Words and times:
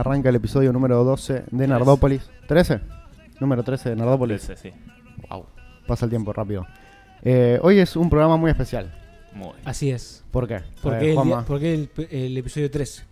arranca 0.00 0.28
el 0.28 0.36
episodio 0.36 0.72
número 0.72 1.02
12 1.04 1.44
de 1.50 1.66
Nardópolis. 1.68 2.28
¿13? 2.48 2.80
Número 3.40 3.62
13 3.62 3.90
de 3.90 3.96
Nardópolis. 3.96 4.42
13, 4.46 4.70
sí. 4.70 4.74
Wow, 5.30 5.46
pasa 5.86 6.04
el 6.06 6.10
tiempo 6.10 6.32
rápido. 6.32 6.66
Eh, 7.22 7.58
hoy 7.62 7.78
es 7.78 7.96
un 7.96 8.08
programa 8.10 8.36
muy 8.36 8.50
especial. 8.50 8.92
Muy. 9.34 9.52
Así 9.64 9.90
es. 9.90 10.24
¿Por 10.30 10.48
qué? 10.48 10.60
Porque, 10.82 11.06
Eh, 11.06 11.08
el, 11.10 11.14
Juanma, 11.14 11.36
día- 11.38 11.44
porque 11.46 11.74
el, 11.74 11.90
el 12.10 12.36
episodio 12.38 12.70
13. 12.70 13.02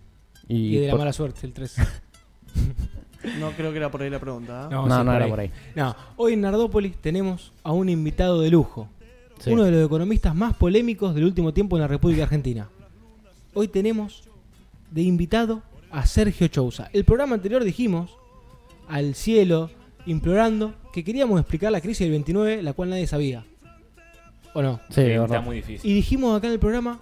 Y, 0.47 0.77
y 0.77 0.79
de 0.79 0.87
la 0.87 0.91
por- 0.93 0.99
mala 0.99 1.13
suerte, 1.13 1.45
el 1.45 1.53
13. 1.53 1.81
No 3.39 3.51
creo 3.51 3.71
que 3.71 3.77
era 3.77 3.91
por 3.91 4.01
ahí 4.01 4.09
la 4.09 4.19
pregunta. 4.19 4.65
¿ah? 4.65 4.69
No, 4.71 4.83
sí, 4.83 4.89
no 5.05 5.13
era 5.13 5.27
por 5.27 5.39
ahí. 5.39 5.51
No, 5.75 5.95
hoy 6.15 6.33
en 6.33 6.41
Nardópolis 6.41 6.95
tenemos 6.97 7.51
a 7.63 7.71
un 7.71 7.89
invitado 7.89 8.39
de 8.41 8.49
lujo. 8.49 8.87
Sí. 9.39 9.51
Uno 9.51 9.63
de 9.63 9.71
los 9.71 9.85
economistas 9.85 10.33
más 10.33 10.55
polémicos 10.55 11.13
del 11.13 11.25
último 11.25 11.53
tiempo 11.53 11.75
en 11.75 11.81
la 11.81 11.87
República 11.87 12.23
Argentina. 12.23 12.69
Hoy 13.53 13.67
tenemos 13.67 14.23
de 14.91 15.01
invitado 15.01 15.61
a 15.97 16.05
Sergio 16.05 16.47
Chousa. 16.47 16.91
El 16.93 17.05
programa 17.05 17.33
anterior 17.33 17.63
dijimos 17.63 18.19
al 18.87 19.15
cielo, 19.15 19.71
implorando, 20.05 20.75
que 20.93 21.03
queríamos 21.03 21.39
explicar 21.39 21.71
la 21.71 21.81
crisis 21.81 22.01
del 22.01 22.11
29, 22.11 22.61
la 22.61 22.73
cual 22.73 22.91
nadie 22.91 23.07
sabía. 23.07 23.47
¿O 24.53 24.61
no? 24.61 24.79
Sí, 24.91 25.01
de 25.01 25.15
está 25.15 25.21
verdad. 25.21 25.41
muy 25.41 25.55
difícil. 25.55 25.89
Y 25.89 25.95
dijimos 25.95 26.37
acá 26.37 26.45
en 26.45 26.53
el 26.53 26.59
programa, 26.59 26.99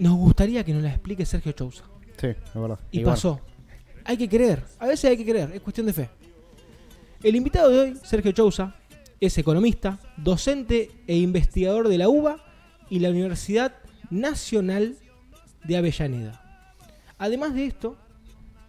nos 0.00 0.16
gustaría 0.16 0.64
que 0.64 0.72
nos 0.74 0.82
la 0.82 0.90
explique 0.90 1.24
Sergio 1.24 1.52
Chousa. 1.52 1.84
Sí, 2.20 2.26
de 2.26 2.60
verdad. 2.60 2.80
Y, 2.90 3.04
pasó. 3.04 3.40
Hay 4.04 4.16
que 4.16 4.28
creer. 4.28 4.64
A 4.80 4.88
veces 4.88 5.12
hay 5.12 5.16
que 5.16 5.24
creer. 5.24 5.52
Es 5.54 5.60
cuestión 5.60 5.86
de 5.86 5.92
fe. 5.92 6.10
El 7.22 7.36
invitado 7.36 7.70
de 7.70 7.78
hoy, 7.78 7.96
Sergio 8.02 8.32
Chousa, 8.32 8.74
es 9.20 9.38
economista, 9.38 10.00
docente 10.16 10.90
e 11.06 11.16
investigador 11.16 11.86
de 11.86 11.98
la 11.98 12.08
UBA 12.08 12.44
y 12.90 12.98
la 12.98 13.10
Universidad 13.10 13.76
Nacional 14.10 14.96
de 15.62 15.76
Avellaneda. 15.76 16.40
Además 17.16 17.54
de 17.54 17.66
esto, 17.66 17.96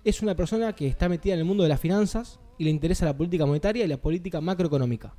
es 0.05 0.21
una 0.21 0.35
persona 0.35 0.73
que 0.73 0.87
está 0.87 1.09
metida 1.09 1.33
en 1.33 1.39
el 1.39 1.45
mundo 1.45 1.63
de 1.63 1.69
las 1.69 1.79
finanzas 1.79 2.39
y 2.59 2.63
le 2.63 2.69
interesa 2.69 3.05
la 3.05 3.17
política 3.17 3.45
monetaria 3.45 3.83
y 3.83 3.87
la 3.87 3.97
política 3.97 4.39
macroeconómica. 4.39 5.15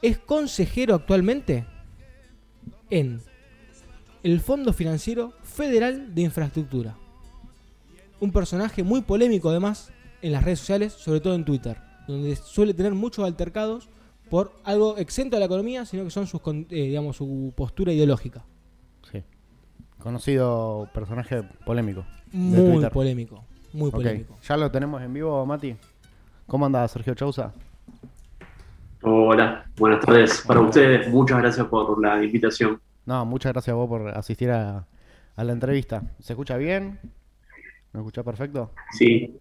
Es 0.00 0.18
consejero 0.18 0.94
actualmente 0.94 1.66
en 2.88 3.20
el 4.22 4.40
Fondo 4.40 4.72
Financiero 4.72 5.34
Federal 5.42 6.14
de 6.14 6.22
Infraestructura. 6.22 6.96
Un 8.20 8.32
personaje 8.32 8.82
muy 8.82 9.02
polémico 9.02 9.50
además 9.50 9.92
en 10.22 10.32
las 10.32 10.42
redes 10.42 10.60
sociales, 10.60 10.94
sobre 10.94 11.20
todo 11.20 11.34
en 11.34 11.44
Twitter, 11.44 11.76
donde 12.08 12.34
suele 12.36 12.72
tener 12.72 12.94
muchos 12.94 13.26
altercados 13.26 13.90
por 14.30 14.54
algo 14.64 14.96
exento 14.96 15.36
de 15.36 15.40
la 15.40 15.46
economía, 15.46 15.84
sino 15.84 16.04
que 16.04 16.10
son 16.10 16.26
sus, 16.26 16.40
eh, 16.46 16.64
digamos, 16.70 17.16
su 17.16 17.52
postura 17.54 17.92
ideológica. 17.92 18.46
Sí. 19.12 19.22
Conocido 19.98 20.88
personaje 20.94 21.42
polémico. 21.66 22.06
de 22.32 22.38
Muy 22.38 22.86
polémico, 22.86 23.44
muy 23.74 23.88
Ok, 23.88 23.94
polémico. 23.96 24.38
ya 24.42 24.56
lo 24.56 24.70
tenemos 24.70 25.02
en 25.02 25.12
vivo, 25.12 25.44
Mati. 25.44 25.76
¿Cómo 26.46 26.66
anda 26.66 26.86
Sergio 26.88 27.14
Chousa? 27.14 27.52
Hola, 29.02 29.66
buenas 29.76 30.04
tardes 30.04 30.42
para 30.46 30.60
ustedes. 30.60 31.08
Muchas 31.08 31.38
gracias 31.38 31.66
por 31.66 32.00
la 32.00 32.22
invitación. 32.24 32.80
No, 33.04 33.24
muchas 33.26 33.52
gracias 33.52 33.72
a 33.72 33.76
vos 33.76 33.88
por 33.88 34.08
asistir 34.08 34.50
a, 34.50 34.86
a 35.36 35.44
la 35.44 35.52
entrevista. 35.52 36.02
¿Se 36.20 36.32
escucha 36.32 36.56
bien? 36.56 36.98
¿Me 37.92 38.00
escucha 38.00 38.22
perfecto? 38.22 38.70
Sí, 38.92 39.38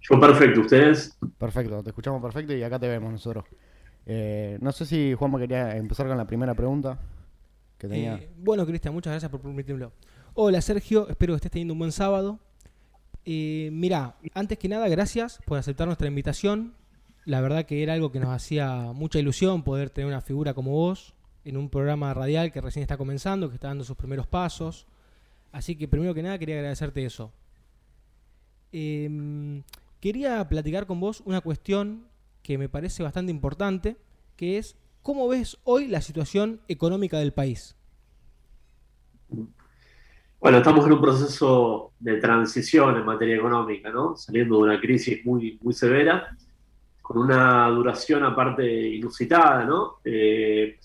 yo 0.00 0.18
perfecto. 0.20 0.60
¿Ustedes? 0.62 1.16
Perfecto, 1.38 1.82
te 1.82 1.90
escuchamos 1.90 2.22
perfecto 2.22 2.52
y 2.54 2.62
acá 2.62 2.78
te 2.78 2.88
vemos 2.88 3.12
nosotros. 3.12 3.44
Eh, 4.06 4.58
no 4.60 4.72
sé 4.72 4.86
si 4.86 5.14
Juanma 5.14 5.38
quería 5.38 5.76
empezar 5.76 6.06
con 6.08 6.16
la 6.16 6.26
primera 6.26 6.54
pregunta 6.54 6.98
que 7.78 7.88
tenía. 7.88 8.14
Eh, 8.14 8.30
bueno, 8.38 8.64
Cristian, 8.64 8.94
muchas 8.94 9.12
gracias 9.12 9.30
por 9.30 9.40
permitírmelo. 9.40 9.92
Hola, 10.34 10.60
Sergio, 10.62 11.08
espero 11.08 11.34
que 11.34 11.36
estés 11.36 11.50
teniendo 11.52 11.74
un 11.74 11.78
buen 11.78 11.92
sábado. 11.92 12.38
Eh, 13.24 13.70
mira, 13.72 14.16
antes 14.34 14.58
que 14.58 14.68
nada, 14.68 14.88
gracias 14.88 15.38
por 15.44 15.58
aceptar 15.58 15.86
nuestra 15.86 16.08
invitación. 16.08 16.74
La 17.24 17.40
verdad 17.40 17.64
que 17.64 17.82
era 17.82 17.94
algo 17.94 18.10
que 18.10 18.18
nos 18.20 18.30
hacía 18.30 18.92
mucha 18.92 19.18
ilusión 19.18 19.62
poder 19.62 19.90
tener 19.90 20.08
una 20.08 20.20
figura 20.20 20.54
como 20.54 20.72
vos 20.72 21.14
en 21.44 21.56
un 21.56 21.68
programa 21.68 22.12
radial 22.14 22.52
que 22.52 22.60
recién 22.60 22.82
está 22.82 22.96
comenzando, 22.96 23.48
que 23.48 23.54
está 23.54 23.68
dando 23.68 23.84
sus 23.84 23.96
primeros 23.96 24.26
pasos. 24.26 24.86
Así 25.52 25.76
que 25.76 25.86
primero 25.86 26.14
que 26.14 26.22
nada 26.22 26.38
quería 26.38 26.56
agradecerte 26.56 27.04
eso. 27.04 27.32
Em, 28.72 29.62
quería 30.00 30.48
platicar 30.48 30.86
con 30.86 30.98
vos 30.98 31.22
una 31.24 31.40
cuestión 31.40 32.06
que 32.42 32.58
me 32.58 32.68
parece 32.68 33.02
bastante 33.02 33.30
importante, 33.30 33.96
que 34.36 34.58
es 34.58 34.76
cómo 35.02 35.28
ves 35.28 35.58
hoy 35.64 35.86
la 35.88 36.00
situación 36.00 36.60
económica 36.68 37.18
del 37.18 37.32
país. 37.32 37.76
Bueno, 40.42 40.58
estamos 40.58 40.84
en 40.86 40.94
un 40.94 41.00
proceso 41.00 41.92
de 42.00 42.16
transición 42.16 42.96
en 42.96 43.04
materia 43.04 43.36
económica, 43.36 43.90
¿no? 43.90 44.16
Saliendo 44.16 44.56
de 44.56 44.62
una 44.64 44.80
crisis 44.80 45.24
muy, 45.24 45.56
severa, 45.70 46.36
con 47.00 47.18
una 47.18 47.68
duración 47.68 48.24
aparte 48.24 48.88
inusitada, 48.88 49.64
¿no? 49.64 49.98
Eh, 50.04 50.80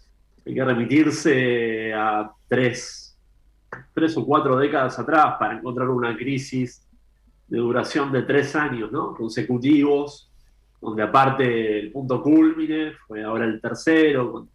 hay 0.46 0.54
que 0.54 0.64
remitirse 0.64 1.92
a 1.92 2.32
tres, 2.48 3.18
tres 3.96 4.16
o 4.16 4.24
cuatro 4.24 4.58
décadas 4.58 5.00
atrás 5.00 5.38
para 5.40 5.58
encontrar 5.58 5.90
una 5.90 6.16
crisis 6.16 6.88
de 7.48 7.58
duración 7.58 8.12
de 8.12 8.22
tres 8.22 8.56
años, 8.56 8.92
¿no? 8.92 9.16
Consecutivos, 9.16 10.32
donde 10.80 11.02
aparte 11.02 11.80
el 11.80 11.92
punto 11.92 12.22
culmine 12.22 12.92
fue 13.08 13.24
ahora 13.24 13.46
el 13.46 13.60
tercero, 13.60 14.32
con, 14.32 14.50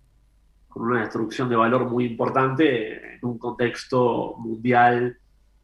con 0.72 0.84
una 0.84 1.00
destrucción 1.00 1.48
de 1.48 1.56
valor 1.56 1.88
muy 1.88 2.06
importante 2.06 3.16
en 3.16 3.18
un 3.22 3.38
contexto 3.38 4.34
mundial 4.38 5.18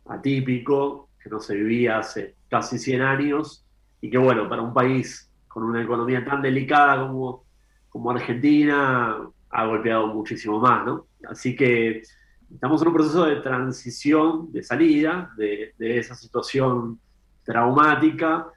atípico 0.07 1.09
que 1.23 1.31
no 1.31 1.41
se 1.41 1.55
vivía 1.55 1.99
hace 1.99 2.37
casi 2.49 2.79
100 2.79 3.03
años 3.03 3.65
y 4.01 4.11
que 4.11 4.19
bueno, 4.19 4.49
para 4.49 4.63
un 4.63 4.75
país 4.75 5.31
con 5.47 5.65
una 5.65 5.83
economía 5.83 6.25
tan 6.25 6.43
delicada 6.43 7.07
como, 7.07 7.45
como 7.89 8.11
Argentina 8.11 9.17
ha 9.51 9.67
golpeado 9.67 10.09
muchísimo 10.09 10.61
más, 10.61 10.85
¿no? 10.85 11.07
Así 11.29 11.57
que 11.57 12.03
estamos 12.53 12.83
en 12.83 12.89
un 12.89 12.95
proceso 12.95 13.25
de 13.25 13.37
transición, 13.37 14.53
de 14.53 14.63
salida 14.63 15.31
de, 15.37 15.75
de 15.79 15.99
esa 15.99 16.15
situación 16.15 17.01
traumática 17.45 18.49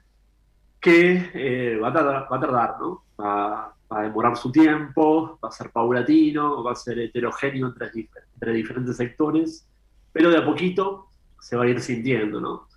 que 0.78 1.30
eh, 1.32 1.78
va, 1.78 1.88
a 1.88 1.92
tardar, 1.92 2.28
va 2.30 2.36
a 2.36 2.40
tardar, 2.40 2.76
¿no? 2.78 3.04
Va, 3.18 3.74
va 3.92 4.00
a 4.00 4.02
demorar 4.04 4.36
su 4.36 4.50
tiempo, 4.50 5.38
va 5.42 5.48
a 5.48 5.52
ser 5.52 5.70
paulatino, 5.70 6.62
va 6.62 6.72
a 6.72 6.76
ser 6.76 6.98
heterogéneo 6.98 7.68
entre, 7.68 7.90
entre 8.34 8.52
diferentes 8.52 8.96
sectores, 8.96 9.66
pero 10.12 10.30
de 10.30 10.38
a 10.38 10.44
poquito 10.44 11.08
se 11.40 11.56
va 11.56 11.64
a 11.64 11.68
ir 11.68 11.80
sintiendo, 11.80 12.40
¿no? 12.40 12.68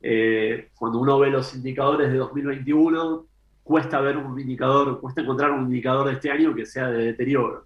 Eh, 0.00 0.70
cuando 0.74 0.98
uno 0.98 1.18
ve 1.18 1.30
los 1.30 1.54
indicadores 1.54 2.10
de 2.10 2.18
2021, 2.18 3.26
cuesta 3.62 4.00
ver 4.00 4.16
un 4.16 4.38
indicador, 4.38 5.00
cuesta 5.00 5.20
encontrar 5.20 5.52
un 5.52 5.64
indicador 5.64 6.08
de 6.08 6.14
este 6.14 6.30
año 6.30 6.54
que 6.54 6.66
sea 6.66 6.90
de 6.90 7.06
deterioro. 7.06 7.64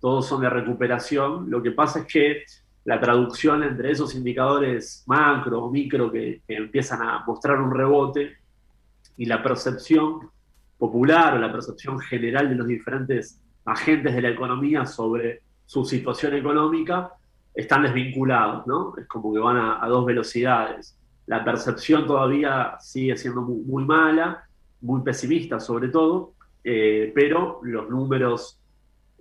Todos 0.00 0.26
son 0.26 0.40
de 0.40 0.48
recuperación. 0.48 1.50
Lo 1.50 1.60
que 1.60 1.72
pasa 1.72 2.00
es 2.00 2.06
que 2.06 2.44
la 2.84 3.00
traducción 3.00 3.64
entre 3.64 3.90
esos 3.90 4.14
indicadores 4.14 5.02
macro 5.06 5.64
o 5.64 5.70
micro 5.70 6.10
que, 6.10 6.42
que 6.46 6.54
empiezan 6.54 7.02
a 7.02 7.24
mostrar 7.26 7.60
un 7.60 7.74
rebote 7.74 8.36
y 9.16 9.26
la 9.26 9.42
percepción 9.42 10.30
popular 10.78 11.34
o 11.34 11.38
la 11.38 11.52
percepción 11.52 11.98
general 11.98 12.48
de 12.48 12.54
los 12.54 12.66
diferentes 12.66 13.40
agentes 13.64 14.14
de 14.14 14.22
la 14.22 14.30
economía 14.30 14.86
sobre 14.86 15.42
su 15.66 15.84
situación 15.84 16.34
económica 16.34 17.12
están 17.54 17.82
desvinculados, 17.82 18.66
¿no? 18.66 18.94
Es 18.96 19.06
como 19.06 19.34
que 19.34 19.40
van 19.40 19.56
a, 19.56 19.86
dos 19.88 20.06
velocidades. 20.06 20.96
La 21.26 21.44
percepción 21.44 22.06
todavía 22.06 22.76
sigue 22.80 23.16
siendo 23.16 23.42
muy, 23.42 23.84
mala, 23.84 24.44
muy 24.80 25.02
pesimista 25.02 25.58
sobre 25.60 25.88
todo, 25.88 26.34
eh, 26.62 27.12
pero 27.14 27.60
los 27.64 27.90
números 27.90 28.60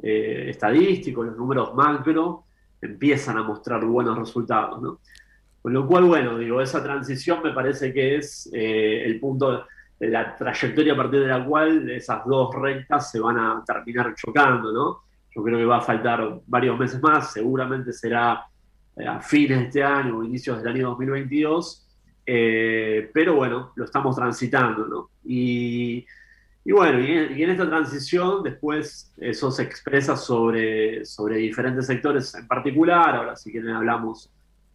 eh, 0.01 0.45
estadísticos, 0.49 1.25
los 1.25 1.37
números 1.37 1.73
macro, 1.73 2.43
empiezan 2.79 3.37
a 3.37 3.43
mostrar 3.43 3.83
buenos 3.83 4.17
resultados, 4.17 4.81
¿no? 4.81 4.99
Con 5.61 5.73
lo 5.73 5.85
cual, 5.85 6.05
bueno, 6.05 6.37
digo, 6.37 6.61
esa 6.61 6.81
transición 6.81 7.41
me 7.43 7.51
parece 7.51 7.91
que 7.91 8.15
es 8.15 8.49
eh, 8.53 9.03
el 9.03 9.19
punto, 9.19 9.65
la 9.99 10.35
trayectoria 10.35 10.93
a 10.93 10.97
partir 10.97 11.21
de 11.21 11.27
la 11.27 11.43
cual 11.43 11.89
esas 11.89 12.25
dos 12.25 12.53
rectas 12.55 13.11
se 13.11 13.19
van 13.19 13.37
a 13.37 13.63
terminar 13.65 14.13
chocando, 14.15 14.71
¿no? 14.71 15.01
Yo 15.35 15.43
creo 15.43 15.57
que 15.57 15.65
va 15.65 15.77
a 15.77 15.81
faltar 15.81 16.41
varios 16.45 16.77
meses 16.77 17.01
más, 17.01 17.33
seguramente 17.33 17.91
será 17.93 18.45
eh, 18.95 19.07
a 19.07 19.19
fines 19.19 19.59
de 19.59 19.65
este 19.65 19.83
año 19.83 20.17
o 20.17 20.23
inicios 20.23 20.61
del 20.61 20.73
año 20.73 20.89
2022, 20.89 21.87
eh, 22.25 23.09
pero 23.13 23.35
bueno, 23.35 23.71
lo 23.75 23.85
estamos 23.85 24.15
transitando, 24.15 24.87
¿no? 24.87 25.09
Y, 25.23 26.05
y 26.65 26.71
bueno, 26.73 26.99
y 26.99 27.41
en, 27.43 27.49
esta 27.49 27.67
transición 27.67 28.43
después 28.43 29.13
eso 29.17 29.51
se 29.51 29.63
expresa 29.63 30.17
sobre, 30.17 31.05
sobre 31.05 31.37
diferentes 31.37 31.85
sectores 31.85 32.35
en 32.35 32.45
particular, 32.45 33.15
ahora 33.15 33.35
si 33.35 33.51
quieren 33.51 33.69
hablamos 33.69 34.29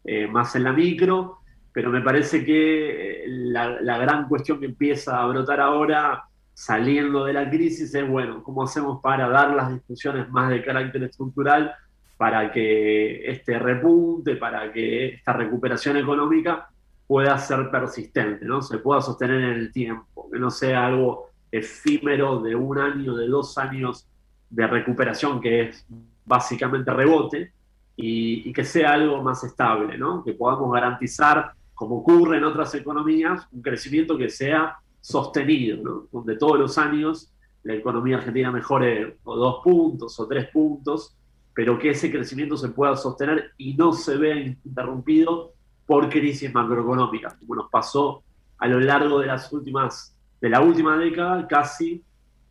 eh, 0.04 0.26
más 0.26 0.56
en 0.56 0.64
la 0.64 0.72
micro, 0.72 1.41
pero 1.72 1.90
me 1.90 2.00
parece 2.00 2.44
que 2.44 3.24
eh, 3.24 3.24
la, 3.26 3.80
la 3.80 3.98
gran 3.98 4.28
cuestión 4.28 4.60
que 4.60 4.66
empieza 4.66 5.20
a 5.20 5.26
brotar 5.26 5.60
ahora 5.60 6.24
saliendo 6.54 7.24
de 7.24 7.32
la 7.32 7.48
crisis 7.48 7.94
es, 7.94 8.08
bueno, 8.08 8.42
¿cómo 8.42 8.62
hacemos 8.62 9.00
para 9.02 9.28
dar 9.28 9.54
las 9.54 9.72
discusiones 9.72 10.28
más 10.30 10.50
de 10.50 10.62
carácter 10.62 11.02
estructural 11.04 11.74
para 12.16 12.52
que 12.52 13.28
este 13.30 13.58
repunte, 13.58 14.36
para 14.36 14.72
que 14.72 15.08
esta 15.08 15.32
recuperación 15.32 15.96
económica 15.96 16.68
pueda 17.06 17.36
ser 17.38 17.70
persistente, 17.70 18.44
¿no? 18.44 18.62
Se 18.62 18.78
pueda 18.78 19.00
sostener 19.00 19.40
en 19.40 19.58
el 19.58 19.72
tiempo, 19.72 20.30
que 20.30 20.38
no 20.38 20.50
sea 20.50 20.86
algo 20.86 21.30
efímero 21.50 22.40
de 22.40 22.54
un 22.54 22.78
año, 22.78 23.16
de 23.16 23.26
dos 23.26 23.58
años 23.58 24.06
de 24.48 24.66
recuperación, 24.66 25.40
que 25.40 25.62
es 25.62 25.86
básicamente 26.24 26.92
rebote, 26.92 27.52
y, 27.96 28.52
que 28.52 28.64
sea 28.64 28.92
algo 28.92 29.22
más 29.22 29.44
estable, 29.44 29.98
¿no? 29.98 30.24
Que 30.24 30.32
podamos 30.32 30.72
garantizar, 30.72 31.52
como 31.74 31.98
ocurre 31.98 32.38
en 32.38 32.44
otras 32.44 32.74
economías, 32.74 33.46
un 33.52 33.62
crecimiento 33.62 34.16
que 34.16 34.28
sea 34.28 34.76
sostenido. 35.00 36.06
Donde 36.12 36.36
todos 36.36 36.58
los 36.58 36.78
años 36.78 37.32
la 37.64 37.74
economía 37.74 38.16
argentina 38.16 38.50
mejore 38.50 39.18
o 39.24 39.36
dos 39.36 39.62
puntos 39.62 40.18
o 40.18 40.26
tres 40.26 40.48
puntos, 40.50 41.16
pero 41.54 41.78
que 41.78 41.90
ese 41.90 42.10
crecimiento 42.10 42.56
se 42.56 42.70
pueda 42.70 42.96
sostener 42.96 43.52
y 43.56 43.74
no 43.74 43.92
se 43.92 44.16
vea 44.16 44.36
interrumpido 44.36 45.52
por 45.86 46.08
crisis 46.08 46.52
macroeconómicas, 46.52 47.34
como 47.34 47.56
nos 47.56 47.70
pasó 47.70 48.22
a 48.58 48.66
lo 48.68 48.80
largo 48.80 49.20
de 49.20 49.26
las 49.26 49.52
últimas, 49.52 50.16
de 50.40 50.48
la 50.48 50.60
última 50.60 50.96
década, 50.96 51.46
casi, 51.46 52.02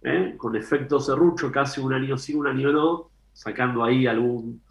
¿eh? 0.04 0.36
con 0.38 0.56
efecto 0.56 1.00
serrucho, 1.00 1.52
casi 1.52 1.82
un 1.82 1.94
año 1.94 2.18
sí, 2.18 2.36
un 2.36 2.48
año 2.48 2.72
no, 2.72 3.10
sacando 3.34 3.84
ahí 3.84 4.08
algún, 4.08 4.62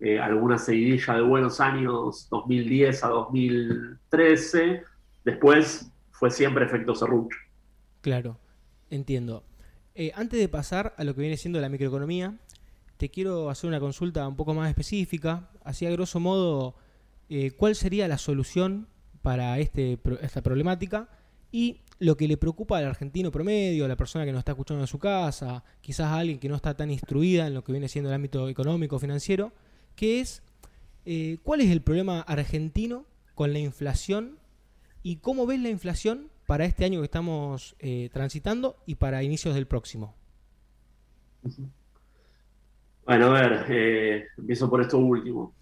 eh, 0.00 0.18
alguna 0.18 0.56
seguidilla 0.56 1.14
de 1.14 1.20
buenos 1.20 1.60
años 1.60 2.26
2010 2.30 3.04
a 3.04 3.08
2013, 3.08 4.82
después 5.24 5.92
fue 6.10 6.30
siempre 6.30 6.64
efecto 6.64 6.94
serrucho. 6.94 7.36
Claro, 8.00 8.38
entiendo. 8.88 9.44
Eh, 9.94 10.12
antes 10.14 10.40
de 10.40 10.48
pasar 10.48 10.94
a 10.96 11.04
lo 11.04 11.14
que 11.14 11.20
viene 11.20 11.36
siendo 11.36 11.60
la 11.60 11.68
microeconomía, 11.68 12.38
te 12.96 13.10
quiero 13.10 13.50
hacer 13.50 13.68
una 13.68 13.80
consulta 13.80 14.26
un 14.26 14.36
poco 14.36 14.54
más 14.54 14.68
específica, 14.68 15.50
así 15.64 15.84
a 15.84 15.90
grosso 15.90 16.20
modo, 16.20 16.74
eh, 17.28 17.50
¿cuál 17.52 17.74
sería 17.74 18.08
la 18.08 18.18
solución 18.18 18.88
para 19.22 19.58
este, 19.58 19.98
esta 20.22 20.42
problemática? 20.42 21.08
Y 21.52 21.80
lo 21.98 22.16
que 22.16 22.26
le 22.26 22.38
preocupa 22.38 22.78
al 22.78 22.86
argentino 22.86 23.30
promedio, 23.30 23.84
a 23.84 23.88
la 23.88 23.96
persona 23.96 24.24
que 24.24 24.32
nos 24.32 24.38
está 24.40 24.52
escuchando 24.52 24.82
en 24.82 24.86
su 24.86 24.98
casa, 24.98 25.62
quizás 25.82 26.06
a 26.06 26.18
alguien 26.18 26.38
que 26.38 26.48
no 26.48 26.56
está 26.56 26.74
tan 26.74 26.90
instruida 26.90 27.46
en 27.46 27.54
lo 27.54 27.62
que 27.62 27.72
viene 27.72 27.88
siendo 27.88 28.08
el 28.08 28.14
ámbito 28.14 28.48
económico, 28.48 28.98
financiero, 28.98 29.52
que 30.00 30.20
es 30.22 30.42
eh, 31.04 31.36
cuál 31.42 31.60
es 31.60 31.70
el 31.70 31.82
problema 31.82 32.22
argentino 32.22 33.04
con 33.34 33.52
la 33.52 33.58
inflación 33.58 34.38
y 35.02 35.16
cómo 35.16 35.44
ves 35.44 35.60
la 35.60 35.68
inflación 35.68 36.30
para 36.46 36.64
este 36.64 36.86
año 36.86 37.00
que 37.00 37.04
estamos 37.04 37.76
eh, 37.80 38.08
transitando 38.10 38.76
y 38.86 38.94
para 38.94 39.22
inicios 39.22 39.54
del 39.54 39.66
próximo. 39.66 40.16
Bueno, 43.04 43.36
a 43.36 43.42
ver, 43.42 43.66
eh, 43.68 44.26
empiezo 44.38 44.70
por 44.70 44.80
esto 44.80 44.96
último. 44.96 45.54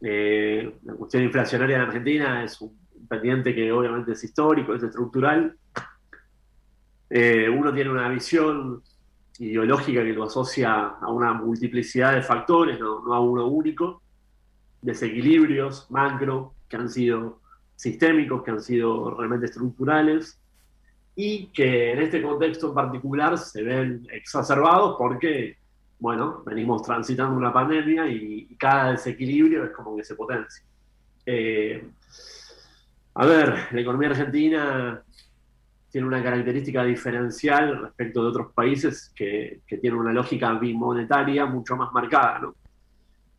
La 0.00 0.94
cuestión 0.94 1.24
inflacionaria 1.24 1.76
en 1.76 1.82
Argentina 1.82 2.44
es 2.44 2.58
un 2.62 2.74
pendiente 3.06 3.54
que 3.54 3.70
obviamente 3.72 4.12
es 4.12 4.24
histórico, 4.24 4.74
es 4.74 4.82
estructural. 4.82 5.54
Uno 7.10 7.74
tiene 7.74 7.90
una 7.90 8.08
visión 8.08 8.82
ideológica 9.38 10.02
que 10.02 10.12
lo 10.12 10.24
asocia 10.24 10.96
a 11.00 11.10
una 11.10 11.32
multiplicidad 11.32 12.14
de 12.14 12.22
factores, 12.22 12.78
no, 12.80 13.12
a 13.12 13.20
uno 13.20 13.46
único, 13.46 14.02
desequilibrios 14.82 15.90
macro 15.90 16.54
que 16.68 16.76
han 16.76 16.88
sido 16.88 17.40
sistémicos, 17.74 18.42
que 18.42 18.50
han 18.50 18.60
sido 18.60 19.14
realmente 19.14 19.46
estructurales 19.46 20.40
y 21.14 21.46
que 21.48 21.92
en 21.92 22.00
este 22.00 22.22
contexto 22.22 22.68
en 22.68 22.74
particular 22.74 23.38
se 23.38 23.62
ven 23.62 24.06
exacerbados 24.10 24.96
porque 24.98 25.56
bueno, 25.98 26.42
venimos 26.44 26.82
transitando 26.82 27.36
una 27.36 27.52
pandemia 27.52 28.06
y, 28.08 28.54
cada 28.58 28.92
desequilibrio 28.92 29.64
es 29.64 29.70
como 29.70 29.96
que 29.96 30.04
se 30.04 30.14
potencia. 30.14 30.64
Eh, 31.24 31.86
a 33.14 33.26
ver, 33.26 33.68
la 33.70 33.80
economía 33.80 34.10
argentina 34.10 35.02
tiene 35.96 36.08
una 36.08 36.22
característica 36.22 36.84
diferencial 36.84 37.80
respecto 37.80 38.22
de 38.22 38.28
otros 38.28 38.52
países 38.52 39.10
que, 39.16 39.60
que 39.66 39.78
tienen 39.78 39.98
una 39.98 40.12
lógica 40.12 40.52
bimonetaria 40.52 41.46
mucho 41.46 41.74
más 41.74 41.90
marcada. 41.90 42.52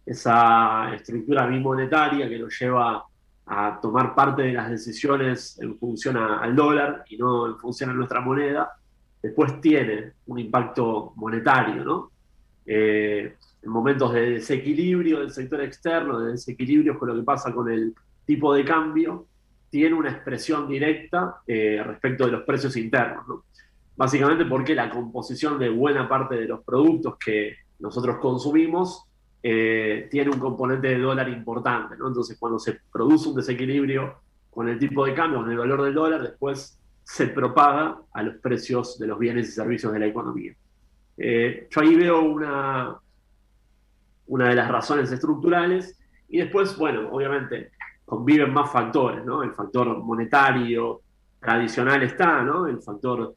Esa 0.03 0.91
estructura 0.95 1.45
bimonetaria 1.45 2.27
que 2.27 2.39
nos 2.39 2.59
lleva 2.59 3.05
a 3.45 3.79
tomar 3.79 4.15
parte 4.15 4.41
de 4.41 4.53
las 4.53 4.71
decisiones 4.71 5.59
en 5.61 5.77
función 5.77 6.17
al 6.17 6.55
dólar 6.55 7.03
y 7.07 7.17
no 7.17 7.45
en 7.45 7.59
función 7.59 7.91
a 7.91 7.93
nuestra 7.93 8.21
moneda, 8.21 8.71
después 9.21 9.61
tiene 9.61 10.13
un 10.25 10.39
impacto 10.39 11.13
monetario. 11.15 12.09
Eh, 12.65 13.35
en 13.61 13.69
momentos 13.69 14.13
de 14.13 14.31
desequilibrio 14.31 15.19
del 15.19 15.29
sector 15.29 15.61
externo, 15.61 16.21
de 16.21 16.31
desequilibrio 16.31 16.97
con 16.97 17.09
lo 17.09 17.15
que 17.17 17.21
pasa 17.21 17.53
con 17.53 17.69
el 17.69 17.93
tipo 18.25 18.51
de 18.51 18.65
cambio, 18.65 19.26
tiene 19.69 19.95
una 19.95 20.11
expresión 20.11 20.67
directa 20.67 21.41
eh, 21.45 21.81
respecto 21.85 22.25
de 22.25 22.31
los 22.31 22.43
precios 22.43 22.75
internos. 22.77 23.25
Básicamente 23.95 24.45
porque 24.45 24.75
la 24.75 24.89
composición 24.89 25.57
de 25.57 25.69
buena 25.69 26.07
parte 26.07 26.35
de 26.35 26.45
los 26.45 26.63
productos 26.63 27.17
que 27.17 27.55
nosotros 27.79 28.17
consumimos 28.17 29.05
eh, 29.41 30.07
tiene 30.09 30.31
un 30.31 30.39
componente 30.39 30.87
de 30.87 30.99
dólar 30.99 31.29
importante. 31.29 31.95
Entonces, 31.95 32.37
cuando 32.39 32.59
se 32.59 32.79
produce 32.91 33.29
un 33.29 33.35
desequilibrio 33.35 34.15
con 34.49 34.67
el 34.67 34.79
tipo 34.79 35.05
de 35.05 35.13
cambio, 35.13 35.39
con 35.39 35.51
el 35.51 35.57
valor 35.57 35.83
del 35.83 35.93
dólar, 35.93 36.21
después 36.21 36.79
se 37.03 37.27
propaga 37.27 37.99
a 38.13 38.23
los 38.23 38.35
precios 38.35 38.99
de 38.99 39.07
los 39.07 39.17
bienes 39.17 39.47
y 39.47 39.51
servicios 39.51 39.93
de 39.93 39.99
la 39.99 40.07
economía. 40.07 40.53
Eh, 41.17 41.67
yo 41.69 41.81
ahí 41.81 41.95
veo 41.95 42.21
una, 42.21 42.97
una 44.27 44.49
de 44.49 44.55
las 44.55 44.69
razones 44.69 45.11
estructurales 45.11 45.97
y 46.27 46.39
después, 46.39 46.77
bueno, 46.77 47.09
obviamente 47.11 47.71
conviven 48.07 48.53
más 48.53 48.71
factores, 48.71 49.25
¿no? 49.25 49.43
El 49.43 49.51
factor 49.51 50.01
monetario 50.01 51.01
tradicional 51.41 52.01
está, 52.03 52.41
¿no? 52.41 52.65
El 52.65 52.81
factor 52.81 53.35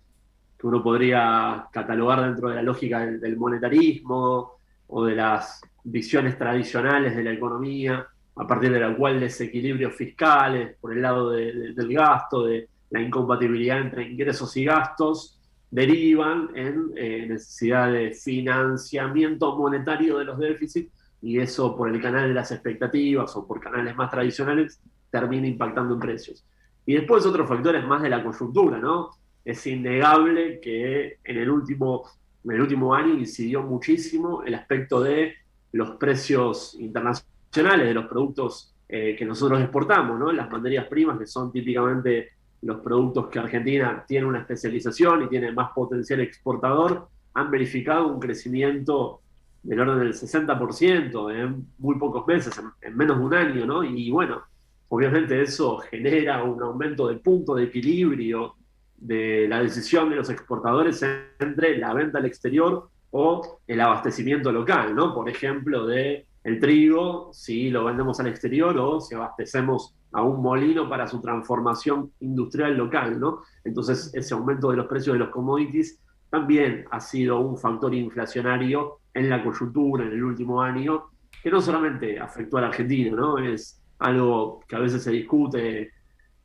que 0.56 0.64
uno 0.64 0.80
podría 0.80 1.66
catalogar 1.72 2.22
dentro 2.22 2.50
de 2.50 2.54
la 2.54 2.62
lógica 2.62 3.04
del, 3.04 3.36
monetarismo 3.36 4.60
o 4.86 5.04
de 5.04 5.16
las 5.16 5.60
visiones 5.82 6.38
tradicionales 6.38 7.16
de 7.16 7.24
la 7.24 7.32
economía, 7.32 8.06
a 8.36 8.46
partir 8.46 8.70
de 8.70 8.78
la 8.78 8.96
cual 8.96 9.18
desequilibrios 9.18 9.92
fiscales 9.96 10.76
por 10.80 10.92
el 10.92 11.02
lado 11.02 11.30
del 11.30 11.92
gasto, 11.92 12.44
de 12.44 12.68
la 12.90 13.00
incompatibilidad 13.00 13.80
entre 13.80 14.08
ingresos 14.08 14.56
y 14.56 14.66
gastos, 14.66 15.40
derivan 15.68 16.48
en 16.54 16.92
eh, 16.94 17.26
necesidad 17.28 17.90
de 17.90 18.12
financiamiento 18.12 19.56
monetario 19.56 20.18
de 20.18 20.26
los 20.26 20.38
déficits 20.38 20.92
y 21.22 21.38
eso 21.38 21.76
por 21.76 21.88
el 21.88 22.00
canal 22.00 22.28
de 22.28 22.34
las 22.34 22.50
expectativas 22.52 23.36
o 23.36 23.46
por 23.46 23.60
canales 23.60 23.94
más 23.94 24.10
tradicionales 24.10 24.80
termina 25.10 25.46
impactando 25.46 25.94
en 25.94 26.00
precios. 26.00 26.44
Y 26.86 26.94
después 26.94 27.26
otros 27.26 27.48
factores 27.48 27.84
más 27.84 28.02
de 28.02 28.08
la 28.08 28.22
coyuntura, 28.22 28.78
¿no? 28.78 29.10
Es 29.44 29.66
innegable 29.66 30.60
que 30.60 31.18
en 31.24 31.36
el 31.36 31.50
último, 31.50 32.04
en 32.44 32.52
el 32.52 32.60
último 32.62 32.94
año 32.94 33.14
incidió 33.14 33.62
muchísimo 33.62 34.42
el 34.42 34.54
aspecto 34.54 35.00
de 35.00 35.34
los 35.72 35.92
precios 35.92 36.74
internacionales 36.78 37.86
de 37.86 37.94
los 37.94 38.06
productos 38.06 38.74
eh, 38.88 39.14
que 39.16 39.24
nosotros 39.24 39.60
exportamos, 39.60 40.18
¿no? 40.18 40.32
Las 40.32 40.50
materias 40.50 40.86
primas 40.88 41.18
que 41.18 41.26
son 41.26 41.52
típicamente 41.52 42.30
los 42.62 42.80
productos 42.80 43.28
que 43.28 43.38
Argentina 43.38 44.04
tiene 44.06 44.26
una 44.26 44.40
especialización 44.40 45.22
y 45.22 45.28
tiene 45.28 45.52
más 45.52 45.70
potencial 45.72 46.20
exportador, 46.20 47.08
han 47.34 47.50
verificado 47.50 48.08
un 48.08 48.20
crecimiento 48.20 49.20
del 49.62 49.80
orden 49.80 50.00
del 50.00 50.14
60% 50.14 51.34
en 51.34 51.66
muy 51.78 51.98
pocos 51.98 52.26
meses, 52.26 52.60
en, 52.82 52.96
menos 52.96 53.18
de 53.18 53.24
un 53.24 53.34
año, 53.34 53.66
¿no? 53.66 53.84
Y 53.84 54.10
bueno, 54.10 54.42
obviamente 54.88 55.40
eso 55.40 55.78
genera 55.78 56.42
un 56.42 56.62
aumento 56.62 57.08
del 57.08 57.20
punto 57.20 57.54
de 57.54 57.64
equilibrio 57.64 58.54
de 58.96 59.46
la 59.48 59.62
decisión 59.62 60.10
de 60.10 60.16
los 60.16 60.30
exportadores 60.30 61.02
entre 61.38 61.78
la 61.78 61.94
venta 61.94 62.18
al 62.18 62.26
exterior 62.26 62.88
o 63.10 63.60
el 63.66 63.80
abastecimiento 63.80 64.52
local, 64.52 64.94
¿no? 64.94 65.14
Por 65.14 65.28
ejemplo, 65.28 65.86
de 65.86 66.26
el 66.42 66.58
trigo, 66.58 67.30
si 67.32 67.70
lo 67.70 67.84
vendemos 67.84 68.18
al 68.20 68.28
exterior 68.28 68.76
o 68.78 69.00
si 69.00 69.14
abastecemos 69.14 69.94
a 70.12 70.22
un 70.22 70.42
molino 70.42 70.88
para 70.88 71.06
su 71.06 71.20
transformación 71.20 72.12
industrial 72.20 72.76
local, 72.76 73.20
¿no? 73.20 73.42
Entonces, 73.64 74.10
ese 74.14 74.34
aumento 74.34 74.70
de 74.70 74.78
los 74.78 74.86
precios 74.86 75.14
de 75.14 75.20
los 75.20 75.30
commodities 75.30 76.00
también 76.30 76.84
ha 76.90 77.00
sido 77.00 77.40
un 77.40 77.58
factor 77.58 77.94
inflacionario 77.94 78.99
en 79.14 79.28
la 79.28 79.42
coyuntura 79.42 80.04
en 80.04 80.12
el 80.12 80.22
último 80.22 80.62
año, 80.62 81.10
que 81.42 81.50
no 81.50 81.60
solamente 81.60 82.18
afectó 82.18 82.58
a 82.58 82.62
la 82.62 82.66
Argentina, 82.68 83.16
¿no? 83.16 83.38
Es 83.38 83.82
algo 83.98 84.60
que 84.66 84.76
a 84.76 84.80
veces 84.80 85.02
se 85.02 85.10
discute 85.10 85.90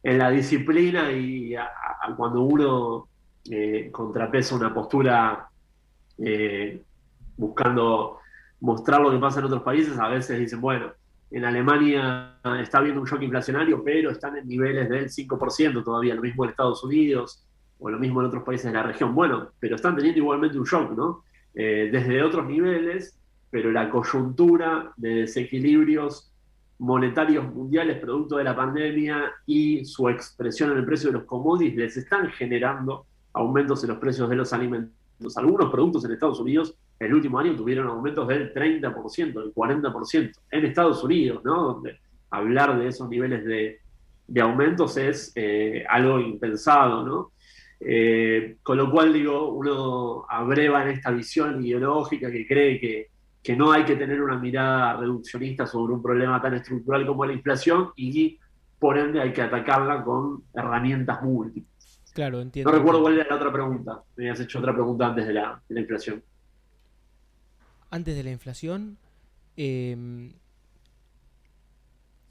en 0.03 0.17
la 0.17 0.29
disciplina 0.29 1.12
y 1.12 1.55
cuando 2.15 2.41
uno 2.41 3.07
eh, 3.50 3.89
contrapesa 3.91 4.55
una 4.55 4.74
postura 4.74 5.48
eh, 6.17 6.81
buscando 7.38 8.19
mostrar 8.62 9.01
lo 9.01 9.12
que 9.12 9.17
pasa 9.17 9.39
en 9.39 9.45
otros 9.45 9.63
países, 9.63 9.98
a 9.98 10.07
veces 10.07 10.39
dicen, 10.39 10.62
bueno, 10.62 10.91
en 11.31 11.43
Alemania 11.43 12.38
está 12.60 12.77
habiendo 12.77 13.01
un 13.01 13.07
shock 13.07 13.22
inflacionario, 13.22 13.84
pero 13.84 14.12
están 14.12 14.38
en 14.38 14.48
niveles 14.48 14.89
del 14.89 15.10
5% 15.10 15.84
todavía, 15.84 16.15
lo 16.15 16.22
mismo 16.22 16.43
en 16.43 16.51
Estados 16.51 16.84
Unidos 16.84 17.45
o 17.79 17.89
lo 17.89 18.00
mismo 18.00 18.22
en 18.22 18.27
otros 18.27 18.43
países 18.43 18.67
de 18.67 18.74
la 18.74 18.84
región. 18.84 19.13
Bueno, 19.13 19.50
pero 19.60 19.75
están 19.75 19.95
teniendo 19.95 20.19
igualmente 20.19 20.57
un 20.57 20.65
shock, 20.65 20.91
¿no? 20.91 21.24
Eh, 21.56 21.90
desde 21.92 22.22
otros 22.22 22.46
niveles, 22.48 23.18
pero 23.50 23.72
la 23.72 23.90
coyuntura 23.90 24.92
de 24.98 25.22
desequilibrios 25.22 26.32
monetarios 26.80 27.54
mundiales 27.54 28.00
producto 28.00 28.36
de 28.36 28.44
la 28.44 28.56
pandemia 28.56 29.32
y 29.46 29.86
su 29.86 30.10
expresión 30.10 30.72
en 30.72 30.80
el 30.80 30.86
precio 30.86 31.10
de 31.10 31.20
los 31.20 31.24
commodities 31.24 31.78
les 31.78 31.98
están 31.98 32.30
generando 32.32 33.06
aumentos 33.32 33.82
en 33.84 33.90
los 33.92 34.00
precios 34.00 34.30
de 34.30 34.36
los 34.36 34.52
alimentos. 34.52 34.92
Algunos 35.38 35.72
productos 35.72 36.04
en 36.04 36.12
Estados 36.12 36.40
Unidos 36.42 36.76
el 37.00 37.14
último 37.14 37.40
año 37.40 37.56
tuvieron 37.56 37.88
aumentos 37.88 38.28
del 38.28 38.54
30%, 38.54 39.34
del 39.34 39.54
40% 39.54 40.32
en 40.52 40.66
Estados 40.66 41.04
Unidos, 41.04 41.44
¿no? 41.44 41.74
Donde 41.74 42.00
hablar 42.30 42.78
de 42.78 42.88
esos 42.88 43.10
niveles 43.10 43.46
de, 43.46 44.42
aumentos 44.42 44.98
es 44.98 45.32
eh, 45.36 45.86
algo 45.90 46.20
impensado, 46.20 47.06
¿no? 47.06 47.32
Eh, 47.79 48.58
con 48.63 48.77
lo 48.77 48.89
cual, 48.89 49.13
digo, 49.13 49.50
uno 49.53 50.25
abreva 50.29 50.84
en 50.84 50.89
esta 50.89 51.12
visión 51.12 51.63
ideológica 51.65 52.32
que 52.32 52.48
cree 52.48 52.79
que, 52.79 53.10
que 53.44 53.55
no 53.55 53.72
hay 53.72 53.84
que 53.86 53.96
tener 53.96 54.22
una 54.22 54.38
mirada 54.38 54.98
reduccionista 54.98 55.67
sobre 55.67 55.94
un 55.94 56.01
problema 56.01 56.41
tan 56.41 56.55
estructural 56.55 57.05
como 57.05 57.25
la 57.25 57.34
inflación 57.34 57.91
y, 57.96 58.39
por 58.79 58.98
ende, 58.98 59.22
hay 59.22 59.34
que 59.34 59.41
atacarla 59.41 60.03
con 60.03 60.44
herramientas 60.53 61.22
múltiples. 61.22 62.01
Claro, 62.13 62.39
entiendo. 62.39 62.72
No 62.72 62.77
recuerdo 62.77 63.01
cuál 63.01 63.20
era 63.20 63.27
la 63.29 63.36
otra 63.36 63.51
pregunta. 63.51 64.03
Me 64.15 64.24
habías 64.24 64.39
hecho 64.39 64.60
otra 64.60 64.74
pregunta 64.74 65.08
antes 65.08 65.27
de 65.27 65.34
la, 65.34 65.62
inflación. 65.70 66.24
Antes 67.89 68.15
de 68.15 68.24
la 68.24 68.32
inflación. 68.32 68.98
Em, 69.58 70.32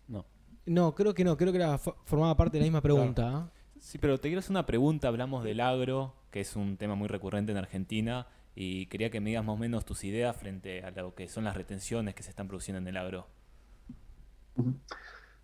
no. 0.08 0.24
No, 0.64 0.94
creo 0.94 1.12
que 1.12 1.22
no. 1.22 1.36
Creo 1.36 1.52
que 1.52 1.58
era, 1.58 1.76
formaba 1.76 2.34
parte 2.34 2.56
de 2.56 2.60
la 2.60 2.64
misma 2.64 2.80
pregunta. 2.80 3.30
¿ah? 3.36 3.50
Sí, 3.84 3.98
pero 3.98 4.16
te 4.16 4.28
quiero 4.28 4.38
hacer 4.38 4.52
una 4.52 4.64
pregunta. 4.64 5.08
Hablamos 5.08 5.44
del 5.44 5.60
agro, 5.60 6.14
que 6.30 6.40
es 6.40 6.56
un 6.56 6.78
tema 6.78 6.94
muy 6.94 7.06
recurrente 7.06 7.52
en 7.52 7.58
Argentina. 7.58 8.26
Y 8.54 8.86
quería 8.86 9.10
que 9.10 9.20
me 9.20 9.28
digas 9.28 9.44
más 9.44 9.56
o 9.56 9.58
menos 9.58 9.84
tus 9.84 10.04
ideas 10.04 10.34
frente 10.34 10.82
a 10.82 10.90
lo 10.90 11.14
que 11.14 11.28
son 11.28 11.44
las 11.44 11.54
retenciones 11.54 12.14
que 12.14 12.22
se 12.22 12.30
están 12.30 12.48
produciendo 12.48 12.78
en 12.78 12.88
el 12.88 12.96
agro. 12.96 13.26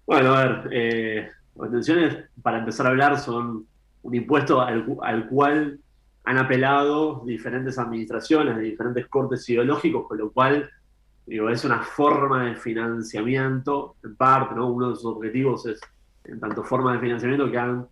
Bueno, 0.07 0.35
a 0.35 0.45
ver, 0.45 0.69
eh, 0.73 1.29
retenciones, 1.55 2.17
para 2.43 2.61
empezar 2.61 2.87
a 2.87 2.89
hablar, 2.89 3.19
son 3.19 3.67
un 4.03 4.15
impuesto 4.15 4.63
al, 4.63 4.87
cual 5.29 5.79
han 6.25 6.39
apelado 6.39 7.23
diferentes 7.27 7.79
administraciones 7.79 8.57
de 8.57 8.63
diferentes 8.63 9.07
cortes 9.09 9.47
ideológicos, 9.51 10.09
con 10.09 10.17
lo 10.17 10.33
cual 10.33 10.71
digo, 11.27 11.51
es 11.51 11.63
una 11.67 11.83
forma 11.83 12.47
de 12.47 12.57
financiamiento, 12.57 13.97
en 14.03 14.17
parte, 14.17 14.55
¿no? 14.55 14.69
uno 14.73 14.91
de 14.91 14.97
sus 14.97 15.05
objetivos 15.05 15.67
es, 15.67 15.79
en 16.25 16.41
tanto 16.41 16.65
forma 16.65 16.95
de 16.95 17.01
financiamiento 17.01 17.51
que 17.51 17.59
han, 17.59 17.87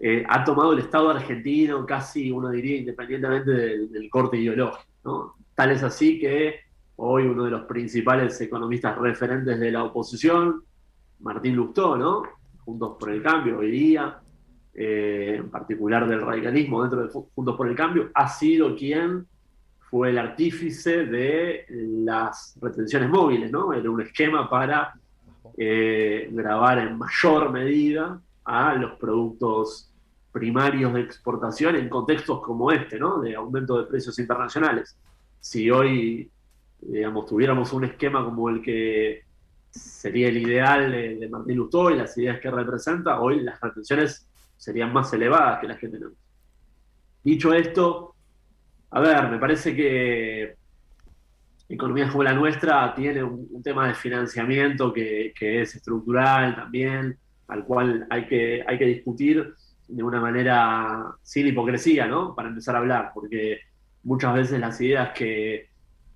eh, 0.00 0.24
ha 0.28 0.44
tomado 0.44 0.72
el 0.72 0.78
Estado 0.78 1.10
argentino, 1.10 1.84
casi 1.84 2.30
uno 2.30 2.50
diría, 2.50 2.76
independientemente 2.76 3.50
del, 3.50 4.08
corte 4.08 4.36
ideológico. 4.36 5.36
Tal 5.54 5.72
es 5.72 5.82
así 5.82 6.20
que 6.20 6.60
hoy 6.96 7.24
uno 7.24 7.44
de 7.44 7.50
los 7.50 7.62
principales 7.62 8.40
economistas 8.40 8.96
referentes 8.96 9.58
de 9.58 9.72
la 9.72 9.82
oposición, 9.82 10.62
Martín 11.20 11.56
Lustó, 11.56 11.96
¿no? 11.96 12.22
Juntos 12.64 12.96
por 12.98 13.10
el 13.10 13.22
Cambio, 13.22 13.58
hoy 13.58 13.72
día, 13.72 14.20
eh, 14.72 15.34
en 15.38 15.50
particular 15.50 16.08
del 16.08 16.20
radicalismo 16.20 16.82
dentro 16.82 17.02
de 17.02 17.08
Juntos 17.08 17.56
por 17.56 17.68
el 17.68 17.74
Cambio, 17.74 18.10
ha 18.14 18.28
sido 18.28 18.76
quien 18.76 19.26
fue 19.90 20.10
el 20.10 20.18
artífice 20.18 21.06
de 21.06 21.64
las 22.04 22.56
retenciones 22.60 23.08
móviles, 23.08 23.50
¿no? 23.50 23.72
Era 23.72 23.90
un 23.90 24.02
esquema 24.02 24.48
para 24.48 24.94
eh, 25.56 26.28
grabar 26.30 26.78
en 26.78 26.98
mayor 26.98 27.50
medida 27.50 28.20
a 28.44 28.74
los 28.74 28.92
productos 28.92 29.87
primarios 30.38 30.94
de 30.94 31.00
exportación 31.00 31.74
en 31.74 31.88
contextos 31.88 32.40
como 32.40 32.70
este, 32.70 32.98
¿no? 32.98 33.20
De 33.20 33.34
aumento 33.34 33.76
de 33.78 33.88
precios 33.88 34.18
internacionales. 34.18 34.96
Si 35.40 35.68
hoy, 35.70 36.30
digamos, 36.80 37.26
tuviéramos 37.26 37.72
un 37.72 37.84
esquema 37.84 38.24
como 38.24 38.48
el 38.48 38.62
que 38.62 39.22
sería 39.70 40.28
el 40.28 40.38
ideal 40.38 40.92
de, 40.92 41.28
Martín 41.28 41.56
Lutó 41.56 41.90
y 41.90 41.96
las 41.96 42.16
ideas 42.16 42.38
que 42.40 42.50
representa, 42.50 43.20
hoy 43.20 43.40
las 43.40 43.60
retenciones 43.60 44.28
serían 44.56 44.92
más 44.92 45.12
elevadas 45.12 45.60
que 45.60 45.66
las 45.66 45.78
que 45.78 45.88
tenemos. 45.88 46.14
Dicho 47.24 47.52
esto, 47.52 48.14
a 48.90 49.00
ver, 49.00 49.28
me 49.28 49.38
parece 49.38 49.74
que 49.74 50.56
economías 51.68 52.10
como 52.10 52.22
la 52.22 52.32
nuestra 52.32 52.94
tiene 52.94 53.22
un, 53.22 53.62
tema 53.62 53.88
de 53.88 53.94
financiamiento 53.94 54.92
que, 54.92 55.32
es 55.38 55.74
estructural 55.74 56.54
también, 56.54 57.18
al 57.48 57.64
cual 57.64 58.06
hay 58.08 58.26
que, 58.26 58.64
hay 58.66 58.78
que 58.78 58.86
discutir 58.86 59.54
de 59.88 60.02
una 60.02 60.20
manera 60.20 61.12
sin 61.22 61.46
hipocresía, 61.46 62.06
¿no? 62.06 62.34
Para 62.34 62.48
empezar 62.48 62.76
a 62.76 62.78
hablar, 62.78 63.10
porque 63.14 63.58
muchas 64.04 64.34
veces 64.34 64.60
las 64.60 64.80
ideas 64.80 65.10
que, 65.14 65.68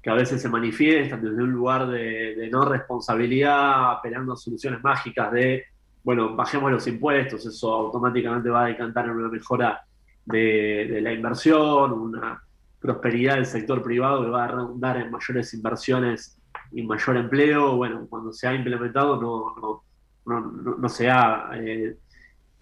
a 0.04 0.14
veces 0.14 0.42
se 0.42 0.48
manifiestan 0.48 1.22
desde 1.22 1.42
un 1.42 1.52
lugar 1.52 1.88
de, 1.88 2.48
no 2.50 2.64
responsabilidad, 2.64 3.92
apelando 3.92 4.32
a 4.32 4.36
soluciones 4.36 4.82
mágicas 4.82 5.32
de 5.32 5.64
bueno, 6.04 6.34
bajemos 6.34 6.70
los 6.72 6.86
impuestos, 6.88 7.46
eso 7.46 7.72
automáticamente 7.72 8.50
va 8.50 8.64
a 8.64 8.68
decantar 8.68 9.04
en 9.04 9.12
una 9.12 9.28
mejora 9.28 9.82
de, 10.24 11.00
la 11.00 11.12
inversión, 11.12 11.92
una 11.92 12.42
prosperidad 12.80 13.36
del 13.36 13.46
sector 13.46 13.82
privado 13.82 14.24
que 14.24 14.30
va 14.30 14.44
a 14.44 14.48
redundar 14.48 14.96
en 14.96 15.10
mayores 15.10 15.54
inversiones 15.54 16.40
y 16.72 16.82
mayor 16.82 17.16
empleo. 17.16 17.76
Bueno, 17.76 18.06
cuando 18.08 18.32
se 18.32 18.48
ha 18.48 18.54
implementado 18.54 19.20
no, 19.20 19.82
no, 20.24 20.88
se 20.88 21.08
ha 21.08 21.50
eh, 21.54 21.96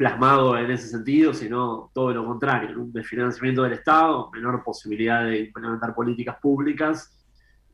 plasmado 0.01 0.57
en 0.57 0.71
ese 0.71 0.89
sentido, 0.89 1.35
sino 1.35 1.91
todo 1.93 2.15
lo 2.15 2.25
contrario, 2.25 2.81
un 2.81 2.91
desfinanciamiento 2.91 3.65
del 3.65 3.75
Estado, 3.75 4.31
menor 4.33 4.65
posibilidad 4.65 5.25
de 5.27 5.41
implementar 5.41 5.95
políticas 5.95 6.39
públicas 6.41 7.23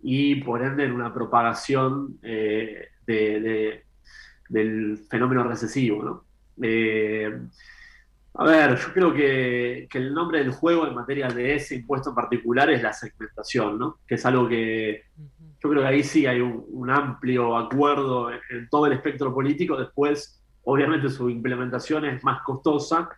y 0.02 0.34
por 0.42 0.60
ende 0.60 0.86
en 0.86 0.92
una 0.92 1.14
propagación 1.14 2.18
eh, 2.24 2.88
de 3.06 3.86
del 4.48 4.98
fenómeno 5.08 5.44
recesivo. 5.44 6.02
¿no? 6.02 6.24
Eh, 6.62 7.32
a 8.34 8.44
ver, 8.44 8.76
yo 8.76 8.92
creo 8.92 9.14
que, 9.14 9.88
el 9.92 10.12
nombre 10.12 10.40
del 10.40 10.50
juego 10.50 10.84
en 10.86 10.96
materia 10.96 11.28
de 11.28 11.54
ese 11.54 11.76
impuesto 11.76 12.10
en 12.10 12.16
particular 12.16 12.70
es 12.70 12.82
la 12.82 12.92
segmentación, 12.92 13.78
¿no? 13.78 14.00
que 14.06 14.16
es 14.16 14.26
algo 14.26 14.48
que 14.48 15.04
yo 15.62 15.70
creo 15.70 15.82
que 15.82 15.88
ahí 15.88 16.02
sí 16.02 16.26
hay 16.26 16.40
un, 16.40 16.90
amplio 16.90 17.56
acuerdo 17.56 18.30
en, 18.30 18.68
todo 18.68 18.86
el 18.86 18.92
espectro 18.94 19.32
político. 19.32 19.76
Después, 19.76 20.42
obviamente, 20.66 21.08
su 21.08 21.30
implementación 21.30 22.04
es 22.04 22.22
más 22.24 22.42
costosa 22.42 23.08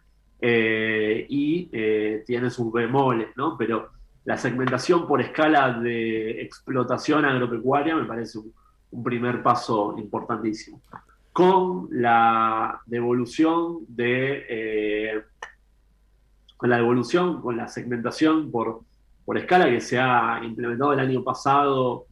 eh, 0.41 1.27
y 1.29 1.69
eh, 1.73 2.23
tiene 2.27 2.51
sus 2.51 2.71
bemoles, 2.73 3.29
¿no? 3.37 3.57
pero 3.57 3.91
la 4.25 4.37
segmentación 4.37 5.07
por 5.07 5.21
escala 5.21 5.73
de 5.73 6.43
explotación 6.43 7.25
agropecuaria 7.25 7.97
me 7.97 8.05
parece 8.05 8.39
un 8.91 9.03
primer 9.03 9.43
paso 9.43 9.95
importantísimo 9.99 10.81
con 11.33 11.89
la 11.91 12.81
devolución 12.87 13.79
de 13.89 14.45
eh, 14.49 15.23
con 16.57 16.69
la 16.69 16.77
devolución, 16.77 17.41
con 17.41 17.57
la 17.57 17.69
segmentación 17.69 18.51
por, 18.51 18.81
por 19.25 19.39
escala 19.39 19.71
que 19.71 19.81
se 19.81 19.99
ha 19.99 20.41
implementado 20.43 20.93
el 20.93 21.01
año 21.01 21.23
pasado, 21.23 22.08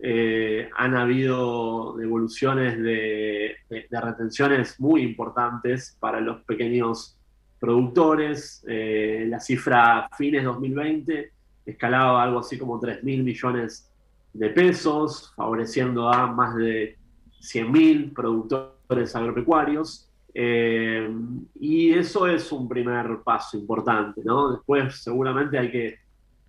eh, 0.00 0.70
han 0.76 0.94
habido 0.94 1.94
devoluciones 1.96 2.80
de, 2.80 3.56
retenciones 3.90 4.78
muy 4.78 5.02
importantes 5.02 5.96
para 5.98 6.20
los 6.20 6.42
pequeños 6.42 7.18
productores. 7.58 8.64
Eh, 8.68 9.26
la 9.28 9.40
cifra 9.40 10.08
fines 10.16 10.44
2020 10.44 11.32
escalaba 11.66 12.22
algo 12.22 12.38
así 12.38 12.56
como 12.56 12.78
3 12.78 13.02
mil 13.02 13.24
millones 13.24 13.92
de 14.32 14.50
pesos, 14.50 15.32
favoreciendo 15.34 16.08
a 16.08 16.28
más 16.28 16.54
de 16.54 16.96
100.000 17.40 18.14
productores 18.14 19.16
agropecuarios. 19.16 20.08
Eh, 20.32 21.10
y 21.58 21.92
eso 21.92 22.28
es 22.28 22.52
un 22.52 22.68
primer 22.68 23.22
paso 23.24 23.56
importante. 23.56 24.22
Después 24.52 25.02
seguramente 25.02 25.58
hay 25.58 25.70
que 25.72 25.98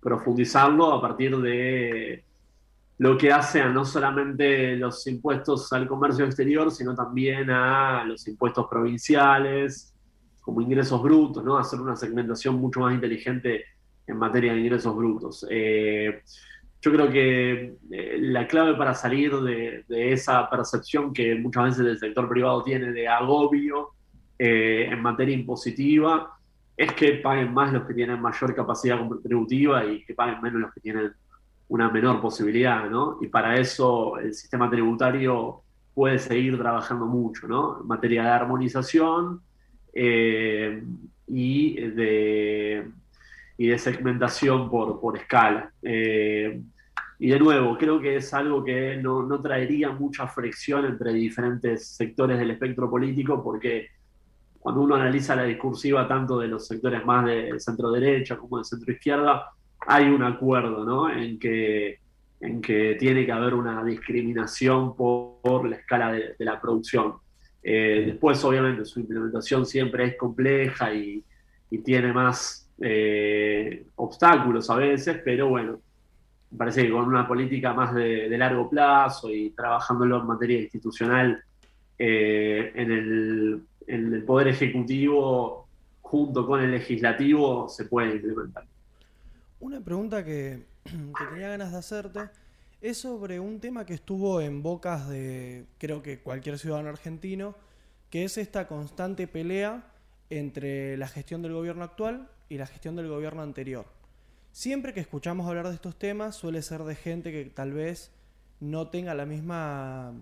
profundizarlo 0.00 0.92
a 0.92 1.00
partir 1.00 1.36
de 1.38 2.24
lo 3.00 3.16
que 3.16 3.32
hace 3.32 3.62
a 3.62 3.68
no 3.70 3.86
solamente 3.86 4.76
los 4.76 5.06
impuestos 5.06 5.72
al 5.72 5.88
comercio 5.88 6.26
exterior, 6.26 6.70
sino 6.70 6.94
también 6.94 7.48
a 7.48 8.04
los 8.04 8.28
impuestos 8.28 8.66
provinciales, 8.68 9.94
como 10.42 10.60
ingresos 10.60 11.02
brutos, 11.02 11.42
¿no? 11.42 11.56
Hacer 11.56 11.80
una 11.80 11.96
segmentación 11.96 12.56
mucho 12.56 12.80
más 12.80 12.92
inteligente 12.92 13.64
en 14.06 14.18
materia 14.18 14.52
de 14.52 14.60
ingresos 14.60 14.94
brutos. 14.94 15.46
Eh, 15.48 16.20
yo 16.82 16.92
creo 16.92 17.10
que 17.10 17.78
eh, 17.90 18.18
la 18.20 18.46
clave 18.46 18.74
para 18.74 18.92
salir 18.92 19.34
de, 19.34 19.82
esa 19.88 20.50
percepción 20.50 21.14
que 21.14 21.34
muchas 21.36 21.64
veces 21.64 21.86
el 21.86 21.98
sector 21.98 22.28
privado 22.28 22.62
tiene 22.62 22.92
de 22.92 23.08
agobio 23.08 23.94
eh, 24.38 24.88
en 24.90 25.00
materia 25.00 25.34
impositiva 25.34 26.36
es 26.76 26.92
que 26.92 27.14
paguen 27.14 27.54
más 27.54 27.72
los 27.72 27.86
que 27.86 27.94
tienen 27.94 28.20
mayor 28.20 28.54
capacidad 28.54 28.98
contributiva 28.98 29.86
y 29.86 30.04
que 30.04 30.12
paguen 30.12 30.42
menos 30.42 30.60
los 30.60 30.74
que 30.74 30.82
tienen 30.82 31.14
una 31.70 31.88
menor 31.88 32.20
posibilidad, 32.20 32.90
¿no? 32.90 33.18
Y 33.20 33.28
para 33.28 33.56
eso 33.56 34.18
el 34.18 34.34
sistema 34.34 34.68
tributario 34.68 35.62
puede 35.94 36.18
seguir 36.18 36.58
trabajando 36.58 37.06
mucho, 37.06 37.46
¿no? 37.46 37.80
En 37.80 37.86
materia 37.86 38.24
de 38.24 38.28
armonización 38.28 39.40
eh, 39.94 40.82
y 41.26 41.80
de 41.80 42.90
y 43.56 43.68
de 43.68 43.78
segmentación 43.78 44.70
por, 44.70 44.98
por 45.00 45.18
escala. 45.18 45.70
Eh, 45.82 46.62
y 47.18 47.28
de 47.28 47.38
nuevo, 47.38 47.76
creo 47.76 48.00
que 48.00 48.16
es 48.16 48.32
algo 48.32 48.64
que 48.64 48.96
no, 48.96 49.22
no, 49.22 49.38
traería 49.38 49.90
mucha 49.90 50.26
fricción 50.26 50.86
entre 50.86 51.12
diferentes 51.12 51.88
sectores 51.88 52.38
del 52.38 52.52
espectro 52.52 52.88
político, 52.88 53.44
porque 53.44 53.88
cuando 54.58 54.80
uno 54.80 54.94
analiza 54.94 55.36
la 55.36 55.44
discursiva 55.44 56.08
tanto 56.08 56.38
de 56.38 56.48
los 56.48 56.66
sectores 56.66 57.04
más 57.04 57.26
de 57.26 57.60
centro 57.60 57.90
derecha 57.90 58.38
como 58.38 58.56
de 58.56 58.64
centro 58.64 58.92
izquierda, 58.92 59.50
hay 59.86 60.08
un 60.08 60.22
acuerdo 60.22 60.84
¿no? 60.84 61.10
en, 61.10 61.38
que, 61.38 61.98
en 62.40 62.60
que 62.60 62.96
tiene 62.98 63.24
que 63.24 63.32
haber 63.32 63.54
una 63.54 63.82
discriminación 63.84 64.94
por, 64.94 65.68
la 65.68 65.76
escala 65.76 66.12
de, 66.12 66.34
la 66.38 66.60
producción. 66.60 67.14
Eh, 67.62 68.04
después, 68.06 68.42
obviamente, 68.44 68.84
su 68.84 69.00
implementación 69.00 69.66
siempre 69.66 70.04
es 70.06 70.16
compleja 70.16 70.92
y, 70.94 71.22
y 71.70 71.78
tiene 71.78 72.12
más 72.12 72.68
eh, 72.80 73.84
obstáculos 73.96 74.70
a 74.70 74.76
veces, 74.76 75.20
pero 75.24 75.48
bueno, 75.48 75.80
me 76.50 76.58
parece 76.58 76.82
que 76.84 76.90
con 76.90 77.06
una 77.06 77.28
política 77.28 77.72
más 77.74 77.94
de, 77.94 78.28
largo 78.36 78.68
plazo 78.68 79.30
y 79.30 79.50
trabajándolo 79.50 80.18
en 80.20 80.26
materia 80.26 80.60
institucional 80.60 81.42
eh, 81.98 82.72
en, 82.74 82.90
el, 82.90 84.24
Poder 84.24 84.48
Ejecutivo 84.48 85.66
junto 86.00 86.46
con 86.46 86.60
el 86.60 86.70
Legislativo 86.70 87.68
se 87.68 87.86
puede 87.86 88.12
implementar. 88.14 88.64
Una 89.60 89.80
pregunta 89.82 90.24
que, 90.24 90.64
tenía 90.84 91.50
ganas 91.50 91.72
de 91.72 91.78
hacerte 91.78 92.20
es 92.80 92.96
sobre 92.96 93.38
un 93.40 93.60
tema 93.60 93.84
que 93.84 93.92
estuvo 93.92 94.40
en 94.40 94.62
bocas 94.62 95.06
de 95.08 95.66
creo 95.76 96.02
que 96.02 96.20
cualquier 96.20 96.58
ciudadano 96.58 96.88
argentino, 96.88 97.54
que 98.08 98.24
es 98.24 98.38
esta 98.38 98.66
constante 98.66 99.28
pelea 99.28 99.92
entre 100.30 100.96
la 100.96 101.08
gestión 101.08 101.42
del 101.42 101.52
gobierno 101.52 101.84
actual 101.84 102.30
y 102.48 102.56
la 102.56 102.66
gestión 102.66 102.96
del 102.96 103.08
gobierno 103.08 103.42
anterior. 103.42 103.84
Siempre 104.50 104.94
que 104.94 105.00
escuchamos 105.00 105.46
hablar 105.46 105.68
de 105.68 105.74
estos 105.74 105.98
temas 105.98 106.36
suele 106.36 106.62
ser 106.62 106.82
de 106.84 106.94
gente 106.94 107.30
que 107.30 107.44
tal 107.44 107.72
vez 107.72 108.12
no 108.60 108.88
tenga 108.88 109.14
la 109.14 109.26
misma, 109.26 110.14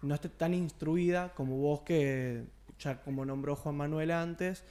no 0.00 0.14
esté 0.14 0.28
tan 0.28 0.54
instruida 0.54 1.34
como 1.34 1.56
vos 1.56 1.80
que, 1.80 2.44
ya 2.78 3.02
como 3.02 3.24
nombró 3.24 3.56
Juan 3.56 3.74
Manuel 3.74 4.12
antes, 4.12 4.62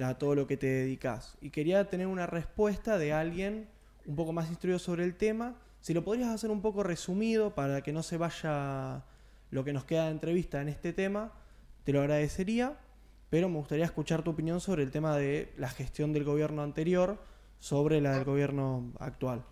a 0.00 0.14
todo 0.18 0.34
lo 0.34 0.46
que 0.46 0.56
te 0.56 0.66
dedicas. 0.66 1.36
Y 1.40 1.50
quería 1.50 1.88
tener 1.88 2.06
una 2.06 2.26
respuesta 2.26 2.98
de 2.98 3.12
alguien 3.12 3.68
un 4.06 4.16
poco 4.16 4.32
más 4.32 4.48
instruido 4.48 4.78
sobre 4.78 5.04
el 5.04 5.14
tema. 5.14 5.54
Si 5.80 5.94
lo 5.94 6.04
podrías 6.04 6.30
hacer 6.30 6.50
un 6.50 6.62
poco 6.62 6.82
resumido 6.82 7.54
para 7.54 7.82
que 7.82 7.92
no 7.92 8.02
se 8.02 8.16
vaya 8.16 9.04
lo 9.50 9.64
que 9.64 9.72
nos 9.72 9.84
queda 9.84 10.06
de 10.06 10.10
entrevista 10.10 10.60
en 10.60 10.68
este 10.68 10.92
tema, 10.92 11.32
te 11.84 11.92
lo 11.92 12.00
agradecería. 12.00 12.76
Pero 13.30 13.48
me 13.48 13.56
gustaría 13.56 13.84
escuchar 13.84 14.22
tu 14.22 14.30
opinión 14.30 14.60
sobre 14.60 14.82
el 14.82 14.90
tema 14.90 15.16
de 15.16 15.52
la 15.56 15.68
gestión 15.68 16.12
del 16.12 16.24
gobierno 16.24 16.62
anterior 16.62 17.18
sobre 17.58 18.00
la 18.00 18.12
del 18.12 18.24
gobierno 18.24 18.92
actual. 18.98 19.42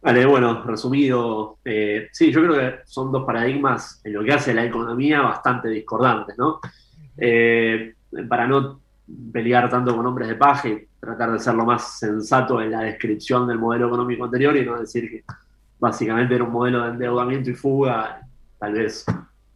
Vale, 0.00 0.26
bueno, 0.26 0.62
resumido, 0.62 1.58
eh, 1.64 2.08
sí, 2.12 2.32
yo 2.32 2.42
creo 2.42 2.54
que 2.54 2.78
son 2.84 3.10
dos 3.10 3.24
paradigmas 3.24 4.00
en 4.04 4.12
lo 4.12 4.24
que 4.24 4.32
hace 4.32 4.54
la 4.54 4.64
economía 4.64 5.20
bastante 5.20 5.68
discordantes, 5.68 6.38
¿no? 6.38 6.60
Eh, 7.16 7.94
para 8.28 8.46
no 8.46 8.80
pelear 9.32 9.70
tanto 9.70 9.96
con 9.96 10.04
hombres 10.06 10.28
de 10.28 10.34
paja 10.34 10.68
y 10.68 10.86
tratar 11.00 11.32
de 11.32 11.38
ser 11.38 11.54
lo 11.54 11.64
más 11.64 11.98
sensato 11.98 12.60
en 12.60 12.70
la 12.70 12.80
descripción 12.82 13.46
del 13.46 13.58
modelo 13.58 13.88
económico 13.88 14.24
anterior 14.24 14.56
y 14.56 14.64
no 14.64 14.78
decir 14.78 15.08
que 15.10 15.24
básicamente 15.78 16.34
era 16.34 16.44
un 16.44 16.52
modelo 16.52 16.82
de 16.82 16.90
endeudamiento 16.90 17.50
y 17.50 17.54
fuga, 17.54 18.20
tal 18.58 18.72
vez 18.72 19.04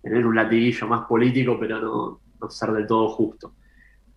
tener 0.02 0.26
un 0.26 0.34
latiguillo 0.34 0.86
más 0.86 1.06
político, 1.06 1.58
pero 1.58 1.80
no, 1.80 2.20
no 2.40 2.50
ser 2.50 2.72
del 2.72 2.86
todo 2.86 3.08
justo. 3.10 3.52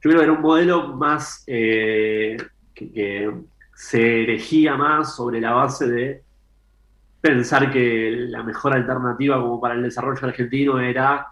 Yo 0.02 0.12
creo 0.12 0.18
que 0.18 0.24
era 0.24 0.34
un 0.34 0.42
modelo 0.42 0.96
más 0.96 1.44
eh, 1.48 2.38
que, 2.74 3.32
se 3.74 4.24
erigía 4.24 4.76
más 4.76 5.16
sobre 5.16 5.42
la 5.42 5.52
base 5.52 5.88
de 5.88 6.24
pensar 7.20 7.72
que 7.72 8.12
la 8.30 8.44
mejor 8.44 8.74
alternativa 8.74 9.42
como 9.42 9.60
para 9.60 9.74
el 9.74 9.84
desarrollo 9.84 10.28
argentino 10.28 10.80
era 10.80 11.28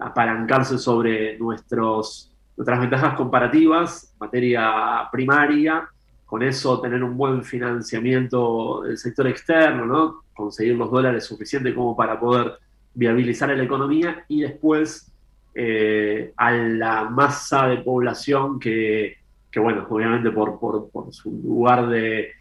apalancarse 0.00 0.78
sobre 0.78 1.38
nuestros, 1.38 2.32
nuestras 2.56 2.80
ventajas 2.80 3.14
comparativas 3.14 4.14
materia 4.18 5.08
primaria, 5.12 5.88
con 6.26 6.42
eso 6.42 6.80
tener 6.80 7.02
un 7.04 7.16
buen 7.16 7.44
financiamiento 7.44 8.82
del 8.82 8.98
sector 8.98 9.26
externo, 9.26 9.86
¿no? 9.86 10.24
conseguir 10.34 10.74
los 10.74 10.90
dólares 10.90 11.24
suficientes 11.24 11.74
como 11.74 11.96
para 11.96 12.18
poder 12.18 12.54
viabilizar 12.94 13.50
la 13.50 13.62
economía 13.62 14.24
y 14.28 14.40
después 14.42 15.12
eh, 15.54 16.32
a 16.36 16.50
la 16.52 17.04
masa 17.04 17.68
de 17.68 17.78
población 17.78 18.58
que, 18.58 19.16
bueno, 19.56 19.86
obviamente 19.88 20.30
por, 20.32 20.58
su 21.12 21.30
lugar 21.30 21.88
de, 21.88 22.32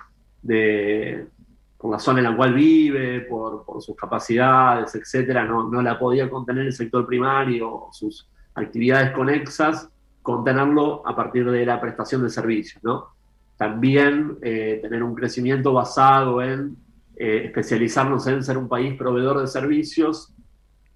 por 1.84 1.92
la 1.92 2.00
zona 2.00 2.20
en 2.20 2.24
la 2.24 2.38
cual 2.38 2.54
vive, 2.54 3.20
por, 3.30 3.66
sus 3.82 3.94
capacidades, 3.98 4.96
etcétera, 4.96 5.44
no, 5.44 5.82
la 5.82 6.00
podía 6.00 6.30
contener 6.30 6.68
el 6.68 6.72
sector 6.72 7.06
primario, 7.06 7.88
sus 7.92 8.30
actividades 8.56 9.12
conexas, 9.12 9.90
contenerlo 10.22 11.06
a 11.06 11.14
partir 11.14 11.52
de 11.52 11.66
la 11.66 11.82
prestación 11.82 12.24
de 12.24 12.30
servicios, 12.30 12.82
¿no? 12.86 13.10
También 13.58 14.38
eh, 14.42 14.80
tener 14.82 15.04
un 15.04 15.14
crecimiento 15.14 15.74
basado 15.74 16.42
en 16.42 16.78
eh, 17.18 17.42
especializarnos 17.48 18.28
en 18.28 18.42
ser 18.46 18.58
un 18.58 18.70
país 18.70 18.96
proveedor 18.98 19.42
de 19.42 19.48
servicios, 19.48 20.34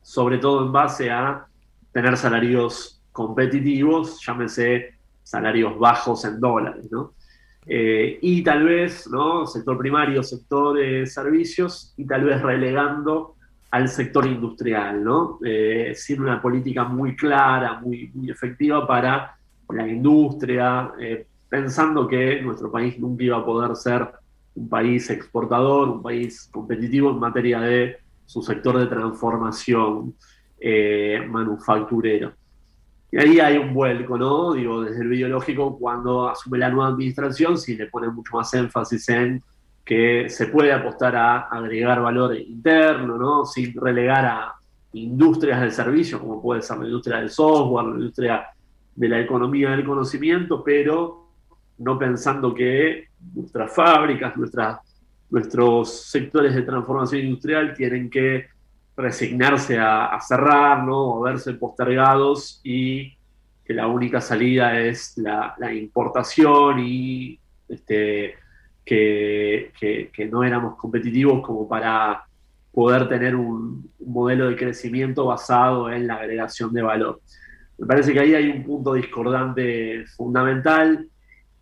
sobre 0.02 0.38
todo 0.38 0.66
en 0.66 0.72
base 0.72 1.12
a 1.12 1.48
tener 1.92 2.16
salarios 2.16 3.04
competitivos, 3.12 4.26
llámese 4.26 4.94
salarios 5.22 5.78
bajos 5.78 6.24
en 6.24 6.40
dólares, 6.40 6.88
¿no? 6.90 7.12
Eh, 7.70 8.20
y 8.22 8.44
tal 8.44 8.64
vez, 8.64 9.08
¿no? 9.10 9.46
Sector 9.46 9.78
primario, 9.78 10.24
sector 10.24 10.78
de 10.78 11.06
servicios, 11.06 11.94
y 11.98 12.06
tal 12.06 12.24
vez 12.24 12.42
relegando 12.42 13.36
al 13.72 13.90
sector 13.90 14.26
industrial, 14.26 15.04
¿no? 15.04 15.40
Eh, 15.44 15.94
sin 15.96 16.22
una 16.22 16.42
política 16.42 16.86
muy 16.86 17.16
clara, 17.16 17.80
muy, 17.80 18.10
muy 18.14 18.30
efectiva 18.30 18.88
para 18.88 19.36
la 19.70 19.88
industria, 19.88 20.92
eh, 21.00 21.28
pensando 21.50 22.08
que 22.08 22.42
nuestro 22.42 22.72
país 22.72 22.98
nunca 22.98 23.24
iba 23.24 23.38
a 23.38 23.46
poder 23.46 23.76
ser 23.76 24.08
un 24.56 24.70
país 24.70 25.10
exportador, 25.10 25.90
un 25.90 26.02
país 26.02 26.50
competitivo 26.52 27.12
en 27.12 27.20
materia 27.20 27.60
de 27.60 27.98
su 28.26 28.42
sector 28.42 28.78
de 28.78 28.88
transformación 28.88 30.16
eh, 30.60 31.26
manufacturero. 31.30 32.34
Y 33.12 33.18
ahí 33.18 33.40
hay 33.40 33.58
un 33.58 33.74
vuelco, 33.74 34.18
¿no? 34.18 34.54
Digo, 34.54 34.84
desde 34.84 35.02
el 35.02 35.10
biológico, 35.10 35.78
cuando 35.78 36.30
asume 36.30 36.58
la 36.58 36.70
nueva 36.70 36.90
administración, 36.90 37.58
sí 37.58 37.76
le 37.76 37.88
pone 37.88 38.10
mucho 38.10 38.36
más 38.36 38.54
énfasis 38.54 39.08
en 39.10 39.42
que 39.86 40.28
se 40.30 40.48
puede 40.48 40.74
apostar 40.74 41.16
a 41.16 41.38
agregar 41.44 42.02
valor 42.02 42.36
interno, 42.36 43.18
¿no? 43.18 43.46
Sin 43.46 43.74
relegar 43.80 44.26
a 44.26 44.54
industrias 44.92 45.62
del 45.62 45.72
servicio, 45.72 46.20
como 46.20 46.42
puede 46.42 46.62
ser 46.62 46.78
la 46.80 46.86
industria 46.86 47.18
del 47.20 47.30
software, 47.30 47.86
la 47.86 47.96
industria 47.96 48.48
de 48.96 49.10
la 49.10 49.22
economía 49.22 49.70
del 49.70 49.86
conocimiento, 49.86 50.62
pero 50.64 51.30
no 51.78 51.98
pensando 51.98 52.54
que 52.54 53.06
nuestras 53.34 53.74
fábricas, 53.74 54.36
nuestras, 54.36 54.80
nuestros 55.30 56.10
sectores 56.10 56.54
de 56.56 56.64
transformación 56.64 57.22
industrial 57.22 57.74
tienen 57.74 58.10
que 58.10 58.48
resignarse 58.98 59.78
a, 59.80 60.18
cerrar, 60.20 60.84
¿no? 60.84 60.98
O 60.98 61.22
verse 61.22 61.54
postergados 61.54 62.60
y 62.64 63.16
que 63.64 63.74
la 63.74 63.88
única 63.88 64.20
salida 64.20 64.80
es 64.80 65.18
la, 65.18 65.56
importación 65.74 66.80
y 66.80 67.40
este, 67.70 68.36
que, 68.84 70.30
no 70.32 70.44
éramos 70.44 70.76
competitivos 70.78 71.46
como 71.46 71.68
para 71.68 72.26
poder 72.72 73.08
tener 73.08 73.36
un, 73.36 73.92
modelo 74.00 74.50
de 74.50 74.56
crecimiento 74.56 75.26
basado 75.26 75.92
en 75.92 76.08
la 76.08 76.16
agregación 76.16 76.74
de 76.74 76.82
valor. 76.82 77.22
Me 77.78 77.86
parece 77.86 78.14
que 78.14 78.20
ahí 78.20 78.34
hay 78.34 78.50
un 78.50 78.64
punto 78.64 78.94
discordante 78.94 80.06
fundamental 80.16 81.08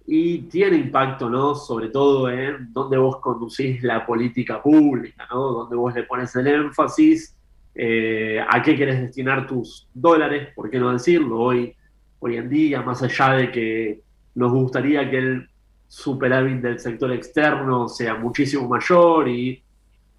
y 0.08 0.40
tiene 0.44 0.78
impacto, 0.78 1.30
¿no? 1.30 1.56
Sobre 1.56 1.90
todo 1.90 2.30
en 2.30 2.72
dónde 2.72 2.98
vos 2.98 3.18
conducís 3.18 3.82
la 3.84 4.06
política 4.06 4.62
pública, 4.62 5.28
¿no? 5.32 5.40
Donde 5.52 5.76
vos 5.76 5.94
le 5.96 6.04
pones 6.04 6.36
el 6.36 6.48
énfasis, 6.48 7.36
eh, 7.74 8.40
a 8.48 8.62
qué 8.62 8.76
querés 8.76 9.02
destinar 9.02 9.48
tus 9.48 9.88
dólares, 9.94 10.50
¿por 10.56 10.70
qué 10.70 10.80
no 10.80 10.92
decirlo? 10.92 11.40
Hoy, 11.40 11.76
hoy 12.20 12.38
en 12.38 12.50
día, 12.50 12.82
más 12.82 13.02
allá 13.02 13.34
de 13.34 13.52
que 13.52 14.02
nos 14.36 14.52
gustaría 14.52 15.10
que 15.10 15.18
el 15.18 15.50
superávit 15.88 16.62
del 16.62 16.80
sector 16.80 17.12
externo 17.12 17.88
sea 17.88 18.16
muchísimo 18.16 18.68
mayor 18.68 19.28
y 19.28 19.64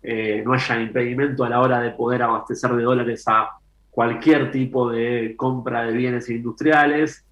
eh, 0.02 0.42
no 0.44 0.52
haya 0.52 0.80
impedimento 0.80 1.44
a 1.44 1.48
la 1.48 1.60
hora 1.60 1.80
de 1.80 1.90
poder 1.90 2.22
abastecer 2.22 2.72
de 2.72 2.82
dólares 2.82 3.24
a 3.26 3.50
cualquier 3.90 4.50
tipo 4.50 4.90
de 4.90 5.34
compra 5.36 5.84
de 5.84 5.92
bienes 5.92 6.28
industriales, 6.30 7.25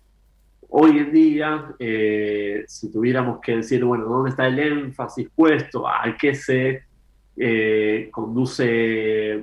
Hoy 0.77 0.99
en 0.99 1.13
día, 1.13 1.67
eh, 1.79 2.65
si 2.67 2.91
tuviéramos 2.91 3.39
que 3.39 3.59
decir, 3.59 3.85
bueno, 3.85 4.07
¿dónde 4.07 4.31
está 4.31 4.49
el 4.49 4.59
énfasis 4.59 5.29
puesto? 5.33 5.87
¿A 5.87 6.03
qué 6.19 6.35
se 6.35 6.83
eh, 7.37 8.09
conduce 8.11 9.41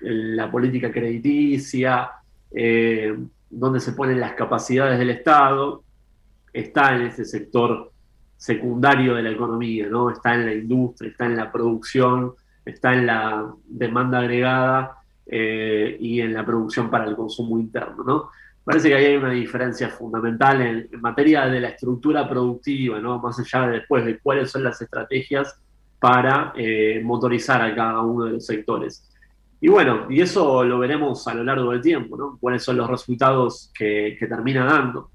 la 0.00 0.50
política 0.50 0.90
crediticia? 0.90 2.10
Eh, 2.50 3.16
¿Dónde 3.48 3.78
se 3.78 3.92
ponen 3.92 4.18
las 4.18 4.32
capacidades 4.32 4.98
del 4.98 5.10
Estado? 5.10 5.84
Está 6.52 6.96
en 6.96 7.02
ese 7.02 7.24
sector 7.24 7.92
secundario 8.36 9.14
de 9.14 9.22
la 9.22 9.30
economía, 9.30 9.86
¿no? 9.86 10.10
Está 10.10 10.34
en 10.34 10.46
la 10.46 10.52
industria, 10.52 11.12
está 11.12 11.26
en 11.26 11.36
la 11.36 11.52
producción, 11.52 12.32
está 12.64 12.92
en 12.92 13.06
la 13.06 13.54
demanda 13.68 14.18
agregada 14.18 14.98
y 15.28 16.20
en 16.20 16.34
la 16.34 16.44
producción 16.44 16.90
para 16.90 17.04
el 17.04 17.14
consumo 17.14 17.56
interno, 17.56 18.02
¿no? 18.02 18.30
Parece 18.66 18.88
que 18.88 18.96
ahí 18.96 19.04
hay 19.04 19.16
una 19.16 19.30
diferencia 19.30 19.88
fundamental 19.90 20.60
en, 20.60 21.00
materia 21.00 21.46
de 21.46 21.60
la 21.60 21.68
estructura 21.68 22.28
productiva, 22.28 22.98
¿no? 22.98 23.20
Más 23.20 23.38
allá 23.38 23.68
de 23.68 23.74
después 23.74 24.04
de 24.04 24.18
cuáles 24.18 24.50
son 24.50 24.64
las 24.64 24.82
estrategias 24.82 25.56
para 26.00 26.52
eh, 26.56 27.00
motorizar 27.04 27.62
a 27.62 27.72
cada 27.76 28.00
uno 28.00 28.24
de 28.24 28.32
los 28.32 28.44
sectores. 28.44 29.08
Y 29.60 29.68
bueno, 29.68 30.06
y 30.10 30.20
eso 30.20 30.64
lo 30.64 30.80
veremos 30.80 31.28
a 31.28 31.34
lo 31.34 31.44
largo 31.44 31.70
del 31.70 31.80
tiempo, 31.80 32.16
¿no? 32.16 32.38
Cuáles 32.40 32.64
son 32.64 32.76
los 32.76 32.90
resultados 32.90 33.70
que, 33.72 34.16
termina 34.28 34.64
dando. 34.64 35.10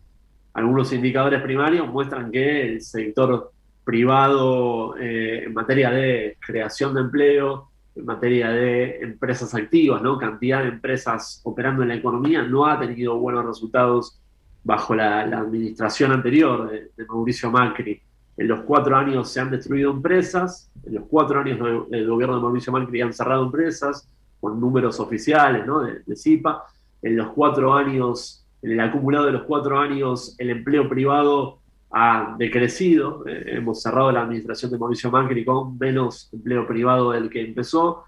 Algunos 0.54 0.94
indicadores 0.94 1.42
primarios 1.42 1.90
muestran 1.90 2.32
que 2.32 2.62
el 2.62 2.82
sector 2.82 3.52
privado 3.84 4.96
eh, 4.98 5.44
en 5.48 5.54
materia 5.54 5.92
de 5.92 6.38
creación 6.40 6.94
de 6.94 7.02
empleo, 7.02 7.71
en 7.96 8.06
materia 8.06 8.50
de 8.50 9.00
empresas 9.00 9.54
activas, 9.54 10.02
¿no? 10.02 10.18
cantidad 10.18 10.62
de 10.62 10.70
empresas 10.70 11.42
operando 11.44 11.82
en 11.82 11.90
la 11.90 11.96
economía, 11.96 12.42
no 12.42 12.66
ha 12.66 12.80
tenido 12.80 13.18
buenos 13.18 13.46
resultados 13.46 14.20
bajo 14.64 14.96
la, 14.96 15.22
administración 15.22 16.12
anterior 16.12 16.70
de, 16.70 17.06
Mauricio 17.06 17.52
Macri. 17.52 18.02
En 18.38 18.48
los 18.48 18.62
cuatro 18.62 18.96
años 18.96 19.30
se 19.30 19.40
han 19.40 19.52
destruido 19.52 19.92
empresas, 19.92 20.72
en 20.86 20.96
los 20.96 21.04
cuatro 21.08 21.40
años 21.40 21.90
del 21.90 22.08
gobierno 22.08 22.36
de 22.36 22.42
Mauricio 22.42 22.72
Macri 22.72 23.02
han 23.02 23.14
cerrado 23.14 23.44
empresas, 23.46 24.08
con 24.40 24.60
números 24.60 25.00
oficiales 25.00 25.66
¿no? 25.66 25.82
de, 25.82 26.16
CIPA. 26.16 26.64
En 27.02 27.16
los 27.16 27.30
cuatro 27.30 27.74
años, 27.74 28.46
en 28.62 28.72
el 28.72 28.80
acumulado 28.80 29.26
de 29.26 29.32
los 29.32 29.44
cuatro 29.44 29.80
años, 29.80 30.36
el 30.40 30.50
empleo 30.50 30.90
privado 30.90 31.60
ha 31.92 32.36
decrecido. 32.38 33.26
Eh, 33.28 33.58
hemos 33.58 33.82
cerrado 33.82 34.12
la 34.12 34.22
administración 34.22 34.72
de 34.72 34.78
Mauricio 34.78 35.12
Macri 35.12 35.44
con 35.44 35.78
menos 35.78 36.30
empleo 36.34 36.66
privado 36.68 37.12
del 37.12 37.30
que 37.30 37.42
empezó. 37.42 38.06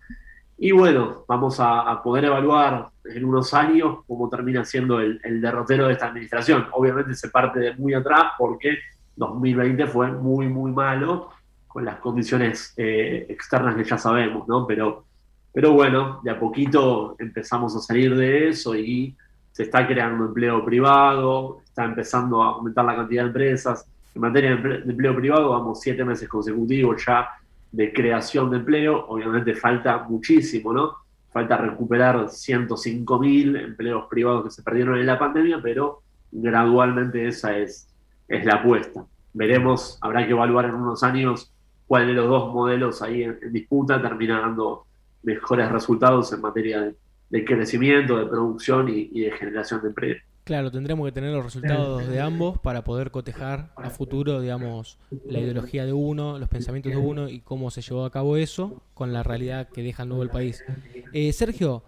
Y 0.57 0.71
bueno, 0.71 1.25
vamos 1.27 1.57
a, 1.59 2.01
poder 2.03 2.25
evaluar 2.25 2.89
en 3.03 3.25
unos 3.25 3.53
años 3.53 3.99
cómo 4.07 4.29
termina 4.29 4.63
siendo 4.63 4.99
el, 4.99 5.19
derrotero 5.41 5.87
de 5.87 5.93
esta 5.93 6.07
administración. 6.07 6.67
Obviamente 6.71 7.15
se 7.15 7.29
parte 7.29 7.59
de 7.59 7.75
muy 7.75 7.93
atrás 7.93 8.33
porque 8.37 8.77
2020 9.15 9.87
fue 9.87 10.11
muy, 10.11 10.47
muy 10.47 10.71
malo 10.71 11.29
con 11.67 11.83
las 11.83 11.97
condiciones 11.97 12.73
eh, 12.77 13.25
externas 13.29 13.75
que 13.75 13.83
ya 13.83 13.97
sabemos, 13.97 14.47
¿no? 14.47 14.65
Pero, 14.67 15.05
pero 15.51 15.73
bueno, 15.73 16.21
de 16.23 16.31
a 16.31 16.39
poquito 16.39 17.15
empezamos 17.19 17.75
a 17.75 17.79
salir 17.79 18.15
de 18.15 18.47
eso 18.49 18.75
y 18.75 19.17
se 19.53 19.63
está 19.63 19.87
creando 19.87 20.25
empleo 20.25 20.65
privado, 20.65 21.61
está 21.63 21.85
empezando 21.85 22.41
a 22.41 22.47
aumentar 22.47 22.83
la 22.83 22.95
cantidad 22.95 23.21
de 23.21 23.27
empresas. 23.27 23.85
En 24.15 24.21
materia 24.21 24.55
de 24.55 24.91
empleo 24.91 25.15
privado, 25.15 25.51
vamos 25.51 25.79
siete 25.79 26.03
meses 26.03 26.27
consecutivos 26.27 27.05
ya 27.05 27.29
de 27.71 27.93
creación 27.93 28.49
de 28.49 28.57
empleo. 28.57 29.05
Obviamente 29.07 29.53
falta 29.53 30.05
muchísimo, 30.09 30.73
¿no? 30.73 30.95
Falta 31.31 31.55
recuperar 31.57 32.29
105 32.29 33.19
mil 33.19 33.55
empleos 33.55 34.05
privados 34.09 34.45
que 34.45 34.49
se 34.49 34.63
perdieron 34.63 34.97
en 34.97 35.05
la 35.05 35.19
pandemia, 35.19 35.59
pero 35.61 36.01
gradualmente 36.31 37.27
esa 37.27 37.55
es, 37.55 37.87
es 38.27 38.45
la 38.45 38.55
apuesta. 38.55 39.05
Veremos, 39.33 39.99
habrá 40.01 40.25
que 40.25 40.31
evaluar 40.31 40.65
en 40.65 40.75
unos 40.75 41.03
años 41.03 41.53
cuál 41.85 42.07
de 42.07 42.13
los 42.13 42.27
dos 42.27 42.51
modelos 42.51 43.03
ahí 43.03 43.21
en 43.21 43.37
disputa 43.51 44.01
termina 44.01 44.39
dando 44.39 44.85
mejores 45.21 45.71
resultados 45.71 46.33
en 46.33 46.41
materia 46.41 46.81
de, 46.81 46.95
de 47.33 47.43
crecimiento, 47.43 48.19
de 48.19 48.27
producción 48.27 48.89
y, 48.89 49.21
de 49.21 49.31
generación 49.31 49.81
de 49.81 49.87
empleo. 49.87 50.17
Claro, 50.43 50.69
tendremos 50.69 51.07
que 51.07 51.13
tener 51.13 51.31
los 51.31 51.43
resultados 51.43 52.07
de 52.07 52.19
ambos 52.19 52.59
para 52.59 52.83
poder 52.83 53.09
cotejar 53.09 53.73
a 53.75 53.89
futuro, 53.89 54.39
digamos, 54.39 54.99
la 55.25 55.39
ideología 55.39 55.83
de 55.83 55.93
uno, 55.93 56.37
los 56.37 56.47
pensamientos 56.47 56.91
de 56.91 56.97
uno 56.99 57.29
y 57.29 57.39
cómo 57.39 57.71
se 57.71 57.81
llevó 57.81 58.05
a 58.05 58.11
cabo 58.11 58.37
eso 58.37 58.83
con 58.93 59.13
la 59.13 59.23
realidad 59.23 59.67
que 59.69 59.81
deja 59.81 60.03
el 60.03 60.09
nuevo 60.09 60.21
el 60.21 60.29
país. 60.29 60.63
Eh, 61.11 61.33
Sergio, 61.33 61.83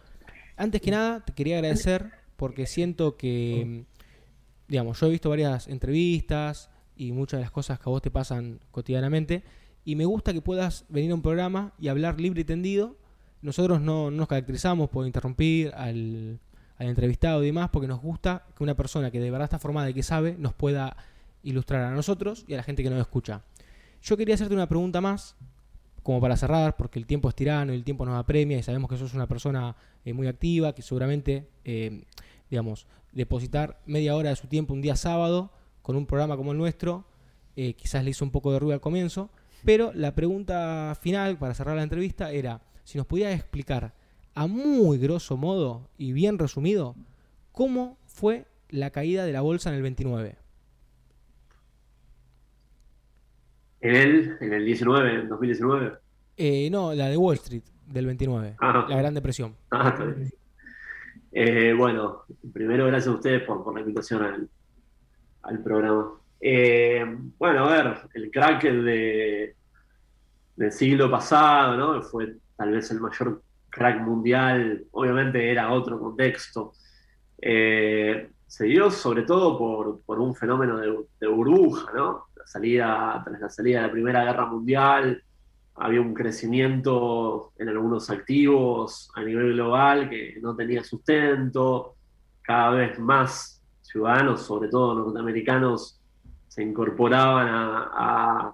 antes 0.57 0.81
que 0.81 0.89
nada, 0.89 1.23
te 1.23 1.33
quería 1.33 1.57
agradecer 1.57 2.09
porque 2.37 2.65
siento 2.65 3.15
que, 3.15 3.85
digamos, 4.67 4.99
yo 4.99 5.05
he 5.05 5.11
visto 5.11 5.29
varias 5.29 5.67
entrevistas 5.67 6.71
y 6.95 7.11
muchas 7.11 7.37
de 7.37 7.43
las 7.43 7.51
cosas 7.51 7.77
que 7.77 7.87
a 7.87 7.91
vos 7.91 8.01
te 8.01 8.09
pasan 8.09 8.61
cotidianamente 8.71 9.43
y 9.83 9.95
me 9.95 10.05
gusta 10.05 10.33
que 10.33 10.41
puedas 10.41 10.85
venir 10.89 11.11
a 11.11 11.13
un 11.13 11.21
programa 11.21 11.75
y 11.77 11.89
hablar 11.89 12.19
libre 12.19 12.41
y 12.41 12.45
tendido 12.45 12.97
nosotros 13.45 13.79
no, 13.79 14.09
nos 14.09 14.27
caracterizamos 14.27 14.89
por 14.89 15.05
interrumpir 15.05 15.71
al, 15.75 16.39
entrevistado 16.79 17.43
y 17.43 17.47
demás, 17.47 17.69
porque 17.71 17.87
nos 17.87 18.01
gusta 18.01 18.43
que 18.57 18.63
una 18.63 18.75
persona 18.75 19.11
que 19.11 19.19
de 19.19 19.31
verdad 19.31 19.45
está 19.45 19.59
formada 19.59 19.89
y 19.89 19.93
que 19.93 20.03
sabe 20.03 20.35
nos 20.37 20.53
pueda 20.53 20.97
ilustrar 21.43 21.83
a 21.83 21.91
nosotros 21.91 22.43
y 22.47 22.55
a 22.55 22.57
la 22.57 22.63
gente 22.63 22.83
que 22.83 22.89
nos 22.89 22.99
escucha. 22.99 23.43
Yo 24.01 24.17
quería 24.17 24.35
hacerte 24.35 24.53
una 24.53 24.67
pregunta 24.67 24.99
más, 24.99 25.35
como 26.03 26.19
para 26.19 26.35
cerrar, 26.37 26.75
porque 26.75 26.99
el 26.99 27.05
tiempo 27.05 27.29
es 27.29 27.35
tirano 27.35 27.71
y 27.71 27.75
el 27.75 27.83
tiempo 27.83 28.05
nos 28.05 28.19
apremia 28.19 28.57
y 28.57 28.63
sabemos 28.63 28.89
que 28.89 28.97
sos 28.97 29.13
una 29.13 29.27
persona 29.27 29.75
eh, 30.03 30.13
muy 30.13 30.27
activa, 30.27 30.73
que 30.73 30.81
seguramente, 30.81 31.47
eh, 31.63 32.03
digamos, 32.49 32.87
depositar 33.11 33.79
media 33.85 34.15
hora 34.15 34.29
de 34.29 34.35
su 34.35 34.47
tiempo 34.47 34.73
un 34.73 34.81
día 34.81 34.95
sábado 34.95 35.51
con 35.81 35.95
un 35.95 36.07
programa 36.07 36.35
como 36.35 36.51
el 36.51 36.57
nuestro, 36.57 37.05
eh, 37.55 37.73
quizás 37.73 38.03
le 38.03 38.09
hizo 38.09 38.25
un 38.25 38.31
poco 38.31 38.51
de 38.51 38.59
ruido 38.59 38.73
al 38.73 38.81
comienzo, 38.81 39.29
pero 39.63 39.93
la 39.93 40.13
pregunta 40.13 40.97
final 40.99 41.37
para 41.37 41.53
cerrar 41.53 41.75
la 41.75 41.83
entrevista 41.83 42.31
era, 42.31 42.61
si 42.85 42.97
nos 42.97 43.07
pudiera 43.07 43.33
explicar 43.33 43.93
a 44.35 44.47
muy 44.47 44.97
grosso 44.97 45.35
modo 45.35 45.89
y 45.97 46.13
bien 46.13 46.39
resumido 46.39 46.95
cómo 47.51 47.97
fue 48.05 48.45
la 48.69 48.91
caída 48.91 49.25
de 49.25 49.33
la 49.33 49.41
bolsa 49.41 49.69
en 49.69 49.75
el 49.75 49.81
29. 49.81 50.37
¿En 53.81 53.95
el, 53.95 54.37
en 54.39 54.53
el 54.53 54.65
19, 54.65 55.13
en 55.13 55.29
2019? 55.29 55.93
Eh, 56.37 56.69
no, 56.69 56.93
la 56.93 57.09
de 57.09 57.17
Wall 57.17 57.35
Street 57.35 57.63
del 57.87 58.05
29, 58.05 58.55
ah. 58.59 58.85
la 58.89 58.97
Gran 58.97 59.13
Depresión. 59.13 59.55
Ah, 59.71 59.95
eh, 61.31 61.73
bueno, 61.73 62.23
primero 62.53 62.87
gracias 62.87 63.13
a 63.13 63.17
ustedes 63.17 63.43
por, 63.43 63.73
la 63.73 63.81
invitación 63.81 64.49
al, 65.41 65.59
programa. 65.63 66.11
Eh, 66.39 67.03
bueno, 67.37 67.65
a 67.65 67.71
ver, 67.71 67.97
el 68.13 68.31
crack 68.31 68.63
de, 68.63 69.55
del 70.55 70.71
siglo 70.71 71.09
pasado, 71.09 71.77
¿no? 71.77 72.01
Fue 72.01 72.35
tal 72.55 72.71
vez 72.71 72.89
el 72.91 72.99
mayor 72.99 73.41
crack 73.69 74.01
mundial, 74.01 74.85
obviamente 74.91 75.51
era 75.51 75.71
otro 75.71 75.99
contexto. 75.99 76.73
Eh, 77.41 78.29
se 78.47 78.65
dio 78.65 78.89
sobre 78.89 79.23
todo 79.23 79.57
por, 80.05 80.19
un 80.19 80.35
fenómeno 80.35 80.77
de, 80.77 81.27
burbuja, 81.27 81.91
¿no? 81.93 82.25
La 82.35 82.47
salida, 82.47 83.21
tras 83.25 83.41
la 83.41 83.49
salida 83.49 83.81
de 83.81 83.87
la 83.87 83.91
Primera 83.91 84.23
Guerra 84.23 84.45
Mundial, 84.45 85.21
había 85.75 85.99
un 85.99 86.13
crecimiento 86.13 87.51
en 87.57 87.69
algunos 87.69 88.09
activos 88.09 89.11
a 89.15 89.23
nivel 89.23 89.53
global 89.53 90.09
que 90.09 90.37
no 90.41 90.55
tenía 90.55 90.83
sustento, 90.83 91.95
cada 92.41 92.69
vez 92.71 92.97
más 92.99 93.61
ciudadanos, 93.81 94.43
sobre 94.43 94.69
todo 94.69 94.95
norteamericanos, 94.95 95.99
se 96.47 96.63
incorporaban 96.63 97.47
a, 97.49 98.53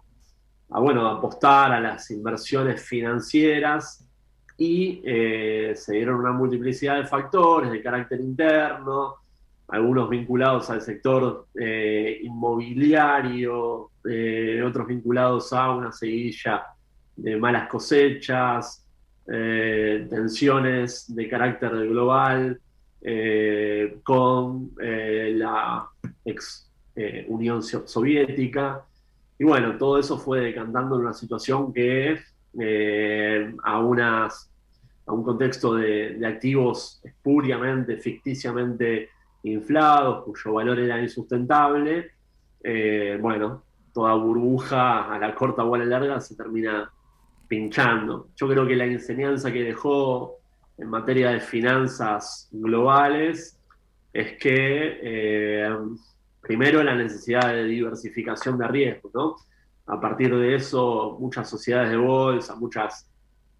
bueno, 0.79 1.07
apostar 1.07 1.73
a 1.73 1.79
las 1.79 2.09
inversiones 2.11 2.81
financieras 2.81 4.07
y 4.57 5.01
eh, 5.03 5.73
se 5.75 5.95
dieron 5.95 6.19
una 6.19 6.31
multiplicidad 6.31 6.97
de 6.97 7.07
factores 7.07 7.71
de 7.71 7.81
carácter 7.81 8.19
interno, 8.19 9.15
algunos 9.67 10.09
vinculados 10.09 10.69
al 10.69 10.81
sector 10.81 11.47
eh, 11.59 12.19
inmobiliario, 12.21 13.89
eh, 14.07 14.61
otros 14.63 14.87
vinculados 14.87 15.51
a 15.51 15.71
una 15.71 15.91
seguilla 15.91 16.63
de 17.15 17.37
malas 17.37 17.67
cosechas, 17.67 18.85
tensiones 19.25 21.15
de 21.15 21.29
carácter 21.29 21.71
global 21.87 22.59
con 24.03 24.71
la 24.75 25.87
ex 26.25 26.69
Unión 27.27 27.63
Soviética. 27.63 28.83
Y 29.41 29.43
bueno, 29.43 29.75
todo 29.75 29.97
eso 29.97 30.19
fue 30.19 30.39
decantando 30.39 30.97
en 30.97 31.01
una 31.01 31.13
situación 31.13 31.73
que 31.73 32.15
eh, 32.59 33.55
a, 33.63 33.79
unas, 33.79 34.51
a 35.07 35.13
un 35.13 35.23
contexto 35.23 35.73
de, 35.73 36.23
activos 36.23 37.01
espuriamente, 37.03 37.97
ficticiamente 37.97 39.09
inflados, 39.41 40.25
cuyo 40.25 40.53
valor 40.53 40.77
era 40.77 41.01
insustentable, 41.01 42.11
eh, 42.63 43.17
bueno, 43.19 43.63
toda 43.91 44.13
burbuja 44.13 45.11
a 45.11 45.17
la 45.17 45.33
corta 45.33 45.63
o 45.63 45.73
a 45.73 45.79
la 45.79 45.85
larga 45.85 46.21
se 46.21 46.35
termina 46.35 46.91
pinchando. 47.47 48.27
Yo 48.35 48.47
creo 48.47 48.67
que 48.67 48.75
la 48.75 48.85
enseñanza 48.85 49.51
que 49.51 49.63
dejó 49.63 50.35
en 50.77 50.87
materia 50.87 51.31
de 51.31 51.39
finanzas 51.39 52.47
globales 52.51 53.59
es 54.13 54.37
que 54.37 54.99
eh, 55.01 55.75
primero 56.41 56.83
la 56.83 56.95
necesidad 56.95 57.53
de 57.53 57.65
diversificación 57.65 58.57
de 58.57 58.67
riesgos, 58.67 59.13
¿no? 59.13 59.35
A 59.87 59.99
partir 59.99 60.35
de 60.35 60.55
eso, 60.55 61.17
muchas 61.19 61.49
sociedades 61.49 61.91
de 61.91 61.97
bolsa, 61.97 62.55
muchas 62.55 63.07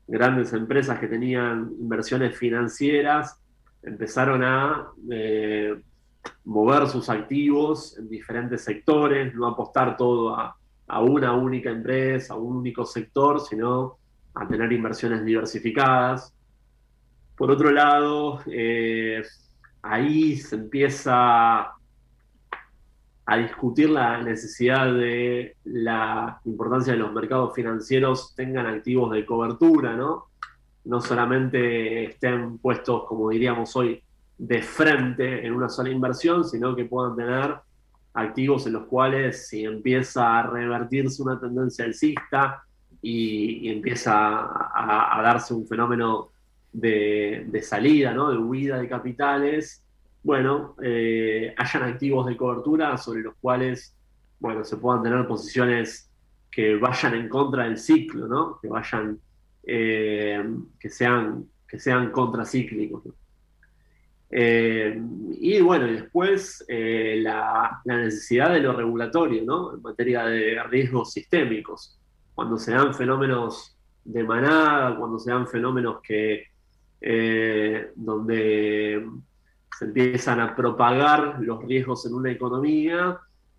grandes 0.08 0.52
empresas 0.54 1.00
que 1.00 1.08
tenían 1.08 1.72
inversiones 1.80 2.38
financieras 2.38 3.38
empezaron 3.84 4.44
a 4.44 4.92
eh, 5.10 5.76
mover 6.46 6.88
sus 6.88 7.10
activos 7.10 7.98
en 7.98 8.10
diferentes 8.10 8.64
sectores, 8.64 9.34
no 9.34 9.48
apostar 9.48 9.98
todo 9.98 10.36
a, 10.36 10.56
a 10.88 11.02
una 11.02 11.34
única 11.34 11.70
empresa, 11.70 12.34
a 12.34 12.38
un 12.38 12.58
único 12.58 12.86
sector, 12.86 13.40
sino 13.40 13.98
a 14.36 14.48
tener 14.48 14.72
inversiones 14.72 15.26
diversificadas. 15.26 16.34
Por 17.36 17.50
otro 17.50 17.72
lado, 17.72 18.42
eh, 18.48 19.24
ahí 19.82 20.38
se 20.38 20.56
empieza 20.56 21.72
a 23.32 23.38
discutir 23.38 23.90
la 23.90 24.22
necesidad 24.22 24.94
de 24.94 25.56
la 25.64 26.42
importancia 26.44 26.92
de 26.92 27.00
los 27.00 27.14
mercados 27.14 27.56
financieros 27.56 28.36
tengan 28.36 28.66
activos 28.66 29.10
de 29.14 29.26
cobertura, 29.26 29.96
¿no? 29.96 30.26
No 30.84 31.00
solamente 31.00 32.04
estén 32.10 32.58
puestos, 32.58 33.06
como 33.06 33.30
diríamos 33.30 33.74
hoy, 33.78 34.04
de 34.38 34.62
frente 34.62 35.46
en 35.48 35.54
una 35.54 35.70
sola 35.70 35.90
inversión, 35.90 36.44
sino 36.44 36.76
que 36.76 36.84
puedan 36.84 37.16
tener 37.16 37.56
activos 38.16 38.68
en 38.68 38.74
los 38.74 38.88
cuales 38.88 39.48
si 39.48 39.64
empieza 39.64 40.38
a 40.38 40.44
revertirse 40.44 41.24
una 41.24 41.40
tendencia 41.40 41.86
alcista 41.86 42.66
y, 43.02 43.70
empieza 43.70 44.42
a, 44.44 45.22
darse 45.24 45.54
un 45.54 45.66
fenómeno 45.66 46.32
de, 46.74 47.46
de, 47.48 47.62
salida, 47.62 48.14
¿no? 48.14 48.30
de 48.30 48.38
huida 48.38 48.78
de 48.78 48.90
capitales, 48.90 49.81
bueno, 50.24 50.76
eh, 50.84 51.54
hayan 51.58 51.84
activos 51.84 52.28
de 52.28 52.38
cobertura 52.38 52.98
sobre 52.98 53.22
los 53.22 53.36
cuales, 53.42 53.96
bueno, 54.40 54.64
se 54.64 54.78
puedan 54.78 55.02
tener 55.02 55.26
posiciones 55.28 56.12
que 56.52 56.76
vayan 56.76 57.16
en 57.16 57.30
contra 57.30 57.64
del 57.64 57.78
ciclo, 57.78 58.28
¿no? 58.28 58.60
Que 58.62 58.68
vayan, 58.68 59.20
eh, 59.64 60.44
que 60.80 60.90
sean, 60.90 61.46
que 61.68 61.80
sean 61.80 62.12
contracíclicos. 62.12 63.04
Eh, 64.30 65.02
y 65.40 65.60
bueno, 65.60 65.88
después 65.88 66.66
la, 66.70 67.82
la, 67.84 67.98
necesidad 67.98 68.54
de 68.54 68.60
lo 68.60 68.74
regulatorio, 68.74 69.44
¿no? 69.44 69.74
En 69.74 69.82
materia 69.82 70.26
de 70.26 70.62
riesgos 70.64 71.14
sistémicos. 71.14 72.00
Cuando 72.36 72.58
se 72.58 72.72
dan 72.72 72.94
fenómenos 72.94 73.76
de 74.06 74.24
manada, 74.24 74.96
cuando 74.98 75.20
se 75.20 75.32
dan 75.32 75.48
fenómenos 75.48 76.02
que 76.02 76.48
donde 77.96 79.04
se 79.82 79.86
empiezan 79.86 80.40
a 80.40 80.56
propagar 80.56 81.40
los 81.40 81.64
riesgos 81.66 82.06
en 82.06 82.14
una 82.14 82.30
economía, 82.30 83.18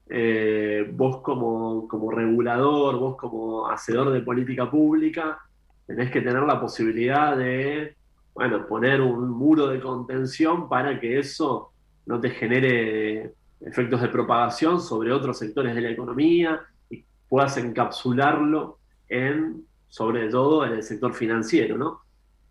eh, 0.09 0.89
vos 0.95 1.21
como, 1.21 1.89
como, 1.89 2.13
regulador, 2.13 2.97
vos 2.97 3.17
como 3.17 3.69
hacedor 3.69 4.13
de 4.13 4.21
política 4.21 4.71
pública, 4.71 5.41
tenés 5.85 6.13
que 6.13 6.21
tener 6.21 6.45
la 6.45 6.61
posibilidad 6.61 7.37
de 7.37 7.97
bueno, 8.35 8.65
poner 8.69 9.01
un 9.01 9.31
muro 9.31 9.67
de 9.67 9.81
contención 9.81 10.69
para 10.69 11.01
que 11.01 11.19
eso 11.19 11.73
no 12.07 12.21
te 12.21 12.31
genere 12.31 13.35
efectos 13.61 14.01
de 14.01 14.09
propagación 14.09 14.81
sobre 14.81 15.13
otros 15.13 15.37
sectores 15.41 15.75
de 15.75 15.81
la 15.81 15.91
economía 15.91 16.61
y 16.89 17.05
puedas 17.29 17.57
encapsularlo 17.57 18.79
en, 19.09 19.67
sobre 19.89 20.29
todo 20.29 20.65
en 20.67 20.75
el 20.75 20.85
sector 20.85 21.15
financiero, 21.15 21.77
¿no? 21.77 22.03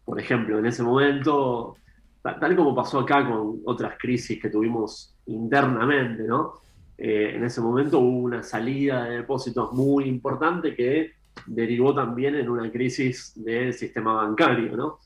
Por 0.04 0.20
ejemplo, 0.20 0.60
en 0.60 0.66
ese 0.66 0.84
momento 0.84 1.78
tal 2.22 2.56
como 2.56 2.76
pasó 2.76 3.00
acá 3.00 3.28
con 3.28 3.62
otras 3.66 3.98
crisis 3.98 4.42
que 4.42 4.50
tuvimos 4.50 5.16
internamente, 5.26 6.24
¿no? 6.24 6.54
Eh, 6.98 7.34
en 7.36 7.44
ese 7.44 7.62
momento 7.62 8.00
hubo 8.00 8.20
una 8.20 8.44
salida 8.44 9.06
de 9.06 9.18
depósitos 9.18 9.74
muy 9.74 10.06
importante 10.06 10.76
que 10.76 11.14
derivó 11.48 11.96
también 11.96 12.36
en 12.36 12.50
una 12.50 12.72
crisis 12.72 13.34
del 13.36 13.74
sistema 13.74 14.14
bancario, 14.14 14.76
¿no? 14.78 15.00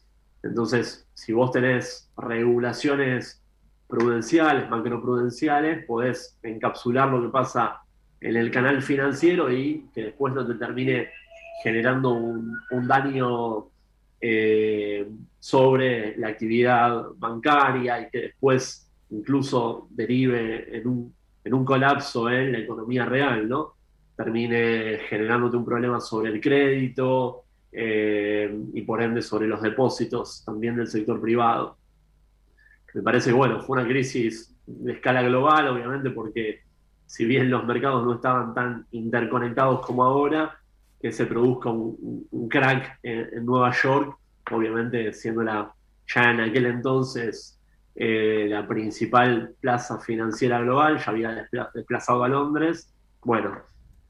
Entonces, 0.44 1.08
si 1.14 1.32
vos 1.32 1.52
tenés 1.52 2.12
regulaciones 2.18 3.42
prudenciales, 3.88 4.70
macroprudenciales, 4.70 5.86
podés 5.86 6.38
encapsular 6.44 7.10
lo 7.10 7.22
que 7.22 7.30
pasa 7.30 7.82
en 8.20 8.36
el 8.36 8.52
canal 8.52 8.82
financiero 8.82 9.52
y 9.52 9.86
que 9.94 10.04
después 10.04 10.34
no 10.34 10.46
te 10.46 10.56
termine 10.56 11.10
generando 11.64 12.12
un, 12.12 12.58
un 12.72 12.88
daño 12.88 13.68
eh, 14.28 15.08
sobre 15.40 16.18
la 16.18 16.30
actividad 16.30 17.10
bancaria 17.16 18.02
y 18.02 18.10
que 18.10 18.22
después 18.22 18.92
incluso 19.12 19.88
derive 19.92 20.76
en 20.76 20.88
un, 20.88 21.14
en 21.44 21.54
un 21.54 21.64
colapso 21.64 22.28
en 22.28 22.54
la 22.54 22.58
economía 22.58 23.06
real, 23.06 23.48
¿no? 23.48 23.76
Termine 24.18 24.98
generándote 25.08 25.58
un 25.58 25.66
problema 25.66 26.00
sobre 26.00 26.32
el 26.32 26.42
crédito 26.42 27.44
eh, 27.72 28.52
y 28.74 28.82
por 28.82 29.04
ende 29.04 29.22
sobre 29.22 29.48
los 29.48 29.62
depósitos 29.62 30.44
también 30.44 30.76
del 30.76 30.88
sector 30.88 31.22
privado. 31.22 31.78
Me 32.96 33.04
parece 33.04 33.30
que, 33.30 33.36
bueno, 33.36 33.62
fue 33.62 33.78
una 33.78 33.88
crisis 33.88 34.56
de 34.66 34.94
escala 34.94 35.22
global, 35.22 35.68
obviamente, 35.68 36.10
porque 36.10 36.62
si 37.06 37.26
bien 37.26 37.52
los 37.52 37.64
mercados 37.64 38.04
no 38.04 38.16
estaban 38.16 38.56
tan 38.56 38.88
interconectados 38.90 39.86
como 39.86 40.04
ahora, 40.04 40.58
que 41.06 41.12
se 41.12 41.28
produzca 41.28 41.70
un, 41.70 42.50
crack 42.50 42.98
en, 43.04 43.46
Nueva 43.46 43.72
York, 43.72 44.18
obviamente 44.52 45.14
siendo 45.14 45.44
la, 45.44 45.72
ya 46.08 46.32
en 46.32 46.40
aquel 46.40 46.66
entonces 46.66 47.60
eh, 47.94 48.48
la 48.50 48.68
principal 48.68 49.54
plaza 49.62 50.00
financiera 50.00 50.60
global, 50.62 50.98
ya 50.98 51.12
había 51.12 51.48
desplazado 51.76 52.24
a 52.24 52.28
Londres, 52.28 52.92
bueno, 53.24 53.56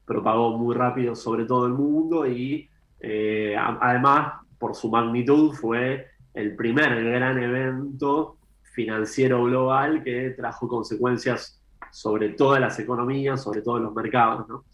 propagó 0.06 0.56
muy 0.56 0.74
rápido 0.74 1.14
sobre 1.14 1.44
todo 1.44 1.66
el 1.66 1.74
mundo 1.74 2.26
y 2.26 2.66
eh, 3.00 3.54
además, 3.58 4.40
por 4.58 4.74
su 4.74 4.90
magnitud, 4.90 5.52
fue 5.52 6.06
el 6.32 6.56
primer 6.56 7.04
gran 7.04 7.36
evento 7.42 8.38
financiero 8.72 9.44
global 9.44 10.02
que 10.02 10.30
trajo 10.30 10.66
consecuencias 10.66 11.62
sobre 11.92 12.30
todas 12.30 12.58
las 12.58 12.78
economías, 12.78 13.42
sobre 13.42 13.60
todos 13.60 13.82
los 13.82 13.94
mercados. 13.94 14.48
¿no? 14.48 14.64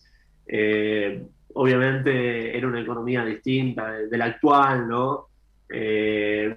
Eh, 0.47 1.27
obviamente 1.55 2.57
era 2.57 2.67
una 2.67 2.81
economía 2.81 3.25
distinta 3.25 3.93
de, 3.93 4.19
la 4.19 4.27
actual, 4.27 4.89
¿no? 4.89 5.27
Eh, 5.69 6.57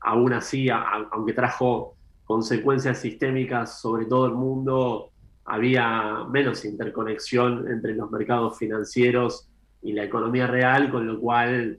aún 0.00 0.32
así, 0.32 0.68
aunque 0.70 1.32
trajo 1.32 1.94
consecuencias 2.24 2.98
sistémicas 2.98 3.80
sobre 3.80 4.06
todo 4.06 4.26
el 4.26 4.34
mundo, 4.34 5.10
había 5.44 6.24
menos 6.30 6.64
interconexión 6.64 7.70
entre 7.70 7.94
los 7.94 8.10
mercados 8.10 8.58
financieros 8.58 9.48
y 9.82 9.92
la 9.92 10.04
economía 10.04 10.46
real, 10.46 10.90
con 10.90 11.06
lo 11.06 11.18
cual, 11.18 11.78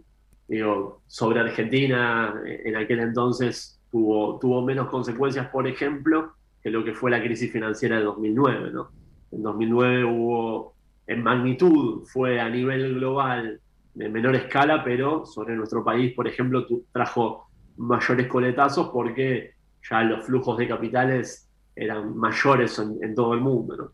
sobre 1.05 1.39
Argentina 1.39 2.33
en 2.45 2.75
aquel 2.75 2.99
entonces 3.01 3.79
tuvo, 3.91 4.39
tuvo 4.39 4.63
menos 4.63 4.89
consecuencias, 4.89 5.47
por 5.49 5.67
ejemplo, 5.67 6.33
que 6.63 6.71
lo 6.71 6.83
que 6.83 6.93
fue 6.93 7.11
la 7.11 7.21
crisis 7.21 7.51
financiera 7.51 7.97
de 7.97 8.03
2009, 8.03 8.71
¿no? 8.71 8.89
En 9.31 9.43
2009 9.43 10.03
hubo 10.05 10.73
en 11.09 11.23
magnitud 11.23 12.05
fue 12.05 12.39
a 12.39 12.47
nivel 12.47 12.93
global 12.93 13.59
de 13.95 14.09
menor 14.09 14.35
escala, 14.35 14.83
pero 14.83 15.25
sobre 15.25 15.55
nuestro 15.55 15.83
país, 15.83 16.13
por 16.13 16.27
ejemplo, 16.27 16.67
trajo 16.93 17.49
mayores 17.77 18.27
coletazos 18.27 18.89
porque 18.89 19.55
ya 19.89 20.03
los 20.03 20.23
flujos 20.23 20.59
de 20.59 20.67
capitales 20.67 21.49
eran 21.75 22.15
mayores 22.15 22.77
en, 22.77 23.15
todo 23.15 23.33
el 23.33 23.41
mundo. 23.41 23.91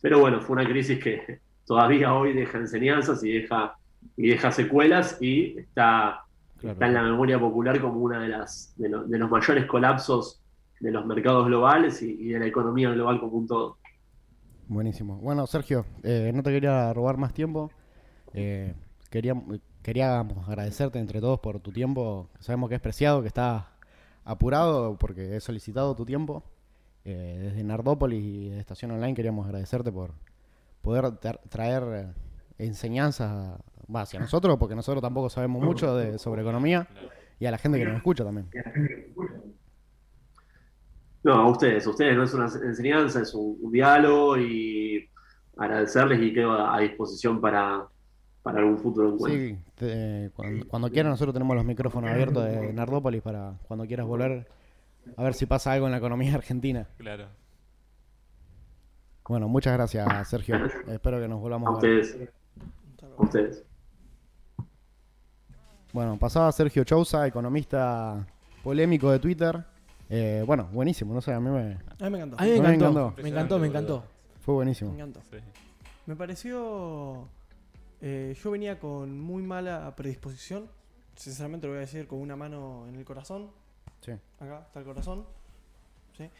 Pero 0.00 0.20
bueno, 0.20 0.40
fue 0.40 0.54
una 0.54 0.66
crisis 0.66 0.98
que 0.98 1.40
todavía 1.66 2.14
hoy 2.14 2.32
deja 2.32 2.56
enseñanzas 2.56 3.22
y 3.22 3.34
deja, 3.34 3.76
y 4.16 4.28
deja 4.30 4.50
secuelas 4.50 5.18
y 5.20 5.58
está, 5.58 6.22
está 6.62 6.86
en 6.86 6.94
la 6.94 7.02
memoria 7.02 7.38
popular 7.38 7.78
como 7.82 8.00
uno 8.00 8.18
de, 8.18 8.28
las, 8.28 8.72
de, 8.78 8.88
los 8.88 9.30
mayores 9.30 9.66
colapsos 9.66 10.40
de 10.80 10.90
los 10.90 11.04
mercados 11.04 11.48
globales 11.48 12.00
y, 12.00 12.12
y 12.12 12.28
de 12.30 12.38
la 12.38 12.46
economía 12.46 12.88
global 12.92 13.20
como 13.20 13.36
un 13.36 13.46
todo. 13.46 13.76
Buenísimo. 14.68 15.16
Bueno, 15.18 15.46
Sergio, 15.46 15.86
eh, 16.02 16.32
no 16.34 16.42
te 16.42 16.50
quería 16.50 16.92
robar 16.92 17.16
más 17.16 17.32
tiempo. 17.32 17.70
Eh, 18.34 18.74
quería, 19.10 19.34
queríamos 19.82 20.48
agradecerte 20.48 20.98
entre 20.98 21.20
todos 21.20 21.38
por 21.38 21.60
tu 21.60 21.70
tiempo. 21.72 22.28
Sabemos 22.40 22.68
que 22.68 22.74
es 22.74 22.80
preciado, 22.80 23.22
que 23.22 23.28
estás 23.28 23.64
apurado 24.24 24.96
porque 24.98 25.36
he 25.36 25.40
solicitado 25.40 25.94
tu 25.94 26.04
tiempo. 26.04 26.42
Eh, 27.04 27.38
desde 27.40 27.62
Nardópolis 27.62 28.24
y 28.24 28.48
de 28.50 28.58
Estación 28.58 28.90
Online 28.90 29.14
queríamos 29.14 29.46
agradecerte 29.46 29.92
por 29.92 30.14
poder 30.82 31.12
traer 31.48 32.14
enseñanzas 32.58 33.60
hacia 33.94 34.18
nosotros, 34.18 34.56
porque 34.58 34.74
nosotros 34.74 35.00
tampoco 35.00 35.30
sabemos 35.30 35.62
mucho 35.62 35.96
de, 35.96 36.18
sobre 36.18 36.42
economía, 36.42 36.88
y 37.38 37.46
a 37.46 37.52
la 37.52 37.58
gente 37.58 37.78
que 37.78 37.84
nos 37.84 37.96
escucha 37.96 38.24
también. 38.24 38.48
No, 41.26 41.32
a 41.32 41.50
ustedes, 41.50 41.84
a 41.84 41.90
ustedes 41.90 42.16
no 42.16 42.22
es 42.22 42.32
una 42.34 42.44
enseñanza, 42.44 43.20
es 43.20 43.34
un, 43.34 43.72
diálogo 43.72 44.38
y 44.38 45.10
agradecerles 45.56 46.22
y 46.22 46.32
quedo 46.32 46.52
a, 46.52 46.78
disposición 46.78 47.40
para, 47.40 47.84
para 48.44 48.60
algún 48.60 48.78
futuro 48.78 49.12
encuentro. 49.12 49.58
Sí, 49.76 50.30
cuando, 50.68 50.88
quieran 50.88 51.10
nosotros 51.10 51.34
tenemos 51.34 51.56
los 51.56 51.64
micrófonos 51.64 52.12
abiertos 52.12 52.44
de 52.44 52.72
Nardópolis 52.72 53.22
para 53.22 53.54
cuando 53.66 53.84
quieras 53.86 54.06
volver 54.06 54.46
a 55.16 55.24
ver 55.24 55.34
si 55.34 55.46
pasa 55.46 55.72
algo 55.72 55.86
en 55.86 55.92
la 55.92 55.98
economía 55.98 56.32
argentina. 56.32 56.86
Claro. 56.96 57.26
Bueno, 59.28 59.48
muchas 59.48 59.72
gracias 59.72 60.28
Sergio. 60.28 60.54
Espero 60.86 61.18
que 61.18 61.26
nos 61.26 61.40
volvamos 61.40 61.66
a, 61.66 61.72
a 61.72 61.74
ustedes. 61.74 62.16
A 63.18 63.20
ustedes. 63.20 63.64
Bueno, 65.92 66.16
pasaba 66.20 66.52
Sergio 66.52 66.84
Chousa, 66.84 67.26
economista 67.26 68.24
polémico 68.62 69.10
de 69.10 69.18
Twitter. 69.18 69.75
Eh, 70.08 70.44
bueno, 70.46 70.68
buenísimo, 70.72 71.12
no 71.14 71.20
sé, 71.20 71.32
a 71.32 71.40
mí 71.40 71.50
me, 71.50 71.78
a 71.98 72.04
mí 72.04 72.10
me 72.10 72.18
encantó. 72.18 72.36
A 72.38 72.44
mí 72.44 72.60
me 72.60 72.74
encantó. 72.74 73.14
Me 73.22 73.28
encantó, 73.28 73.58
me 73.58 73.66
encantó. 73.66 74.04
Fue 74.40 74.54
buenísimo. 74.54 74.90
Me 74.92 74.96
encantó. 74.98 75.20
Me 76.06 76.14
pareció. 76.14 77.28
eh, 78.00 78.36
yo 78.40 78.50
venía 78.52 78.78
con 78.78 79.18
muy 79.20 79.42
mala 79.42 79.94
predisposición. 79.96 80.68
Sinceramente 81.16 81.66
lo 81.66 81.72
voy 81.72 81.78
a 81.78 81.80
decir 81.80 82.06
con 82.06 82.20
una 82.20 82.36
mano 82.36 82.86
en 82.88 82.94
el 82.96 83.04
corazón. 83.04 83.50
Sí. 84.00 84.12
Acá 84.38 84.62
está 84.66 84.78
el 84.80 84.84
corazón. 84.84 85.24
¿sí? 86.16 86.30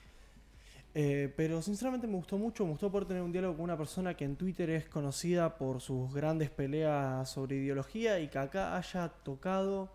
Eh, 0.95 1.33
pero 1.37 1.61
sinceramente 1.63 2.07
me 2.07 2.15
gustó 2.15 2.39
mucho. 2.39 2.65
Me 2.65 2.71
gustó 2.71 2.93
poder 2.93 3.09
tener 3.09 3.23
un 3.23 3.33
diálogo 3.33 3.55
con 3.57 3.65
una 3.65 3.77
persona 3.77 4.15
que 4.15 4.25
en 4.25 4.37
Twitter 4.37 4.71
es 4.71 4.87
conocida 4.89 5.57
por 5.57 5.81
sus 5.81 6.13
grandes 6.15 6.51
peleas 6.51 7.29
sobre 7.29 7.57
ideología 7.57 8.21
y 8.21 8.29
que 8.29 8.39
acá 8.39 8.77
haya 8.77 9.09
tocado 9.09 9.89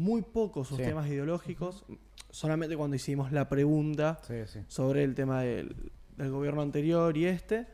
muy 0.00 0.22
poco 0.22 0.64
sus 0.64 0.78
Sí. 0.78 0.84
temas 0.84 1.06
ideológicos. 1.08 1.84
Solamente 2.30 2.76
cuando 2.76 2.96
hicimos 2.96 3.32
la 3.32 3.48
pregunta 3.48 4.18
Sí, 4.26 4.34
sí. 4.46 4.60
sobre 4.68 5.04
el 5.04 5.14
tema 5.14 5.42
del, 5.42 5.74
del 6.16 6.30
gobierno 6.30 6.62
anterior 6.62 7.16
y 7.16 7.26
este. 7.26 7.66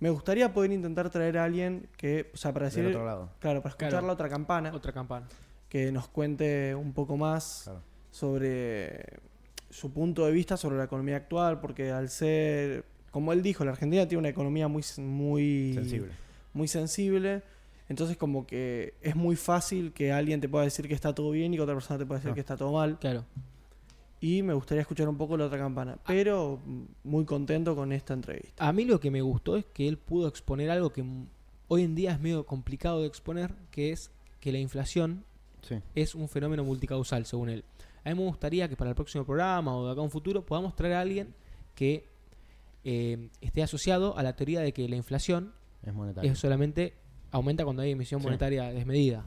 Me 0.00 0.08
gustaría 0.10 0.52
poder 0.54 0.72
intentar 0.72 1.10
traer 1.10 1.36
a 1.38 1.44
alguien 1.44 1.88
que, 1.98 2.30
o 2.32 2.36
sea, 2.36 2.52
para 2.54 2.66
decir, 2.66 2.86
otro 2.86 3.04
lado. 3.04 3.30
claro, 3.38 3.60
para 3.62 3.70
escuchar 3.70 3.90
Claro. 3.90 4.06
la 4.06 4.12
otra 4.14 4.28
campana, 4.30 4.72
Otra 4.74 4.92
campana. 4.92 5.26
que 5.68 5.92
nos 5.92 6.08
cuente 6.08 6.74
un 6.74 6.92
poco 6.94 7.16
más 7.18 7.62
Claro. 7.64 7.82
sobre 8.10 9.04
su 9.68 9.92
punto 9.92 10.24
de 10.26 10.32
vista 10.32 10.56
sobre 10.56 10.76
la 10.78 10.84
economía 10.84 11.16
actual, 11.16 11.60
porque 11.60 11.90
al 11.92 12.08
ser, 12.08 12.84
como 13.10 13.32
él 13.32 13.42
dijo, 13.42 13.64
la 13.64 13.72
Argentina 13.72 14.08
tiene 14.08 14.20
una 14.20 14.28
economía 14.30 14.66
muy, 14.68 14.82
muy 14.98 15.74
Sensible. 15.74 16.10
muy 16.54 16.66
sensible. 16.68 17.42
Entonces 17.90 18.16
como 18.16 18.46
que 18.46 18.94
es 19.02 19.14
muy 19.16 19.36
fácil 19.36 19.92
que 19.92 20.12
alguien 20.12 20.40
te 20.40 20.48
pueda 20.48 20.64
decir 20.64 20.88
que 20.88 20.94
está 20.94 21.14
todo 21.14 21.30
bien 21.32 21.52
y 21.52 21.56
que 21.56 21.62
otra 21.62 21.74
persona 21.74 21.98
te 21.98 22.06
pueda 22.06 22.20
decir 22.20 22.30
Ah. 22.30 22.34
que 22.34 22.40
está 22.40 22.56
todo 22.56 22.72
mal. 22.72 22.98
Claro. 23.00 23.26
Y 24.20 24.42
me 24.42 24.54
gustaría 24.54 24.82
escuchar 24.82 25.08
un 25.08 25.16
poco 25.16 25.36
la 25.36 25.46
otra 25.46 25.58
campana. 25.58 25.98
Pero 26.06 26.60
mm, 26.64 26.82
muy 27.04 27.24
contento 27.24 27.74
con 27.74 27.90
esta 27.92 28.14
entrevista. 28.14 28.66
A 28.66 28.72
mí 28.72 28.84
lo 28.84 29.00
que 29.00 29.10
me 29.10 29.20
gustó 29.22 29.56
es 29.56 29.64
que 29.66 29.88
él 29.88 29.98
pudo 29.98 30.28
exponer 30.28 30.70
algo 30.70 30.90
que 30.92 31.04
hoy 31.68 31.82
en 31.82 31.94
día 31.94 32.12
es 32.12 32.20
medio 32.20 32.46
complicado 32.46 33.00
de 33.00 33.06
exponer, 33.08 33.54
que 33.70 33.90
es 33.90 34.10
que 34.40 34.52
la 34.52 34.58
inflación 34.58 35.24
Sí. 35.62 35.76
es 35.94 36.14
un 36.14 36.28
fenómeno 36.28 36.64
multicausal, 36.64 37.26
según 37.26 37.48
él. 37.50 37.64
A 38.04 38.10
mí 38.10 38.14
me 38.14 38.24
gustaría 38.24 38.68
que 38.68 38.76
para 38.76 38.90
el 38.90 38.94
próximo 38.96 39.24
programa 39.24 39.76
o 39.76 39.84
de 39.86 39.92
acá 39.92 40.00
a 40.00 40.04
un 40.04 40.10
futuro 40.10 40.46
podamos 40.46 40.74
traer 40.76 40.94
a 40.94 41.00
alguien 41.00 41.34
que 41.74 42.04
eh, 42.84 43.28
esté 43.42 43.62
asociado 43.62 44.16
a 44.16 44.22
la 44.22 44.36
teoría 44.36 44.60
de 44.60 44.72
que 44.72 44.88
la 44.88 44.96
inflación 44.96 45.52
es 46.22 46.38
solamente 46.38 46.94
aumenta 47.30 47.64
cuando 47.64 47.82
hay 47.82 47.92
emisión 47.92 48.20
Sí. 48.20 48.26
monetaria 48.26 48.64
desmedida. 48.72 49.24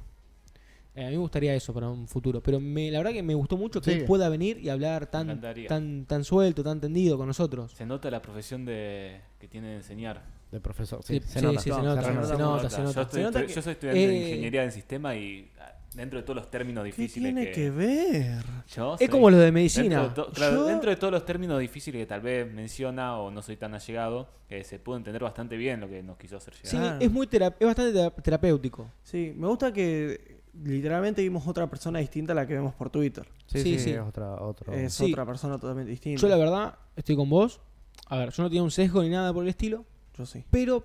Eh, 0.96 1.06
a 1.06 1.08
mí 1.08 1.13
me 1.13 1.18
gustaría 1.18 1.56
eso 1.56 1.74
para 1.74 1.89
un 1.89 2.08
futuro, 2.08 2.39
pero 2.42 2.60
me, 2.60 2.92
la 2.92 3.00
verdad 3.00 3.13
que 3.13 3.24
me 3.24 3.34
gustó 3.34 3.58
mucho 3.58 3.82
que 3.82 3.92
Sí. 3.92 3.98
él 4.02 4.06
pueda 4.06 4.30
venir 4.30 4.60
y 4.60 4.70
hablar 4.70 5.08
tan, 5.08 5.42
tan, 5.68 6.06
tan 6.06 6.24
suelto, 6.24 6.63
tan 6.63 6.80
tendido 6.80 7.18
con 7.18 7.26
nosotros. 7.28 7.72
Se 7.72 7.86
nota 7.86 8.12
la 8.12 8.22
profesión 8.22 8.63
de, 8.63 9.20
que 9.39 9.48
tiene 9.48 9.70
de 9.70 9.76
enseñar. 9.78 10.22
De 10.52 10.60
profesor. 10.60 11.02
Sí, 11.04 11.20
se 11.26 11.42
nota. 11.42 11.60
se 11.60 11.70
nota, 11.72 12.04
se 12.04 12.38
nota, 12.38 12.70
se 12.70 12.78
Yo, 12.84 12.92
soy 12.94 13.02
estudiante 13.04 13.88
de 13.88 13.94
Eh, 14.06 14.28
ingeniería 14.30 14.63
en 14.63 14.72
sistema 14.72 15.16
y 15.16 15.50
dentro 15.95 16.19
de 16.19 16.23
todos 16.23 16.36
los 16.38 16.49
términos 16.51 16.84
¿Qué 16.84 16.88
difíciles 16.88 17.34
tiene 17.34 17.45
que, 17.47 17.51
que 17.51 17.69
ver? 17.71 18.43
yo 18.75 18.93
Es 18.95 18.99
soy- 18.99 19.08
como 19.10 19.29
lo 19.29 19.38
de 19.38 19.43
Dentro 19.45 19.53
medicina. 19.60 20.03
de, 20.03 20.10
to- 20.10 20.32
claro, 20.32 20.56
Yo- 20.56 20.65
dentro 20.65 20.89
de 20.89 20.95
todos 20.95 21.12
los 21.13 21.25
términos 21.25 21.60
difíciles 21.60 22.01
que 22.01 22.06
tal 22.06 22.21
vez 22.21 22.51
menciona 22.51 23.17
o 23.19 23.32
no 23.32 23.41
soy 23.41 23.58
tan 23.58 23.73
allegado, 23.73 24.27
que 24.47 24.63
se 24.63 24.79
puede 24.79 24.97
entender 24.99 25.21
bastante 25.23 25.56
bien 25.58 25.79
lo 25.82 25.88
que 25.88 26.01
nos 26.03 26.17
quiso 26.17 26.38
hacer 26.38 26.53
llegar. 26.56 26.69
Sí, 26.71 26.77
Claro. 26.77 26.97
es 26.99 27.12
muy 27.12 27.27
tera- 27.27 27.56
es 27.60 27.65
bastante 27.65 27.93
tera- 27.93 28.12
terapéutico. 28.12 28.89
Sí, 29.03 29.34
me 29.36 29.47
gusta 29.47 29.71
que 29.73 30.41
literalmente 30.63 31.21
vimos 31.21 31.47
otra 31.47 31.67
persona 31.67 31.99
distinta 31.99 32.34
a 32.34 32.36
la 32.36 32.45
que 32.47 32.53
vemos 32.53 32.73
por 32.75 32.89
Twitter. 32.89 33.27
Sí, 33.47 33.60
Sí, 33.60 33.73
sí, 33.73 33.79
sí. 33.79 33.89
es 33.91 33.99
otra, 33.99 34.36
otro. 34.41 34.71
Es 34.73 34.93
Sí. 34.93 35.12
otra 35.12 35.25
persona 35.25 35.58
totalmente 35.58 35.89
distinta. 35.91 36.21
Yo 36.21 36.27
la 36.27 36.38
verdad 36.38 36.75
estoy 36.95 37.15
con 37.15 37.29
vos. 37.29 37.60
A 38.08 38.17
ver, 38.17 38.32
yo 38.32 38.43
no 38.43 38.49
tenía 38.49 38.63
un 38.63 38.71
sesgo 38.71 39.01
ni 39.03 39.10
nada 39.10 39.34
por 39.34 39.43
el 39.43 39.49
estilo, 39.49 39.86
Yo 40.17 40.25
sí. 40.25 40.43
pero 40.51 40.84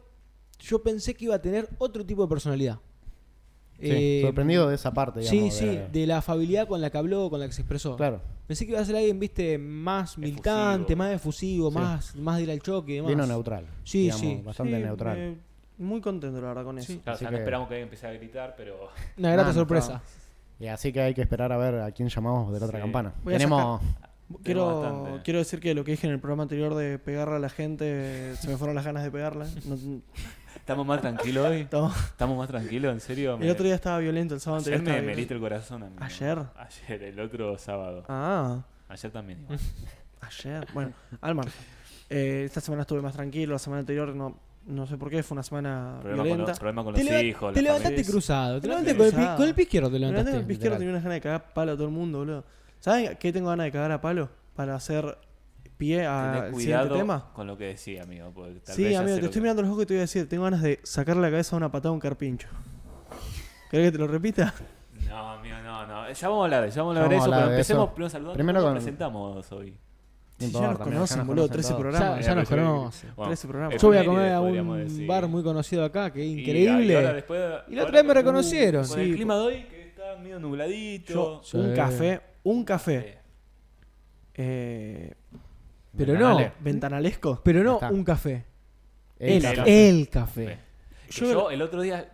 yo 0.59 0.83
pensé 0.83 1.15
que 1.15 1.27
iba 1.27 1.35
a 1.35 1.43
tener 1.43 1.69
otro 1.79 2.05
tipo 2.05 2.23
de 2.23 2.29
personalidad. 2.29 2.79
Sí, 3.81 3.89
Eh, 3.91 4.23
sorprendido 4.25 4.69
de 4.69 4.75
esa 4.75 4.93
parte, 4.93 5.23
Sí, 5.23 5.31
digamos. 5.37 5.55
sí, 5.55 5.67
de- 5.67 5.89
de 5.89 6.07
la 6.07 6.19
afabilidad 6.19 6.67
con 6.67 6.81
la 6.81 6.91
que 6.91 6.99
habló, 6.99 7.31
con 7.31 7.39
la 7.39 7.47
que 7.47 7.53
se 7.53 7.61
expresó. 7.63 7.97
Claro. 7.97 8.21
Pensé 8.47 8.65
que 8.67 8.73
iba 8.73 8.81
a 8.81 8.85
ser 8.85 8.97
alguien, 8.97 9.21
viste, 9.21 9.57
más 9.59 10.19
militante, 10.19 10.97
más 10.97 11.13
efusivo, 11.13 11.71
Sí. 11.71 11.77
más, 11.79 12.17
más 12.17 12.39
de 12.39 12.43
ir 12.45 12.51
al 12.51 12.61
choque 12.61 12.93
y 12.93 12.97
demás. 12.97 13.11
Vino 13.11 13.27
neutral. 13.27 13.67
Sí, 13.85 14.01
digamos, 14.03 14.21
sí. 14.21 14.43
Bastante 14.45 14.77
Sí, 14.77 14.83
neutral. 14.83 15.17
me- 15.79 15.87
muy 15.87 16.01
contento, 16.01 16.41
la 16.41 16.49
verdad, 16.49 16.65
con 16.65 16.79
eso. 16.79 16.93
Sí. 16.93 16.99
Claro, 17.05 17.15
o 17.17 17.19
sea, 17.19 17.31
no 17.31 17.37
que- 17.37 17.43
esperamos 17.43 17.69
que 17.69 17.75
alguien 17.75 17.85
empiece 17.87 18.07
a 18.07 18.13
gritar, 18.13 18.55
pero 18.57 18.89
Una 19.19 19.33
grata 19.33 19.49
no, 19.51 19.55
sorpresa. 19.55 20.03
Y 20.59 20.67
así 20.67 20.93
que 20.93 21.01
hay 21.01 21.15
que 21.15 21.23
esperar 21.23 21.53
a 21.53 21.57
ver 21.57 21.77
a 21.77 21.93
quién 21.93 22.09
llamamos 22.09 22.53
de 22.53 22.59
la 22.59 22.67
otra 22.67 22.79
Sí. 22.79 22.83
campana. 22.83 23.13
Voy 23.23 23.35
Tenemos. 23.35 23.81
Quiero, 24.43 25.21
quiero 25.25 25.39
decir 25.39 25.59
que 25.61 25.73
lo 25.75 25.85
que 25.85 25.93
dije 25.93 26.07
en 26.07 26.13
el 26.13 26.21
programa 26.21 26.43
anterior 26.43 26.75
de 26.75 26.99
pegarle 26.99 27.37
a 27.37 27.39
la 27.39 27.49
gente, 27.49 28.35
se 28.37 28.49
me 28.49 28.57
fueron 28.59 28.75
las 28.77 28.85
ganas 28.85 29.03
de 29.03 29.11
pegarla. 29.11 29.47
No- 29.65 29.77
estamos 30.69 30.87
más 30.87 31.01
tranquilos 31.01 31.47
hoy. 31.49 31.61
estamos- 31.63 31.97
Estamos 31.97 32.37
más 32.39 32.49
tranquilos, 32.49 32.93
en 32.93 33.01
serio. 33.01 33.39
el 33.41 33.51
otro 33.51 33.65
día 33.65 33.75
estaba 33.75 33.99
violento, 33.99 34.35
el 34.35 34.41
sábado 34.41 34.61
ayer 34.63 34.75
anterior. 34.75 34.99
estaba 35.03 35.17
me 35.17 35.23
el 35.23 35.41
corazón. 35.41 35.83
amigo. 35.83 36.05
¿Ayer? 36.05 36.39
Ayer, 36.57 37.03
el 37.05 37.21
otro 37.21 37.57
sábado. 37.59 38.05
Ah, 38.09 38.63
Ayer 38.89 39.11
también. 39.11 39.41
igual. 39.43 39.59
ayer. 40.21 40.67
Bueno, 40.75 40.93
al 41.23 41.35
margen. 41.35 41.53
Eh, 42.11 42.43
esta 42.45 42.61
semana 42.61 42.83
estuve 42.83 43.01
más 43.01 43.15
tranquilo, 43.15 43.53
la 43.55 43.59
semana 43.59 43.81
anterior 43.81 44.15
no, 44.15 44.39
no 44.67 44.87
sé 44.87 44.99
por 44.99 45.09
qué, 45.09 45.23
fue 45.23 45.35
una 45.37 45.43
semana 45.43 45.97
Problema 46.03 46.19
con, 46.19 46.25
violenta. 46.27 46.51
los, 46.53 46.59
problema 46.59 46.85
con 46.85 46.95
Te, 46.95 47.01
los 47.05 47.11
leva- 47.13 47.23
hijos. 47.23 47.55
te 47.55 47.63
levantaste 47.63 48.05
cruzado. 48.05 48.55
Te 48.57 48.61
Te 48.61 48.69
levantaste 48.69 48.97
con 48.99 49.07
el, 49.23 49.37
con 49.37 49.49
el 49.49 49.55
pie 49.55 49.63
izquierdo 49.65 49.91
te 49.91 49.99
levantaste. 49.99 50.31
que 50.33 50.37
el 50.39 50.45
pie 50.47 50.53
izquierdo 50.55 50.77
tenía 50.79 50.91
unas 50.91 51.03
ganas 51.03 51.17
de 51.17 51.21
cagar 51.23 51.53
palo 51.55 51.73
a 51.73 51.75
todo 51.77 51.87
el 51.87 51.93
mundo, 51.93 52.19
boludo. 52.19 52.45
¿Saben 52.79 53.17
qué 53.19 53.33
tengo 53.33 53.49
ganas 53.49 53.65
de 53.65 53.73
cagar 53.73 53.93
a 53.93 54.01
palo? 54.03 54.29
Para 54.55 54.75
hacer 54.75 55.17
pie 55.79 56.05
al 56.07 56.35
siguiente 56.35 56.53
cuidado 56.53 56.97
tema. 56.97 57.31
con 57.33 57.47
lo 57.47 57.57
que 57.57 57.65
decía, 57.67 58.03
amigo. 58.03 58.31
porque 58.35 58.61
tal 58.61 58.75
Sí, 58.75 58.85
vez 58.85 58.97
amigo, 58.99 59.15
te 59.17 59.21
estoy 59.25 59.35
que- 59.35 59.41
mirando 59.41 59.63
los 59.63 59.71
ojos 59.71 59.85
y 59.85 59.87
te 59.87 59.95
voy 59.95 59.99
a 59.99 60.03
decir, 60.03 60.29
tengo 60.29 60.45
ganas 60.45 60.61
de 60.61 60.81
sacarle 60.83 61.23
la 61.23 61.31
cabeza 61.31 61.55
a 61.55 61.59
una 61.59 61.71
patada 61.73 61.91
a 61.91 61.93
un 61.93 62.01
carpincho. 62.01 62.49
¿Querés 63.71 63.87
que 63.89 63.93
te 63.93 63.99
lo 63.99 64.07
repita? 64.09 64.53
No, 65.09 65.33
amigo, 65.33 65.57
no, 65.65 65.87
no. 65.87 66.13
Ya 66.13 66.29
vamos 66.29 66.43
a 66.43 66.45
hablar, 66.45 66.69
ya 66.71 66.83
vamos 66.83 66.97
a 66.97 67.05
hablar 67.05 67.09
de 67.11 67.15
a 67.15 67.19
eso, 67.19 67.31
pero 67.31 67.51
empecemos 67.51 67.85
eso. 67.87 67.95
primero 67.95 68.11
saludando. 68.11 68.35
Primero 68.35 68.59
¿Cómo 68.61 68.67
con- 68.67 68.75
nos 68.75 68.83
presentamos 68.85 69.53
hoy? 69.53 69.79
Si 70.39 70.53
ya 70.53 70.61
nos 70.69 70.79
conocen, 70.79 71.19
nos 71.19 71.27
boludo, 71.27 71.43
conocen 71.49 71.53
13 71.53 71.69
todos. 71.71 71.81
programas. 71.81 72.21
Ya, 72.21 72.27
ya 72.27 72.35
nos 72.37 72.49
conocen. 72.49 73.11
Bueno, 73.17 73.29
13 73.31 73.49
programas. 73.49 73.83
Yo 73.83 73.89
voy 73.89 73.97
a 73.97 74.05
comer 74.05 74.33
a 74.33 74.41
un 74.41 74.79
decir. 74.79 75.07
bar 75.09 75.27
muy 75.29 75.43
conocido 75.43 75.85
acá, 75.85 76.13
que 76.13 76.23
es 76.23 76.29
increíble. 76.39 76.93
y 76.93 76.95
ahora 76.97 77.13
después- 77.13 77.41
Y 77.69 77.75
la 77.75 77.83
otra 77.83 77.93
vez 77.95 78.03
me 78.05 78.09
con- 78.09 78.17
reconocieron. 78.17 78.87
Con 78.87 78.95
Sí, 78.97 79.01
el 79.03 79.15
clima 79.17 79.35
de 79.35 79.41
hoy 79.41 79.63
que 79.65 79.83
está 79.89 80.17
medio 80.23 80.39
nubladito. 80.39 81.13
Yo, 81.13 81.41
Sí. 81.43 81.57
un 81.57 81.75
café, 81.75 82.21
un 82.45 82.65
café 82.65 83.19
Eh, 84.41 85.13
Pero 85.97 86.13
no, 86.15 86.19
Ventanales. 86.37 86.53
ventanalesco. 86.61 87.41
pero 87.45 87.63
no 87.65 87.75
está. 87.75 87.91
un 87.91 88.05
café. 88.05 88.45
El 89.19 89.33
El, 89.33 89.43
café. 89.57 89.89
el 89.89 90.09
café. 90.09 90.59
que 91.07 91.13
Yo- 91.13 91.33
yo, 91.33 91.51
el 91.51 91.63
otro 91.63 91.83
día, 91.83 92.09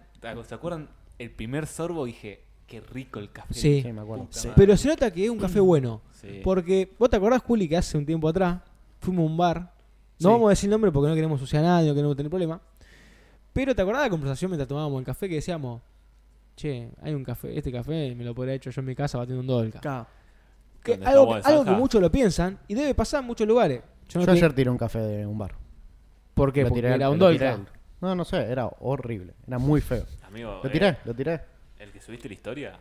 ¿se 0.47 0.55
acuerdan? 0.55 0.89
El 1.19 1.31
primer 1.31 1.67
sorbo 1.67 2.05
dije, 2.07 2.43
qué 2.67 2.81
rico 2.81 3.19
el 3.19 3.31
café. 3.31 3.53
Sí. 3.55 3.83
Sí, 3.83 3.93
me 3.93 4.01
acuerdo. 4.01 4.27
Sí. 4.31 4.49
Pero 4.57 4.77
se 4.77 4.89
nota 4.89 5.11
que 5.13 5.25
es 5.25 5.31
un 5.31 5.39
café 5.39 5.61
bueno. 5.61 6.01
Sí. 6.13 6.41
Porque, 6.43 6.91
¿vos 6.99 7.11
te 7.11 7.17
acordás, 7.17 7.43
Juli, 7.43 7.69
que 7.69 7.77
hace 7.77 7.99
un 7.99 8.07
tiempo 8.07 8.29
atrás 8.29 8.61
fuimos 9.01 9.25
a 9.25 9.27
un 9.31 9.37
bar? 9.37 9.61
No 9.61 9.71
Sí. 10.19 10.27
vamos 10.27 10.47
a 10.47 10.51
decir 10.51 10.71
nombre 10.71 10.91
porque 10.91 11.09
no 11.09 11.15
queremos 11.15 11.41
suciar 11.41 11.63
a 11.65 11.69
nadie, 11.69 11.89
no 11.89 11.95
queremos 11.95 12.17
tener 12.17 12.31
problema. 12.31 12.61
Pero 13.53 13.75
¿te 13.75 13.83
acordás 13.83 14.03
de 14.03 14.07
la 14.07 14.11
conversación 14.11 14.51
mientras 14.51 14.67
tomábamos 14.69 14.99
el 15.01 15.05
café 15.07 15.29
que 15.29 15.35
decíamos, 15.37 15.83
che, 16.57 16.89
hay 17.03 17.15
un 17.15 17.23
café, 17.25 17.57
este 17.57 17.71
café 17.71 18.15
me 18.15 18.25
lo 18.25 18.35
podría 18.35 18.53
haber 18.53 18.57
hecho 18.61 18.71
yo 18.71 18.81
en 18.81 18.87
mi 18.87 18.95
casa 18.95 19.19
batiendo 19.19 19.41
un 19.43 19.47
dolca? 19.47 19.79
Acá. 19.79 20.09
Que 20.85 20.93
¿Dónde 20.93 21.07
algo, 21.07 21.27
que, 21.29 21.41
algo 21.45 21.61
que 21.63 21.65
Zanja? 21.71 21.73
muchos 21.81 22.01
lo 22.01 22.13
piensan 22.13 22.59
y 22.69 22.75
debe 22.75 22.95
pasar 22.95 23.21
en 23.23 23.27
muchos 23.27 23.49
lugares. 23.49 23.81
Yo 24.09 24.21
no 24.21 24.27
Yo 24.27 24.33
te- 24.33 24.39
ayer 24.39 24.53
tiré 24.53 24.71
un 24.71 24.79
café 24.79 24.99
de 25.01 25.27
un 25.27 25.39
bar. 25.39 25.55
¿Por 26.35 26.53
qué? 26.53 26.63
Lo 26.63 26.69
Porque 26.69 26.83
tiré- 26.83 26.95
era 26.95 27.11
un 27.11 27.19
dolca. 27.19 27.59
No, 28.01 28.15
no 28.15 28.25
sé, 28.25 28.37
era 28.43 28.67
horrible. 28.81 29.33
Era 29.49 29.59
muy 29.59 29.81
feo. 29.81 30.05
Amigo, 30.27 30.61
Lo 30.63 30.69
eh, 30.69 30.73
tiré, 30.73 30.99
lo 31.07 31.15
tiré. 31.15 31.41
el 31.79 31.91
que 31.91 32.01
subiste 32.01 32.29
la 32.29 32.35
historia. 32.35 32.79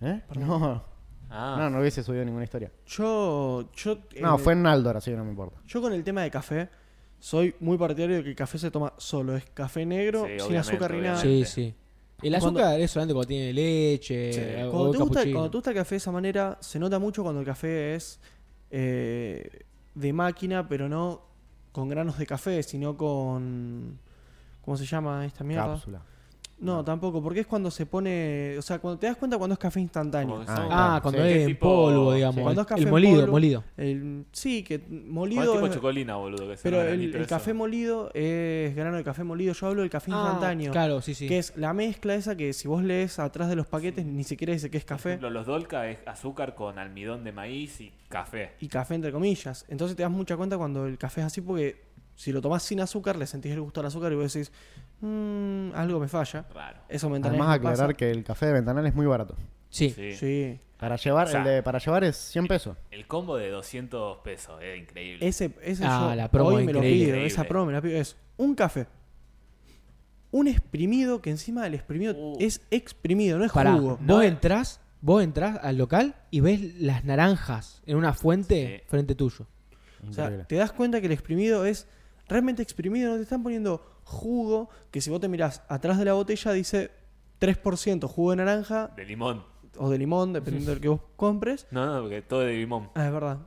¿Eh? 0.00 0.20
No, 0.36 0.84
Ah, 1.30 1.56
no, 1.58 1.68
no 1.68 1.80
hubiese 1.80 2.02
subido 2.02 2.24
ninguna 2.24 2.44
historia. 2.44 2.70
Yo, 2.86 3.68
yo, 3.76 3.98
No, 4.20 4.36
eh, 4.36 4.38
fue 4.38 4.54
en 4.54 4.62
Naldor, 4.62 4.96
así 4.96 5.10
que 5.10 5.16
no 5.18 5.24
me 5.24 5.30
importa. 5.30 5.58
yo 5.66 5.82
con 5.82 5.92
el 5.92 6.02
tema 6.02 6.22
de 6.22 6.30
café 6.30 6.70
soy 7.18 7.54
muy 7.60 7.76
partidario 7.76 8.16
de 8.16 8.22
que 8.22 8.30
el 8.30 8.36
café 8.36 8.58
se 8.58 8.70
toma 8.70 8.94
solo. 8.96 9.36
Es 9.36 9.44
café 9.52 9.84
negro, 9.84 10.24
Sí, 10.26 10.40
sin 10.46 10.56
azúcar 10.56 10.94
ni 10.94 11.00
nada. 11.02 11.16
Sí, 11.18 11.44
sí. 11.44 11.74
El 12.22 12.30
Cuando- 12.40 12.60
azúcar 12.60 12.80
es 12.80 12.90
solamente 12.90 13.14
cuando 13.14 13.28
tiene 13.28 13.52
leche, 13.52 14.32
Sí. 14.32 14.40
o 14.66 14.70
Cuando, 14.72 14.90
te 14.92 14.98
gusta, 14.98 15.22
cuando 15.22 15.50
te 15.50 15.56
gusta 15.56 15.70
el 15.70 15.76
café 15.76 15.94
de 15.94 15.96
esa 15.98 16.10
manera, 16.12 16.58
se 16.60 16.78
nota 16.78 16.98
mucho 16.98 17.22
cuando 17.22 17.40
el 17.40 17.46
café 17.46 17.94
es 17.94 18.18
eh, 18.70 19.60
de 19.94 20.12
máquina, 20.12 20.66
pero 20.68 20.88
no 20.88 21.22
con 21.72 21.88
granos 21.88 22.18
de 22.18 22.26
café, 22.26 22.62
sino 22.62 22.96
con... 22.96 23.98
¿Cómo 24.64 24.76
se 24.76 24.84
llama 24.84 25.24
esta 25.24 25.44
mierda? 25.44 25.68
Cápsula. 25.74 26.02
No, 26.60 26.84
tampoco, 26.84 27.22
porque 27.22 27.40
es 27.40 27.46
cuando 27.46 27.70
se 27.70 27.86
pone... 27.86 28.56
O 28.58 28.62
sea, 28.62 28.80
cuando 28.80 28.98
te 28.98 29.06
das 29.06 29.16
cuenta 29.16 29.38
cuando 29.38 29.54
es 29.54 29.60
café 29.60 29.78
instantáneo. 29.80 30.42
Ah, 30.48 30.96
Ah, 30.96 31.00
cuando 31.00 31.20
¿Qué 31.22 31.30
es 31.36 31.40
en 31.42 31.46
tipo- 31.54 31.60
polvo, 31.68 32.12
digamos. 32.12 32.42
Cuando 32.42 32.62
es 32.62 32.66
café 32.66 32.80
el 32.80 32.86
en 32.88 32.90
molido, 32.90 33.20
polvo, 33.20 33.32
molido. 33.32 33.64
El- 33.76 34.24
sí, 34.32 34.64
que 34.64 34.80
¿Cuál 34.80 35.02
molido... 35.06 35.52
tipo 35.54 35.66
es- 35.66 35.74
chocolina, 35.74 36.16
boludo? 36.16 36.48
Que 36.48 36.56
pero 36.60 36.82
el, 36.82 37.26
café 37.28 37.54
molido 37.54 38.10
es 38.12 38.74
grano 38.74 38.96
de 38.96 39.04
café 39.04 39.22
molido. 39.22 39.52
Yo 39.54 39.66
hablo 39.68 39.82
del 39.82 39.90
café 39.90 40.10
Ah, 40.12 40.18
instantáneo. 40.24 40.72
claro, 40.72 41.00
sí, 41.00 41.14
sí. 41.14 41.28
Que 41.28 41.38
es 41.38 41.56
la 41.56 41.72
mezcla 41.72 42.16
esa 42.16 42.36
que 42.36 42.52
si 42.52 42.66
vos 42.66 42.82
lees 42.82 43.20
atrás 43.20 43.48
de 43.48 43.54
los 43.54 43.66
paquetes 43.68 44.04
ni 44.04 44.24
siquiera 44.24 44.52
dice 44.52 44.68
que 44.68 44.78
es 44.78 44.84
Por 44.84 44.96
café. 44.96 45.08
ejemplo, 45.10 45.30
los 45.30 45.46
dolca 45.46 45.88
es 45.88 45.98
azúcar 46.06 46.56
con 46.56 46.78
almidón 46.80 47.22
de 47.22 47.30
maíz 47.30 47.80
y 47.80 47.92
café. 48.08 48.52
y 48.60 48.66
café 48.66 48.96
entre 48.96 49.12
comillas. 49.12 49.64
Entonces 49.68 49.96
te 49.96 50.02
das 50.02 50.10
mucha 50.10 50.36
cuenta 50.36 50.58
cuando 50.58 50.86
el 50.86 50.98
café 50.98 51.20
es 51.20 51.26
así 51.28 51.40
porque 51.40 51.86
Si 52.16 52.32
lo 52.32 52.40
tomás 52.42 52.64
sin 52.64 52.80
azúcar, 52.80 53.14
le 53.16 53.28
sentís 53.28 53.52
el 53.52 53.60
gusto 53.60 53.78
al 53.78 53.86
azúcar 53.86 54.10
y 54.10 54.16
vos 54.16 54.32
decís, 54.32 54.50
"Mm, 55.00 55.70
algo 55.74 56.00
me 56.00 56.08
falla. 56.08 56.46
Raro. 56.54 56.78
Eso 56.88 57.08
Ventanales 57.10 57.40
Además, 57.40 57.58
pasa. 57.58 57.70
aclarar 57.72 57.96
que 57.96 58.10
el 58.10 58.24
café 58.24 58.46
de 58.46 58.52
Ventanal 58.54 58.86
es 58.86 58.94
muy 58.94 59.06
barato. 59.06 59.36
Sí. 59.70 59.90
Sí. 59.90 60.12
Sí. 60.14 60.60
Para 60.78 60.94
llevar, 60.96 61.26
O 61.26 61.30
sea, 61.30 61.40
el 61.40 61.46
de, 61.46 61.62
para 61.62 61.78
llevar 61.80 62.04
es 62.04 62.16
100 62.16 62.46
pesos. 62.46 62.76
El 62.92 63.06
combo 63.08 63.36
de 63.36 63.50
200 63.50 64.18
pesos, 64.18 64.60
es 64.62 64.78
increíble. 64.80 65.26
Ese, 65.26 65.52
ese 65.62 65.84
Ah, 65.84 66.08
yo 66.10 66.14
la 66.16 66.30
promo 66.30 66.50
hoy 66.50 66.64
me 66.64 66.72
lo 66.72 66.78
increíble. 66.78 66.96
pido. 66.98 67.08
Increíble. 67.08 67.26
Esa 67.26 67.44
promo 67.44 67.66
me 67.66 67.72
la 67.72 67.82
pido. 67.82 67.96
Es 67.98 68.16
un 68.36 68.54
café. 68.54 68.86
Un 70.30 70.46
exprimido, 70.46 71.20
que 71.22 71.30
encima 71.30 71.62
del 71.64 71.74
exprimido 71.74 72.14
Uh. 72.16 72.36
es 72.38 72.60
exprimido, 72.70 73.38
no 73.38 73.44
es 73.44 73.52
Pará, 73.52 73.72
jugo. 73.72 73.98
vos 74.02 74.24
entrás, 74.24 74.80
vos 75.00 75.22
entrás 75.22 75.58
al 75.62 75.78
local 75.78 76.14
y 76.30 76.40
ves 76.40 76.80
las 76.80 77.04
naranjas 77.04 77.82
en 77.86 77.96
una 77.96 78.12
fuente 78.12 78.80
Sí. 78.82 78.88
frente 78.88 79.14
tuyo. 79.14 79.46
O 80.08 80.12
sea, 80.12 80.24
Increíble. 80.24 80.44
te 80.48 80.56
das 80.56 80.72
cuenta 80.72 81.00
que 81.00 81.06
el 81.06 81.12
exprimido 81.12 81.64
es 81.66 81.88
realmente 82.28 82.62
exprimido, 82.62 83.10
no 83.10 83.16
te 83.16 83.22
están 83.22 83.42
poniendo 83.42 83.97
jugo, 84.08 84.70
que 84.90 85.00
si 85.00 85.10
vos 85.10 85.20
te 85.20 85.28
mirás 85.28 85.62
atrás 85.68 85.98
de 85.98 86.04
la 86.06 86.14
botella 86.14 86.52
dice 86.52 86.90
3% 87.40 88.06
jugo 88.08 88.30
de 88.30 88.36
naranja 88.36 88.88
De 88.96 89.04
limón. 89.04 89.44
o 89.76 89.90
de 89.90 89.98
limón, 89.98 90.32
dependiendo 90.32 90.70
del 90.72 90.80
que 90.80 90.88
vos 90.88 91.00
compres. 91.16 91.66
No, 91.70 91.86
no, 91.86 92.00
porque 92.02 92.22
todo 92.22 92.40
de 92.40 92.54
limón. 92.54 92.90
Ah, 92.94 93.06
es 93.06 93.12
verdad. 93.12 93.38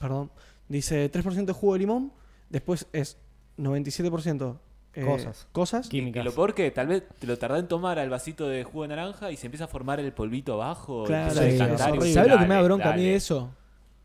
Perdón. 0.00 0.30
Dice 0.68 1.10
3% 1.12 1.52
jugo 1.52 1.74
de 1.74 1.78
limón, 1.78 2.12
después 2.50 2.86
es 2.92 3.18
97% 3.58 4.58
eh, 4.94 5.04
Cosas. 5.04 5.46
cosas. 5.52 5.86
Y 5.86 5.90
Químicas. 5.90 6.24
lo 6.24 6.32
peor 6.32 6.54
que 6.54 6.70
tal 6.70 6.86
vez 6.88 7.04
te 7.18 7.26
lo 7.26 7.36
tardás 7.38 7.60
en 7.60 7.68
tomar 7.68 7.98
al 7.98 8.08
vasito 8.08 8.48
de 8.48 8.64
jugo 8.64 8.82
de 8.82 8.88
naranja 8.88 9.30
y 9.30 9.36
se 9.36 9.46
empieza 9.46 9.64
a 9.66 9.68
formar 9.68 10.00
el 10.00 10.10
polvito 10.12 10.54
abajo. 10.54 11.04
Claro, 11.04 11.34
Sí. 11.34 11.48
y. 11.54 11.58
¿Sabes 11.58 11.94
lo 11.94 12.38
que 12.38 12.46
me 12.46 12.48
da 12.48 12.54
dale, 12.54 12.62
bronca 12.64 12.92
a 12.92 12.96
mí 12.96 13.04
de 13.04 13.14
eso? 13.14 13.50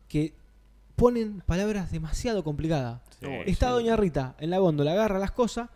Que 0.06 0.34
ponen 1.02 1.40
palabras 1.46 1.90
demasiado 1.90 2.44
complicadas. 2.44 3.00
Sí, 3.20 3.26
Está 3.46 3.68
sí. 3.68 3.72
Doña 3.72 3.96
Rita 3.96 4.36
en 4.38 4.50
la 4.50 4.58
góndola, 4.58 4.92
agarra 4.92 5.18
las 5.18 5.32
cosas 5.32 5.68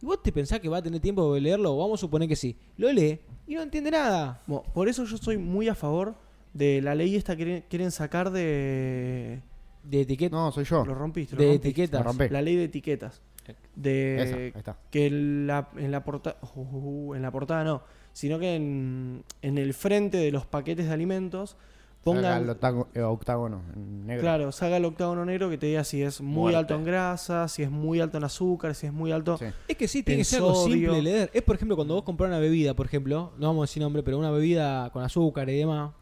y 0.00 0.06
vos 0.06 0.20
te 0.22 0.32
pensás 0.32 0.58
que 0.58 0.68
va 0.68 0.78
a 0.78 0.82
tener 0.82 1.00
tiempo 1.00 1.32
de 1.34 1.40
leerlo, 1.40 1.76
vamos 1.76 2.00
a 2.00 2.02
suponer 2.02 2.28
que 2.28 2.34
sí. 2.34 2.56
Lo 2.76 2.90
lee 2.92 3.20
y 3.46 3.54
no 3.54 3.62
entiende 3.62 3.92
nada. 3.92 4.40
Bueno, 4.46 4.64
por 4.74 4.88
eso 4.88 5.04
yo 5.04 5.16
soy 5.18 5.38
muy 5.38 5.68
a 5.68 5.74
favor 5.76 6.16
de 6.52 6.82
la 6.82 6.94
ley 6.96 7.14
esta 7.14 7.36
que 7.36 7.64
quieren- 7.68 7.90
sacar 7.92 8.30
de... 8.30 9.40
De 9.84 10.00
etiqueta, 10.00 10.34
No, 10.36 10.50
soy 10.52 10.64
yo. 10.64 10.84
Lo 10.84 10.94
rompiste. 10.94 11.34
Lo 11.36 11.42
de 11.42 11.48
rompiste. 11.48 11.68
etiquetas. 11.68 12.00
Lo 12.04 12.08
rompí. 12.08 12.28
La 12.28 12.42
ley 12.42 12.56
de 12.56 12.64
etiquetas. 12.64 13.22
Esa, 13.44 13.56
De 13.74 14.52
ahí 14.54 14.58
está. 14.58 14.76
que 14.90 15.10
la- 15.10 15.68
en 15.76 15.90
la 15.92 16.04
portada 16.04 16.36
en 16.56 17.22
la 17.22 17.30
portada 17.32 17.64
no 17.64 17.82
sino 18.12 18.38
que 18.38 18.54
en, 18.56 19.24
en 19.42 19.58
el 19.58 19.74
frente 19.74 20.18
de 20.18 20.30
los 20.30 20.44
paquetes 20.46 20.86
de 20.86 20.92
alimentos 20.92 21.56
Ponga 22.04 22.36
el 22.36 22.46
pongan 22.46 22.56
octago- 22.56 22.88
eh, 22.94 23.02
octágono 23.02 23.62
negro. 23.76 24.22
claro 24.22 24.50
salga 24.52 24.76
el 24.78 24.84
octágono 24.84 25.24
negro 25.24 25.48
que 25.50 25.56
te 25.58 25.66
diga 25.66 25.84
si 25.84 26.02
es 26.02 26.20
muy 26.20 26.34
Muerte. 26.52 26.58
alto 26.58 26.74
en 26.74 26.84
grasa 26.84 27.46
si 27.46 27.62
es 27.62 27.70
muy 27.70 28.00
alto 28.00 28.18
en 28.18 28.24
azúcar 28.24 28.74
si 28.74 28.86
es 28.88 28.92
muy 28.92 29.12
alto 29.12 29.38
Sí. 29.38 29.44
Es 29.68 29.76
que 29.76 29.86
sí, 29.86 30.02
tiene 30.02 30.16
En 30.16 30.20
que 30.20 30.24
ser 30.24 30.40
algo 30.40 30.64
simple 30.64 30.94
de 30.96 31.02
leer. 31.02 31.30
Es 31.32 31.42
por 31.42 31.54
ejemplo 31.54 31.76
cuando 31.76 31.94
vos 31.94 32.02
compras 32.02 32.28
una 32.28 32.38
bebida, 32.40 32.74
por 32.74 32.86
ejemplo, 32.86 33.32
no 33.38 33.46
vamos 33.46 33.62
a 33.62 33.64
decir 33.70 33.82
nombre, 33.82 34.02
pero 34.02 34.18
una 34.18 34.30
bebida 34.32 34.90
con 34.90 35.02
azúcar 35.04 35.48
y 35.48 35.58
demás. 35.58 35.92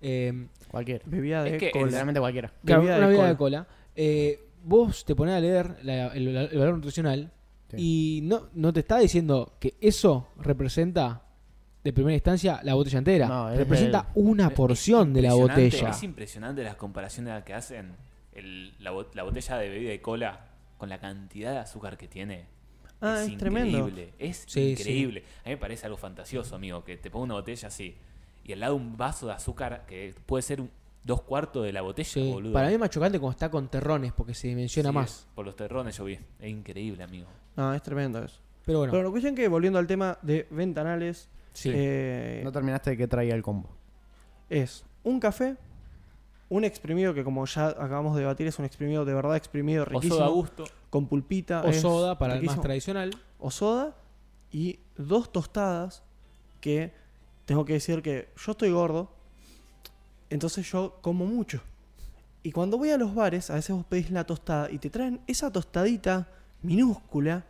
eh, 0.00 0.48
Cualquiera. 0.68 1.04
bebida 1.06 1.44
de 1.44 1.50
Es 1.54 1.58
que 1.58 1.70
cola. 1.70 1.84
Literalmente 1.84 2.18
cualquiera. 2.20 2.52
Claro, 2.64 2.80
Bebida 2.82 2.96
una 2.96 3.06
de 3.06 3.12
bebida 3.12 3.28
de 3.28 3.36
cola. 3.36 3.64
cola. 3.64 3.76
Eh, 3.94 4.40
vos 4.64 5.04
te 5.04 5.14
pones 5.14 5.34
a 5.36 5.40
leer 5.40 5.76
la- 5.84 6.08
el, 6.08 6.28
el 6.36 6.58
valor 6.58 6.74
nutricional 6.74 7.30
Sí. 7.70 7.76
y 7.78 8.20
no, 8.24 8.48
no 8.54 8.72
te 8.72 8.80
está 8.80 8.98
diciendo 8.98 9.52
que 9.60 9.74
eso 9.80 10.26
representa 10.40 11.22
de 11.84 11.92
primera 11.92 12.14
instancia 12.14 12.60
la 12.62 12.74
botella 12.74 12.98
entera. 12.98 13.28
No, 13.28 13.50
es 13.50 13.58
representa 13.58 14.08
una 14.14 14.50
porción 14.50 15.12
de 15.12 15.22
la 15.22 15.34
botella. 15.34 15.90
Es 15.90 16.02
impresionante 16.02 16.62
las 16.62 16.76
comparaciones 16.76 17.42
que 17.44 17.54
hacen 17.54 17.96
el- 18.34 18.74
la, 18.82 18.92
bot- 18.92 19.14
la 19.14 19.22
botella 19.24 19.56
de 19.58 19.68
bebida 19.68 19.90
de 19.90 20.00
cola 20.00 20.46
con 20.78 20.88
la 20.88 20.98
cantidad 20.98 21.52
de 21.52 21.58
azúcar 21.58 21.96
que 21.96 22.08
tiene. 22.08 22.46
Ah, 23.00 23.22
es 23.26 23.36
tremendo. 23.36 23.78
increíble. 23.78 24.12
Es 24.18 24.44
Sí, 24.46 24.70
increíble. 24.70 25.24
A 25.44 25.48
mí 25.48 25.54
me 25.54 25.56
parece 25.56 25.86
algo 25.86 25.98
fantasioso, 25.98 26.54
amigo, 26.54 26.84
que 26.84 26.96
te 26.96 27.10
ponga 27.10 27.24
una 27.24 27.34
botella 27.34 27.66
así 27.68 27.96
y 28.44 28.52
al 28.52 28.60
lado 28.60 28.76
un 28.76 28.96
vaso 28.96 29.26
de 29.26 29.32
azúcar 29.32 29.84
que 29.86 30.14
puede 30.26 30.42
ser 30.42 30.60
un- 30.60 30.70
dos 31.04 31.22
cuartos 31.22 31.64
de 31.64 31.72
la 31.72 31.82
botella, 31.82 32.08
Sí. 32.08 32.30
boludo. 32.32 32.52
Para 32.52 32.68
mí 32.68 32.74
es 32.74 32.78
más 32.80 32.90
chocante 32.90 33.18
cuando 33.18 33.32
está 33.32 33.50
con 33.50 33.66
terrones 33.68 34.12
porque 34.12 34.34
se 34.34 34.46
dimensiona 34.46 34.90
Sí, 34.90 34.94
más. 34.94 35.10
es- 35.10 35.26
Por 35.34 35.44
los 35.44 35.56
terrones 35.56 35.96
yo 35.96 36.04
vi. 36.04 36.14
Es 36.38 36.48
increíble, 36.48 37.02
amigo. 37.02 37.26
no 37.56 37.74
es 37.74 37.82
tremendo 37.82 38.22
eso 38.22 38.38
Pero 38.64 38.78
bueno, 38.78 38.92
pero 38.92 39.02
la 39.02 39.10
cuestión 39.10 39.34
que 39.34 39.48
volviendo 39.48 39.80
al 39.80 39.86
tema 39.88 40.16
de 40.22 40.46
ventanales 40.50 41.28
sí. 41.52 41.70
eh, 41.74 42.40
No 42.44 42.52
terminaste 42.52 42.90
de 42.90 42.96
qué 42.96 43.06
traía 43.08 43.34
el 43.34 43.42
combo. 43.42 43.68
es 44.48 44.84
un 45.04 45.18
café 45.20 45.56
un 46.48 46.64
exprimido 46.64 47.14
que 47.14 47.24
como 47.24 47.44
ya 47.46 47.68
acabamos 47.68 48.14
de 48.14 48.20
debatir 48.20 48.46
es 48.46 48.58
un 48.58 48.66
exprimido 48.66 49.04
de 49.06 49.14
verdad 49.14 49.36
exprimido 49.36 49.82
O 49.84 49.86
riquísimo 49.86 50.16
soda 50.16 50.26
a 50.26 50.30
gusto. 50.30 50.64
con 50.90 51.06
pulpita 51.06 51.62
o 51.62 51.72
soda 51.72 52.18
para 52.18 52.34
el 52.34 52.40
más 52.40 52.42
riquísimo. 52.42 52.62
tradicional. 52.62 53.10
o 53.38 53.50
soda 53.50 53.96
y 54.50 54.78
dos 54.98 55.32
tostadas 55.32 56.02
que 56.60 56.92
tengo 57.46 57.64
que 57.64 57.72
decir 57.74 58.02
que 58.02 58.28
yo 58.36 58.52
estoy 58.52 58.70
gordo, 58.70 59.10
entonces 60.30 60.70
yo 60.70 60.98
como 61.00 61.26
mucho. 61.26 61.60
Y 62.42 62.52
cuando 62.52 62.76
voy 62.78 62.90
a 62.90 62.98
los 62.98 63.14
bares, 63.14 63.50
a 63.50 63.54
veces 63.54 63.74
vos 63.74 63.84
pedís 63.86 64.10
la 64.10 64.24
tostada 64.24 64.70
y 64.70 64.78
te 64.78 64.90
traen 64.90 65.20
esa 65.26 65.50
tostadita 65.50 66.28
minúscula. 66.62 67.44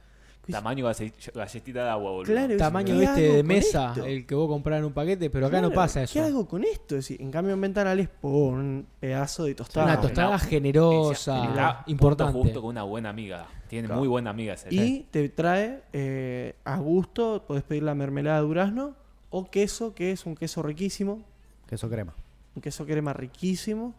Dices, 0.46 0.60
Tamaño 0.60 0.84
galle- 0.86 1.12
galletita 1.34 1.84
de 1.84 1.90
agua, 1.90 2.10
boludo. 2.12 2.32
Claro, 2.32 2.56
Tamaño 2.56 2.98
¿qué 2.98 3.04
este 3.04 3.24
hago 3.26 3.32
de 3.34 3.38
con 3.40 3.46
mesa, 3.48 3.88
esto? 3.94 4.04
el 4.06 4.26
que 4.26 4.34
vos 4.34 4.48
comprás 4.48 4.78
en 4.80 4.84
un 4.86 4.92
paquete, 4.92 5.30
pero 5.30 5.46
acá 5.46 5.60
no 5.60 5.70
pasa 5.70 6.02
eso. 6.02 6.12
¿Qué 6.14 6.20
hago 6.20 6.46
con 6.48 6.64
esto? 6.64 6.96
Es 6.96 7.06
decir, 7.08 7.20
en 7.22 7.30
cambio 7.30 7.54
en 7.54 7.60
ventanales, 7.60 8.08
pum, 8.08 8.54
un 8.54 8.86
pedazo 9.00 9.44
de 9.44 9.54
tostada. 9.54 9.86
Una 9.86 10.00
tostada 10.00 10.38
generosa, 10.38 11.44
Está 11.48 11.84
importante. 11.86 12.32
Justo 12.38 12.60
con 12.60 12.70
una 12.70 12.82
buena 12.82 13.10
amiga. 13.10 13.46
Tiene 13.68 13.86
Claro. 13.86 14.00
muy 14.00 14.08
buena 14.08 14.30
amiga 14.30 14.54
ese. 14.54 14.68
Y 14.74 15.06
te 15.10 15.28
trae 15.30 15.82
eh, 15.92 16.54
a 16.64 16.76
gusto, 16.78 17.44
podés 17.46 17.62
pedir 17.62 17.82
la 17.84 17.94
mermelada 17.94 18.40
de 18.40 18.46
durazno 18.46 18.94
o 19.30 19.50
queso, 19.50 19.94
que 19.94 20.12
es 20.12 20.26
un 20.26 20.34
queso 20.34 20.62
riquísimo, 20.62 21.22
Queso 21.66 21.88
crema. 21.88 22.12
un 22.54 22.60
queso 22.60 22.84
crema 22.84 23.14
riquísimo 23.14 23.94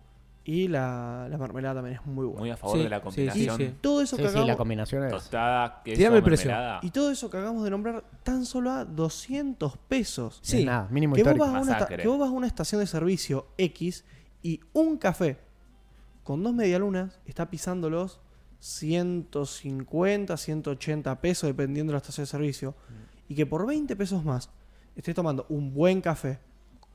y 0.45 0.67
la, 0.67 1.27
la 1.29 1.37
mermelada 1.37 1.75
también 1.75 1.97
es 1.99 2.05
muy 2.05 2.25
buena. 2.25 2.39
Muy 2.41 2.49
a 2.51 2.57
favor 2.57 2.77
Sí, 2.77 2.83
de 2.83 2.89
la 2.89 2.97
sí, 2.97 3.01
sí, 3.01 3.05
combinación. 3.27 3.57
sí. 3.57 3.75
Todo 3.79 4.01
eso 4.01 4.15
Sí, 4.17 4.21
que 4.21 4.27
sí, 4.27 4.33
acabo, 4.33 4.47
la 4.47 4.57
combinación 4.57 5.03
es. 5.05 5.11
Tostada, 5.11 5.81
queso, 5.83 5.97
Tirame 5.97 6.17
el 6.17 6.23
precio. 6.23 6.49
mermelada. 6.51 6.79
y 6.83 6.89
todo 6.91 7.11
eso 7.11 7.29
que 7.29 7.37
acabamos 7.37 7.63
de 7.63 7.69
nombrar 7.69 8.03
tan 8.23 8.45
solo 8.45 8.71
a 8.71 8.83
200 8.85 9.77
pesos. 9.77 10.39
Sí. 10.41 10.59
es 10.59 10.65
nada, 10.65 10.87
mínimo 10.91 11.15
Que 11.15 11.23
vos, 11.23 11.31
histórico. 11.33 11.45
vas 11.45 11.55
a 11.55 11.61
una 11.61 11.71
esta- 11.71 11.73
Masacre. 11.85 12.03
que 12.03 12.07
vos 12.09 12.19
vas 12.19 12.29
a 12.29 12.31
una 12.31 12.47
estación 12.47 12.81
de 12.81 12.87
servicio 12.87 13.47
X 13.57 14.03
y 14.41 14.59
un 14.73 14.97
café 14.97 15.37
con 16.23 16.43
dos 16.43 16.53
medialunas 16.53 17.19
está 17.25 17.49
pisando 17.49 17.89
los 17.89 18.19
150, 18.59 20.37
180 20.37 21.21
pesos 21.21 21.47
dependiendo 21.47 21.91
de 21.91 21.95
la 21.95 21.97
estación 21.99 22.23
de 22.23 22.27
servicio. 22.29 22.71
Mm. 22.71 23.31
Y 23.31 23.35
que 23.35 23.45
por 23.45 23.65
20 23.65 23.95
pesos 23.95 24.23
más 24.23 24.49
estés 24.95 25.15
tomando 25.15 25.45
un 25.49 25.73
buen 25.73 26.01
café 26.01 26.39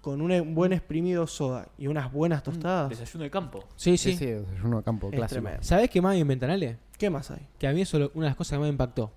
con 0.01 0.21
un 0.21 0.55
buen 0.55 0.73
exprimido 0.73 1.27
soda 1.27 1.69
y 1.77 1.87
unas 1.87 2.13
buenas 2.13 2.43
tostadas. 2.43 2.89
Desayuno 2.91 3.25
de 3.25 3.31
campo. 3.31 3.65
Sí, 3.77 3.97
Sí, 3.97 4.13
sí. 4.13 4.19
sí, 4.19 4.25
es 4.27 4.43
uno 4.65 4.83
campo 4.83 5.11
clásico. 5.11 5.47
¿Sabés 5.61 5.91
qué 5.91 6.01
más 6.01 6.13
hay 6.15 6.21
en 6.21 6.29
Ventanales? 6.29 6.77
¿Qué 6.97 7.11
más 7.11 7.31
hay? 7.31 7.47
Que 7.59 7.67
a 7.67 7.73
mí 7.73 7.81
eso 7.81 7.97
es 8.03 8.11
una 8.15 8.25
de 8.27 8.31
las 8.31 8.37
cosas 8.37 8.53
que 8.53 8.59
más 8.59 8.67
me 8.67 8.73
impactó. 8.73 9.13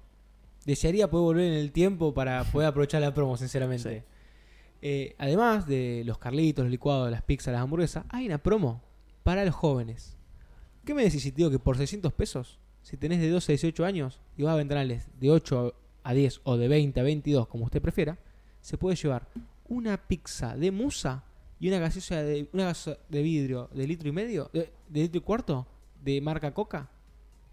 Desearía 0.66 1.10
poder 1.10 1.24
volver 1.24 1.46
en 1.52 1.54
el 1.60 1.72
tiempo 1.72 2.14
para 2.14 2.44
poder 2.44 2.68
aprovechar 2.70 3.02
la 3.02 3.14
promo, 3.14 3.38
sinceramente. 3.38 4.00
Sí. 4.00 4.06
Eh, 4.84 5.16
además 5.18 5.68
de 5.68 6.04
los 6.06 6.18
carlitos, 6.18 6.64
los 6.66 6.72
licuados, 6.72 7.10
las 7.12 7.22
pizzas, 7.22 7.52
las 7.54 7.62
hamburguesas, 7.62 8.04
hay 8.10 8.26
una 8.28 8.38
promo 8.40 8.82
para 9.24 9.46
los 9.46 9.54
jóvenes. 9.56 10.18
¿Qué 10.86 10.94
me 10.94 11.04
decís 11.04 11.22
si 11.22 11.32
te 11.32 11.38
digo 11.38 11.52
que 11.52 11.60
por 11.60 11.78
600 11.78 12.12
pesos, 12.14 12.60
si 12.82 12.98
tenés 12.98 13.20
de 13.22 13.30
12 13.30 13.52
a 13.52 13.54
18 13.54 13.86
años 13.86 14.20
y 14.38 14.44
vas 14.44 14.54
a 14.54 14.58
ventanales 14.58 15.08
de 15.20 15.30
8 15.30 15.76
a 16.04 16.14
10 16.14 16.42
o 16.44 16.58
de 16.58 16.68
20 16.68 17.00
a 17.00 17.04
22, 17.04 17.48
como 17.48 17.66
usted 17.66 17.82
prefiera, 17.82 18.18
se 18.62 18.78
puede 18.78 18.96
llevar 18.96 19.28
una 19.72 19.96
pizza 19.96 20.58
de 20.58 20.70
musa 20.70 21.24
y 21.60 21.70
una 21.70 21.80
gaseosa 21.80 22.22
de, 22.24 22.50
una 22.52 22.66
gaseosa 22.66 23.00
de 23.08 23.22
vidrio 23.22 23.70
de 23.74 23.88
litro 23.88 24.10
y 24.10 24.12
medio, 24.12 24.50
de, 24.52 24.70
de 24.90 25.02
litro 25.02 25.20
y 25.20 25.22
cuarto, 25.22 25.66
de 26.04 26.20
marca 26.20 26.54
Coca, 26.54 26.90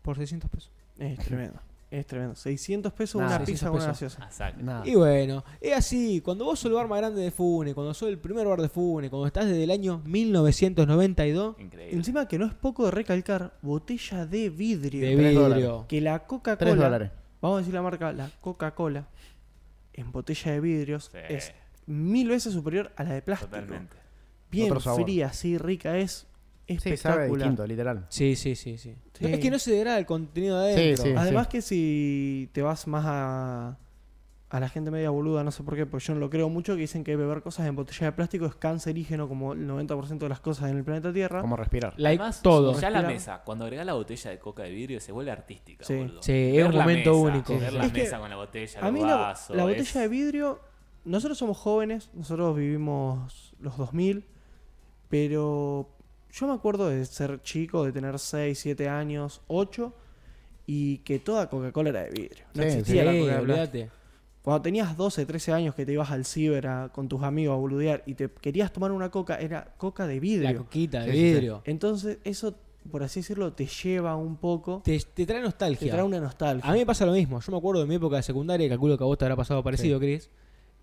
por 0.03 0.17
600 0.17 0.51
pesos. 0.51 0.73
Es 0.99 1.19
tremendo. 1.21 1.61
Es 1.91 2.07
tremendo. 2.07 2.35
600 2.35 2.93
pesos 2.93 3.21
Nada, 3.21 3.37
una 3.37 3.47
600 3.47 3.53
pizza 3.55 3.67
con 3.71 3.81
una 3.81 3.93
pesos. 3.93 4.19
gaseosa. 4.19 4.83
Y 4.85 4.95
bueno, 4.97 5.45
es 5.61 5.77
así, 5.77 6.21
cuando 6.21 6.45
vos 6.45 6.59
sos 6.59 6.71
el 6.71 6.75
bar 6.75 6.89
más 6.89 6.99
grande 6.99 7.23
de 7.23 7.31
Fune, 7.31 7.73
cuando 7.73 7.95
sos 7.95 8.09
el 8.09 8.19
primer 8.19 8.47
bar 8.47 8.61
de 8.61 8.69
Fune, 8.69 9.09
cuando 9.09 9.27
estás 9.27 9.47
desde 9.47 9.63
el 9.63 9.71
año 9.71 10.03
1992, 10.05 11.57
Increíble. 11.61 11.97
Encima 11.97 12.27
que 12.27 12.39
no 12.39 12.47
es 12.47 12.55
poco 12.55 12.85
de 12.87 12.91
recalcar, 12.91 13.57
botella 13.63 14.27
de 14.27 14.51
vidrio. 14.51 15.09
de 15.09 15.15
vidrio. 15.15 15.41
dólares. 15.41 15.71
Que 15.87 16.01
la 16.01 16.19
3 16.19 16.29
Coca-Cola, 16.29 17.13
vamos 17.41 17.57
a 17.57 17.59
decir 17.61 17.75
la 17.75 17.83
marca, 17.83 18.13
la 18.13 18.29
Coca-Cola, 18.41 19.07
en 19.93 20.11
botella 20.11 20.53
de 20.53 20.61
vidrios, 20.61 21.11
Sí, 21.13 21.19
es 21.29 21.53
mil 21.89 22.29
veces 22.29 22.53
superior 22.53 22.93
a 22.97 23.05
la 23.05 23.15
de 23.15 23.23
plástico. 23.23 23.51
totalmente. 23.51 23.97
Bien 24.51 24.67
Otro 24.71 24.81
sabor. 24.81 25.03
fría, 25.05 25.27
así 25.27 25.59
rica, 25.59 25.97
es 25.99 26.27
Sí, 26.67 26.77
sabe 26.79 26.95
espectacular. 26.95 27.31
distinto, 27.49 27.67
literal. 27.67 28.07
Sí, 28.11 28.37
sí, 28.37 28.55
sí, 28.55 28.77
sí. 28.79 28.95
Sí. 29.15 29.25
Es 29.27 29.39
que 29.41 29.51
no 29.51 29.59
se 29.59 29.73
degrada 29.73 29.99
el 29.99 30.05
contenido 30.07 30.61
de 30.61 30.73
adentro. 30.75 31.05
Sí, 31.05 31.11
sí. 31.11 31.17
Además 31.17 31.49
que 31.49 31.63
si 31.63 32.51
te 32.53 32.63
vas 32.63 32.87
más 32.87 33.05
a 33.07 33.79
a 34.51 34.61
la 34.61 34.71
gente 34.71 34.91
media 34.91 35.11
boluda, 35.11 35.45
no 35.45 35.51
sé 35.51 35.63
por 35.63 35.77
qué, 35.77 35.85
porque 35.85 36.07
yo 36.07 36.15
no 36.15 36.21
lo 36.21 36.31
creo 36.31 36.49
mucho, 36.49 36.73
que 36.75 36.81
dicen 36.81 37.05
que 37.05 37.17
beber 37.17 37.43
cosas 37.43 37.67
en 37.67 37.77
botella 37.77 38.07
de 38.07 38.13
plástico 38.13 38.47
es 38.47 38.55
cancerígeno 38.55 39.29
como 39.29 39.53
el 39.53 39.69
90% 39.69 40.17
de 40.21 40.29
las 40.31 40.41
cosas 40.41 40.71
en 40.71 40.79
el 40.79 40.85
planeta 40.85 41.13
Tierra. 41.13 41.43
Como 41.43 41.55
respirar. 41.55 41.93
Like 41.99 42.19
Además, 42.23 42.41
todo. 42.41 42.79
Ya 42.81 42.89
la 42.89 43.03
mesa, 43.03 43.43
cuando 43.45 43.65
agregás 43.67 43.85
la 43.85 43.93
botella 43.93 44.31
de 44.31 44.39
coca 44.39 44.63
de 44.63 44.71
vidrio, 44.71 45.01
se 45.01 45.13
vuelve 45.13 45.33
artística. 45.33 45.85
Sí. 45.85 45.97
boludo. 45.97 46.23
Sí, 46.23 46.33
es 46.57 46.65
un 46.67 46.75
la 46.75 46.81
momento 46.81 47.11
mesa, 47.11 47.35
único. 47.35 47.59
Ver 47.59 47.73
la 47.75 47.85
Es 47.85 47.93
que 47.93 48.01
mesa 48.05 48.19
con 48.21 48.31
la 48.31 48.37
botella, 48.37 48.81
A 48.81 48.91
mí 48.91 49.01
la, 49.03 49.17
vaso, 49.17 49.55
la 49.55 49.63
es- 49.65 49.69
botella 49.69 50.01
de 50.01 50.09
vidrio, 50.09 50.61
nosotros 51.05 51.39
somos 51.39 51.57
jóvenes, 51.57 52.11
nosotros 52.15 52.57
vivimos 52.57 53.55
los 53.61 53.77
2000, 53.77 54.25
pero 55.09 55.89
yo 56.31 56.47
me 56.47 56.53
acuerdo 56.55 56.89
de 56.89 57.05
ser 57.05 57.41
chico, 57.43 57.85
de 57.85 57.93
tener 57.93 58.19
6, 58.19 58.59
7 58.59 58.89
años, 58.89 59.41
8, 59.47 59.95
y 60.67 60.99
que 60.99 61.19
toda 61.19 61.49
Coca-Cola 61.49 61.89
era 61.91 62.03
de 62.03 62.11
vidrio. 62.11 62.45
No 62.55 62.63
Sí, 62.63 62.69
existía 62.69 63.05
la 63.05 63.13
Sí, 63.13 63.21
Coca 63.21 63.37
de 63.39 63.43
plástico. 63.45 63.77
olvídate. 63.79 63.91
Cuando 64.43 64.63
tenías 64.63 64.97
12, 64.97 65.27
13 65.27 65.53
años 65.53 65.75
que 65.75 65.85
te 65.85 65.93
ibas 65.93 66.11
al 66.11 66.25
ciber 66.25 66.67
a- 66.67 66.89
con 66.91 67.09
tus 67.09 67.23
amigos 67.23 67.55
a 67.55 67.59
boludear 67.59 68.03
y 68.07 68.15
te 68.15 68.31
querías 68.31 68.73
tomar 68.73 68.93
una 68.93 69.11
coca, 69.11 69.37
era 69.37 69.75
coca 69.77 70.07
de 70.07 70.15
La 70.15 70.21
vidrio. 70.21 70.59
coquita 70.65 71.01
de 71.03 71.13
Sí, 71.13 71.23
vidrio. 71.23 71.63
Entonces 71.65 72.19
eso, 72.25 72.55
por 72.91 73.03
así 73.03 73.21
decirlo, 73.21 73.53
te 73.53 73.67
lleva 73.67 74.17
un 74.17 74.37
poco, 74.37 74.81
Te, 74.85 74.99
te 75.01 75.27
trae 75.27 75.39
te 75.41 75.45
nostalgia. 75.45 75.93
trae 75.93 76.03
una 76.05 76.21
nostalgia. 76.21 76.69
A 76.69 76.73
mí 76.73 76.79
me 76.81 76.87
pasa 76.87 77.05
lo 77.05 77.13
mismo. 77.13 77.41
Yo 77.41 77.53
me 77.53 77.59
acuerdo 77.59 77.81
de 77.83 77.87
mi 77.89 77.97
época 77.97 78.17
de 78.17 78.23
secundaria, 78.23 78.67
y 78.67 78.69
calculo 78.71 78.97
que 78.97 79.05
a 79.05 79.07
vos 79.07 79.19
te 79.19 79.25
habrá 79.25 79.37
pasado 79.37 79.63
parecido, 79.63 79.99
Chris. 79.99 80.31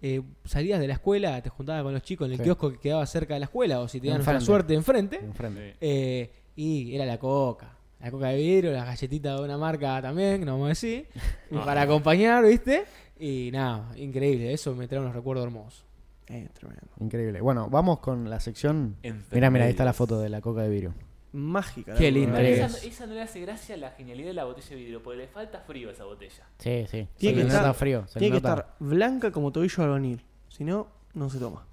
Eh, 0.02 0.22
salías 0.44 0.80
de 0.80 0.88
la 0.88 0.94
escuela, 0.94 1.42
te 1.42 1.50
juntabas 1.50 1.84
con 1.84 1.94
los 1.94 2.04
chicos 2.04 2.28
en 2.28 2.34
el 2.34 2.38
Sí. 2.40 2.44
kiosco 2.44 2.72
que 2.72 2.78
quedaba 2.80 3.06
cerca 3.06 3.34
de 3.34 3.40
la 3.40 3.46
escuela, 3.46 3.80
o 3.80 3.88
si 3.88 4.00
nuestra 4.00 4.18
Enfrente. 4.20 4.46
suerte 4.46 4.74
enfrente, 4.74 5.16
Enfrente. 5.18 5.76
Eh, 5.82 6.32
y 6.56 6.96
era 6.96 7.06
la 7.06 7.18
coca. 7.18 7.72
La 8.02 8.12
coca 8.12 8.28
de 8.28 8.38
vidrio, 8.38 8.72
las 8.72 8.86
galletitas 8.86 9.38
de 9.40 9.44
una 9.46 9.58
marca 9.58 10.00
también, 10.02 10.40
que 10.40 10.46
no 10.46 10.54
vamos 10.54 10.66
a 10.66 10.70
decir, 10.70 11.08
y 11.50 11.56
para 11.58 11.82
acompañar, 11.84 12.46
¿viste? 12.46 12.84
Y 13.20 13.50
nada, 13.52 13.92
increíble, 13.98 14.54
eso 14.54 14.76
me 14.76 14.88
trae 14.88 15.00
unos 15.02 15.16
recuerdos 15.16 15.46
hermosos. 15.46 15.86
Eh, 16.28 16.50
tremendo. 16.54 16.88
Increíble. 17.00 17.40
Bueno, 17.42 17.70
vamos 17.70 18.00
con 18.00 18.30
la 18.30 18.40
sección. 18.40 18.98
Mira, 19.32 19.50
mira, 19.50 19.66
ahí 19.66 19.72
está 19.72 19.86
la 19.86 19.94
foto 19.94 20.20
de 20.20 20.30
la 20.30 20.42
coca 20.42 20.62
de 20.64 20.70
vidrio. 20.70 20.94
Mágica. 21.36 21.94
Qué 21.96 22.12
linda 22.12 22.42
es. 22.42 22.60
esa, 22.76 22.88
esa 22.88 23.06
no 23.08 23.14
le 23.14 23.22
hace 23.22 23.42
gracia 23.42 23.76
a 23.76 23.78
la 23.78 23.92
genialidad 23.92 24.28
de 24.30 24.34
la 24.34 24.46
botella 24.46 24.70
de 24.70 24.76
vidrio, 24.76 25.04
porque 25.04 25.18
le 25.20 25.28
falta 25.28 25.60
frío 25.62 25.90
a 25.90 25.92
esa 25.92 26.06
botella. 26.06 26.44
Sí, 26.60 26.86
sí. 26.90 27.08
Tiene 27.18 27.42
que 27.42 27.48
estar- 27.48 27.74
frío. 27.74 28.06
Tiene 28.14 28.32
que 28.32 28.38
estar 28.38 28.76
blanca 28.80 29.32
como 29.32 29.52
tobillo 29.52 29.76
de 29.78 29.84
albañil. 29.84 30.22
Si 30.48 30.64
no, 30.64 30.88
no 31.14 31.30
se 31.30 31.38
toma. 31.40 31.66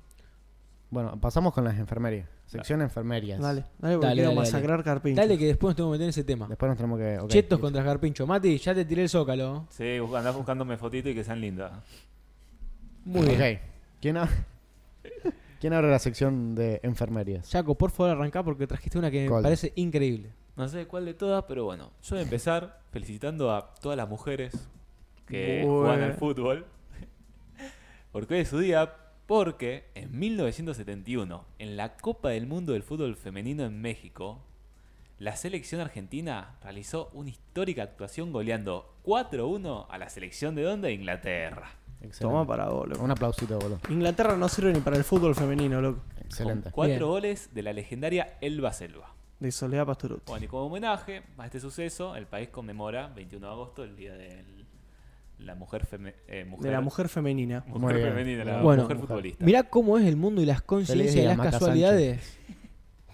Bueno, 0.90 1.18
pasamos 1.20 1.54
con 1.54 1.64
las 1.64 1.78
enfermerías. 1.78 2.28
Sección 2.44 2.82
enfermerias. 2.82 3.40
Dale, 3.40 3.64
dale, 3.78 3.94
porque 3.94 4.06
Dale, 4.08 4.14
quiero 4.16 4.28
dale, 4.30 4.40
masacrar 4.40 4.84
carpincho. 4.84 5.20
Dale 5.22 5.38
que 5.38 5.46
después 5.46 5.70
nos 5.70 5.76
tengo 5.76 5.88
que 5.90 5.92
meter 5.92 6.04
en 6.04 6.10
ese 6.10 6.24
tema. 6.24 6.46
Después 6.48 6.68
nos 6.68 6.76
tenemos 6.76 6.98
que. 6.98 7.18
ok, 7.18 7.28
Chetos 7.30 7.56
listo. 7.56 7.60
contra 7.60 7.82
Carpincho. 7.84 8.26
Mati, 8.26 8.58
ya 8.58 8.74
te 8.74 8.84
tiré 8.84 9.02
el 9.02 9.08
zócalo. 9.08 9.66
Sí, 9.70 9.98
bus- 10.00 10.14
andás 10.14 10.34
buscándome 10.36 10.76
fotitos 10.76 11.12
y 11.12 11.14
que 11.14 11.24
sean 11.24 11.40
lindas. 11.40 11.72
Muy 13.06 13.26
bien. 13.26 13.40
Ok. 13.56 13.60
¿Quién, 14.02 14.16
ha- 14.18 14.28
¿Quién 15.62 15.74
abre 15.74 15.92
la 15.92 16.00
sección 16.00 16.56
de 16.56 16.80
enfermerías? 16.82 17.48
Jaco, 17.48 17.76
por 17.76 17.92
favor 17.92 18.10
arrancá 18.10 18.42
porque 18.42 18.66
trajiste 18.66 18.98
una 18.98 19.12
que 19.12 19.30
me 19.30 19.42
parece 19.42 19.72
increíble. 19.76 20.32
No 20.56 20.66
sé 20.66 20.88
cuál 20.88 21.04
de 21.04 21.14
todas, 21.14 21.44
pero 21.46 21.62
bueno. 21.64 21.92
Yo 22.02 22.16
voy 22.16 22.18
a 22.18 22.22
empezar 22.22 22.80
felicitando 22.90 23.52
a 23.54 23.72
todas 23.74 23.96
las 23.96 24.08
mujeres 24.08 24.68
que 25.24 25.62
Bueno. 25.64 25.82
juegan 25.86 26.02
al 26.02 26.14
fútbol. 26.14 26.66
Porque 28.10 28.34
hoy 28.34 28.40
es 28.40 28.48
su 28.48 28.58
día. 28.58 28.92
Porque 29.28 29.84
en 29.94 30.18
1971, 30.18 31.44
en 31.60 31.76
la 31.76 31.94
Copa 31.96 32.30
del 32.30 32.48
Mundo 32.48 32.72
del 32.72 32.82
Fútbol 32.82 33.14
Femenino 33.14 33.64
en 33.64 33.80
México, 33.80 34.42
la 35.20 35.36
selección 35.36 35.80
argentina 35.80 36.56
realizó 36.60 37.08
una 37.12 37.30
histórica 37.30 37.84
actuación 37.84 38.32
goleando 38.32 38.96
4-1 39.04 39.86
a 39.88 39.96
la 39.96 40.08
selección 40.08 40.56
de 40.56 40.62
dónde? 40.64 40.92
Inglaterra. 40.92 41.70
Excelente. 42.02 42.18
Toma 42.20 42.46
para 42.46 42.68
vos, 42.68 42.88
loco. 42.88 43.02
Un 43.04 43.10
aplausito, 43.10 43.58
boludo. 43.58 43.80
Inglaterra 43.88 44.36
no 44.36 44.48
sirve 44.48 44.72
ni 44.72 44.80
para 44.80 44.96
el 44.96 45.04
fútbol 45.04 45.34
femenino, 45.34 45.80
loco. 45.80 46.00
Excelente. 46.24 46.64
Con 46.64 46.72
cuatro 46.72 46.94
Bien. 46.96 47.08
goles 47.08 47.50
de 47.54 47.62
la 47.62 47.72
legendaria 47.72 48.36
Elba 48.40 48.72
Selva. 48.72 49.14
De 49.40 49.50
Soledad 49.50 49.86
Pastoruti. 49.86 50.22
Bueno, 50.26 50.44
y 50.44 50.48
como 50.48 50.66
homenaje 50.66 51.22
a 51.38 51.46
este 51.46 51.58
suceso, 51.60 52.14
el 52.16 52.26
país 52.26 52.48
conmemora 52.50 53.08
21 53.08 53.46
de 53.46 53.52
agosto, 53.52 53.82
el 53.84 53.96
día 53.96 54.12
de 54.14 54.44
la 55.38 55.54
mujer, 55.56 55.84
feme- 55.84 56.14
eh, 56.28 56.44
mujer, 56.44 56.66
De 56.66 56.70
la 56.72 56.80
mujer 56.80 57.08
femenina. 57.08 57.64
mujer 57.66 58.00
femenina, 58.00 58.44
la 58.44 58.62
Bueno, 58.62 58.82
mujer 58.82 58.96
mujer. 58.96 59.08
futbolista. 59.08 59.44
Mirá 59.44 59.64
cómo 59.64 59.98
es 59.98 60.06
el 60.06 60.16
mundo 60.16 60.40
y 60.42 60.46
las 60.46 60.58
Feliz 60.58 60.66
conciencias 60.66 61.16
y 61.16 61.26
las 61.26 61.36
Maca 61.36 61.50
casualidades. 61.50 62.38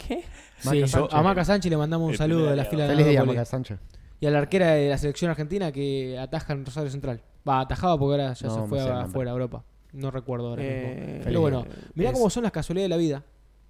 ¿Qué? 0.07 0.23
Sí, 0.59 0.67
Maca 0.67 0.77
yo- 0.79 0.87
Sánchez. 0.89 1.15
a 1.15 1.23
Maca 1.23 1.45
Sánchez 1.45 1.71
le 1.71 1.77
mandamos 1.79 2.07
un 2.07 2.13
El 2.13 2.19
saludo 2.19 2.47
de 2.51 2.57
la 2.57 2.65
fila 2.67 2.85
de 2.85 2.91
Feliz 2.91 3.07
día. 3.07 3.25
Maca 3.25 3.45
Sánchez. 3.45 3.79
Y 4.21 4.27
a 4.27 4.31
la 4.31 4.39
arquera 4.39 4.73
de 4.73 4.89
la 4.91 4.99
selección 4.99 5.31
argentina 5.31 5.71
que 5.73 6.19
ataja 6.19 6.53
en 6.53 6.65
Rosario 6.67 6.91
Central. 6.91 7.21
Va, 7.49 7.61
atajaba 7.61 7.99
porque 7.99 8.21
ahora 8.21 8.35
ya 8.35 8.49
No, 8.49 8.55
se 8.55 8.69
fue 8.69 8.81
el 8.81 8.91
afuera 8.93 9.31
a 9.31 9.35
Europa. 9.35 9.65
No 9.93 10.11
recuerdo 10.11 10.49
ahora 10.49 10.63
Eh, 10.65 10.69
mismo. 10.87 11.09
Feliz 11.13 11.25
Pero 11.25 11.41
bueno, 11.41 11.67
mirá 11.95 12.11
es- 12.11 12.15
cómo 12.17 12.29
son 12.31 12.43
las 12.43 12.53
casualidades 12.53 12.87
de 12.87 12.97
la 12.97 12.97
vida. 12.97 13.25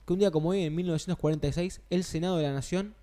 Que 0.07 0.13
un 0.15 0.19
día 0.19 0.31
como 0.31 0.49
hoy, 0.51 0.63
en 0.63 0.75
1946, 0.75 1.83
el 1.91 2.03
Senado 2.03 2.39
de 2.39 2.45
la 2.45 2.53
Nación 2.53 2.95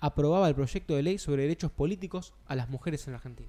aprobaba 0.00 0.48
el 0.48 0.54
proyecto 0.54 0.96
de 0.96 1.02
ley 1.02 1.18
sobre 1.18 1.42
derechos 1.42 1.70
políticos 1.70 2.32
a 2.46 2.54
las 2.56 2.68
mujeres 2.70 3.06
en 3.08 3.14
Argentina. 3.14 3.48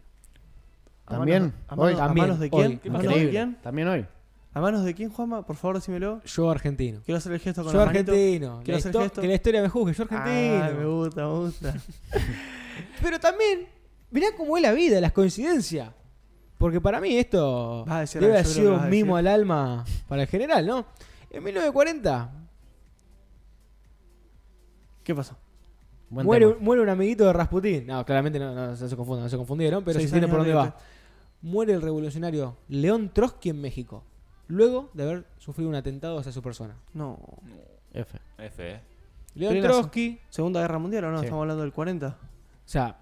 ¿A 1.06 1.12
También, 1.12 1.44
manos- 1.44 1.54
a 1.68 1.74
hoy. 1.76 1.80
manos- 1.94 2.00
¿A 2.02 2.06
También, 2.08 2.24
manos 2.28 2.40
de 2.40 2.46
hoy. 2.46 2.50
quién? 2.52 2.80
Qué 2.80 2.90
¿A 2.90 2.92
manos 2.92 3.14
de 3.16 3.30
quién? 3.30 3.58
También 3.64 3.88
hoy. 3.88 4.06
¿A 4.54 4.62
manos 4.62 4.86
de 4.86 4.94
quién, 4.94 5.10
Juanma? 5.10 5.46
Por 5.46 5.56
favor, 5.56 5.76
decímelo. 5.76 6.22
Yo 6.24 6.50
argentino. 6.50 7.02
Quiero 7.06 7.18
hacer 7.18 7.32
el 7.34 7.40
gesto 7.40 7.64
con 7.64 7.72
Yo 7.74 7.78
la 7.80 7.86
argentino. 7.86 8.62
Quiero 8.64 8.74
La 8.74 8.78
hacer 8.80 8.92
histo- 8.94 9.02
gesto. 9.04 9.22
que 9.22 9.28
la 9.28 9.34
historia 9.34 9.62
me 9.62 9.70
juzgue. 9.70 9.94
Yo 9.94 10.04
argentino. 10.04 10.64
Ah, 10.64 10.72
me 10.78 10.86
gusta, 10.86 11.22
me 11.28 11.40
gusta. 11.40 11.74
Pero 13.02 13.20
también, 13.20 13.68
mirá 14.12 14.28
cómo 14.38 14.58
es 14.58 14.64
la 14.64 14.72
vida, 14.74 15.00
las 15.02 15.12
coincidencias. 15.12 15.90
Porque 16.58 16.80
para 16.80 17.02
mí 17.02 17.18
esto 17.18 17.84
Vas 17.86 17.96
a 17.96 18.00
decir 18.02 18.22
debe 18.22 18.34
haber 18.34 18.46
sido 18.46 18.76
un 18.76 18.90
mimo 18.90 19.18
al 19.18 19.28
alma 19.28 19.84
para 20.08 20.22
el 20.24 20.28
general, 20.28 20.66
¿no? 20.66 20.86
En 21.30 21.44
1940 21.44 22.32
¿Qué 25.04 25.14
pasó? 25.14 25.38
Muere, 26.10 26.48
un- 26.48 26.64
muere 26.64 26.82
un 26.82 26.90
amiguito 26.90 27.26
de 27.26 27.34
Rasputín. 27.34 27.86
No, 27.88 28.06
claramente 28.06 28.40
no, 28.40 28.54
no, 28.54 28.76
se, 28.76 28.84
confundieron, 28.96 29.24
no 29.24 29.30
se 29.30 29.38
confundieron, 29.38 29.84
pero 29.84 30.00
se 30.00 30.06
entiende 30.06 30.28
por 30.28 30.38
dónde 30.38 30.52
de- 30.52 30.56
va. 30.58 30.78
Muere 31.42 31.74
el 31.74 31.82
revolucionario 31.82 32.58
León 32.70 33.12
Trotsky 33.14 33.50
en 33.50 33.62
México, 33.62 34.04
luego 34.48 34.90
de 34.94 35.04
haber 35.04 35.26
sufrido 35.38 35.70
un 35.70 35.76
atentado 35.76 36.18
hacia 36.18 36.32
su 36.32 36.42
persona. 36.42 36.76
No. 36.94 37.20
F. 37.94 38.18
F, 38.38 38.72
eh. 38.72 38.80
León 39.36 39.62
Trotsky, 39.62 40.20
¿Segunda 40.30 40.62
Guerra 40.62 40.80
Mundial 40.80 41.04
o 41.06 41.12
no? 41.12 41.20
Sí. 41.20 41.26
Estamos 41.26 41.42
hablando 41.44 41.64
del 41.64 41.74
40. 41.74 42.18
O 42.66 42.68
sea, 42.70 42.98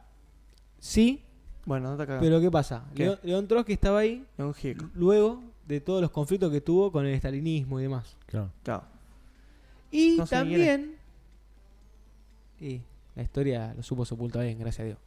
sí, 0.80 1.24
Bueno, 1.66 1.91
no 1.91 1.97
te 1.97 2.05
cagas. 2.05 2.22
pero 2.22 2.41
¿qué 2.41 2.51
pasa? 2.51 2.84
¿Qué? 2.95 3.03
León, 3.05 3.20
León 3.24 3.47
Trotsky 3.47 3.74
estaba 3.74 3.99
ahí 3.99 4.26
Un 4.38 4.53
hic. 4.61 4.84
luego 4.95 5.41
de 5.68 5.80
todos 5.80 6.01
los 6.01 6.11
conflictos 6.11 6.51
que 6.51 6.59
tuvo 6.61 6.91
con 6.91 7.05
el 7.05 7.14
estalinismo 7.14 7.80
y 7.80 7.84
demás. 7.84 8.16
Claro. 8.26 8.49
Claro. 8.64 8.84
Y 9.91 10.18
No 10.18 10.26
también. 10.28 10.97
Y 12.59 12.82
la 13.16 13.24
historia 13.24 13.74
lo 13.76 13.84
supo 13.84 14.05
sepultar 14.05 14.43
bien, 14.43 14.59
gracias 14.59 14.82
a 14.82 14.84
Dios. 14.86 14.97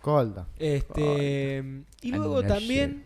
Colta. 0.00 0.46
Este, 0.58 1.62
y 2.00 2.10
luego 2.12 2.42
también, 2.42 3.04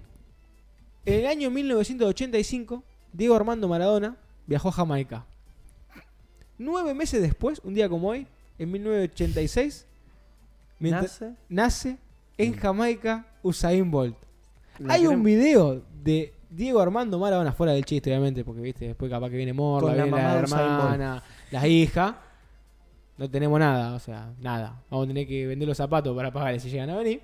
en 1.04 1.20
el 1.20 1.26
año 1.26 1.50
1985, 1.50 2.84
Diego 3.12 3.34
Armando 3.34 3.66
Maradona 3.68 4.16
viajó 4.46 4.68
a 4.68 4.72
Jamaica. 4.72 5.26
Nueve 6.56 6.94
meses 6.94 7.20
después, 7.20 7.60
un 7.64 7.74
día 7.74 7.88
como 7.88 8.08
hoy, 8.10 8.26
en 8.58 8.70
1986, 8.70 9.86
mientras- 10.84 11.20
Nace. 11.20 11.34
nace 11.48 11.98
en 12.38 12.52
Jamaica 12.54 13.26
Usain 13.42 13.90
Bolt. 13.90 14.16
la 14.78 14.94
Hay 14.94 15.06
un 15.06 15.22
video 15.22 15.82
de 16.02 16.32
Diego 16.50 16.80
Armando 16.80 17.18
Maradona 17.18 17.52
fuera 17.52 17.72
del 17.72 17.84
chiste, 17.84 18.10
obviamente, 18.10 18.44
porque 18.44 18.60
viste, 18.60 18.86
después 18.88 19.10
capaz 19.10 19.28
que 19.30 19.36
viene 19.36 19.52
Morla, 19.52 19.88
Con 19.88 19.96
la 19.98 20.04
viene 20.04 20.16
la, 20.22 20.36
de 20.38 20.44
Usain 20.44 20.60
hermana, 20.62 21.22
la 21.50 21.66
hija. 21.68 22.20
No 23.16 23.30
tenemos 23.30 23.58
nada, 23.60 23.94
o 23.94 23.98
sea, 24.00 24.32
nada. 24.40 24.82
Vamos 24.90 25.04
a 25.04 25.08
tener 25.08 25.26
que 25.26 25.46
vender 25.46 25.68
los 25.68 25.76
zapatos 25.76 26.14
para 26.16 26.32
pagar 26.32 26.58
si 26.60 26.70
llegan 26.70 26.90
a 26.90 26.96
venir. 26.96 27.22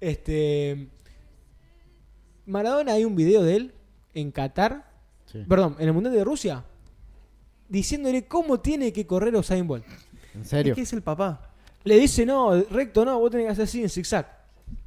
Este. 0.00 0.88
Maradona 2.46 2.92
hay 2.92 3.04
un 3.04 3.16
video 3.16 3.42
de 3.42 3.56
él 3.56 3.74
en 4.12 4.30
Qatar, 4.30 4.84
Sí. 5.26 5.44
perdón, 5.48 5.76
en 5.78 5.88
el 5.88 5.92
Mundial 5.94 6.14
de 6.14 6.22
Rusia, 6.24 6.64
diciéndole 7.68 8.26
cómo 8.26 8.60
tiene 8.60 8.92
que 8.92 9.06
correr 9.06 9.34
Usain 9.34 9.66
Bolt. 9.66 9.84
¿En 10.34 10.44
serio? 10.44 10.72
Es 10.72 10.76
que 10.76 10.82
es 10.82 10.92
el 10.92 11.02
papá. 11.02 11.50
Le 11.84 11.98
dice, 11.98 12.24
no, 12.24 12.54
recto 12.62 13.04
no, 13.04 13.18
vos 13.18 13.30
tenés 13.30 13.46
que 13.46 13.52
hacer 13.52 13.64
así 13.64 13.82
en 13.82 13.90
zigzag. 13.90 14.26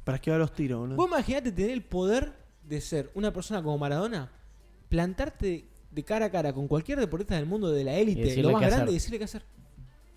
Para 0.04 0.16
esquivar 0.16 0.40
los 0.40 0.52
tiros, 0.52 0.80
boludo. 0.80 0.96
Vos 0.96 1.08
imaginate 1.08 1.52
tener 1.52 1.70
el 1.70 1.82
poder 1.82 2.32
de 2.64 2.80
ser 2.80 3.10
una 3.14 3.32
persona 3.32 3.62
como 3.62 3.78
Maradona, 3.78 4.30
plantarte 4.88 5.68
de 5.90 6.04
cara 6.04 6.26
a 6.26 6.30
cara 6.30 6.52
con 6.52 6.68
cualquier 6.68 6.98
deportista 6.98 7.36
del 7.36 7.46
mundo 7.46 7.70
de 7.70 7.84
la 7.84 7.94
élite, 7.94 8.42
lo 8.42 8.52
más 8.52 8.60
grande, 8.60 8.76
hacer. 8.76 8.88
y 8.90 8.94
decirle 8.94 9.18
qué 9.18 9.24
hacer. 9.24 9.42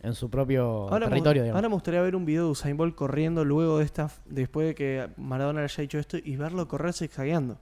En 0.01 0.15
su 0.15 0.29
propio 0.31 0.89
Ahora, 0.89 1.07
territorio, 1.07 1.43
digamos. 1.43 1.57
ahora 1.57 1.69
me 1.69 1.75
gustaría 1.75 2.01
ver 2.01 2.15
un 2.15 2.25
video 2.25 2.45
de 2.45 2.51
Usain 2.51 2.75
Bolt 2.75 2.95
corriendo 2.95 3.45
luego 3.45 3.77
de 3.77 3.85
esta, 3.85 4.09
después 4.25 4.67
de 4.67 4.75
que 4.75 5.09
Maradona 5.17 5.59
le 5.59 5.65
haya 5.65 5.81
dicho 5.81 5.99
esto 5.99 6.17
y 6.17 6.35
verlo 6.35 6.67
correr 6.67 6.93
zigzagueando. 6.93 7.59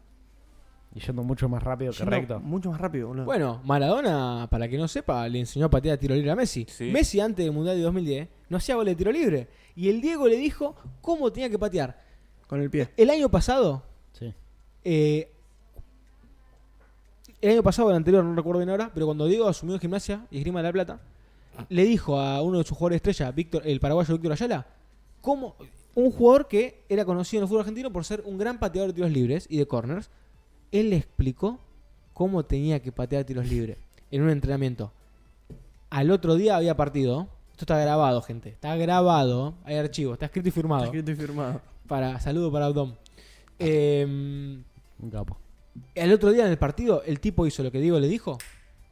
Y 0.95 1.01
yendo 1.01 1.21
mucho 1.23 1.49
más 1.49 1.61
rápido 1.61 1.91
que 1.91 1.97
Yendo 1.97 2.11
recto. 2.11 2.39
Mucho 2.39 2.71
más 2.71 2.79
rápido, 2.79 3.09
boludo. 3.09 3.25
Bueno, 3.25 3.61
Maradona, 3.65 4.47
para 4.49 4.67
que 4.69 4.77
no 4.77 4.87
sepa, 4.87 5.27
le 5.27 5.39
enseñó 5.39 5.65
a 5.65 5.69
patear 5.69 5.97
tiro 5.97 6.15
libre 6.15 6.31
a 6.31 6.35
Messi. 6.35 6.65
Sí. 6.69 6.89
Messi, 6.91 7.19
antes 7.19 7.45
del 7.45 7.53
Mundial 7.53 7.75
de 7.75 7.83
2010, 7.83 8.29
no 8.49 8.57
hacía 8.57 8.75
gol 8.75 8.85
de 8.85 8.95
tiro 8.95 9.11
libre. 9.11 9.47
Y 9.75 9.89
el 9.89 10.01
Diego 10.01 10.27
le 10.27 10.37
dijo 10.37 10.75
cómo 11.01 11.31
tenía 11.31 11.49
que 11.49 11.59
patear. 11.59 12.03
Con 12.47 12.61
el 12.61 12.69
pie. 12.69 12.89
El 12.97 13.09
año 13.09 13.29
pasado, 13.29 13.83
Sí. 14.11 14.33
Eh, 14.83 15.31
el 17.41 17.51
año 17.51 17.63
pasado 17.63 17.87
o 17.87 17.91
el 17.91 17.97
anterior, 17.97 18.23
no 18.23 18.35
recuerdo 18.35 18.59
bien 18.59 18.69
ahora, 18.69 18.91
pero 18.93 19.05
cuando 19.05 19.25
Diego 19.25 19.47
asumió 19.47 19.79
Gimnasia 19.79 20.27
y 20.29 20.39
Esgrima 20.39 20.59
de 20.59 20.63
la 20.63 20.73
Plata, 20.73 20.99
le 21.69 21.83
dijo 21.83 22.19
a 22.19 22.41
uno 22.41 22.57
de 22.57 22.63
sus 22.65 22.77
jugadores 22.77 22.97
estrella, 22.97 23.31
Víctor, 23.31 23.61
el 23.65 23.79
paraguayo 23.79 24.13
Víctor 24.13 24.33
Ayala, 24.33 24.67
cómo 25.21 25.55
un 25.95 26.11
jugador 26.11 26.47
que 26.47 26.83
era 26.89 27.05
conocido 27.05 27.39
en 27.39 27.43
el 27.43 27.47
fútbol 27.47 27.61
argentino 27.61 27.91
por 27.91 28.03
ser 28.03 28.23
un 28.25 28.37
gran 28.37 28.59
pateador 28.59 28.89
de 28.89 28.95
tiros 28.95 29.11
libres 29.11 29.47
y 29.49 29.57
de 29.57 29.67
corners, 29.67 30.09
él 30.71 30.89
le 30.89 30.97
explicó 30.97 31.59
cómo 32.13 32.43
tenía 32.43 32.81
que 32.81 32.91
patear 32.91 33.23
tiros 33.23 33.47
libres 33.47 33.77
en 34.11 34.21
un 34.21 34.29
entrenamiento. 34.29 34.91
Al 35.89 36.11
otro 36.11 36.35
día 36.35 36.55
había 36.55 36.75
partido. 36.75 37.29
Esto 37.59 37.73
está 37.73 37.77
grabado, 37.83 38.21
gente. 38.21 38.49
Está 38.51 38.77
grabado. 38.77 39.53
Hay 39.65 39.75
archivo. 39.75 40.13
Está 40.13 40.27
escrito 40.27 40.47
y 40.47 40.51
firmado. 40.51 40.85
Está 40.85 40.95
escrito 40.97 41.11
y 41.11 41.15
firmado. 41.27 41.59
Para, 41.87 42.17
saludo 42.21 42.49
para 42.53 42.67
Abdom. 42.67 42.93
Eh, 43.59 44.05
Un 44.07 45.09
capo. 45.11 45.37
el 45.93 46.13
otro 46.13 46.31
día 46.31 46.45
en 46.45 46.51
el 46.51 46.57
partido, 46.57 47.03
el 47.03 47.19
tipo 47.19 47.45
hizo 47.45 47.61
lo 47.61 47.69
que 47.69 47.81
Diego 47.81 47.99
le 47.99 48.07
dijo. 48.07 48.37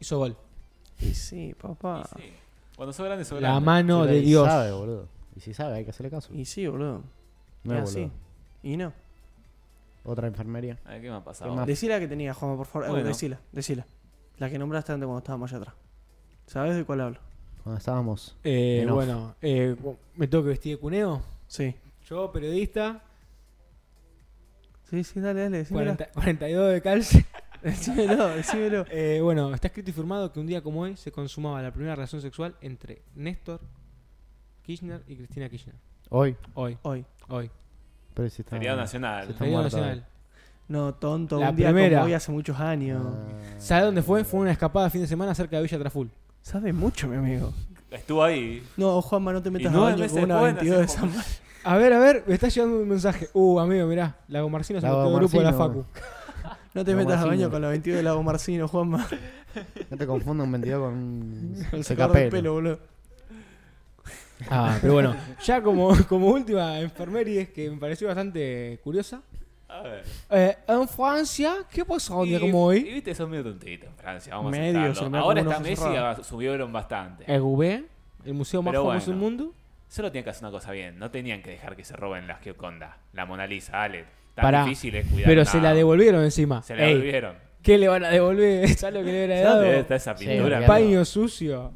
Hizo 0.02 0.18
gol. 0.18 0.36
Y 1.00 1.14
sí, 1.14 1.56
papá. 1.62 2.10
Sí. 2.18 2.24
Cuando 2.76 2.92
sos 2.92 3.06
grande, 3.06 3.24
sos 3.24 3.42
La 3.42 3.52
grande. 3.52 3.66
mano 3.66 4.02
Pero 4.02 4.12
de 4.14 4.18
y 4.20 4.26
Dios. 4.26 4.46
sabe, 4.46 4.72
boludo. 4.74 5.08
Y 5.36 5.40
si 5.40 5.54
sabe, 5.54 5.78
hay 5.78 5.84
que 5.86 5.92
hacerle 5.92 6.10
caso. 6.12 6.34
Y 6.34 6.44
sí, 6.44 6.68
boludo. 6.68 7.04
No 7.64 7.74
Y 7.74 7.78
es 7.78 7.84
así. 7.84 8.00
boludo. 8.02 8.14
Y 8.64 8.76
no. 8.76 8.94
Otra 10.04 10.28
enfermería. 10.28 10.78
A 10.84 10.90
ver, 10.92 11.02
¿qué 11.04 11.10
me 11.10 11.16
ha 11.16 11.24
pasado? 11.24 11.52
¿Qué 11.52 11.56
más? 11.58 11.68
Decila 11.68 12.00
que 12.02 12.08
tenía, 12.10 12.34
Juanma, 12.34 12.58
por 12.58 12.66
favor. 12.66 12.88
Eh, 12.90 12.92
Bueno. 12.92 13.08
Decila, 13.08 13.40
decila. 13.54 13.86
La 14.40 14.50
que 14.50 14.60
nombraste 14.60 14.92
antes 14.92 15.06
cuando 15.06 15.20
estábamos 15.20 15.52
allá 15.54 15.60
atrás. 15.62 15.76
¿Sabes 16.48 16.76
de 16.76 16.84
cuál 16.84 17.00
hablo? 17.02 17.20
Cuando 17.68 17.80
estábamos. 17.80 18.34
Eh, 18.46 18.88
bueno, 18.90 19.36
eh, 19.42 19.76
me 20.16 20.26
tengo 20.30 20.42
que 20.46 20.52
vestir 20.52 20.78
de 20.78 20.80
cuneo. 20.80 21.22
Sí. 21.48 21.76
Yo, 22.08 22.32
periodista, 22.32 23.04
Sí, 24.90 25.04
sí, 25.04 25.20
dale, 25.20 25.42
dale. 25.42 25.58
Decímelo. 25.58 25.98
40 25.98 26.12
42 26.14 26.72
de 26.72 26.82
calce. 26.82 27.26
Decímelo, 27.62 28.30
decímelo. 28.30 28.86
Eh, 28.90 29.20
bueno, 29.22 29.54
está 29.54 29.68
escrito 29.68 29.90
y 29.90 29.94
firmado 29.94 30.32
que 30.32 30.40
un 30.40 30.48
día 30.48 30.62
como 30.62 30.80
hoy 30.80 30.96
se 30.96 31.12
consumaba 31.12 31.62
la 31.62 31.74
primera 31.74 31.94
relación 31.94 32.22
sexual 32.22 32.56
entre 32.62 33.02
Néstor 33.16 33.60
Kirchner 34.62 35.04
y 35.06 35.18
Cristina 35.18 35.50
Kirchner. 35.50 35.76
Hoy. 36.10 36.38
Hoy, 36.54 36.78
Hoy. 36.84 37.06
hoy. 37.28 37.52
Pero 38.14 38.30
si 38.30 38.44
está. 38.44 38.52
Feriado 38.56 38.78
nacional. 38.78 39.34
Feriado 39.34 39.52
muerto 39.62 39.78
nacional. 39.78 40.08
No, 40.70 40.96
tonto. 40.96 41.38
La 41.38 41.50
un 41.50 41.58
día 41.58 41.68
primera. 41.68 41.98
como 41.98 42.06
hoy 42.06 42.14
hace 42.14 42.32
muchos 42.32 42.58
años. 42.62 43.06
Ah. 43.06 43.60
¿Sabe 43.60 43.84
dónde 43.88 44.04
fue? 44.04 44.24
Fue 44.24 44.40
una 44.40 44.54
escapada 44.54 44.90
fin 44.90 45.02
de 45.02 45.08
semana 45.08 45.36
cerca 45.36 45.58
de 45.58 45.64
Villa 45.64 45.78
Traful. 45.78 46.10
Sabe 46.42 46.74
mucho, 46.74 47.08
mi 47.08 47.18
amigo. 47.18 47.54
Estuvo 47.92 48.24
ahí. 48.24 48.64
No, 48.78 49.02
Juanma, 49.02 49.34
no 49.34 49.42
te 49.42 49.50
metas 49.52 49.74
a 49.74 49.78
baño 49.80 50.08
con 50.08 50.24
una 50.24 50.42
después 50.42 50.56
22 50.56 50.80
de 50.82 50.88
San 50.88 51.16
Mar- 51.16 51.26
A 51.64 51.78
ver, 51.78 51.94
a 51.94 52.00
ver, 52.00 52.24
me 52.28 52.34
está 52.34 52.48
llegando 52.50 52.78
un 52.80 52.88
mensaje. 52.88 53.30
Uh, 53.34 53.60
amigo, 53.60 53.86
mirá, 53.88 54.18
Lago 54.28 54.50
Marcino 54.50 54.80
metió 54.82 55.04
el 55.08 55.14
grupo 55.16 55.38
de 55.38 55.44
la 55.44 55.52
Marcino, 55.52 55.84
Facu. 55.84 55.86
No 56.74 56.86
te 56.86 56.92
Lago 56.92 57.04
metas 57.04 57.18
a 57.22 57.26
baño 57.26 57.30
Marcino. 57.30 57.52
con 57.52 57.62
la 57.62 57.68
22 57.70 57.98
de 57.98 58.04
Lago 58.04 58.24
Marcino, 58.24 58.68
Juanma. 58.68 59.08
No 59.90 59.98
te 59.98 60.06
confundas 60.08 60.46
un 60.46 60.52
22 60.52 60.80
con 60.80 60.94
un 60.94 61.66
El 61.72 61.84
secapelo. 61.84 62.30
pelo, 62.30 62.54
boludo. 62.54 62.80
Ah, 64.52 64.78
pero 64.82 64.94
bueno, 64.94 65.16
ya 65.44 65.64
como, 65.64 65.96
como 66.08 66.28
última 66.28 66.80
enfermería 66.80 67.52
que 67.52 67.72
me 67.72 67.78
pareció 67.78 68.08
bastante 68.08 68.80
curiosa. 68.84 69.22
A 69.70 69.82
ver. 69.82 70.04
Eh, 70.30 70.56
en 70.68 70.88
Francia, 70.88 71.56
¿qué 71.72 71.84
pasó 71.84 72.20
un 72.20 72.26
día 72.30 72.38
Y- 72.38 72.42
como 72.42 72.72
Y 72.74 72.78
hoy? 72.78 72.84
viste, 72.94 73.14
son 73.14 73.30
medio 73.30 73.44
tontitos 73.44 73.90
en 73.90 73.96
Francia. 73.96 74.36
Vamos 74.36 74.52
Medio, 74.52 74.80
a 74.80 74.84
se 74.84 74.90
aceptarlo. 74.92 75.10
me 75.12 75.18
da 75.18 75.24
Ahora 75.24 75.40
como 75.44 75.52
está 75.52 75.62
unos 75.70 75.70
Messi, 75.82 75.96
ah, 75.98 76.24
subieron 76.24 76.72
bastante. 76.74 77.24
El 77.28 77.42
Roubaix, 77.42 77.84
el 78.26 78.34
museo 78.34 78.62
más 78.62 78.72
Pero 78.72 78.86
famoso 78.86 79.12
del 79.12 79.20
bueno. 79.20 79.38
mundo. 79.38 79.54
Solo 79.90 80.12
tienen 80.12 80.24
que 80.26 80.30
hacer 80.32 80.44
una 80.44 80.52
cosa 80.52 80.72
bien. 80.72 80.98
No 81.00 81.12
tenían 81.12 81.42
que 81.42 81.50
dejar 81.52 81.76
que 81.76 81.84
se 81.84 81.96
roben 81.96 82.28
las 82.28 82.42
Gioconda. 82.42 82.98
La 83.14 83.26
Mona 83.26 83.46
Lisa, 83.48 83.84
Ale. 83.84 84.06
Tan 84.36 84.44
Pará, 84.44 84.64
difícil 84.64 84.96
es 84.96 85.08
cuidar 85.08 85.26
Pero 85.28 85.46
se 85.46 85.60
la 85.62 85.74
devolvieron 85.74 86.24
encima. 86.24 86.62
Se 86.62 86.76
la 86.76 86.84
Ey, 86.86 86.90
devolvieron. 86.94 87.36
¿Qué 87.64 87.78
le 87.78 87.88
van 87.88 88.06
a 88.06 88.10
devolver? 88.10 88.68
¿Sabes 88.78 88.96
lo 88.96 89.06
que 89.06 89.12
le 89.12 89.26
hubiera 89.26 89.50
¿Dónde 89.50 89.80
está 89.80 89.96
esa 89.96 90.16
Sí, 90.16 90.26
pintura? 90.26 90.44
olvidate. 90.58 90.68
Paño 90.68 91.04
sucio. 91.06 91.72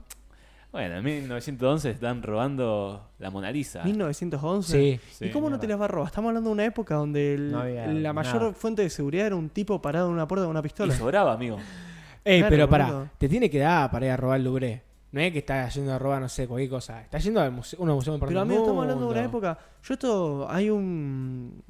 Bueno, 0.72 0.98
en 0.98 1.04
1911 1.04 1.90
están 1.90 2.24
robando 2.24 3.10
la 3.20 3.30
Mona 3.30 3.52
Lisa. 3.52 3.84
1911. 3.84 4.72
Sí. 4.72 5.00
Sí, 5.12 5.26
¿Y 5.26 5.30
cómo 5.32 5.50
no 5.50 5.60
te 5.60 5.68
las 5.68 5.80
va 5.80 5.86
a 5.86 5.88
robar? 5.90 6.08
Estamos 6.08 6.30
hablando 6.30 6.50
de 6.50 6.54
una 6.54 6.66
época 6.66 6.96
donde 6.96 7.34
el- 7.34 7.52
No 7.52 7.60
había 7.60 7.88
la 7.88 8.14
mayor 8.14 8.42
nada. 8.42 8.54
fuente 8.54 8.82
de 8.82 8.90
seguridad 8.90 9.28
era 9.28 9.36
un 9.36 9.50
tipo 9.50 9.82
parado 9.82 10.08
en 10.08 10.14
una 10.14 10.28
puerta 10.28 10.46
con 10.46 10.52
una 10.52 10.60
Y 10.62 10.64
pistola. 10.64 10.96
sobraba, 10.96 11.34
amigo. 11.34 11.58
Ey, 12.24 12.40
Claro, 12.40 12.50
pero 12.56 12.70
pará, 12.70 13.12
te 13.18 13.28
tiene 13.28 13.50
que 13.50 13.60
dar 13.60 13.92
para 13.92 14.06
ir 14.06 14.12
a 14.14 14.18
robar 14.18 14.38
el 14.38 14.46
Louvre. 14.46 14.82
No 15.12 15.20
es 15.20 15.34
que 15.34 15.40
estás 15.40 15.76
yendo 15.76 15.94
a 15.94 16.00
robar, 16.00 16.22
no 16.22 16.30
sé, 16.30 16.48
cualquier 16.48 16.70
cosa. 16.70 17.02
Estás 17.02 17.22
yendo 17.22 17.42
a 17.42 17.50
un 17.50 17.56
museo, 17.56 17.78
una 17.82 17.94
museo 17.94 18.18
Pero 18.18 18.40
amigo, 18.40 18.62
estamos 18.62 18.82
hablando 18.84 19.06
de 19.08 19.12
una 19.12 19.24
época. 19.26 19.58
Yo 19.84 19.94
esto. 19.94 20.48
Hay 20.50 20.70
un. 20.70 21.62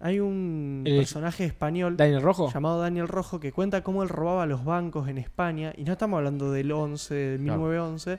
Hay 0.00 0.18
un 0.18 0.82
El- 0.86 0.96
personaje 0.96 1.44
español 1.44 1.96
¿Daniel 1.96 2.22
Rojo? 2.22 2.50
llamado 2.52 2.80
Daniel 2.80 3.06
Rojo 3.06 3.38
que 3.38 3.52
cuenta 3.52 3.82
cómo 3.82 4.02
él 4.02 4.08
robaba 4.08 4.46
los 4.46 4.64
bancos 4.64 5.08
en 5.08 5.18
España. 5.18 5.72
Y 5.76 5.84
no 5.84 5.92
estamos 5.92 6.16
hablando 6.18 6.50
del 6.52 6.72
11, 6.72 7.14
de 7.14 7.38
1911, 7.38 8.18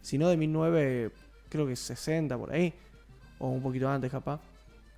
sino 0.00 0.28
de 0.28 0.36
19, 0.36 1.10
creo 1.48 1.66
que 1.66 1.74
60 1.74 2.38
por 2.38 2.52
ahí. 2.52 2.72
O 3.40 3.48
un 3.48 3.62
poquito 3.62 3.88
antes, 3.88 4.10
capaz. 4.10 4.40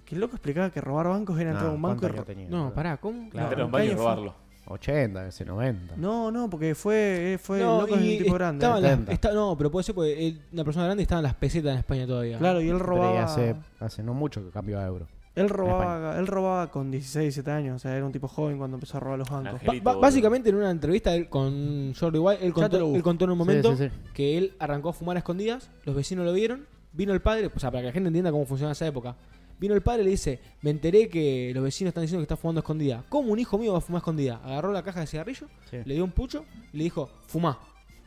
Que 0.04 0.14
el 0.14 0.20
loco 0.20 0.36
explicaba 0.36 0.70
que 0.70 0.80
robar 0.80 1.08
bancos 1.08 1.38
era 1.40 1.50
entrar 1.52 1.68
a 1.68 1.72
un 1.72 1.80
banco 1.80 1.96
y 1.96 2.00
¿cuántos 2.00 2.10
ro- 2.10 2.16
años 2.16 2.26
tenía? 2.26 2.48
No, 2.50 2.74
pará, 2.74 2.96
¿cómo? 2.98 3.30
Claro. 3.30 3.46
Entrar 3.46 3.60
a 3.60 3.64
un 3.64 3.68
¿en 3.68 3.72
baño 3.72 3.90
y 3.92 3.94
robarlo. 3.94 4.34
80, 4.66 5.26
ese 5.28 5.44
90. 5.44 5.96
No, 5.96 6.30
no, 6.30 6.50
porque 6.50 6.74
fue, 6.74 7.38
fue 7.42 7.60
no, 7.60 7.76
el 7.76 7.80
loco 7.86 7.96
es 7.96 8.02
y 8.04 8.12
un 8.18 8.22
tipo 8.24 8.34
grande. 8.34 8.64
estaban 8.64 8.82
las- 8.82 8.90
70. 8.92 9.12
está- 9.12 9.32
no, 9.32 9.56
pero 9.56 9.70
puede 9.70 9.84
ser 9.84 9.94
porque 9.94 10.28
él- 10.28 10.42
una 10.52 10.64
persona 10.64 10.84
grande 10.84 11.02
estaba 11.02 11.20
en 11.20 11.24
las 11.24 11.34
pesetas 11.34 11.72
en 11.72 11.78
España 11.78 12.06
todavía. 12.06 12.38
Claro, 12.38 12.60
y 12.60 12.68
él 12.68 12.74
Pero 12.76 12.86
robaba. 12.86 13.24
hace, 13.24 13.56
hace 13.78 14.02
no 14.02 14.12
mucho 14.14 14.44
que 14.44 14.50
cambió 14.50 14.78
a 14.78 14.84
euro. 14.86 15.06
Él 15.40 15.48
robaba, 15.48 16.18
él 16.18 16.26
robaba 16.26 16.70
con 16.70 16.90
16, 16.90 17.22
17 17.24 17.50
años, 17.50 17.76
o 17.76 17.78
sea, 17.78 17.96
era 17.96 18.04
un 18.06 18.12
tipo 18.12 18.28
joven 18.28 18.58
cuando 18.58 18.76
empezó 18.76 18.96
a 18.96 19.00
robar 19.00 19.18
los 19.18 19.28
bancos. 19.30 19.52
Ángel. 19.54 19.66
Ba- 19.66 19.70
Angelito, 19.72 19.84
ba- 19.84 19.90
boludo. 19.92 20.02
básicamente 20.02 20.48
en 20.50 20.56
una 20.56 20.70
entrevista 20.70 21.14
él 21.14 21.28
con 21.28 21.94
Jordi 21.98 22.18
White, 22.18 22.44
él 22.46 22.52
Ya 22.54 22.54
te 22.54 22.60
lo 22.60 22.68
contó, 22.70 22.84
busco. 22.86 22.96
él 22.96 23.02
contó 23.02 23.24
en 23.24 23.30
un 23.32 23.38
momento 23.38 23.76
sí, 23.76 23.88
sí. 23.88 23.94
que 24.14 24.38
él 24.38 24.54
arrancó 24.58 24.88
a 24.90 24.92
fumar 24.92 25.16
a 25.16 25.20
escondidas, 25.20 25.70
los 25.84 25.94
vecinos 25.96 26.24
lo 26.24 26.32
vieron, 26.32 26.66
vino 26.92 27.12
el 27.12 27.20
padre, 27.20 27.50
o 27.54 27.58
sea, 27.60 27.70
para 27.70 27.82
que 27.82 27.86
la 27.86 27.92
gente 27.92 28.08
entienda 28.08 28.30
cómo 28.32 28.44
funcionaba 28.46 28.72
esa 28.72 28.86
época. 28.86 29.16
Vino 29.58 29.74
el 29.74 29.82
padre 29.82 30.00
y 30.00 30.04
le 30.06 30.10
dice, 30.12 30.40
me 30.62 30.70
enteré 30.70 31.08
que 31.10 31.52
los 31.54 31.62
vecinos 31.62 31.90
están 31.90 32.00
diciendo 32.02 32.20
que 32.20 32.24
está 32.32 32.36
fumando 32.38 32.60
a 32.60 32.62
escondida. 32.62 33.04
¿Cómo 33.10 33.30
un 33.30 33.38
hijo 33.38 33.58
mío 33.58 33.72
va 33.72 33.78
a 33.78 33.80
fumar 33.82 33.98
a 33.98 34.00
escondida? 34.00 34.40
Agarró 34.42 34.72
la 34.72 34.82
caja 34.82 35.00
de 35.00 35.06
cigarrillo, 35.06 35.48
Sí. 35.70 35.76
le 35.84 35.94
dio 35.94 36.02
un 36.04 36.12
pucho 36.12 36.46
y 36.72 36.78
le 36.78 36.84
dijo, 36.84 37.10
fumá. 37.26 37.58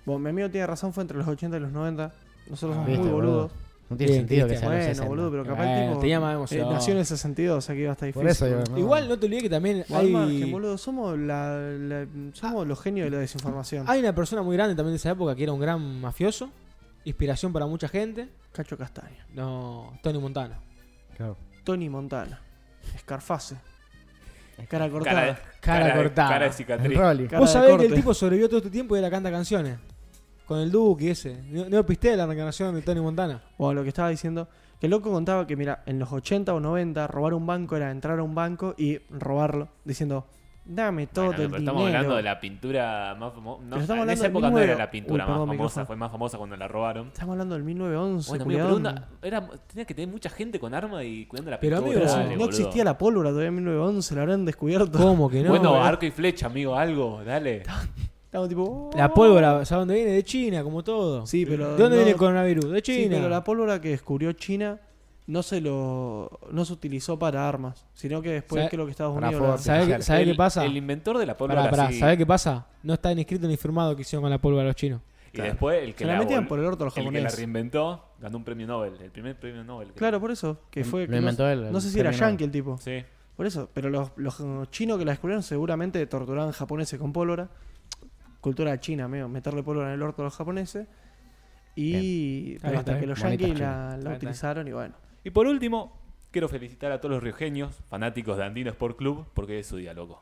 Bueno, 0.03 0.17
mi 0.19 0.29
amigo 0.31 0.49
tiene 0.49 0.65
razón, 0.65 0.93
fue 0.93 1.03
entre 1.03 1.15
los 1.17 1.27
80 1.27 1.57
y 1.57 1.59
los 1.59 1.71
90. 1.71 2.11
Nosotros 2.49 2.71
Ah, 2.71 2.81
somos 2.81 2.87
Viste, 2.87 3.03
muy 3.03 3.11
boludo. 3.11 3.31
boludos. 3.31 3.51
No 3.89 3.97
tiene 3.97 4.13
Bien, 4.13 4.21
sentido 4.21 4.47
que 4.47 4.53
sea 4.57 4.69
los 4.69 4.77
Bueno, 4.77 4.83
60. 4.89 5.07
boludo, 5.09 5.31
pero 5.31 5.43
capaz 5.43 5.57
Bueno, 5.57 5.73
el 5.73 5.99
tipo 5.99 6.05
eh, 6.05 6.31
emoción. 6.33 6.69
nació 6.73 6.93
en 6.93 6.99
el 6.99 7.05
62, 7.05 7.57
o 7.57 7.61
sea 7.61 7.75
que 7.75 7.81
iba 7.81 7.89
a 7.89 7.93
estar 7.93 8.07
difícil. 8.07 8.21
Por 8.23 8.31
eso 8.31 8.45
digo, 8.47 8.63
no. 8.71 8.77
Igual 8.79 9.09
no 9.09 9.19
te 9.19 9.25
olvides 9.25 9.43
que 9.43 9.49
también 9.49 9.85
hay, 9.93 10.09
margen, 10.11 10.51
boludo, 10.51 10.77
somos, 10.77 11.17
la, 11.19 11.57
la- 11.59 12.07
somos 12.33 12.65
los 12.65 12.79
genios 12.81 13.05
de 13.05 13.11
la 13.11 13.17
desinformación. 13.19 13.85
hay 13.87 13.99
una 13.99 14.15
persona 14.15 14.41
muy 14.41 14.55
grande 14.55 14.73
también 14.75 14.93
de 14.93 14.97
esa 14.97 15.11
época 15.11 15.35
que 15.35 15.43
era 15.43 15.51
un 15.51 15.59
gran 15.59 16.01
mafioso, 16.01 16.49
inspiración 17.03 17.51
para 17.53 17.65
mucha 17.67 17.87
gente. 17.87 18.29
Cacho 18.53 18.77
Castaña, 18.77 19.27
No, 19.33 19.93
Tony 20.01 20.17
Montana. 20.19 20.59
Claro. 21.17 21.37
Tony 21.63 21.89
Montana, 21.89 22.39
Scarface, 22.99 23.55
cara 24.69 24.89
cortada. 24.89 25.39
Cara, 25.59 25.87
de- 25.87 25.93
cortada. 26.03 26.29
Cara 26.29 26.39
de 26.45 26.47
El 26.49 26.53
cicatriz. 26.53 26.97
Rolly. 26.97 27.27
Cara 27.27 27.39
Vos 27.39 27.51
sabés 27.51 27.69
que 27.69 27.73
el 27.75 27.79
corte. 27.89 27.95
tipo 27.95 28.13
sobrevivió 28.13 28.47
todo 28.47 28.57
este 28.57 28.69
tiempo 28.69 28.95
y 28.95 28.99
ahora 28.99 29.09
canta 29.11 29.29
canciones. 29.31 29.77
Con 30.47 30.59
el 30.59 30.71
Duque 30.71 31.11
ese. 31.11 31.41
No, 31.49 31.69
no 31.69 31.85
piste 31.85 32.15
la 32.17 32.25
reencarnación 32.25 32.75
de 32.75 32.81
Tony 32.81 32.99
Montana. 33.01 33.41
Bueno, 33.57 33.75
lo 33.75 33.83
que 33.83 33.89
estaba 33.89 34.09
diciendo, 34.09 34.47
que 34.79 34.87
el 34.87 34.91
loco 34.91 35.11
contaba 35.11 35.47
que, 35.47 35.55
mira, 35.55 35.83
en 35.85 35.99
los 35.99 36.11
80 36.11 36.53
o 36.53 36.59
90, 36.59 37.07
robar 37.07 37.33
un 37.33 37.45
banco 37.45 37.75
era 37.77 37.89
entrar 37.91 38.19
a 38.19 38.23
un 38.23 38.35
banco 38.35 38.75
y 38.77 38.97
robarlo, 39.09 39.69
diciendo, 39.85 40.27
dame 40.65 41.07
todo 41.07 41.27
Bueno, 41.27 41.43
el 41.43 41.49
pero 41.49 41.57
dinero. 41.59 41.71
estamos 41.71 41.87
hablando 41.87 42.15
de 42.17 42.23
la 42.23 42.39
pintura 42.41 43.15
más 43.17 43.33
famosa. 43.33 43.63
Estamos 43.79 44.03
en 44.03 44.09
esa 44.11 44.23
de 44.23 44.29
época 44.29 44.49
no 44.49 44.57
19 44.57 44.63
era 44.73 44.77
la 44.85 44.91
pintura 44.91 45.23
Uy, 45.23 45.27
perdón, 45.31 45.47
más 45.47 45.57
famosa, 45.57 45.63
micrófono. 45.81 45.85
fue 45.85 45.95
más 45.95 46.11
famosa 46.11 46.37
cuando 46.37 46.57
la 46.57 46.67
robaron. 46.67 47.07
Estamos 47.07 47.33
hablando 47.33 47.55
del 47.55 47.63
1911, 47.63 48.29
Bueno, 48.29 48.43
amigo, 48.43 48.75
una, 48.75 49.07
era, 49.21 49.47
tenía 49.67 49.85
que 49.85 49.93
tener 49.93 50.09
mucha 50.09 50.29
gente 50.29 50.59
con 50.59 50.73
arma 50.73 51.03
y 51.05 51.25
cuidando 51.25 51.51
la 51.51 51.59
Pero, 51.61 51.77
pintura. 51.77 51.95
amigo, 51.95 51.99
Pero 52.01 52.09
si 52.13 52.17
dale, 52.19 52.29
no 52.35 52.39
boludo. 52.45 52.49
existía 52.59 52.83
la 52.83 52.97
pólvora 52.97 53.29
todavía 53.29 53.47
en 53.49 53.55
1911, 53.55 54.15
la 54.15 54.21
habrán 54.21 54.45
descubierto. 54.45 54.99
¿Cómo 54.99 55.29
que 55.29 55.41
no? 55.41 55.49
bueno, 55.49 55.81
arco 55.81 56.05
y 56.05 56.11
flecha, 56.11 56.47
amigo, 56.47 56.75
algo, 56.75 57.23
dale. 57.25 57.63
Estamos 58.33 58.49
tipo. 58.49 58.89
La 58.95 59.05
"Oh". 59.05 59.13
pólvora, 59.13 59.63
¿sabes 59.63 59.81
dónde 59.83 59.93
viene? 59.93 60.11
De 60.11 60.23
China, 60.23 60.63
como 60.63 60.83
todo. 60.83 61.27
Sí, 61.27 61.45
pero. 61.45 61.75
¿De 61.75 61.83
dónde 61.83 61.89
no- 61.89 61.95
viene 61.97 62.11
el 62.11 62.17
coronavirus? 62.17 62.71
De 62.71 62.77
Sí, 62.83 63.03
China. 63.03 63.17
pero 63.17 63.29
la 63.29 63.43
pólvora 63.43 63.79
que 63.79 63.89
descubrió 63.89 64.31
China 64.33 64.79
no 65.27 65.43
se 65.43 65.61
lo 65.61 66.39
no 66.51 66.65
se 66.65 66.73
utilizó 66.73 67.19
para 67.19 67.47
armas, 67.47 67.85
sino 67.93 68.23
que 68.23 68.29
después 68.31 68.61
¿Sabe- 68.61 68.71
creo 68.71 68.85
que 68.85 68.91
Estados 68.91 69.15
Unidos 69.15 69.33
la- 69.39 69.57
¿Sabe, 69.59 69.77
qué- 69.85 69.93
artificial. 69.93 70.03
sabe 70.03 70.21
el, 70.23 70.29
qué 70.31 70.35
pasa? 70.35 70.65
El 70.65 70.75
inventor 70.75 71.19
de 71.19 71.27
la 71.27 71.37
pólvora 71.37 71.61
Pará, 71.61 71.71
pará, 71.71 71.89
sí. 71.91 71.99
¿sabe 71.99 72.17
qué 72.17 72.25
pasa? 72.25 72.65
No 72.81 72.95
está 72.95 73.13
ni 73.13 73.21
escrito 73.21 73.47
ni 73.47 73.55
firmado 73.55 73.95
que 73.95 74.01
hicieron 74.01 74.23
con 74.23 74.31
la 74.31 74.39
pólvora 74.39 74.63
los 74.65 74.75
chinos. 74.75 75.01
Y 75.31 75.39
después 75.39 75.83
el 75.83 75.93
que 75.93 76.03
Se 76.03 76.11
la 76.11 76.17
metían 76.17 76.47
por 76.47 76.57
el 76.59 76.65
orto 76.65 76.83
a 76.83 76.85
los 76.85 76.97
el 76.97 77.03
que 77.03 77.11
la 77.11 77.17
japoneses. 77.19 77.37
reinventó 77.39 78.03
ganó 78.19 78.37
un 78.37 78.43
premio 78.43 78.65
Nobel, 78.65 78.93
el 78.99 79.11
primer 79.11 79.35
premio 79.39 79.63
Nobel. 79.63 79.89
creo. 79.89 79.97
Claro, 79.97 80.19
por 80.19 80.31
eso, 80.31 80.57
que 80.71 80.83
fue 80.83 81.01
Lo 81.01 81.05
que 81.07 81.11
no- 81.13 81.17
inventó 81.19 81.47
él, 81.47 81.65
el 81.65 81.71
No 81.71 81.79
sé 81.79 81.91
si 81.91 81.99
era 81.99 82.09
yankee 82.09 82.43
el 82.45 82.51
tipo. 82.51 82.79
Sí. 82.79 83.03
Por 83.37 83.45
eso, 83.45 83.69
pero 83.73 83.89
los, 83.91 84.09
los 84.15 84.41
chinos 84.71 84.97
que 84.97 85.05
la 85.05 85.11
descubrieron 85.11 85.41
seguramente 85.43 86.03
torturaban 86.07 86.51
japoneses 86.51 86.99
con 86.99 87.13
pólvora. 87.13 87.49
Cultura 88.43 88.77
china, 88.77 89.07
medio, 89.07 89.29
meterle 89.29 89.63
pólvora 89.63 89.87
en 89.87 89.93
el 89.93 90.01
orto 90.01 90.21
a 90.21 90.25
los 90.25 90.35
japoneses. 90.35 90.85
Y 91.77 92.59
pero 92.59 92.79
hasta 92.79 92.99
que 92.99 93.07
los 93.07 93.17
yankees 93.17 93.57
la, 93.57 93.97
utilizaron 94.17 94.67
y 94.67 94.73
bueno. 94.73 94.95
Y 95.23 95.29
por 95.29 95.47
último, 95.47 95.97
quiero 96.29 96.49
felicitar 96.49 96.91
a 96.91 96.99
todos 96.99 97.13
los 97.15 97.23
riojeños, 97.23 97.73
fanáticos 97.87 98.35
de 98.35 98.43
Andino 98.43 98.69
Sport 98.71 98.97
Club, 98.97 99.25
porque 99.33 99.59
es 99.59 99.67
su 99.67 99.77
día, 99.77 99.93
loco. 99.93 100.21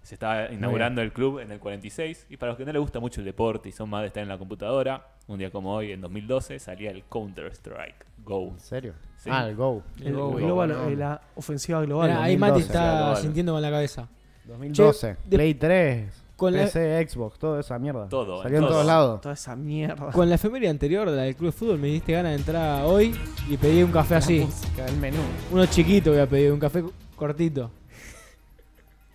Se 0.00 0.14
está 0.14 0.50
inaugurando 0.50 1.02
el 1.02 1.12
club 1.12 1.40
en 1.40 1.50
el 1.50 1.58
46 1.58 2.28
y 2.30 2.38
para 2.38 2.52
los 2.52 2.56
que 2.56 2.64
no 2.64 2.72
les 2.72 2.80
gusta 2.80 3.00
mucho 3.00 3.20
el 3.20 3.26
deporte 3.26 3.68
y 3.68 3.72
son 3.72 3.90
más 3.90 4.00
de 4.00 4.06
estar 4.06 4.22
en 4.22 4.30
la 4.30 4.38
computadora, 4.38 5.06
un 5.26 5.38
día 5.38 5.50
como 5.50 5.74
hoy, 5.74 5.92
en 5.92 6.00
2012, 6.00 6.58
salía 6.60 6.90
el 6.90 7.04
Counter-Strike 7.04 8.06
Go. 8.24 8.48
¿En 8.48 8.60
serio? 8.60 8.94
Sí. 9.18 9.28
Ah, 9.30 9.46
el 9.46 9.54
Go. 9.54 9.82
El 10.02 10.14
Go. 10.14 10.32
Global, 10.32 10.98
la 10.98 11.20
ofensiva 11.34 11.82
global. 11.82 12.08
Mirá, 12.08 12.22
ahí 12.22 12.38
Mati 12.38 12.62
2012, 12.62 12.78
está 12.78 13.16
sintiendo 13.16 13.52
con 13.52 13.60
la 13.60 13.70
cabeza. 13.70 14.08
2012. 14.46 15.06
de- 15.26 15.36
Play 15.36 15.54
3. 15.54 16.27
Con 16.38 16.52
la, 16.54 16.62
PC, 16.64 17.06
Xbox, 17.08 17.36
toda 17.38 17.58
esa 17.60 17.78
mierda. 17.80 18.08
Todo, 18.08 18.42
Salió 18.42 18.58
en 18.58 18.62
todo. 18.64 18.72
todos 18.74 18.86
lados. 18.86 19.20
Toda 19.20 19.34
esa 19.34 19.56
mierda. 19.56 20.10
con 20.12 20.28
la 20.28 20.36
efeméride 20.36 20.68
anterior 20.70 21.10
de 21.10 21.16
la 21.16 21.22
del 21.24 21.34
Club 21.34 21.48
de 21.52 21.58
Fútbol 21.58 21.78
me 21.80 21.88
diste 21.88 22.12
ganas 22.12 22.30
de 22.32 22.36
entrar 22.38 22.84
hoy 22.84 23.12
y 23.50 23.56
pedí 23.56 23.82
un 23.82 23.90
café 23.90 24.14
así. 24.14 24.40
música 24.46 24.84
del 24.84 24.96
menú. 24.98 25.18
Uno 25.50 25.66
chiquito 25.66 26.10
voy 26.12 26.20
a 26.20 26.26
pedir, 26.28 26.52
un 26.52 26.60
café 26.60 26.84
cortito. 27.16 27.70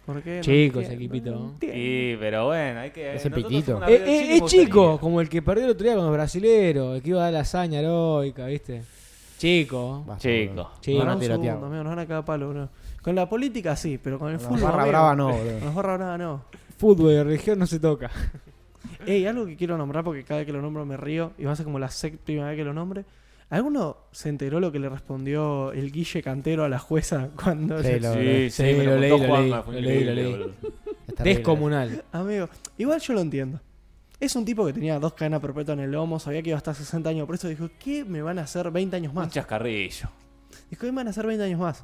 ¿Por 0.05 0.21
qué? 0.21 0.35
No 0.35 0.41
Chico 0.41 0.81
ese 0.81 0.91
entiendo, 0.93 1.15
equipito. 1.15 1.31
no 1.39 1.49
entiendo. 1.51 1.77
Y, 1.79 2.17
pero 2.19 2.45
bueno, 2.47 2.79
hay 2.81 2.91
que. 2.91 3.15
Ese 3.15 3.29
una 3.29 3.37
Eh, 3.87 3.93
eh, 4.05 4.35
es 4.35 4.43
chico, 4.51 4.79
gustaría. 4.81 4.99
como 4.99 5.21
el 5.21 5.29
que 5.29 5.41
perdió 5.41 5.63
el 5.63 5.71
otro 5.71 5.85
día 5.85 5.95
con 5.95 6.03
los 6.03 6.13
brasileros, 6.13 6.97
el 6.97 7.01
que 7.01 7.09
iba 7.11 7.21
a 7.21 7.23
dar 7.23 7.33
la 7.33 7.39
hazaña 7.39 7.79
heroica, 7.79 8.45
¿viste? 8.47 8.83
Chico. 9.37 10.03
Chico. 10.19 10.71
Chico. 10.81 10.97
Van 10.99 11.05
Pará 11.07 11.11
a 11.11 11.15
un 11.15 11.21
tirotear. 11.21 11.53
segundo, 11.55 11.67
amigo, 11.67 11.83
nos 11.85 11.91
van 11.95 11.99
a 11.99 12.05
cagar 12.05 12.25
palo, 12.25 12.49
bro. 12.49 12.69
Con 13.01 13.15
la 13.15 13.29
política 13.29 13.77
sí, 13.77 13.97
pero 13.97 14.19
con 14.19 14.31
el 14.31 14.39
Con 14.39 14.47
fútbol. 14.57 14.61
la 14.61 14.65
barra 14.67 14.81
amigo, 14.83 14.91
brava 14.91 15.15
no, 15.15 15.27
boludo. 15.37 15.59
Con 15.59 15.75
barra 15.75 15.97
brava 15.97 16.17
no. 16.17 16.41
Fútbol 16.83 17.11
de 17.13 17.23
religión 17.23 17.59
no 17.59 17.65
se 17.65 17.79
toca. 17.79 18.11
Ey, 19.07 19.25
algo 19.25 19.45
que 19.45 19.55
quiero 19.55 19.77
nombrar 19.77 20.03
porque 20.03 20.23
cada 20.25 20.39
vez 20.39 20.45
que 20.47 20.51
lo 20.51 20.61
nombro 20.61 20.85
me 20.85 20.97
río 20.97 21.31
y 21.37 21.45
va 21.45 21.53
a 21.53 21.55
ser 21.55 21.63
como 21.63 21.79
la 21.79 21.89
séptima 21.89 22.47
vez 22.49 22.57
que 22.57 22.65
lo 22.65 22.73
nombre. 22.73 23.05
¿Alguno 23.49 23.95
se 24.11 24.27
enteró 24.27 24.59
lo 24.59 24.69
que 24.71 24.79
le 24.79 24.89
respondió 24.89 25.71
el 25.71 25.91
Guille 25.93 26.21
Cantero 26.21 26.65
a 26.65 26.69
la 26.69 26.79
jueza 26.79 27.29
cuando 27.41 27.81
Sí, 27.81 27.99
lo- 28.01 28.13
Sí, 28.15 28.49
sí, 28.49 28.63
Sí, 28.63 28.63
me 28.77 28.83
lo 28.83 28.95
lo 28.95 28.99
leí, 28.99 29.09
lo 29.11 29.17
leí, 29.39 29.49
lo 29.49 29.71
leí, 29.81 30.03
lo 30.03 30.13
leí. 30.13 30.53
Descomunal. 31.23 32.03
Amigo, 32.11 32.49
igual 32.77 32.99
yo 32.99 33.13
lo 33.13 33.21
entiendo. 33.21 33.61
Es 34.19 34.35
un 34.35 34.43
tipo 34.43 34.65
que 34.65 34.73
tenía 34.73 34.99
dos 34.99 35.13
cadenas 35.13 35.39
perpetuas 35.39 35.77
en 35.77 35.83
el 35.85 35.91
lomo, 35.91 36.19
sabía 36.19 36.41
que 36.41 36.49
iba 36.49 36.57
a 36.57 36.59
estar 36.59 36.75
60 36.75 37.09
años 37.09 37.27
preso, 37.27 37.47
dijo, 37.47 37.69
¿qué 37.79 38.03
me 38.03 38.21
van 38.21 38.39
a 38.39 38.43
hacer 38.43 38.71
20 38.71 38.95
años 38.97 39.11
Un 39.11 39.15
más? 39.19 39.31
chascarrillo. 39.31 40.09
Dijo, 40.69 40.81
¿qué 40.81 40.91
me 40.91 40.97
van 40.97 41.07
a 41.07 41.09
hacer 41.11 41.27
20 41.27 41.43
años 41.45 41.59
más? 41.59 41.83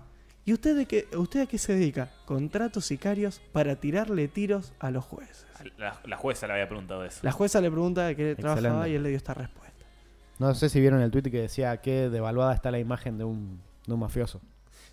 ¿Y 0.50 0.54
usted, 0.54 0.76
de 0.76 0.88
qué, 0.88 1.08
usted 1.16 1.42
a 1.42 1.46
qué 1.46 1.60
se 1.60 1.74
dedica? 1.76 2.10
Contratos 2.26 2.84
sicarios 2.86 3.40
para 3.52 3.76
tirarle 3.76 4.28
tiros 4.28 4.74
a 4.80 4.90
los 4.90 5.06
jueces. 5.06 5.46
La, 5.78 6.02
la 6.06 6.18
jueza 6.18 6.48
le 6.48 6.54
había 6.54 6.68
preguntado 6.68 7.06
eso. 7.06 7.20
La 7.22 7.32
jueza 7.32 7.62
le 7.62 7.70
pregunta 7.70 8.08
de 8.08 8.16
qué 8.16 8.34
trabajaba 8.36 8.68
Excelente. 8.68 8.90
y 8.90 8.96
él 8.96 9.04
le 9.04 9.10
dio 9.10 9.18
esta 9.18 9.36
respuesta. 9.36 9.86
No 10.40 10.56
sé 10.56 10.70
si 10.70 10.80
vieron 10.82 11.02
el 11.02 11.12
tweet 11.12 11.22
que 11.30 11.42
decía 11.42 11.78
que 11.78 12.10
devaluada 12.10 12.56
está 12.56 12.72
la 12.72 12.80
imagen 12.80 13.20
de 13.20 13.26
un, 13.26 13.62
de 13.86 13.94
un 13.94 14.00
mafioso. 14.00 14.42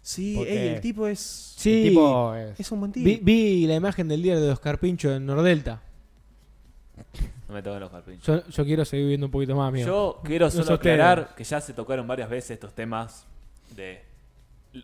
Sí, 0.03 0.35
Porque- 0.37 0.63
ey, 0.69 0.75
el 0.75 0.81
tipo 0.83 1.07
es... 1.07 1.21
Sí, 1.21 1.85
El 1.85 1.89
tipo 1.89 2.35
es- 2.35 2.61
Es 2.61 2.71
un 2.71 2.81
buen 2.81 2.93
tipo. 2.93 3.07
vi, 3.07 3.19
vi 3.23 3.67
la 3.67 3.77
imagen 3.77 4.09
del 4.09 4.23
día 4.23 4.39
de 4.39 4.51
Oscar 4.51 4.79
Pincho 4.79 5.11
en 5.15 5.25
Nordelta. 5.25 5.81
No 7.49 7.55
me 7.55 7.63
toquen 7.63 7.81
los 7.81 7.91
carpinchos. 7.91 8.45
Yo, 8.45 8.51
yo 8.51 8.65
quiero 8.67 8.85
seguir 8.85 9.07
viendo 9.07 9.25
un 9.25 9.33
poquito 9.33 9.57
más, 9.57 9.69
amigo. 9.69 9.87
Yo 9.87 10.21
quiero 10.23 10.51
solo 10.51 10.75
aclarar 10.75 11.35
que 11.35 11.45
ya 11.45 11.63
se 11.63 11.73
tocaron 11.73 12.07
varias 12.07 12.29
veces 12.29 12.51
estos 12.51 12.75
temas 12.75 13.25
de 13.75 14.03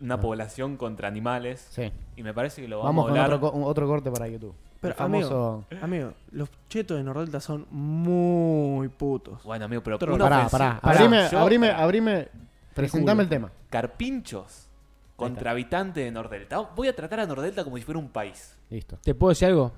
una 0.01 0.15
Ah. 0.15 0.19
población 0.21 0.77
contra 0.77 1.07
animales. 1.07 1.67
Sí. 1.71 1.91
Y 2.15 2.23
me 2.23 2.33
parece 2.33 2.61
que 2.61 2.67
lo 2.67 2.79
Vamos 2.79 2.89
vamos, 2.89 3.05
con 3.09 3.17
a 3.19 3.23
hablar. 3.25 3.37
otro, 3.37 3.51
co- 3.51 3.65
otro 3.65 3.87
corte 3.87 4.11
para 4.11 4.27
YouTube. 4.27 4.53
Pero, 4.81 4.91
el 4.93 4.97
famoso... 4.97 5.63
Amigo, 5.81 6.11
los 6.31 6.49
chetos 6.67 6.97
de 6.97 7.03
Nordelta 7.03 7.39
son 7.39 7.65
muy 7.71 8.89
putos. 8.89 9.41
Bueno, 9.43 9.65
amigo, 9.65 9.81
pero 9.81 9.95
Otro- 9.95 10.13
una 10.15 10.25
Pará, 10.25 10.37
ofensiva- 10.45 10.57
pará. 10.59 10.79
Pará, 10.81 10.99
Abrime, 10.99 11.27
yo- 11.31 11.39
abrime, 11.39 11.67
pará. 11.69 11.83
abrime. 11.83 12.27
Presentame 12.73 13.23
el 13.23 13.29
tema. 13.29 13.51
Carpinchos 13.69 14.67
contra 15.15 15.51
habitantes 15.51 16.03
de 16.03 16.11
Nordelta. 16.11 16.59
Voy 16.75 16.87
a 16.87 16.95
tratar 16.95 17.21
a 17.21 17.25
Nordelta 17.25 17.63
como 17.63 17.77
si 17.77 17.83
fuera 17.83 17.99
un 17.99 18.09
país. 18.09 18.55
Listo. 18.69 18.97
¿Te 19.03 19.13
puedo 19.15 19.29
decir 19.29 19.47
algo? 19.47 19.71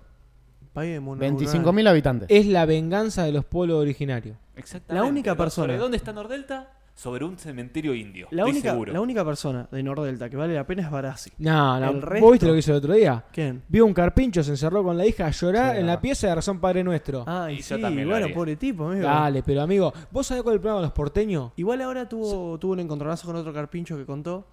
País 0.74 0.94
de 0.94 1.00
mono 1.00 1.22
25.000 1.22 1.88
habitantes. 1.88 2.28
Es 2.32 2.46
la 2.48 2.66
venganza 2.66 3.24
de 3.24 3.32
los 3.32 3.46
pueblos 3.46 3.80
originarios. 3.82 4.38
Exactamente. 4.56 5.04
La 5.04 5.10
única 5.10 5.36
persona- 5.36 5.68
¿Sobre 5.68 5.78
dónde 5.78 5.98
está 5.98 6.14
Nordelta? 6.14 6.70
Sobre 6.96 7.26
un 7.26 7.38
cementerio 7.38 7.94
indio. 7.94 8.28
La 8.32 8.44
estoy 8.44 8.52
única, 8.54 8.72
seguro. 8.72 8.94
la 8.94 9.02
única 9.02 9.26
persona 9.26 9.68
de 9.70 9.84
Nordelta 9.84 10.30
que 10.30 10.38
vale 10.38 10.54
la 10.56 10.66
pena 10.66 10.82
es 10.84 10.90
Barassi. 10.90 11.30
No, 11.40 11.78
no. 11.78 11.90
El 11.90 11.96
¿Vos 11.96 12.04
resto- 12.06 12.32
viste 12.32 12.48
lo 12.48 12.54
que 12.54 12.60
hizo 12.60 12.72
el 12.72 12.78
otro 12.78 12.94
día? 12.94 13.26
¿Quién? 13.34 13.64
Vio 13.68 13.86
un 13.86 13.94
carpincho, 13.94 14.42
se 14.44 14.52
encerró 14.52 14.82
con 14.82 14.98
la 14.98 15.06
hija 15.06 15.28
a 15.28 15.32
llorar 15.32 15.74
Sí, 15.76 15.82
en 15.82 15.88
la 15.88 16.00
pieza 16.00 16.28
de 16.28 16.36
razón 16.36 16.60
Padre 16.62 16.86
Nuestro. 16.86 17.26
Ah, 17.28 17.48
Y 17.52 17.56
y 17.56 17.58
yo 17.58 17.76
sí, 17.76 17.82
también 17.82 18.08
bueno, 18.08 18.28
pobre 18.34 18.56
tipo, 18.56 18.86
amigo. 18.88 19.04
Dale, 19.06 19.44
pero 19.44 19.62
amigo, 19.62 19.94
¿vos 20.10 20.26
sabés 20.26 20.42
cuál 20.42 20.54
es 20.54 20.58
el 20.58 20.62
problema 20.62 20.80
de 20.80 20.86
los 20.86 20.94
porteños? 20.94 21.52
Igual 21.58 21.82
ahora 21.82 22.08
tuvo, 22.08 22.58
tuvo 22.60 22.72
un 22.72 22.80
encontronazo 22.80 23.28
con 23.28 23.36
otro 23.36 23.52
carpincho 23.54 23.98
que 23.98 24.06
contó 24.06 24.48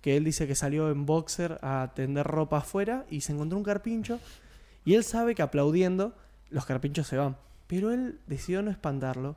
que 0.00 0.16
él 0.16 0.24
dice 0.24 0.48
que 0.48 0.56
salió 0.56 0.90
en 0.90 1.06
boxer 1.06 1.58
a 1.62 1.92
tender 1.94 2.26
ropa 2.26 2.58
afuera 2.58 3.06
y 3.08 3.20
se 3.20 3.32
encontró 3.32 3.56
un 3.56 3.64
carpincho 3.64 4.18
y 4.84 4.94
él 4.94 5.04
sabe 5.04 5.36
que 5.36 5.42
aplaudiendo 5.42 6.12
los 6.50 6.66
carpinchos 6.66 7.06
se 7.06 7.16
van. 7.16 7.36
Pero 7.68 7.92
él 7.92 8.18
decidió 8.26 8.62
no 8.62 8.70
espantarlo, 8.72 9.36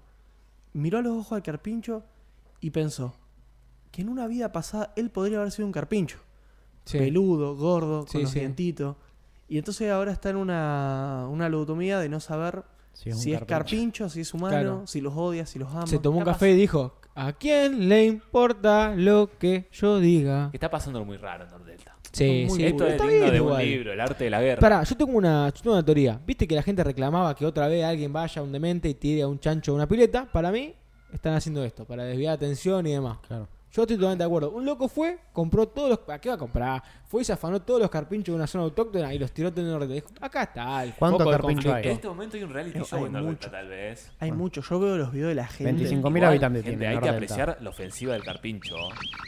miró 0.73 0.97
a 0.97 1.01
los 1.03 1.13
ojos 1.15 1.33
al 1.33 1.43
carpincho 1.43 2.03
y 2.61 2.71
pensó 2.71 3.13
que 3.91 4.01
en 4.01 4.09
una 4.09 4.27
vida 4.27 4.51
pasada 4.51 4.93
él 4.95 5.09
podría 5.09 5.39
haber 5.39 5.51
sido 5.51 5.65
un 5.65 5.71
carpincho. 5.71 6.19
Sí. 6.85 6.97
Peludo, 6.99 7.55
gordo, 7.55 7.99
con 8.01 8.07
Sí, 8.09 8.21
los 8.21 8.31
sí. 8.31 8.39
dientitos. 8.39 8.95
Y 9.49 9.57
entonces 9.57 9.89
ahora 9.91 10.11
está 10.11 10.29
en 10.29 10.35
una, 10.37 11.27
una 11.29 11.49
lobotomía 11.49 11.99
de 11.99 12.09
no 12.09 12.19
saber 12.19 12.63
Si 12.93 13.09
es 13.09 13.15
un 13.15 13.21
si 13.21 13.33
es 13.33 13.43
carpincho. 13.45 14.09
si 14.09 14.21
es 14.21 14.33
humano, 14.33 14.51
Claro. 14.51 14.87
si 14.87 15.01
los 15.01 15.13
odia, 15.15 15.45
si 15.45 15.59
los 15.59 15.69
ama. 15.69 15.87
Se 15.87 15.99
tomó 15.99 16.19
un 16.19 16.25
café 16.25 16.51
y 16.51 16.55
dijo, 16.55 16.95
¿a 17.15 17.33
quién 17.33 17.87
le 17.89 18.05
importa 18.05 18.93
lo 18.95 19.29
que 19.39 19.67
yo 19.71 19.99
diga? 19.99 20.49
Está 20.53 20.69
pasando 20.69 21.03
muy 21.05 21.17
raro 21.17 21.45
en 21.45 21.49
Nordelta. 21.51 21.95
Sí, 22.11 22.47
sí. 22.49 22.65
Esto 22.65 22.85
es 22.87 22.93
está 22.93 23.03
digno 23.05 23.19
bien 23.25 23.33
de 23.33 23.41
un 23.41 23.47
igual. 23.47 23.65
libro, 23.65 23.93
el 23.93 23.99
arte 24.01 24.23
de 24.23 24.29
la 24.29 24.41
guerra. 24.41 24.59
Pará, 24.61 24.83
yo 24.83 24.95
tengo 24.97 25.11
una, 25.17 25.49
yo 25.53 25.61
tengo 25.61 25.75
una 25.75 25.85
teoría. 25.85 26.19
¿Viste 26.25 26.47
que 26.47 26.55
la 26.55 26.63
gente 26.63 26.83
reclamaba 26.83 27.35
que 27.35 27.45
otra 27.45 27.67
vez 27.67 27.83
alguien 27.83 28.11
vaya 28.11 28.41
a 28.41 28.43
un 28.43 28.51
demente 28.51 28.89
y 28.89 28.93
tire 28.95 29.21
a 29.21 29.27
un 29.27 29.39
chancho 29.39 29.71
a 29.73 29.75
una 29.75 29.87
pileta? 29.87 30.25
Para 30.31 30.51
mí, 30.51 30.73
están 31.17 31.33
haciendo 31.33 31.63
esto, 31.63 31.85
para 31.85 32.03
desviar 32.03 32.33
atención 32.33 32.87
y 32.87 32.93
demás. 32.93 33.19
Claro. 33.27 33.47
Yo 33.71 33.83
estoy 33.83 33.97
totalmente 33.97 34.23
de 34.23 34.27
acuerdo. 34.27 34.51
Un 34.51 34.65
loco 34.65 34.87
fue, 34.87 35.19
compró 35.33 35.67
todos 35.67 35.89
los. 35.89 35.99
¿A 36.09 36.19
qué 36.19 36.29
va 36.29 36.35
a 36.35 36.37
comprar? 36.39 36.83
Fue 37.09 37.21
y 37.21 37.25
se 37.25 37.31
afanó 37.31 37.61
todos 37.61 37.79
los 37.79 37.89
carpinchos 37.89 38.33
de 38.33 38.35
una 38.35 38.47
zona 38.47 38.65
autóctona 38.65 39.13
y 39.13 39.17
los 39.19 39.31
tiró 39.31 39.47
en 39.47 39.57
el 39.59 39.67
norte. 39.71 39.87
Dijo, 39.93 40.09
acá 40.19 40.43
está. 40.43 40.83
El 40.83 40.93
¿Cuántos 40.93 41.19
foco 41.19 41.31
de 41.31 41.37
carpinchos 41.37 41.63
conflicto". 41.65 41.89
en 41.89 41.95
este 41.95 42.07
momento 42.09 42.35
hay 42.37 42.43
un 42.43 42.49
reality 42.53 42.77
Hay 42.79 42.83
show 42.83 43.05
en 43.05 43.11
Nordelta, 43.13 43.31
mucho. 43.47 43.51
tal 43.51 43.67
vez. 43.69 44.11
Hay 44.19 44.29
Bueno. 44.29 44.43
mucho. 44.43 44.61
Yo 44.61 44.79
veo 44.79 44.97
los 44.97 45.11
videos 45.13 45.29
de 45.29 45.35
la 45.35 45.47
gente. 45.47 45.71
25.000 45.85 46.17
Igual, 46.17 46.29
habitantes 46.31 46.63
gente, 46.63 46.77
tiene 46.79 46.87
hay 46.87 46.99
que 46.99 47.05
Nordelta. 47.07 47.33
apreciar 47.33 47.57
la 47.61 47.69
ofensiva 47.69 48.13
del 48.13 48.23
carpincho. 48.23 48.75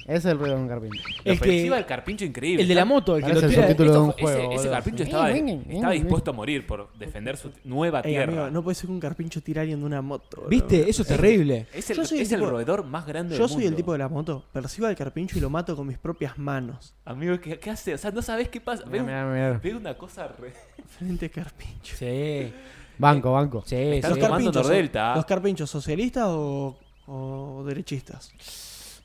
Ese 0.05 0.17
es 0.17 0.25
el 0.25 0.39
ruido 0.39 0.55
de 0.57 0.61
un 0.61 0.67
carpincho. 0.67 1.03
La 1.07 1.23
que- 1.23 1.31
ofensiva 1.39 1.75
del 1.77 1.85
carpincho 1.85 2.25
increíble. 2.25 2.61
El 2.63 2.67
de 2.67 2.75
la 2.75 2.81
Está- 2.81 2.93
moto, 2.93 3.15
el 3.15 3.21
que 3.23 3.27
Parece 3.29 3.41
lo 3.41 3.47
el 3.47 3.53
tira. 3.55 3.63
subtítulo 3.67 3.91
de 3.93 3.99
un 3.99 4.11
fue- 4.11 4.21
juego, 4.23 4.37
ese, 4.37 4.45
ese 4.47 4.55
boludo. 4.57 4.71
carpincho 4.71 5.03
Eh, 5.03 5.05
estaba, 5.05 5.31
eh, 5.31 5.63
estaba 5.69 5.93
eh, 5.95 5.99
dispuesto 5.99 6.31
a 6.31 6.33
morir 6.33 6.67
por 6.67 6.93
defender 6.99 7.37
su 7.37 7.51
nueva 7.63 7.99
Ey, 8.01 8.11
tierra. 8.11 8.23
amigo, 8.33 8.49
no 8.51 8.61
puede 8.63 8.75
ser 8.75 8.87
que 8.87 8.91
un 8.91 8.99
carpincho 8.99 9.41
tire 9.41 9.59
a 9.59 9.61
alguien 9.61 9.79
de 9.79 9.85
una 9.85 10.01
moto. 10.01 10.41
bro. 10.41 10.49
¿Viste? 10.49 10.89
Eso 10.89 11.03
es 11.03 11.07
terrible. 11.07 11.67
Es 11.73 11.89
el, 11.91 11.95
Yo 11.95 12.05
soy 12.05 12.17
el 12.17 12.23
es 12.23 12.31
el 12.33 12.39
tipo- 12.39 12.49
roedor 12.51 12.83
más 12.83 13.05
grande 13.07 13.35
Yo 13.37 13.43
del 13.43 13.49
soy 13.49 13.61
el 13.63 13.69
mundo. 13.69 13.77
tipo 13.77 13.91
de 13.93 13.99
la 13.99 14.09
moto. 14.09 14.43
Percibo 14.51 14.87
al 14.87 14.95
carpincho 14.97 15.37
y 15.37 15.41
lo 15.41 15.49
mato 15.49 15.77
con 15.77 15.87
mis 15.87 15.97
propias 15.97 16.37
manos. 16.37 16.93
Amigo, 17.05 17.39
¿qué, 17.39 17.57
qué 17.57 17.68
hace? 17.69 17.93
O 17.93 17.97
sea, 17.97 18.11
no 18.11 18.21
sabes 18.21 18.49
qué 18.49 18.59
pasa. 18.61 18.83
Ve, 18.85 19.01
Mira, 19.01 19.59
una 19.77 19.97
cosa 19.97 20.27
re... 20.27 20.53
Frente 20.97 21.29
carpincho. 21.29 21.95
Sí. 21.95 22.53
Banco, 22.97 23.31
banco. 23.31 23.63
Sí, 23.65 23.75
Están 23.75 24.15
sí. 24.15 24.19
carpinchos, 24.19 24.63
Nordelta. 24.63 25.15
¿Los 25.15 25.25
carpinchos 25.25 25.69
socialistas 25.69 26.25
o, 26.27 26.77
o 27.07 27.63
derechistas? 27.65 28.33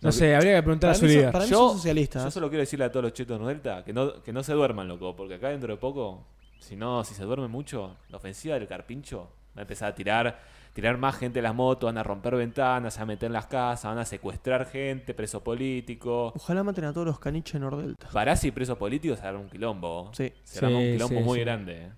No 0.01 0.13
sé, 0.13 0.35
habría 0.35 0.57
que 0.57 0.63
preguntar 0.63 0.91
a 0.91 0.95
su 0.95 1.07
líder. 1.07 1.33
para 1.33 1.45
mí 1.45 1.51
Yo- 1.51 1.69
son 1.69 1.77
socialistas. 1.79 2.25
Yo 2.25 2.31
solo 2.31 2.49
quiero 2.49 2.61
decirle 2.61 2.85
a 2.85 2.91
todos 2.91 3.05
los 3.05 3.13
chetos 3.13 3.39
de 3.39 3.45
Nordelta 3.45 3.85
que 3.85 3.93
no, 3.93 4.23
que 4.23 4.33
no 4.33 4.43
se 4.43 4.53
duerman, 4.53 4.87
loco, 4.89 5.15
porque 5.17 5.35
acá 5.35 5.49
dentro 5.49 5.73
de 5.73 5.79
poco, 5.79 6.27
si 6.59 6.77
no, 6.77 7.05
si 7.05 7.15
se 7.15 7.23
duerme 7.25 7.49
mucho, 7.49 7.97
la 8.11 8.17
ofensiva 8.19 8.57
del 8.59 8.67
carpincho 8.69 9.31
va 9.57 9.61
a 9.61 9.63
empezar 9.63 9.91
a 9.93 9.95
tirar, 9.95 10.41
tirar 10.75 10.99
más 10.99 11.17
gente 11.17 11.39
de 11.39 11.43
las 11.43 11.55
motos, 11.55 11.89
van 11.89 11.97
a 11.97 12.03
romper 12.03 12.35
ventanas, 12.37 12.99
a 12.99 13.07
meter 13.07 13.29
en 13.29 13.33
las 13.33 13.47
casas, 13.47 13.85
van 13.91 13.99
a 13.99 14.05
secuestrar 14.05 14.67
gente, 14.67 15.15
preso 15.15 15.43
político. 15.43 16.33
Ojalá 16.37 16.63
maten 16.63 16.85
a 16.85 16.93
todos 16.93 17.07
los 17.07 17.19
caniches 17.19 17.55
de 17.55 17.61
Nordelta. 17.61 18.09
Parás 18.13 18.45
y 18.45 18.51
preso 18.51 18.77
político 18.77 19.17
se 19.17 19.23
hará 19.27 19.39
un 19.39 19.49
quilombo. 19.49 20.11
Sí. 20.13 20.33
Se 20.43 20.59
hará 20.59 20.69
Sí, 20.69 20.75
un 20.75 20.93
quilombo 20.93 21.19
sí, 21.19 21.25
muy 21.25 21.39
sí. 21.39 21.45
grande. 21.45 21.83
eh. 21.85 21.89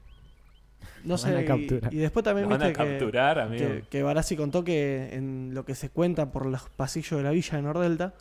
No 1.04 1.16
sé. 1.18 1.28
van 1.30 1.38
a 1.38 1.42
y- 1.42 1.46
capturar. 1.46 1.94
Y, 1.94 1.96
después 1.98 2.24
también 2.24 2.44
Lo 2.48 2.50
van 2.50 2.60
viste 2.68 2.80
a 2.80 2.84
que, 2.84 2.90
capturar, 2.90 3.38
amigo. 3.38 3.66
que, 3.66 3.82
que 3.88 4.02
Barassi 4.02 4.36
contó 4.36 4.62
que 4.64 5.10
en 5.14 5.50
lo 5.54 5.64
que 5.64 5.74
se 5.74 5.90
cuenta 5.90 6.30
por 6.30 6.46
los 6.46 6.68
pasillos 6.70 7.18
de 7.18 7.22
la 7.24 7.30
villa 7.30 7.56
de 7.56 7.62
Nordelta 7.62 8.14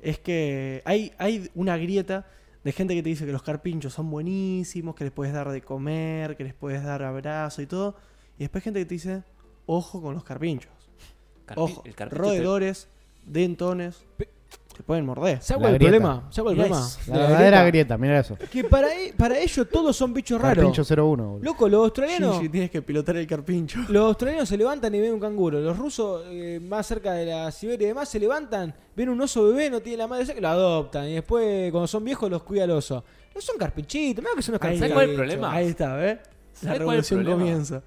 es 0.00 0.18
que 0.18 0.82
hay, 0.84 1.12
hay 1.18 1.50
una 1.54 1.76
grieta 1.76 2.26
de 2.64 2.72
gente 2.72 2.94
que 2.94 3.02
te 3.02 3.08
dice 3.08 3.26
que 3.26 3.32
los 3.32 3.42
carpinchos 3.42 3.92
son 3.92 4.10
buenísimos, 4.10 4.94
que 4.94 5.04
les 5.04 5.12
puedes 5.12 5.34
dar 5.34 5.50
de 5.50 5.60
comer, 5.62 6.36
que 6.36 6.44
les 6.44 6.54
puedes 6.54 6.82
dar 6.84 7.02
abrazo 7.02 7.60
y 7.62 7.66
todo. 7.66 7.96
Y 8.36 8.40
después 8.44 8.62
gente 8.62 8.78
que 8.80 8.86
te 8.86 8.94
dice, 8.94 9.22
ojo 9.68 10.02
con 10.02 10.14
los 10.14 10.24
carpinchos. 10.24 10.72
Carpi- 11.46 11.54
Ojo, 11.56 11.82
el 11.84 11.94
carpincho 11.94 12.22
te- 12.22 12.28
roedores, 12.28 12.88
dentones. 13.24 14.02
te 14.16 14.82
pueden 14.84 15.04
morder. 15.06 15.40
¿Sabes 15.42 15.60
cuál 15.62 15.72
el 15.74 15.78
grieta. 15.78 15.96
problema? 15.98 16.28
¿Sabes 16.30 16.42
cuál 16.42 16.54
el 16.54 16.60
problema? 16.68 16.88
La 17.06 17.12
de 17.14 17.20
la 17.20 17.26
verdadera 17.28 17.56
grieta? 17.62 17.66
grieta, 17.66 17.98
mira 17.98 18.20
eso. 18.20 18.36
Que 18.50 18.64
para, 18.64 18.88
e- 18.94 19.12
para 19.16 19.38
ellos 19.38 19.66
todos 19.72 19.96
son 19.96 20.14
bichos 20.14 20.40
raros. 20.40 20.64
Carpincho 20.64 20.84
01, 20.84 21.26
boludo. 21.30 21.44
Loco, 21.44 21.68
los 21.68 21.84
australianos. 21.84 22.34
Shinji, 22.36 22.48
tienes 22.48 22.70
que 22.70 22.80
pilotar 22.82 23.16
el 23.16 23.26
carpincho. 23.26 23.80
Los 23.88 24.04
australianos 24.06 24.48
se 24.48 24.56
levantan 24.56 24.94
y 24.94 25.00
ven 25.00 25.14
un 25.14 25.20
canguro. 25.20 25.60
Los 25.60 25.76
rusos, 25.76 26.22
eh, 26.28 26.60
más 26.62 26.86
cerca 26.86 27.12
de 27.14 27.26
la 27.26 27.50
Siberia 27.50 27.86
y 27.86 27.88
demás, 27.88 28.08
se 28.08 28.20
levantan, 28.20 28.72
ven 28.94 29.08
un 29.08 29.20
oso 29.20 29.44
bebé, 29.48 29.68
no 29.70 29.80
tiene 29.80 29.98
la 29.98 30.06
madre 30.06 30.26
cerca, 30.26 30.40
lo 30.40 30.48
adoptan. 30.48 31.08
Y 31.08 31.14
después, 31.14 31.70
cuando 31.72 31.86
son 31.88 32.04
viejos, 32.04 32.30
los 32.30 32.42
cuida 32.44 32.64
el 32.64 32.70
oso. 32.70 33.02
No 33.34 33.40
son 33.40 33.56
carpinchitos, 33.58 34.22
mira 34.22 34.34
que 34.36 34.42
son 34.42 34.52
unos 34.54 34.62
Ahí 34.62 34.78
carpinchitos. 34.78 34.88
¿Sabes 34.88 34.94
cuál 34.94 35.04
es 35.04 35.10
el 35.10 35.16
problema? 35.16 35.52
Ahí 35.52 35.66
está, 35.68 35.96
¿ves? 35.96 36.18
La 36.62 36.72
¿Sabes 36.72 36.82
cuál 36.82 36.98
es 36.98 37.12
el 37.12 37.18
revolución 37.18 37.38
comienza. 37.40 37.82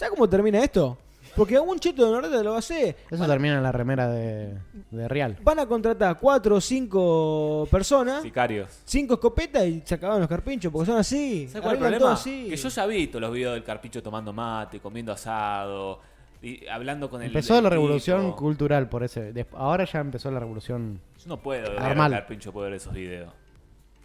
¿Sabes 0.00 0.14
cómo 0.14 0.26
termina 0.30 0.64
esto? 0.64 0.96
Porque 1.36 1.56
algún 1.56 1.78
cheto 1.78 2.06
de 2.06 2.10
Norte 2.10 2.42
lo 2.42 2.50
va 2.52 2.56
a 2.56 2.60
hacer. 2.60 2.96
Eso 3.10 3.26
termina 3.26 3.58
en 3.58 3.62
la 3.62 3.70
remera 3.70 4.08
de, 4.08 4.54
de 4.90 5.08
Real. 5.08 5.36
Van 5.42 5.58
a 5.58 5.66
contratar 5.66 6.18
cuatro 6.18 6.56
o 6.56 6.60
cinco 6.60 7.68
personas, 7.70 8.22
Sicarios. 8.22 8.80
cinco 8.86 9.12
escopetas 9.14 9.66
y 9.66 9.82
se 9.84 9.96
acaban 9.96 10.20
los 10.20 10.28
carpinchos, 10.28 10.72
porque 10.72 10.86
son 10.86 10.96
así. 10.98 11.46
¿Sabes 11.48 11.60
cuál 11.62 11.74
es 11.74 11.80
el 11.82 11.86
Arreglan 11.86 12.00
todo 12.00 12.14
problema? 12.16 12.42
así. 12.44 12.48
Que 12.50 12.56
yo 12.56 12.68
ya 12.70 12.86
vi 12.86 13.06
todos 13.08 13.20
los 13.20 13.32
videos 13.32 13.52
del 13.54 13.62
carpicho 13.62 14.02
tomando 14.02 14.32
mate, 14.32 14.80
comiendo 14.80 15.12
asado, 15.12 16.00
y 16.40 16.66
hablando 16.66 17.10
con 17.10 17.20
el. 17.20 17.26
Empezó 17.26 17.58
el 17.58 17.64
la 17.64 17.68
revolución 17.70 18.22
tipo. 18.24 18.36
cultural 18.36 18.88
por 18.88 19.04
ese. 19.04 19.34
des- 19.34 19.46
Ahora 19.52 19.84
ya 19.84 20.00
empezó 20.00 20.30
la 20.30 20.40
revolución. 20.40 20.98
Yo 21.22 21.28
no 21.28 21.36
puedo 21.36 21.70
ver 21.72 21.78
Normal. 21.82 22.14
al 22.14 22.20
carpincho 22.20 22.52
poder 22.52 22.70
ver 22.70 22.78
esos 22.78 22.94
videos. 22.94 23.30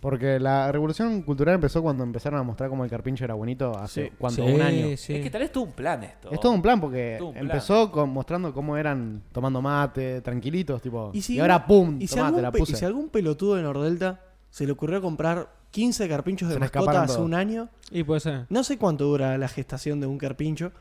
Porque 0.06 0.40
la 0.40 0.72
revolución 0.72 1.24
cultural 1.24 1.56
empezó 1.56 1.82
cuando 1.82 2.04
empezaron 2.04 2.40
a 2.40 2.44
mostrar 2.44 2.70
cómo 2.70 2.84
el 2.84 2.92
carpincho 2.92 3.24
era 3.26 3.34
bonito 3.34 3.76
hace 3.76 4.06
Sí. 4.06 4.12
cuánto, 4.20 4.46
Sí, 4.46 4.54
un 4.54 4.62
año. 4.62 4.98
sí. 4.98 5.16
Es 5.16 5.24
que 5.24 5.30
tal 5.32 5.42
vez 5.42 5.52
tuvo 5.52 5.64
un 5.64 5.72
plan 5.72 6.04
esto. 6.04 6.30
Es 6.32 6.40
todo 6.40 6.52
un 6.52 6.62
plan 6.62 6.80
porque 6.80 7.16
Todo 7.18 7.30
un 7.30 7.34
plan. 7.34 7.46
empezó 7.48 7.92
con, 7.92 8.12
mostrando 8.12 8.54
cómo 8.54 8.78
eran 8.78 9.24
tomando 9.32 9.64
mate, 9.64 10.22
tranquilitos, 10.22 10.80
tipo. 10.80 11.10
Y, 11.12 11.24
si 11.24 11.40
ahora 11.40 11.66
pum, 11.66 11.98
y 12.00 12.06
si, 12.06 12.14
tomate, 12.18 12.28
algún, 12.28 12.42
la 12.44 12.52
pe- 12.52 12.60
puse. 12.60 12.74
y 12.74 12.76
si 12.76 12.86
algún 12.86 13.10
pelotudo 13.10 13.56
de 13.56 13.64
Nordelta 13.64 14.22
se 14.52 14.68
le 14.68 14.74
ocurrió 14.74 15.02
comprar 15.02 15.50
15 15.72 16.08
carpinchos 16.08 16.50
de 16.50 16.54
Se 16.54 16.60
me 16.60 16.66
mascota 16.66 16.80
escaparon 16.82 17.04
hace 17.06 17.14
todos. 17.16 17.26
un 17.26 17.34
año, 17.34 17.70
Y 17.90 18.04
puede 18.04 18.20
ser. 18.20 18.46
no 18.50 18.64
sé 18.64 18.78
cuánto 18.78 19.06
dura 19.06 19.38
la 19.40 19.48
gestación 19.48 20.00
de 20.02 20.06
un 20.08 20.20
carpincho, 20.20 20.72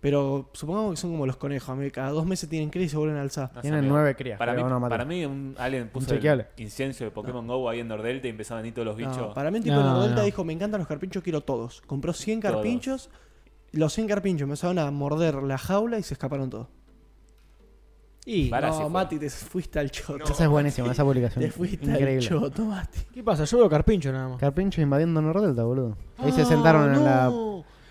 pero 0.00 0.48
supongamos 0.52 0.92
que 0.92 0.96
son 0.98 1.10
como 1.10 1.26
los 1.26 1.36
conejos, 1.36 1.68
amigo, 1.70 1.90
cada 1.92 2.10
dos 2.10 2.24
meses 2.24 2.48
tienen 2.48 2.70
cría 2.70 2.84
y 2.84 2.88
se 2.88 2.96
vuelven 2.96 3.16
a 3.16 3.22
alzar. 3.22 3.50
No 3.54 3.60
Tienen 3.62 3.80
amigo. 3.80 3.94
nueve 3.94 4.14
crías. 4.14 4.38
Para 4.38 4.54
mí, 4.54 4.62
a 4.62 4.88
para 4.88 5.04
mí 5.04 5.24
un, 5.24 5.54
alguien 5.58 5.88
puso 5.88 6.14
el 6.14 6.46
incienso 6.56 7.04
de 7.04 7.10
Pokémon 7.10 7.46
GO 7.46 7.68
ahí 7.68 7.80
en 7.80 7.88
Nordelta 7.88 8.26
y 8.28 8.30
empezaban 8.30 8.60
a 8.60 8.62
venir 8.62 8.74
todos 8.74 8.86
los 8.86 8.96
bichos. 8.96 9.16
No, 9.16 9.34
para 9.34 9.50
mí 9.50 9.58
un 9.58 9.64
tipo 9.64 9.74
No, 9.76 9.82
de 9.82 9.88
Nordelta 9.88 10.16
no. 10.20 10.24
dijo, 10.24 10.44
me 10.44 10.52
encantan 10.52 10.78
los 10.78 10.86
carpinchos, 10.88 11.22
quiero 11.22 11.40
todos. 11.40 11.80
Compró 11.86 12.12
100 12.12 12.40
Todos. 12.40 12.54
carpinchos, 12.54 13.10
los 13.72 13.92
100 13.92 14.06
carpinchos 14.06 14.42
empezaron 14.44 14.78
a 14.78 14.90
morder 14.90 15.42
la 15.42 15.58
jaula 15.58 15.98
y 15.98 16.02
se 16.04 16.14
escaparon 16.14 16.48
todos. 16.48 16.68
Y, 18.24 18.50
Para- 18.50 18.68
no. 18.70 18.88
Mati, 18.90 19.18
te 19.18 19.30
fuiste 19.30 19.78
al 19.78 19.90
choto. 19.90 20.22
Esa 20.30 20.44
es 20.44 20.50
buenísima, 20.50 20.92
esa 20.92 21.02
publicación. 21.02 21.42
Te 21.44 21.50
fuiste 21.50 21.86
al 21.90 21.98
Increíble. 21.98 22.26
choto, 22.28 22.64
Mati. 22.66 22.98
¿Qué 23.12 23.22
pasa? 23.24 23.44
Yo 23.44 23.56
veo 23.58 23.70
carpincho 23.70 24.12
nada 24.12 24.28
más. 24.28 24.38
Carpincho 24.38 24.82
invadiendo 24.82 25.22
Nordelta, 25.22 25.64
boludo. 25.64 25.96
Ahí 26.18 26.30
se 26.32 26.42
Ah, 26.42 26.44
sentaron 26.44 26.94
en 26.94 27.04
la. 27.04 27.32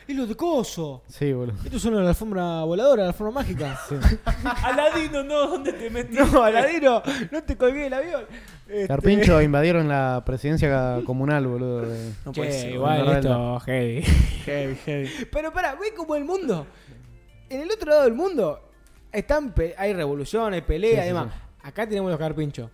Es 0.08 0.16
lo 0.16 0.26
de 0.26 0.36
coso. 0.36 1.04
Sí, 1.10 1.34
boludo. 1.34 1.58
Estos 1.66 1.82
son 1.82 2.02
la 2.02 2.08
alfombra 2.10 2.64
voladora, 2.64 3.04
la 3.04 3.10
alfombra 3.10 3.34
mágica. 3.42 3.78
Aladino, 4.64 5.22
no, 5.24 5.48
¿dónde 5.48 5.74
te 5.74 5.90
metiste? 5.90 6.24
No, 6.26 6.44
Aladino, 6.44 7.02
no 7.30 7.44
te 7.44 7.58
colgué 7.58 7.84
del 7.84 7.94
avión. 7.94 8.24
Este- 8.70 8.88
Carpincho 8.88 9.42
invadieron 9.42 9.88
la 9.90 10.24
presidencia 10.26 11.02
comunal, 11.06 11.46
boludo. 11.48 11.82
de- 11.82 12.14
No 12.26 12.32
Che, 12.32 12.42
puede 12.42 12.52
ser. 12.54 12.72
igual 12.72 13.08
esto, 13.18 13.60
heavy. 13.62 14.02
Heavy, 14.46 14.76
heavy. 14.86 15.10
Pero 15.32 15.52
pará, 15.52 15.76
ve 15.76 15.94
como 15.96 16.16
el 16.16 16.24
mundo. 16.24 16.66
En 17.50 17.62
el 17.62 17.72
otro 17.72 17.90
lado 17.90 18.04
del 18.06 18.14
mundo 18.14 18.62
están 19.12 19.52
pe- 19.54 19.76
hay 19.78 19.92
revolución, 19.94 20.54
hay 20.54 20.62
pelea, 20.62 20.90
Sí, 20.92 20.96
sí, 20.96 21.02
además. 21.02 21.34
Acá 21.64 21.86
tenemos 21.88 22.10
los 22.12 22.20
carpinchos. 22.20 22.70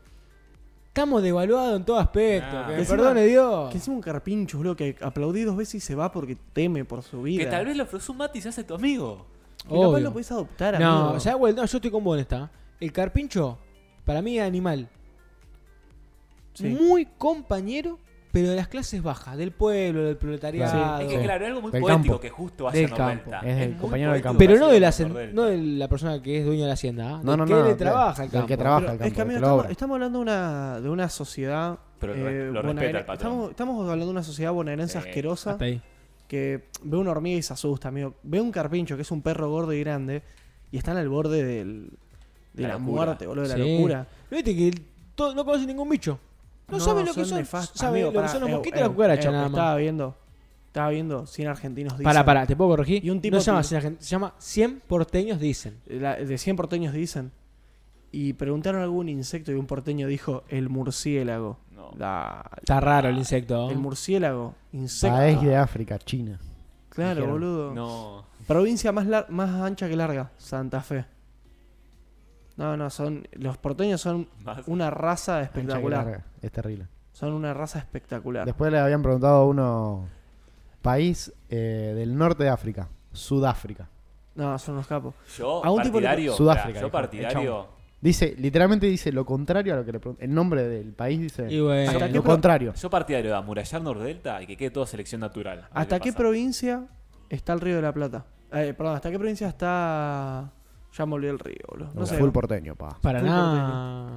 Estamos 0.93 1.23
devaluados 1.23 1.75
en 1.77 1.83
todo 1.85 1.97
aspecto. 1.97 2.55
Ah. 2.55 2.65
que 2.67 2.71
Que 2.71 2.75
me 2.75 2.79
encima- 2.83 2.97
perdone 2.97 3.25
Dios. 3.25 3.69
Que 3.71 3.77
encima 3.77 3.95
un 3.95 4.01
carpincho, 4.03 4.57
boludo, 4.59 4.75
que 4.75 4.95
aplaudí 5.01 5.41
dos 5.41 5.57
veces 5.57 5.73
y 5.75 5.79
se 5.79 5.95
va 5.95 6.11
porque 6.11 6.37
teme 6.53 6.85
por 6.85 7.01
su 7.01 7.23
vida. 7.23 7.43
Que 7.43 7.49
tal 7.49 7.65
vez 7.65 7.75
lo 7.75 7.83
ofreció 7.83 8.11
un 8.11 8.19
mate 8.19 8.37
y 8.37 8.41
se 8.41 8.49
hace 8.49 8.63
tu 8.63 8.75
amigo. 8.75 9.25
Que 9.67 9.69
capaz 9.79 9.99
lo 10.01 10.11
podés 10.13 10.31
adoptar, 10.31 10.79
No, 10.79 11.05
amigo. 11.05 11.19
¿sabes 11.19 11.39
cuál? 11.39 11.55
No, 11.55 11.65
yo 11.65 11.77
estoy 11.77 11.89
con 11.89 12.03
vos 12.03 12.15
en 12.15 12.21
esta. 12.21 12.51
El 12.79 12.91
carpincho, 12.91 13.57
para 14.05 14.21
mí 14.21 14.37
es 14.37 14.45
animal. 14.45 14.87
Sí. 16.53 16.67
Muy 16.67 17.07
compañero, 17.17 17.97
pero 18.33 18.49
de 18.49 18.55
las 18.55 18.67
clases 18.67 19.01
bajas, 19.03 19.37
del 19.37 19.51
pueblo, 19.51 20.03
del 20.05 20.17
proletariado. 20.17 20.99
Es 21.01 21.07
que 21.07 21.17
Sí. 21.19 21.23
claro, 21.23 21.45
es 21.45 21.49
algo 21.51 21.61
muy 21.61 21.71
Del 21.71 21.81
poético 21.81 22.01
campo. 22.03 22.19
que 22.19 22.29
justo 22.31 22.69
Del 22.71 22.85
hacia 22.85 22.97
campo. 22.97 23.31
Es 23.43 23.57
el 23.61 23.77
compañero 23.77 24.11
del 24.11 24.21
campo. 24.23 24.39
Pero 24.39 24.57
no 24.57 24.67
de, 24.69 24.79
la, 24.79 24.91
no 25.33 25.43
de 25.43 25.57
la 25.57 25.87
persona 25.87 26.19
que 26.21 26.39
es 26.39 26.45
dueña 26.45 26.63
de 26.63 26.67
la 26.67 26.73
hacienda, 26.73 27.15
¿ah? 27.15 27.21
No, 27.23 27.31
del 27.31 27.39
no, 27.41 27.45
que 27.45 27.53
no. 27.53 27.75
trabaja 27.77 28.23
el 28.23 28.29
del 28.29 28.39
campo. 28.39 28.47
que 28.47 28.57
trabaja 28.57 28.81
el 28.85 28.87
campo. 28.97 29.03
es 29.05 29.13
que, 29.13 29.21
amigo, 29.21 29.37
estamos, 29.37 29.69
estamos 29.69 29.93
hablando 29.95 30.17
de 30.17 30.21
una, 30.23 30.81
de 30.81 30.89
una 30.89 31.09
sociedad. 31.09 31.77
Pero 31.99 32.15
lo- 32.15 32.27
eh, 32.29 32.51
lo 32.51 32.61
respeta 32.63 32.99
el 32.99 33.05
patrón. 33.05 33.13
Estamos, 33.31 33.49
estamos 33.51 33.81
hablando 33.83 34.05
de 34.05 34.11
una 34.11 34.23
sociedad 34.23 34.51
bonaerense 34.51 34.99
Sí. 34.99 35.07
asquerosa 35.07 35.51
Hasta 35.51 35.65
ahí. 35.65 35.81
que 36.27 36.69
ve 36.81 36.97
una 36.97 37.11
hormiga 37.11 37.37
y 37.37 37.43
se 37.43 37.53
asusta, 37.53 37.89
amigo. 37.89 38.15
Ve 38.23 38.41
un 38.41 38.51
carpincho 38.51 38.95
que 38.95 39.03
es 39.03 39.11
un 39.11 39.21
perro 39.21 39.49
gordo 39.51 39.71
y 39.73 39.79
grande 39.79 40.23
y 40.71 40.77
están 40.77 40.97
al 40.97 41.07
borde 41.07 41.43
del, 41.43 41.91
de 42.53 42.63
La 42.63 42.69
la, 42.69 42.77
muerte, 42.79 43.27
boludo, 43.27 43.43
de 43.47 43.57
la 43.57 43.63
Sí. 43.63 43.75
locura. 43.75 44.07
¿No 44.31 44.35
viste 44.37 44.55
que 44.55 44.71
todo- 45.13 45.35
no 45.35 45.45
conocen 45.45 45.67
ningún 45.67 45.87
bicho? 45.87 46.17
No, 46.79 46.83
saben 46.83 47.05
lo 47.05 47.13
que 47.13 47.25
son. 47.25 47.37
nefastos. 47.39 47.81
Amigo, 47.83 48.11
lo 48.11 48.21
que 48.21 48.27
son 48.27 48.41
los 48.41 48.49
eh, 48.49 48.53
mosquitos 48.53 48.77
y 48.79 48.81
eh, 48.81 48.83
la 48.87 48.89
cucaracha, 48.93 49.29
eh, 49.29 49.31
nada 49.31 49.43
más. 49.43 49.51
Estaba 49.51 49.75
viendo, 49.77 50.15
estaba 50.67 50.89
viendo 50.89 51.25
100 51.25 51.47
argentinos 51.47 51.93
dicen. 51.93 52.03
Para, 52.03 52.25
para, 52.25 52.45
te 52.45 52.55
puedo 52.55 52.69
corregir. 52.71 53.03
Y 53.05 53.09
un 53.09 53.21
tipo 53.21 53.35
no 53.35 53.41
se 53.41 53.47
llama, 53.51 53.61
que- 53.61 53.67
100 53.67 53.81
argent- 53.81 53.99
se 53.99 54.09
llama 54.09 54.33
100 54.37 54.81
porteños 54.87 55.39
dicen. 55.39 55.77
La- 55.87 56.15
de 56.15 56.37
100 56.37 56.55
porteños 56.55 56.93
dicen. 56.93 57.31
Y 58.11 58.33
preguntaron 58.33 58.81
algún 58.81 59.09
insecto 59.09 59.51
y 59.51 59.55
un 59.55 59.65
porteño 59.65 60.07
dijo 60.07 60.43
el 60.49 60.69
murciélago. 60.69 61.57
No. 61.71 61.91
La- 61.97 62.43
Está 62.57 62.79
raro 62.79 63.09
el 63.09 63.17
insecto. 63.17 63.69
el 63.71 63.77
murciélago, 63.77 64.53
insecto. 64.71 65.15
País 65.17 65.41
de 65.41 65.55
África, 65.55 65.97
China. 65.99 66.39
claro, 66.89 67.15
dijeron. 67.21 67.31
boludo. 67.31 67.73
No. 67.73 68.25
Provincia 68.47 68.91
más, 68.91 69.07
lar- 69.07 69.27
más 69.29 69.49
ancha 69.61 69.87
que 69.89 69.95
larga, 69.95 70.31
Santa 70.37 70.81
Fe. 70.81 71.05
No, 72.57 72.77
no, 72.77 72.89
son 72.89 73.27
los 73.33 73.57
porteños 73.57 73.99
son 74.01 74.27
Más. 74.43 74.61
una 74.67 74.89
raza 74.89 75.41
espectacular. 75.41 76.23
Es 76.41 76.51
terrible. 76.51 76.87
Son 77.11 77.33
una 77.33 77.53
raza 77.53 77.79
espectacular. 77.79 78.45
Después 78.45 78.71
le 78.71 78.79
habían 78.79 79.01
preguntado 79.01 79.35
a 79.37 79.45
uno. 79.45 80.07
País 80.81 81.31
eh, 81.49 81.93
del 81.95 82.17
norte 82.17 82.43
de 82.43 82.49
África. 82.49 82.89
Sudáfrica. 83.13 83.87
No, 84.35 84.57
son 84.59 84.75
unos 84.75 84.87
capos. 84.87 85.13
Yo, 85.37 85.63
A 85.63 85.71
un 85.71 85.81
tipo 85.81 85.99
le- 85.99 86.07
partidario. 86.07 86.33
Sudáfrica, 86.33 86.79
yo 86.79 86.85
dijo, 86.85 86.91
partidario. 86.91 87.67
Dice, 88.01 88.35
literalmente 88.37 88.85
dice 88.87 89.11
lo 89.13 89.25
contrario 89.25 89.73
a 89.75 89.77
lo 89.77 89.85
que 89.85 89.93
le 89.93 89.99
preguntan. 89.99 90.27
El 90.27 90.35
nombre 90.35 90.67
del 90.67 90.91
país 90.91 91.21
dice 91.21 91.49
Y 91.49 91.61
bueno. 91.61 91.89
¿Hasta 91.91 92.07
qué 92.07 92.13
lo 92.15 92.23
contrario. 92.23 92.73
Yo 92.73 92.89
partidario 92.89 93.31
de 93.31 93.37
amurallar 93.37 93.81
Nordelta 93.81 94.41
y 94.41 94.47
que 94.47 94.57
quede 94.57 94.71
toda 94.71 94.85
selección 94.85 95.21
natural. 95.21 95.67
¿Hasta 95.71 95.99
qué 96.01 96.11
pasa. 96.11 96.17
provincia 96.19 96.83
está 97.29 97.53
el 97.53 97.61
río 97.61 97.77
de 97.77 97.81
la 97.81 97.93
Plata? 97.93 98.25
Eh, 98.51 98.73
perdón, 98.77 98.95
¿hasta 98.95 99.09
qué 99.09 99.17
provincia 99.17 99.47
está. 99.47 100.51
Ya 100.97 101.05
me 101.05 101.15
olvidé 101.15 101.31
el 101.31 101.39
río, 101.39 101.57
boludo. 101.69 101.89
No 101.95 102.05
sé. 102.05 102.17
Full 102.17 102.29
porteño, 102.29 102.75
pa. 102.75 102.97
Para 103.01 103.19
Full 103.19 103.27
nada. 103.29 104.09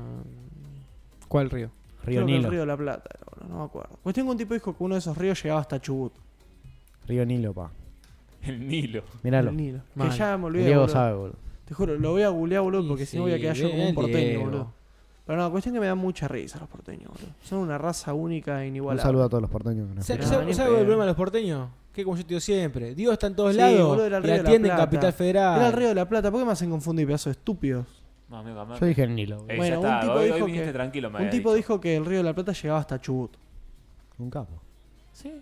¿Cuál 1.29 1.51
río? 1.51 1.71
Río 2.05 2.21
Creo 2.23 2.27
que 2.27 2.33
el 2.33 2.39
Nilo. 2.39 2.51
río 2.51 2.61
de 2.61 2.67
la 2.67 2.77
Plata, 2.77 3.11
era, 3.15 3.25
boludo, 3.35 3.49
no 3.55 3.59
me 3.61 3.65
acuerdo. 3.65 3.99
Cuestión 4.03 4.27
que 4.27 4.31
un 4.33 4.39
tipo 4.39 4.55
dijo 4.55 4.77
que 4.77 4.85
uno 4.85 4.95
de 4.95 4.99
esos 5.01 5.17
ríos 5.17 5.43
llegaba 5.43 5.61
hasta 5.61 5.81
Chubut. 5.81 6.13
Río 7.09 7.25
Nilo, 7.27 7.53
pa. 7.53 7.71
El 8.43 8.67
Nilo. 8.69 9.03
Míralo. 9.23 9.51
El 9.51 9.57
Nilo. 9.57 9.81
Mal. 9.95 10.11
Que 10.11 10.17
ya 10.17 10.37
me 10.37 10.45
olvidé. 10.47 10.67
Diego 10.67 10.83
boludo. 10.83 10.93
sabe, 10.95 11.15
boludo. 11.17 11.37
Te 11.65 11.75
juro, 11.75 11.97
lo 11.99 12.13
voy 12.13 12.23
a 12.23 12.29
googlear, 12.29 12.63
boludo, 12.63 12.85
Y 12.85 12.89
porque 12.89 13.07
si 13.07 13.17
no 13.17 13.25
voy 13.25 13.33
a 13.33 13.39
quedar 13.41 13.57
yo 13.57 13.65
como 13.69 13.77
bien, 13.77 13.89
un 13.89 13.95
porteño, 13.95 14.19
Diego. 14.29 14.45
boludo. 14.45 14.73
Pero 15.27 15.39
no, 15.43 15.51
cuestión 15.51 15.75
que 15.75 15.81
me 15.81 15.87
da 15.89 15.97
mucha 15.97 16.29
risa 16.29 16.61
los 16.61 16.69
porteños, 16.69 17.09
boludo. 17.09 17.33
Son 17.43 17.59
una 17.59 17.77
raza 17.79 18.15
única 18.15 18.59
e 18.63 18.69
Un 18.69 18.69
inigualable. 18.69 19.03
saludo 19.03 19.25
a 19.25 19.29
todos 19.29 19.43
los 19.43 19.51
porteños. 19.51 19.89
que 19.89 19.95
nos 19.97 20.07
¿Sabes 20.07 20.21
No, 20.21 20.25
escuchan. 20.27 20.47
ni 20.47 20.55
¿sabes 20.55 20.69
en 20.69 20.75
el 20.75 20.77
pedo. 20.77 20.85
problema 20.87 21.03
de 21.03 21.09
los 21.09 21.17
porteños? 21.17 21.69
Que 21.97 22.05
como 22.05 22.15
yo 22.15 22.23
te 22.25 22.29
digo 22.29 22.41
siempre, 22.41 22.95
Dios 22.95 23.15
está 23.15 23.27
en 23.29 23.35
todos 23.35 23.53
Sí, 23.53 23.59
lados 23.59 23.89
boludo, 23.89 24.05
era 24.05 24.19
el 24.19 24.25
y 24.25 24.27
río 24.27 24.37
de 24.37 24.43
la 24.43 24.49
atiende 24.51 24.69
en 24.69 24.75
Plata. 24.75 24.85
Capital 24.85 25.13
Federal. 25.15 25.57
Era 25.57 25.67
el 25.69 25.73
río 25.73 25.89
de 25.89 25.95
la 25.95 26.07
Plata. 26.09 26.31
¿Por 26.31 26.41
qué 26.41 26.45
me 26.47 26.53
hacen 26.53 26.69
confundir, 26.71 27.07
pedazo 27.07 27.31
de 27.31 27.33
estúpidos? 27.33 27.87
No, 28.29 28.37
amigo, 28.37 28.61
amigo. 28.61 28.79
Yo 28.79 28.87
dije 28.87 29.03
el 29.05 29.15
Nilo. 29.15 29.37
boludo. 29.37 29.53
Eh, 29.53 29.57
Bueno, 29.57 29.75
ya 29.75 29.79
un 29.81 29.87
está. 29.87 30.01
tipo 30.03 30.13
hoy, 30.13 30.25
dijo 30.27 30.35
hoy 30.37 30.41
que- 30.43 30.47
viniste 30.53 30.73
tranquilo, 30.75 31.09
me 31.09 31.15
Un 31.15 31.21
había 31.21 31.31
tipo 31.31 31.49
dicho. 31.55 31.57
dijo 31.57 31.81
que 31.81 31.97
el 31.97 32.05
río 32.05 32.19
de 32.19 32.25
la 32.25 32.35
Plata 32.35 32.53
llegaba 32.53 32.81
hasta 32.81 33.01
Chubut. 33.01 33.37
Un 34.19 34.29
capo. 34.31 34.61
Sí. 35.13 35.33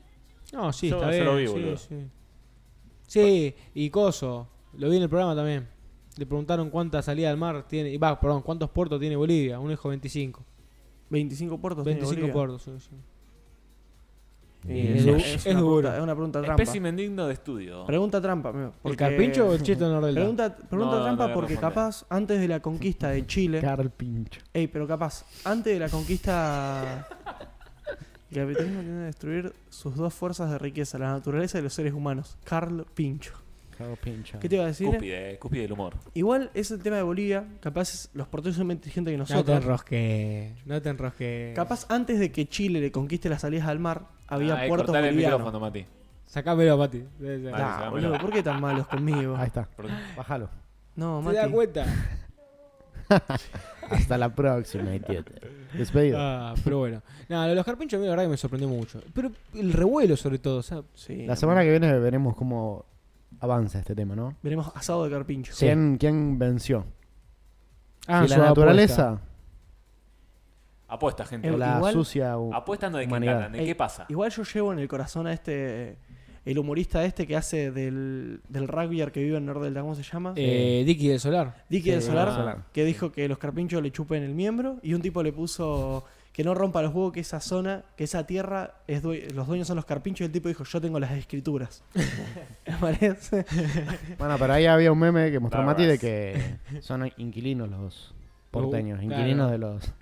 No, 0.52 0.72
sí, 0.72 0.88
Yo- 0.90 0.96
está 0.96 1.06
yo 1.10 1.12
bien. 1.12 1.24
lo 1.24 1.36
vi, 1.36 1.46
sí, 1.48 1.52
boludo. 1.52 1.76
sí. 1.76 1.96
Sí, 3.06 3.54
y 3.74 3.90
Coso, 3.90 4.48
lo 4.78 4.88
vi 4.90 4.96
en 4.96 5.02
el 5.02 5.08
programa 5.08 5.34
también. 5.34 5.66
Le 6.16 6.26
preguntaron 6.26 6.70
cuántas 6.70 7.04
salidas 7.04 7.32
al 7.32 7.36
mar 7.36 7.66
tiene, 7.66 7.90
y 7.90 7.96
va, 7.96 8.18
perdón, 8.20 8.42
cuántos 8.42 8.70
puertos 8.70 9.00
tiene 9.00 9.16
Bolivia. 9.16 9.58
Uno 9.58 9.70
dijo 9.70 9.88
25. 9.88 10.44
25 11.10 11.58
puertos. 11.58 11.82
tiene 11.84 11.98
25 12.00 12.20
Bolivia. 12.20 12.32
puertos, 12.32 12.62
sí, 12.62 12.70
sí. 12.78 12.96
Es 14.66 15.04
una 15.46 15.60
duro. 15.60 15.80
pregunta, 15.90 15.96
es 15.96 16.02
una 16.02 16.14
pregunta 16.14 16.42
trampa. 16.42 16.62
Espécimen 16.62 16.96
digno 16.96 17.26
de 17.26 17.34
estudio. 17.34 17.84
Pregunta 17.84 18.20
trampa, 18.20 18.48
amigo. 18.48 18.66
¿El 18.68 18.72
porque- 18.82 18.96
carpincho 18.96 19.48
o 19.48 19.52
el 19.52 19.62
cheto 19.62 19.86
de 19.86 19.92
Nordelta? 19.92 20.20
Pregunta, 20.20 20.56
pregunta 20.56 20.92
No, 20.92 20.98
no 20.98 21.04
trampa 21.04 21.24
voy 21.24 21.30
a 21.30 21.34
porque 21.34 21.52
responder. 21.54 21.74
capaz 21.74 22.06
antes 22.08 22.40
de 22.40 22.48
la 22.48 22.60
conquista 22.60 23.08
de 23.10 23.26
Chile. 23.26 23.60
Carpincho. 23.60 24.40
Ey, 24.54 24.66
pero 24.68 24.86
capaz, 24.86 25.24
antes 25.44 25.72
de 25.74 25.78
la 25.80 25.88
conquista. 25.88 27.06
El 28.30 28.40
capitalismo 28.40 28.80
tiene 28.80 28.98
que 28.98 29.04
destruir 29.04 29.52
sus 29.68 29.94
dos 29.96 30.12
fuerzas 30.14 30.50
de 30.50 30.58
riqueza, 30.58 30.98
la 30.98 31.12
naturaleza 31.12 31.58
y 31.58 31.62
los 31.62 31.72
seres 31.74 31.92
humanos. 31.92 32.36
Carl 32.44 32.84
Pincho. 32.94 33.32
Cago 33.76 33.96
pincho. 33.96 34.38
¿Qué 34.38 34.48
te 34.48 34.54
iba 34.54 34.62
a 34.64 34.68
decir? 34.68 34.86
Cúspide, 34.86 35.36
cúspide 35.40 35.62
del 35.62 35.72
humor. 35.72 35.94
Igual 36.14 36.48
es 36.54 36.70
el 36.70 36.80
tema 36.80 36.94
de 36.94 37.02
Bolivia. 37.02 37.44
Capaz 37.60 38.08
los 38.14 38.28
porteños 38.28 38.56
son 38.56 38.68
más 38.68 38.74
inteligentes 38.76 39.10
que 39.12 39.18
No 39.18 39.24
te 39.24 39.32
nosotros. 39.34 39.56
enrosque. 39.64 40.54
No 40.64 40.80
te 40.80 40.88
enrosque. 40.90 41.52
Capaz 41.56 41.84
antes 41.88 42.20
de 42.20 42.30
que 42.30 42.46
Chile 42.48 42.80
le 42.80 42.92
conquiste 42.92 43.28
las 43.28 43.40
salidas 43.40 43.66
al 43.66 43.80
mar, 43.80 44.02
había 44.28 44.54
Ah, 44.54 44.66
puertos 44.68 44.94
el 44.94 45.14
micrófono, 45.16 45.60
Mati. 45.60 45.86
Sacámelo, 46.26 46.76
ser. 46.78 47.04
Vale, 47.18 47.38
Nah, 47.38 47.58
sacámelo. 47.58 47.90
boludo, 48.08 48.18
¿por 48.20 48.32
qué 48.32 48.42
tan 48.42 48.60
malos 48.60 48.86
conmigo? 48.88 49.36
Ahí 49.36 49.46
está. 49.46 49.68
Bájalo. 50.16 50.48
No, 50.96 51.20
¿Te 51.26 51.32
das 51.34 51.44
Mati. 51.44 51.52
cuenta? 51.54 51.86
Hasta 53.90 54.16
la 54.18 54.34
próxima, 54.34 54.94
idiota. 54.94 55.32
Despedido. 55.74 56.16
Ah, 56.20 56.54
pero 56.64 56.78
bueno. 56.78 57.02
Nada, 57.28 57.44
lo 57.44 57.50
de 57.50 57.54
los 57.56 57.64
carpinchos 57.66 57.98
a 57.98 58.00
mí 58.00 58.04
la 58.06 58.10
verdad 58.12 58.24
que 58.24 58.30
me 58.30 58.36
sorprendió 58.36 58.68
mucho. 58.68 59.00
Pero 59.12 59.30
el 59.54 59.72
revuelo 59.72 60.16
sobre 60.16 60.38
todo, 60.38 60.58
o 60.58 60.62
sea, 60.62 60.82
Sí. 60.94 61.26
La 61.26 61.36
semana 61.36 61.62
que 61.62 61.70
viene 61.70 61.98
veremos 61.98 62.34
cómo 62.34 62.86
avanza 63.40 63.78
este 63.80 63.94
tema, 63.94 64.14
¿no? 64.16 64.34
Veremos 64.42 64.70
asado 64.74 65.04
de 65.04 65.10
carpincho. 65.10 65.52
Sí. 65.52 65.66
¿Quién, 65.66 65.96
quién 65.98 66.38
venció? 66.38 66.86
Ah, 68.06 68.22
si 68.26 68.32
su 68.34 68.38
la 68.40 68.46
naturaleza 68.46 69.08
Apuesta, 69.12 69.28
gente. 71.26 71.50
o 71.50 71.56
la 71.56 71.76
igual- 71.76 71.92
sucia 71.92 72.36
Apuestando 72.52 72.98
de 72.98 73.06
qué 73.06 73.10
de 73.52 73.58
Ey, 73.60 73.66
qué 73.66 73.74
pasa. 73.74 74.06
Igual 74.08 74.30
yo 74.30 74.42
llevo 74.44 74.72
en 74.72 74.78
el 74.78 74.88
corazón 74.88 75.26
a 75.26 75.32
este. 75.32 75.96
El 76.44 76.58
humorista 76.58 77.02
este 77.06 77.26
que 77.26 77.36
hace 77.36 77.70
del, 77.70 78.42
del 78.50 78.68
rugby 78.68 79.02
que 79.10 79.22
vive 79.22 79.38
en 79.38 79.46
Nordelta, 79.46 79.80
¿cómo 79.80 79.94
se 79.94 80.02
llama? 80.02 80.34
Eh, 80.36 80.82
Dicky 80.84 81.08
del 81.08 81.18
Solar. 81.18 81.64
Dicky 81.70 81.90
del 81.90 82.02
Solar, 82.02 82.28
ah. 82.28 82.66
Que 82.70 82.84
dijo 82.84 83.10
que 83.12 83.26
los 83.28 83.38
carpinchos 83.38 83.82
le 83.82 83.90
chupen 83.90 84.22
el 84.22 84.34
miembro 84.34 84.76
y 84.82 84.92
un 84.92 85.00
tipo 85.00 85.22
le 85.22 85.32
puso 85.32 86.04
que 86.34 86.44
no 86.44 86.52
rompa 86.52 86.82
los 86.82 86.92
huevos, 86.92 87.12
que 87.12 87.20
esa 87.20 87.40
zona, 87.40 87.84
que 87.96 88.04
esa 88.04 88.26
tierra, 88.26 88.74
es 88.86 89.02
due- 89.02 89.30
los 89.32 89.46
dueños 89.46 89.66
son 89.68 89.76
los 89.76 89.86
carpinchos 89.86 90.20
y 90.22 90.24
el 90.26 90.32
tipo 90.32 90.48
dijo, 90.48 90.64
yo 90.64 90.80
tengo 90.82 91.00
las 91.00 91.12
escrituras. 91.12 91.82
Me 92.66 92.74
parece. 92.78 93.46
Bueno, 94.18 94.36
pero 94.38 94.52
ahí 94.52 94.66
había 94.66 94.92
un 94.92 94.98
meme 94.98 95.30
que 95.30 95.38
mostró. 95.38 95.62
Mati 95.62 95.86
de 95.86 95.98
que 95.98 96.56
son 96.80 97.10
inquilinos 97.16 97.70
los 97.70 98.14
porteños, 98.50 98.98
Uh, 99.00 99.02
inquilinos 99.04 99.48
claro. 99.48 99.50
de 99.52 99.58
los, 99.58 99.92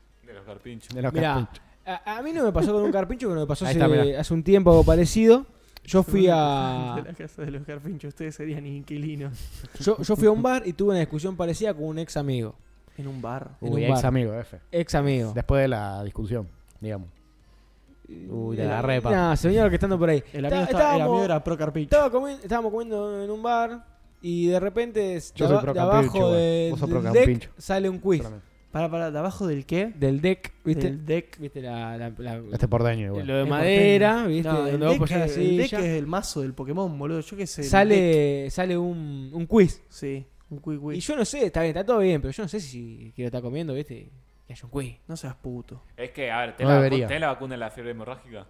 los 0.47 0.55
carpinchos. 0.55 0.95
de 0.95 1.03
los 1.03 1.13
Mirá, 1.13 1.35
carpinchos. 1.35 1.65
a, 1.87 2.17
a 2.19 2.23
mí 2.23 2.33
no 2.33 2.45
me 2.45 2.53
pasó 2.53 2.73
con 2.73 2.83
un 2.83 2.93
carpincho, 2.93 3.29
pero 3.29 3.41
me 3.41 3.47
pasó 3.47 3.65
hace, 3.67 3.73
está, 3.81 4.21
hace 4.21 4.35
un 4.35 4.43
tiempo 4.43 4.71
algo 4.71 4.85
parecido. 4.85 5.47
Yo 5.85 6.03
fui 6.05 6.29
a. 6.31 6.95
De 7.03 7.03
la 7.11 7.15
casa 7.17 7.43
de 7.43 7.51
los 7.51 7.65
carpinchos, 7.65 8.09
ustedes 8.11 8.35
serían 8.37 8.65
inquilinos. 8.67 9.33
Yo, 9.81 9.99
yo 10.01 10.15
fui 10.17 10.29
a 10.29 10.31
un 10.31 10.41
bar 10.43 10.63
y 10.65 10.73
tuve 10.75 10.91
una 10.91 11.01
discusión 11.01 11.37
parecida 11.37 11.75
con 11.75 11.85
un 11.87 11.99
ex 11.99 12.17
amigo. 12.17 12.55
En 12.97 13.09
un 13.09 13.21
bar. 13.21 13.53
en 13.61 13.69
Uy, 13.73 13.81
un 13.85 13.91
ex 13.91 13.95
bar. 13.97 14.07
amigo, 14.07 14.35
F. 14.35 14.61
Ex 14.71 14.95
amigo. 14.95 15.33
Después 15.35 15.63
de 15.63 15.69
la 15.69 16.05
discusión, 16.05 16.47
digamos. 16.81 17.09
Uy, 18.29 18.57
te 18.57 18.63
agarré, 18.65 19.01
pa. 19.01 19.11
Nah, 19.11 19.37
se 19.37 19.49
venía 19.49 19.65
orquestando 19.65 19.99
por 19.99 20.11
ahí. 20.11 20.23
El 20.33 20.45
amigo, 20.45 20.61
Está- 20.63 20.71
está- 20.71 20.79
el 20.79 20.83
estábamos- 20.93 21.09
amigo 21.09 21.25
era 21.25 21.43
pro 21.43 21.57
carpincho. 21.57 21.97
estaba 21.97 22.13
comi- 22.13 22.39
estábamos 22.43 22.71
comiendo 22.71 23.25
en 23.25 23.31
un 23.31 23.43
bar 23.43 23.85
y 24.21 24.47
de 24.49 24.61
repente 24.61 25.19
Yo 25.35 25.49
de, 25.49 25.55
soy 25.55 25.63
pro 25.63 25.73
de 25.75 25.81
abajo 25.81 26.33
de- 26.33 26.75
del 26.77 26.89
pro 26.89 27.03
deck 27.13 27.51
sale 27.59 27.89
un 27.89 27.99
quiz. 27.99 28.23
Solamente. 28.23 28.47
Para, 28.73 28.91
para, 28.91 29.11
¿de 29.11 29.19
abajo 29.19 29.47
del 29.47 29.67
qué? 29.67 29.93
Del 29.95 30.21
deck, 30.23 30.53
¿viste? 30.65 30.87
Del 30.91 31.05
deck. 31.07 31.39
¿Viste 31.39 31.61
la, 31.61 31.97
la- 31.99 32.11
la- 32.19 32.43
Este 32.53 32.67
porteño 32.67 33.07
igual. 33.09 33.27
lo 33.27 33.37
de 33.37 33.45
madera, 33.45 34.27
¿viste? 34.27 34.49
No, 34.49 34.67
el 34.67 34.81
deck, 34.81 35.11
el 35.37 35.57
deck 35.59 35.73
es 35.75 35.85
el 35.85 36.07
mazo 36.07 36.41
del 36.41 36.55
Pokémon, 36.55 36.99
boludo. 36.99 37.21
Yo 37.21 37.37
qué 37.37 37.47
sé. 37.47 37.63
Sale, 37.65 38.49
sale 38.51 38.77
un, 38.79 39.31
un 39.33 39.47
quiz. 39.47 39.83
Sí, 39.91 40.27
un 40.51 40.59
quick 40.61 40.81
Y 40.83 40.95
quick. 40.95 41.01
yo 41.03 41.17
no 41.17 41.25
sé, 41.27 41.45
está 41.47 41.61
bien, 41.61 41.77
está 41.77 41.85
todo 41.85 41.99
bien, 41.99 42.21
pero 42.23 42.33
yo 42.33 42.43
no 42.45 42.49
sé 42.49 42.61
si 42.61 43.13
quiero 43.15 43.27
estar 43.27 43.43
comiendo, 43.43 43.75
¿viste? 43.75 44.09
Que 44.47 44.55
haya 44.55 44.65
un 44.65 44.71
quiz. 44.71 44.97
No 45.07 45.17
seas 45.17 45.35
puto. 45.35 45.83
Es 45.97 46.11
que, 46.11 46.31
a 46.31 46.41
ver, 46.41 46.57
¿tenés, 46.57 46.69
No 46.71 46.77
la, 46.79 46.83
debería. 46.83 47.07
tenés 47.07 47.21
la 47.21 47.27
vacuna 47.29 47.55
de 47.55 47.59
la 47.59 47.71
fiebre 47.71 47.91
hemorrágica? 47.93 48.47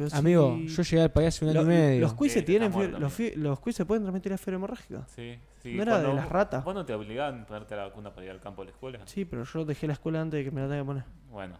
Pero 0.00 0.08
si- 0.08 0.16
Amigo, 0.16 0.56
yo 0.56 0.82
llegué 0.82 1.02
al 1.02 1.10
país 1.12 1.28
hace 1.28 1.44
un 1.44 1.50
año 1.50 1.60
Lo- 1.60 1.66
y 1.66 1.74
medio. 1.74 2.00
Los 2.00 2.14
quiz 2.14 2.32
Sí, 2.32 2.40
tienen 2.42 2.72
los, 2.98 3.18
los 3.36 3.60
quiz 3.60 3.76
se 3.76 3.84
pueden 3.84 4.02
transmitir 4.02 4.32
a 4.32 4.38
fiebre 4.38 4.56
hemorrágica. 4.56 5.06
Sí, 5.14 5.38
sí. 5.62 5.74
¿No 5.74 5.82
era 5.82 6.00
de 6.00 6.14
las 6.14 6.26
ratas? 6.26 6.64
¿Vos 6.64 6.74
no 6.74 6.86
te 6.86 6.94
obligaban 6.94 7.42
a 7.42 7.46
ponerte 7.46 7.76
la 7.76 7.82
vacuna 7.84 8.14
para 8.14 8.24
ir 8.24 8.30
al 8.32 8.40
campo 8.40 8.62
de 8.62 8.66
la 8.68 8.72
escuela? 8.72 8.98
Sí, 9.04 9.26
pero 9.26 9.44
yo 9.44 9.64
dejé 9.66 9.86
la 9.86 9.92
escuela 9.92 10.22
antes 10.22 10.38
de 10.38 10.44
que 10.44 10.50
me 10.50 10.62
la 10.62 10.68
tenga 10.68 10.80
que 10.80 10.86
poner. 10.86 11.04
Bueno, 11.30 11.58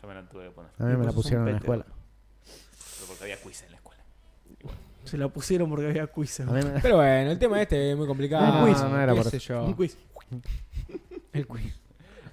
yo 0.00 0.06
me 0.06 0.14
la 0.14 0.22
tuve 0.28 0.44
que 0.44 0.50
poner. 0.52 0.70
A 0.78 0.84
mí 0.84 0.96
me 0.96 1.04
la 1.04 1.10
pusieron 1.12 1.48
en 1.48 1.54
la 1.54 1.58
escuela. 1.58 1.84
Pero 1.84 3.06
porque 3.08 3.24
había 3.24 3.36
quiz 3.42 3.62
en 3.64 3.70
la 3.72 3.76
escuela. 3.78 4.02
Se 5.02 5.18
la 5.18 5.26
pusieron 5.28 5.68
porque 5.68 5.86
había 5.88 6.06
quiz. 6.06 6.42
Pero 6.80 6.96
bueno, 6.98 7.30
el 7.32 7.38
tema 7.40 7.60
este 7.60 7.90
es 7.90 7.96
muy 7.96 8.06
complicado. 8.06 8.64
Un 8.66 8.72
quiz, 8.72 8.82
no 8.84 9.00
era 9.00 9.12
por 9.16 9.24
sé 9.24 9.38
eso. 9.38 9.54
yo. 9.54 9.64
Un 9.64 9.74
quiz. 9.74 9.98
El 11.32 11.46
quiz. 11.48 11.74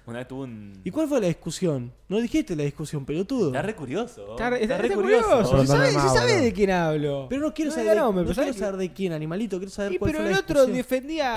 Una 0.08 0.20
vez 0.20 0.28
tuve 0.28 0.44
un... 0.44 0.72
¿Y 0.84 0.90
cuál 0.90 1.06
fue 1.06 1.20
la 1.20 1.26
discusión? 1.26 1.92
No 2.08 2.18
dijiste 2.18 2.56
la 2.56 2.62
discusión, 2.64 3.04
pelotudo. 3.04 3.48
Está 3.48 3.60
re 3.60 3.74
curioso. 3.74 4.30
Está, 4.30 4.48
re- 4.50 4.62
Está 4.62 4.76
está 4.76 4.88
re 4.88 4.94
curioso. 4.94 5.44
Si 5.44 5.54
no 5.54 5.66
sabe, 5.66 5.84
es 5.88 5.90
si 5.90 5.96
más, 5.98 6.14
sabe 6.14 6.30
boludo. 6.32 6.44
de 6.44 6.52
quién 6.54 6.70
hablo. 6.70 7.26
Pero 7.28 7.42
no 7.42 7.52
quiero 7.54 7.70
No 7.70 7.74
saber, 7.74 7.90
de, 7.90 7.96
no 8.00 8.06
pero 8.12 8.24
quiero 8.24 8.34
¿sabes 8.34 8.56
saber 8.56 8.76
de 8.78 8.92
quién, 8.94 9.12
animalito. 9.12 9.58
Quiero 9.58 9.70
saber 9.70 9.92
Y 9.92 9.98
cuál 9.98 10.10
pero 10.12 10.22
fue 10.22 10.28
el 10.30 10.34
la 10.34 10.40
otro 10.40 10.66
defendía 10.66 11.34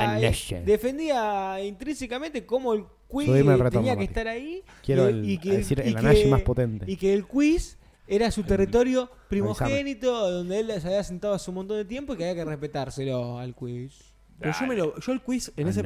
defendía 0.66 1.62
intrínsecamente 1.64 2.46
cómo 2.46 2.74
el 2.74 2.86
quiz 3.10 3.28
el 3.28 3.46
tenía 3.46 3.72
que 3.72 3.82
Mati. 3.96 4.04
estar 4.06 4.28
ahí 4.30 4.64
Quiero 4.84 5.10
y- 5.10 5.14
el- 5.14 5.30
y 5.30 5.38
que- 5.38 5.52
decir 5.58 5.82
y 5.84 5.90
el 5.90 5.96
que- 5.96 6.26
más 6.28 6.42
potente. 6.44 6.86
y 6.90 6.96
que 6.96 7.14
el 7.14 7.26
quiz 7.28 7.78
era 8.08 8.32
su 8.32 8.44
territorio 8.44 9.10
primogénito 9.30 10.32
donde 10.32 10.60
él 10.60 10.72
se 10.82 10.88
había 10.88 11.04
sentado 11.04 11.34
hace 11.34 11.50
un 11.52 11.56
montón 11.56 11.76
de 11.78 11.86
tiempo 11.86 12.14
y 12.14 12.18
que 12.18 12.24
había 12.30 12.44
que 12.44 12.50
respetárselo 12.50 13.38
al 13.38 13.54
quiz. 13.54 14.14
Pero 14.40 14.54
yo, 14.60 14.66
me 14.66 14.76
lo, 14.76 15.00
yo 15.00 15.12
el 15.12 15.22
quiz 15.22 15.52
en 15.58 15.68
ese. 15.68 15.84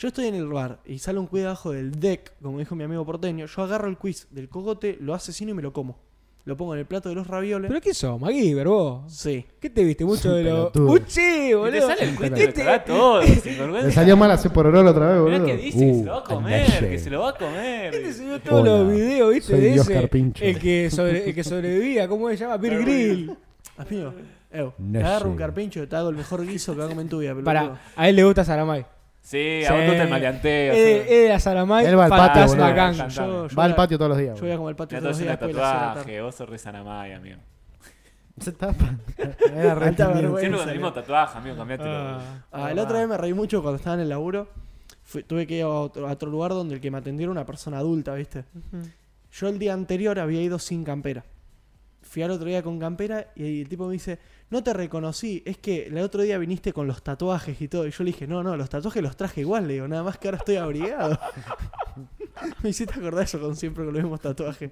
Yo 0.00 0.08
estoy 0.08 0.28
en 0.28 0.34
el 0.34 0.46
bar 0.48 0.78
y 0.86 0.98
sale 0.98 1.18
un 1.18 1.26
quiz 1.26 1.42
debajo 1.42 1.72
del 1.72 1.90
deck, 2.00 2.32
como 2.40 2.58
dijo 2.58 2.74
mi 2.74 2.84
amigo 2.84 3.04
porteño. 3.04 3.44
Yo 3.44 3.62
agarro 3.62 3.86
el 3.86 3.98
quiz 3.98 4.28
del 4.30 4.48
cogote, 4.48 4.96
lo 4.98 5.12
asesino 5.12 5.50
y 5.50 5.54
me 5.54 5.60
lo 5.60 5.74
como. 5.74 5.98
Lo 6.46 6.56
pongo 6.56 6.72
en 6.72 6.80
el 6.80 6.86
plato 6.86 7.10
de 7.10 7.14
los 7.16 7.26
ravioles. 7.26 7.68
¿Pero 7.68 7.82
qué 7.82 7.92
sos, 7.92 8.18
MacGyver, 8.18 8.66
vos? 8.66 9.12
Sí. 9.12 9.44
¿Qué 9.60 9.68
te 9.68 9.84
viste 9.84 10.06
mucho 10.06 10.32
de 10.32 10.44
lo...? 10.44 10.72
pelotudo. 10.72 10.92
¡Uchi, 10.92 11.20
Y 11.50 11.52
boludo! 11.52 11.70
te 11.72 11.80
sale 11.82 12.02
el 12.04 12.16
quiz, 12.16 12.20
te 12.20 12.30
lo 12.30 12.36
Este- 12.48 12.64
cagás 12.64 12.84
todo, 12.86 13.22
sinvergüenza. 13.42 13.86
Le 13.88 13.92
salió 13.92 14.16
mal 14.16 14.30
hacer 14.30 14.50
por 14.50 14.66
oro 14.66 14.82
la 14.82 14.90
otra 14.92 15.06
vez, 15.12 15.20
Mirá 15.22 15.38
boludo. 15.38 15.46
que 15.46 15.56
dice 15.58 15.78
que 15.78 15.94
se 15.94 16.00
Uh, 16.00 16.04
lo 16.06 16.12
va 16.12 16.18
a 16.20 16.24
comer, 16.24 16.88
que 16.88 16.98
se 16.98 17.10
lo 17.10 17.20
va 17.20 17.28
a 17.28 17.34
comer. 17.36 17.94
Este 17.94 18.40
todos 18.40 18.62
Hola, 18.62 18.78
los 18.78 18.90
videos, 18.90 19.30
¿viste? 19.34 19.52
soy 19.52 19.60
de 19.60 19.70
Dios 19.72 19.84
ese, 19.86 20.00
Carpincho. 20.00 20.44
el 20.44 20.58
que, 20.58 20.90
sobre, 20.90 21.28
el 21.28 21.34
que 21.34 21.44
sobrevivía, 21.44 22.08
¿cómo 22.08 22.30
se 22.30 22.38
llama? 22.38 22.56
Beer 22.56 22.80
Grill. 22.80 23.36
Amigo, 23.76 24.14
Ew, 24.50 24.72
te 24.92 24.98
agarro 24.98 25.28
un 25.28 25.36
carpincho 25.36 25.82
y 25.82 25.86
te 25.86 25.94
hago 25.96 26.08
el 26.08 26.16
mejor 26.16 26.44
guiso 26.46 26.72
que 26.72 26.78
va 26.78 26.86
a 26.86 26.88
comer 26.88 27.02
en 27.02 27.08
tu 27.10 27.18
vida, 27.18 27.30
pelotudo. 27.34 27.44
Para, 27.44 27.80
a 27.94 28.08
él 28.08 28.16
le 28.16 28.24
gusta 28.24 28.44
Saramay. 28.44 28.86
Sí, 29.22 29.60
Sí. 29.60 29.64
a 29.66 29.72
vos 29.72 29.80
te 29.80 29.86
gusta 29.88 30.02
el 30.04 30.08
maleanteo. 30.10 30.72
Él, 30.72 30.78
él 31.08 31.08
era 31.26 31.38
Saramay, 31.38 31.86
Él 31.86 31.98
va 31.98 32.04
al 32.04 32.10
fantasma 32.10 32.34
patio, 32.34 32.48
boludo. 32.56 32.74
gang. 32.74 32.96
Cantame. 32.96 33.14
Yo- 33.14 33.46
yo 33.48 33.56
Va 33.56 33.64
al 33.64 33.70
voy 33.70 33.72
a- 33.72 33.76
patio 33.76 33.98
todos 33.98 34.08
los 34.08 34.18
días. 34.18 34.34
Yo 34.36 34.42
voy 34.42 34.50
a 34.52 34.56
comer 34.56 34.76
patio 34.76 34.96
Ya 34.98 35.00
todos 35.02 35.02
todo 35.02 35.10
los 35.10 35.18
días 35.18 35.30
después 35.40 35.54
de 35.56 35.60
las 35.60 35.70
seis 35.70 35.80
de 35.80 35.86
la 35.86 35.86
tarde. 35.94 36.00
tatuaje, 36.00 36.22
vos 36.22 36.34
sos 36.34 36.48
re 36.48 36.58
Sanamay, 36.58 37.12
amigo. 37.12 37.36
Se 38.40 38.52
tapa. 38.52 38.94
Era 39.54 39.74
re 39.74 39.86
Alta 39.88 40.06
tímido. 40.08 40.32
vergüenza. 40.32 40.40
Siempre 40.40 40.58
con 40.60 40.68
el 40.68 40.74
mismo 40.74 40.92
tatuaje, 40.92 41.38
amigo, 41.38 41.56
cambiátelo. 41.56 41.90
Ah. 41.92 42.20
Ah, 42.50 42.74
la 42.74 42.82
otra 42.82 42.98
vez 43.00 43.08
me 43.08 43.16
reí 43.18 43.34
mucho 43.34 43.60
cuando 43.62 43.76
estaba 43.76 43.94
en 43.94 44.00
el 44.02 44.08
laburo. 44.08 44.48
Fui- 45.04 45.22
tuve 45.22 45.46
que 45.46 45.56
ir 45.58 45.62
a 45.64 45.68
otro, 45.68 46.08
a 46.08 46.12
otro 46.12 46.30
lugar 46.30 46.50
donde 46.52 46.74
el 46.76 46.80
que 46.80 46.90
me 46.90 46.98
atendió 46.98 47.24
era 47.24 47.32
una 47.32 47.44
persona 47.44 47.78
adulta, 47.78 48.14
¿viste? 48.14 48.44
Yo 49.32 49.48
el 49.48 49.58
día 49.58 49.74
anterior 49.74 50.18
había 50.18 50.40
ido 50.40 50.58
sin 50.58 50.82
campera. 50.84 51.24
Fui 52.02 52.22
al 52.22 52.30
otro 52.30 52.46
día 52.48 52.62
con 52.62 52.78
campera 52.80 53.32
y 53.36 53.60
el 53.60 53.68
tipo 53.68 53.86
me 53.86 53.92
dice, 53.92 54.18
no 54.50 54.62
te 54.64 54.72
reconocí, 54.72 55.42
es 55.46 55.58
que 55.58 55.86
el 55.86 55.98
otro 55.98 56.22
día 56.22 56.38
viniste 56.38 56.72
con 56.72 56.86
los 56.86 57.02
tatuajes 57.02 57.60
y 57.60 57.68
todo. 57.68 57.86
Y 57.86 57.90
yo 57.90 58.04
le 58.04 58.10
dije, 58.12 58.26
no, 58.26 58.42
no, 58.42 58.56
los 58.56 58.68
tatuajes 58.70 59.02
los 59.02 59.16
traje 59.16 59.42
igual, 59.42 59.68
le 59.68 59.74
digo, 59.74 59.86
nada 59.88 60.02
más 60.02 60.18
que 60.18 60.28
ahora 60.28 60.38
estoy 60.38 60.56
abrigado. 60.56 61.18
me 62.62 62.70
hiciste 62.70 62.94
acordar 62.98 63.24
eso 63.24 63.40
con 63.40 63.54
siempre 63.56 63.84
con 63.84 63.92
los 63.92 64.02
mismos 64.02 64.20
tatuajes. 64.20 64.70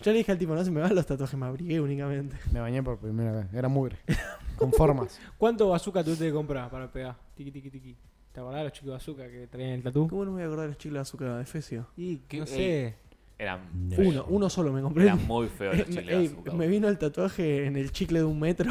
Yo 0.00 0.12
le 0.12 0.18
dije 0.18 0.32
al 0.32 0.38
tipo, 0.38 0.54
no 0.54 0.64
se 0.64 0.70
me 0.70 0.80
van 0.80 0.94
los 0.94 1.04
tatuajes, 1.06 1.38
me 1.38 1.46
abrigué 1.46 1.80
únicamente. 1.80 2.36
Me 2.52 2.60
bañé 2.60 2.82
por 2.82 2.98
primera 2.98 3.32
vez. 3.32 3.46
Era 3.52 3.68
mugre. 3.68 3.98
Con 4.56 4.72
formas. 4.72 5.20
¿Cuánto 5.38 5.68
bazooka 5.68 6.02
tuviste 6.02 6.24
que 6.26 6.32
comprar 6.32 6.70
para 6.70 6.90
pegar? 6.90 7.16
Tiqui, 7.34 7.50
tiqui, 7.52 7.70
tiqui. 7.70 7.96
¿Te 8.32 8.40
acordás 8.40 8.60
de 8.60 8.64
los 8.64 8.72
chicos 8.72 8.90
bazooka 8.92 9.28
que 9.28 9.46
traían 9.48 9.70
el 9.72 9.82
tatú? 9.82 10.08
¿Cómo 10.08 10.24
no 10.24 10.30
me 10.30 10.36
voy 10.36 10.42
a 10.42 10.46
acordar 10.46 10.64
de 10.66 10.68
los 10.68 10.78
chicles 10.78 10.94
de 10.94 11.00
azúcar 11.00 11.36
de 11.36 11.42
Efesio? 11.42 11.86
Y, 11.96 12.18
¿Qué- 12.28 12.38
no 12.38 12.46
sé. 12.46 12.94
Eran, 13.40 13.60
Uno, 13.96 14.26
uno 14.28 14.50
solo 14.50 14.70
me 14.70 14.82
compré. 14.82 15.04
eran 15.04 15.26
muy 15.26 15.48
feos 15.48 15.74
los 15.78 15.86
Eh, 15.88 15.90
chicles 15.92 16.14
ey, 16.18 16.26
azúcar. 16.26 16.54
me 16.56 16.66
vino 16.66 16.88
el 16.88 16.98
tatuaje 16.98 17.64
en 17.64 17.76
el 17.76 17.90
chicle 17.90 18.18
de 18.18 18.24
un 18.26 18.38
metro. 18.38 18.70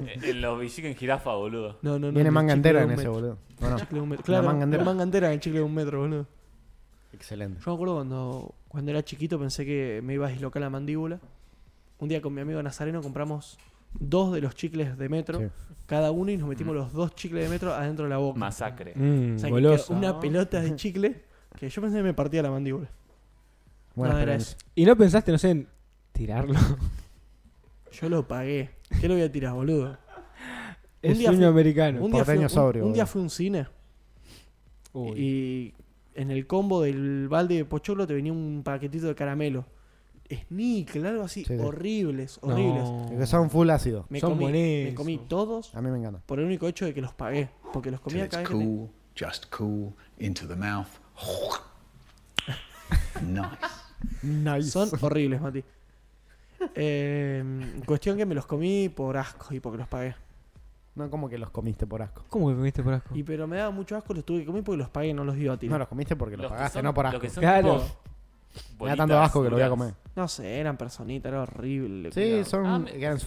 En 0.00 0.24
en 0.24 0.40
los 0.40 0.58
Villique 0.58 0.88
en 0.88 0.94
jirafa, 0.96 1.34
boludo. 1.34 1.78
No, 1.82 1.98
no, 1.98 2.06
no. 2.06 2.12
Viene 2.12 2.28
el 2.28 2.32
manga 2.32 2.54
entera 2.54 2.82
en 2.82 2.92
ese, 2.92 3.08
boludo. 3.08 3.36
¿O 3.60 3.68
no? 3.68 3.76
Chicle 3.78 3.96
de 3.96 4.00
un 4.02 4.08
metro. 4.08 4.24
Claro, 4.24 4.44
manga 4.46 4.64
entera. 4.64 4.84
manga 4.84 5.02
entera 5.02 5.26
en 5.28 5.34
el 5.34 5.40
chicle 5.40 5.58
de 5.58 5.64
un 5.66 5.74
metro, 5.74 6.00
boludo. 6.00 6.26
Excelente. 7.12 7.60
Yo 7.62 7.70
me 7.72 7.74
acuerdo 7.74 7.94
cuando, 7.96 8.54
cuando 8.68 8.90
era 8.90 9.04
chiquito 9.04 9.38
pensé 9.38 9.66
que 9.66 10.00
me 10.02 10.14
iba 10.14 10.26
a 10.26 10.30
dislocar 10.30 10.62
la 10.62 10.70
mandíbula. 10.70 11.20
Un 11.98 12.08
día 12.08 12.22
con 12.22 12.32
mi 12.32 12.40
amigo 12.40 12.62
Nazareno 12.62 13.02
compramos 13.02 13.58
dos 13.92 14.32
de 14.32 14.40
los 14.40 14.54
chicles 14.54 14.96
de 14.96 15.08
metro, 15.10 15.38
Sí. 15.40 15.46
cada 15.86 16.10
uno, 16.10 16.30
y 16.30 16.38
nos 16.38 16.48
metimos 16.48 16.74
los 16.74 16.92
dos 16.94 17.14
chicles 17.14 17.44
de 17.44 17.50
metro 17.50 17.74
adentro 17.74 18.04
de 18.06 18.10
la 18.10 18.16
boca. 18.16 18.38
Masacre. 18.40 18.94
Mmm, 18.96 19.36
O 19.36 19.38
sea, 19.38 19.50
que 19.50 19.56
quedó 19.56 19.76
una 19.90 20.18
pelota 20.18 20.60
de 20.62 20.74
chicle 20.74 21.22
que 21.58 21.68
yo 21.68 21.82
pensé 21.82 21.98
que 21.98 22.02
me 22.02 22.14
partía 22.14 22.42
la 22.42 22.50
mandíbula. 22.50 22.88
Buena 23.94 24.14
No, 24.14 24.20
era. 24.20 24.38
¿Y 24.74 24.84
no 24.84 24.96
pensaste, 24.96 25.32
no 25.32 25.38
sé, 25.38 25.50
en 25.50 25.68
tirarlo? 26.12 26.54
Yo 27.92 28.08
lo 28.08 28.26
pagué. 28.26 28.70
¿Qué 29.00 29.08
lo 29.08 29.14
voy 29.14 29.22
a 29.22 29.32
tirar, 29.32 29.52
boludo? 29.54 29.98
El 31.02 31.18
día 31.18 31.28
sueño 31.28 31.48
fui- 31.48 31.50
americano. 31.50 32.02
Un 32.02 32.12
día, 32.12 32.24
fui, 32.24 32.34
porteño 32.34 32.46
un- 32.46 32.50
sobrio, 32.50 32.86
un 32.86 32.92
día 32.92 33.04
boludo. 33.04 33.12
fui 33.12 33.20
a 33.20 33.24
un 33.24 33.30
cine 33.30 33.66
Uy. 34.92 35.20
y 35.20 35.74
en 36.14 36.30
el 36.30 36.46
combo 36.46 36.82
del 36.82 37.28
balde 37.28 37.56
de 37.56 37.64
pocholo 37.64 38.06
te 38.06 38.14
venía 38.14 38.32
un 38.32 38.62
paquetito 38.64 39.06
de 39.06 39.14
caramelo. 39.14 39.66
Snickel, 40.48 41.04
algo 41.04 41.24
así. 41.24 41.44
Sí, 41.44 41.56
sí. 41.58 41.62
Horribles, 41.62 42.40
No. 42.42 42.54
horribles. 42.54 43.18
Que 43.18 43.26
son 43.26 43.50
full 43.50 43.68
ácido. 43.68 44.06
Me, 44.08 44.18
Son 44.20 44.30
comí, 44.30 44.46
me 44.46 44.50
buenísimos. 44.52 44.94
comí 44.96 45.18
todos 45.28 45.74
A 45.74 45.82
mí 45.82 45.90
me 45.90 45.98
encanta. 45.98 46.22
por 46.24 46.38
el 46.38 46.46
único 46.46 46.66
hecho 46.68 46.86
de 46.86 46.94
que 46.94 47.02
los 47.02 47.12
pagué. 47.12 47.50
Porque 47.72 47.90
los 47.90 48.00
Till 48.00 48.12
comía 48.12 48.24
it's 48.24 48.30
cada 48.30 48.42
vez 48.42 48.48
que 48.50 48.58
te- 48.58 48.64
cool, 48.64 48.88
just 49.18 49.54
cool, 49.54 49.92
into 50.18 50.46
the 50.48 50.56
mouth. 50.56 50.86
nice. 53.22 53.81
Nice. 54.22 54.70
Son 54.70 54.88
horribles, 55.00 55.40
Mati. 55.40 55.64
Eh, 56.74 57.42
cuestión 57.86 58.16
que 58.16 58.24
me 58.26 58.34
los 58.34 58.46
comí 58.46 58.88
por 58.88 59.16
asco 59.16 59.52
y 59.54 59.60
porque 59.60 59.78
los 59.78 59.88
pagué. 59.88 60.14
No 60.94 61.08
como 61.10 61.28
que 61.28 61.38
los 61.38 61.50
comiste 61.50 61.86
por 61.86 62.02
asco. 62.02 62.24
¿Cómo 62.28 62.48
que 62.50 62.54
comiste 62.54 62.82
por 62.82 62.94
asco? 62.94 63.14
Y 63.16 63.22
pero 63.22 63.46
me 63.46 63.56
daba 63.56 63.70
mucho 63.70 63.96
asco, 63.96 64.12
los 64.14 64.24
tuve 64.24 64.40
que 64.40 64.46
comer 64.46 64.62
porque 64.62 64.78
los 64.78 64.90
pagué, 64.90 65.14
no 65.14 65.24
los 65.24 65.36
iba 65.36 65.52
a 65.52 65.56
No, 65.56 65.58
tirar. 65.58 65.78
los 65.80 65.88
comiste 65.88 66.14
porque 66.16 66.36
los 66.36 66.50
pagaste, 66.50 66.78
son- 66.78 66.84
no 66.84 66.94
por 66.94 67.04
lo 67.04 67.08
asco. 67.08 67.20
que 67.20 67.30
son 67.30 67.40
Claro. 67.40 67.82
tipo 68.52 68.84
Me 68.84 68.90
da 68.90 68.96
tanto 68.96 69.18
asco 69.18 69.42
que 69.42 69.48
lo 69.48 69.56
voy 69.56 69.64
a 69.64 69.70
comer. 69.70 69.94
No 70.14 70.28
sé, 70.28 70.58
eran 70.60 70.76
personitas, 70.76 71.30
era 71.32 71.42
horrible. 71.42 72.12
Sí, 72.12 72.20
cuidado. 72.20 72.44
son 72.44 72.66
Ah, 72.66 72.78
me- 72.78 72.94
eran 72.96 73.18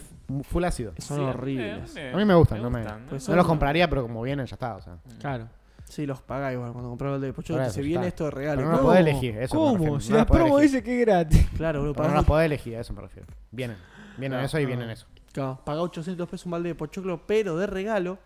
full 0.44 0.64
ácido. 0.64 0.94
Son 1.00 1.18
Sí, 1.18 1.24
horribles. 1.24 1.94
me- 1.96 2.14
A 2.14 2.18
mí 2.18 2.26
me 2.26 2.36
gustan, 2.36 2.62
no 2.62 2.70
me- 2.70 2.82
gustan, 2.82 3.06
Pues 3.10 3.28
No 3.28 3.36
los 3.36 3.48
compraría, 3.48 3.90
pero 3.90 4.04
como 4.04 4.22
vienen 4.22 4.46
ya 4.46 4.54
está. 4.54 4.76
O 4.76 4.82
sea. 4.82 4.98
Claro. 5.20 5.48
Sí, 5.88 6.06
los 6.06 6.22
pagá 6.22 6.52
igual. 6.52 6.72
Cuando 6.72 6.90
compraba 6.90 7.16
el 7.16 7.22
de 7.22 7.32
Pocho, 7.34 7.54
Por 7.54 7.62
te 7.62 7.68
eso, 7.68 7.76
se 7.76 7.82
viene 7.82 8.08
está. 8.08 8.08
esto 8.08 8.24
de 8.26 8.32
regalo. 8.32 8.58
Pero 8.58 8.70
no 8.70 8.76
No, 8.76 8.82
lo 8.82 8.88
podés 8.88 9.00
elegir, 9.02 9.38
eso 9.38 9.56
me 9.56 9.78
¿Cómo? 9.88 10.00
Si 10.02 10.10
no 10.10 10.16
la 10.16 10.22
la 10.22 10.26
podés 10.28 10.42
promo 10.44 10.60
elegir. 10.60 10.72
dice 10.74 10.84
que 10.84 11.00
es 11.00 11.06
gratis. 11.06 11.48
Claro, 11.56 11.80
boludo, 11.80 11.94
Pero 11.96 12.08
no 12.10 12.16
las 12.16 12.26
podés 12.26 12.46
elegir, 12.48 12.76
a 12.76 12.82
eso 12.82 12.94
me 12.94 13.02
refiero. 13.02 13.28
Vienen. 13.52 13.78
Vienen 14.18 14.40
No, 14.40 14.46
eso 14.46 14.60
y 14.60 14.64
no. 14.64 14.68
vienen 14.68 14.90
eso. 14.90 15.06
claro, 15.32 15.60
pagá 15.64 15.82
800 15.82 16.28
pesos 16.28 16.46
un 16.46 16.52
balde 16.54 16.70
de 16.70 16.76
pochoclo, 16.76 17.22
pero 17.28 17.56
de 17.58 17.68
regalo 17.68 18.18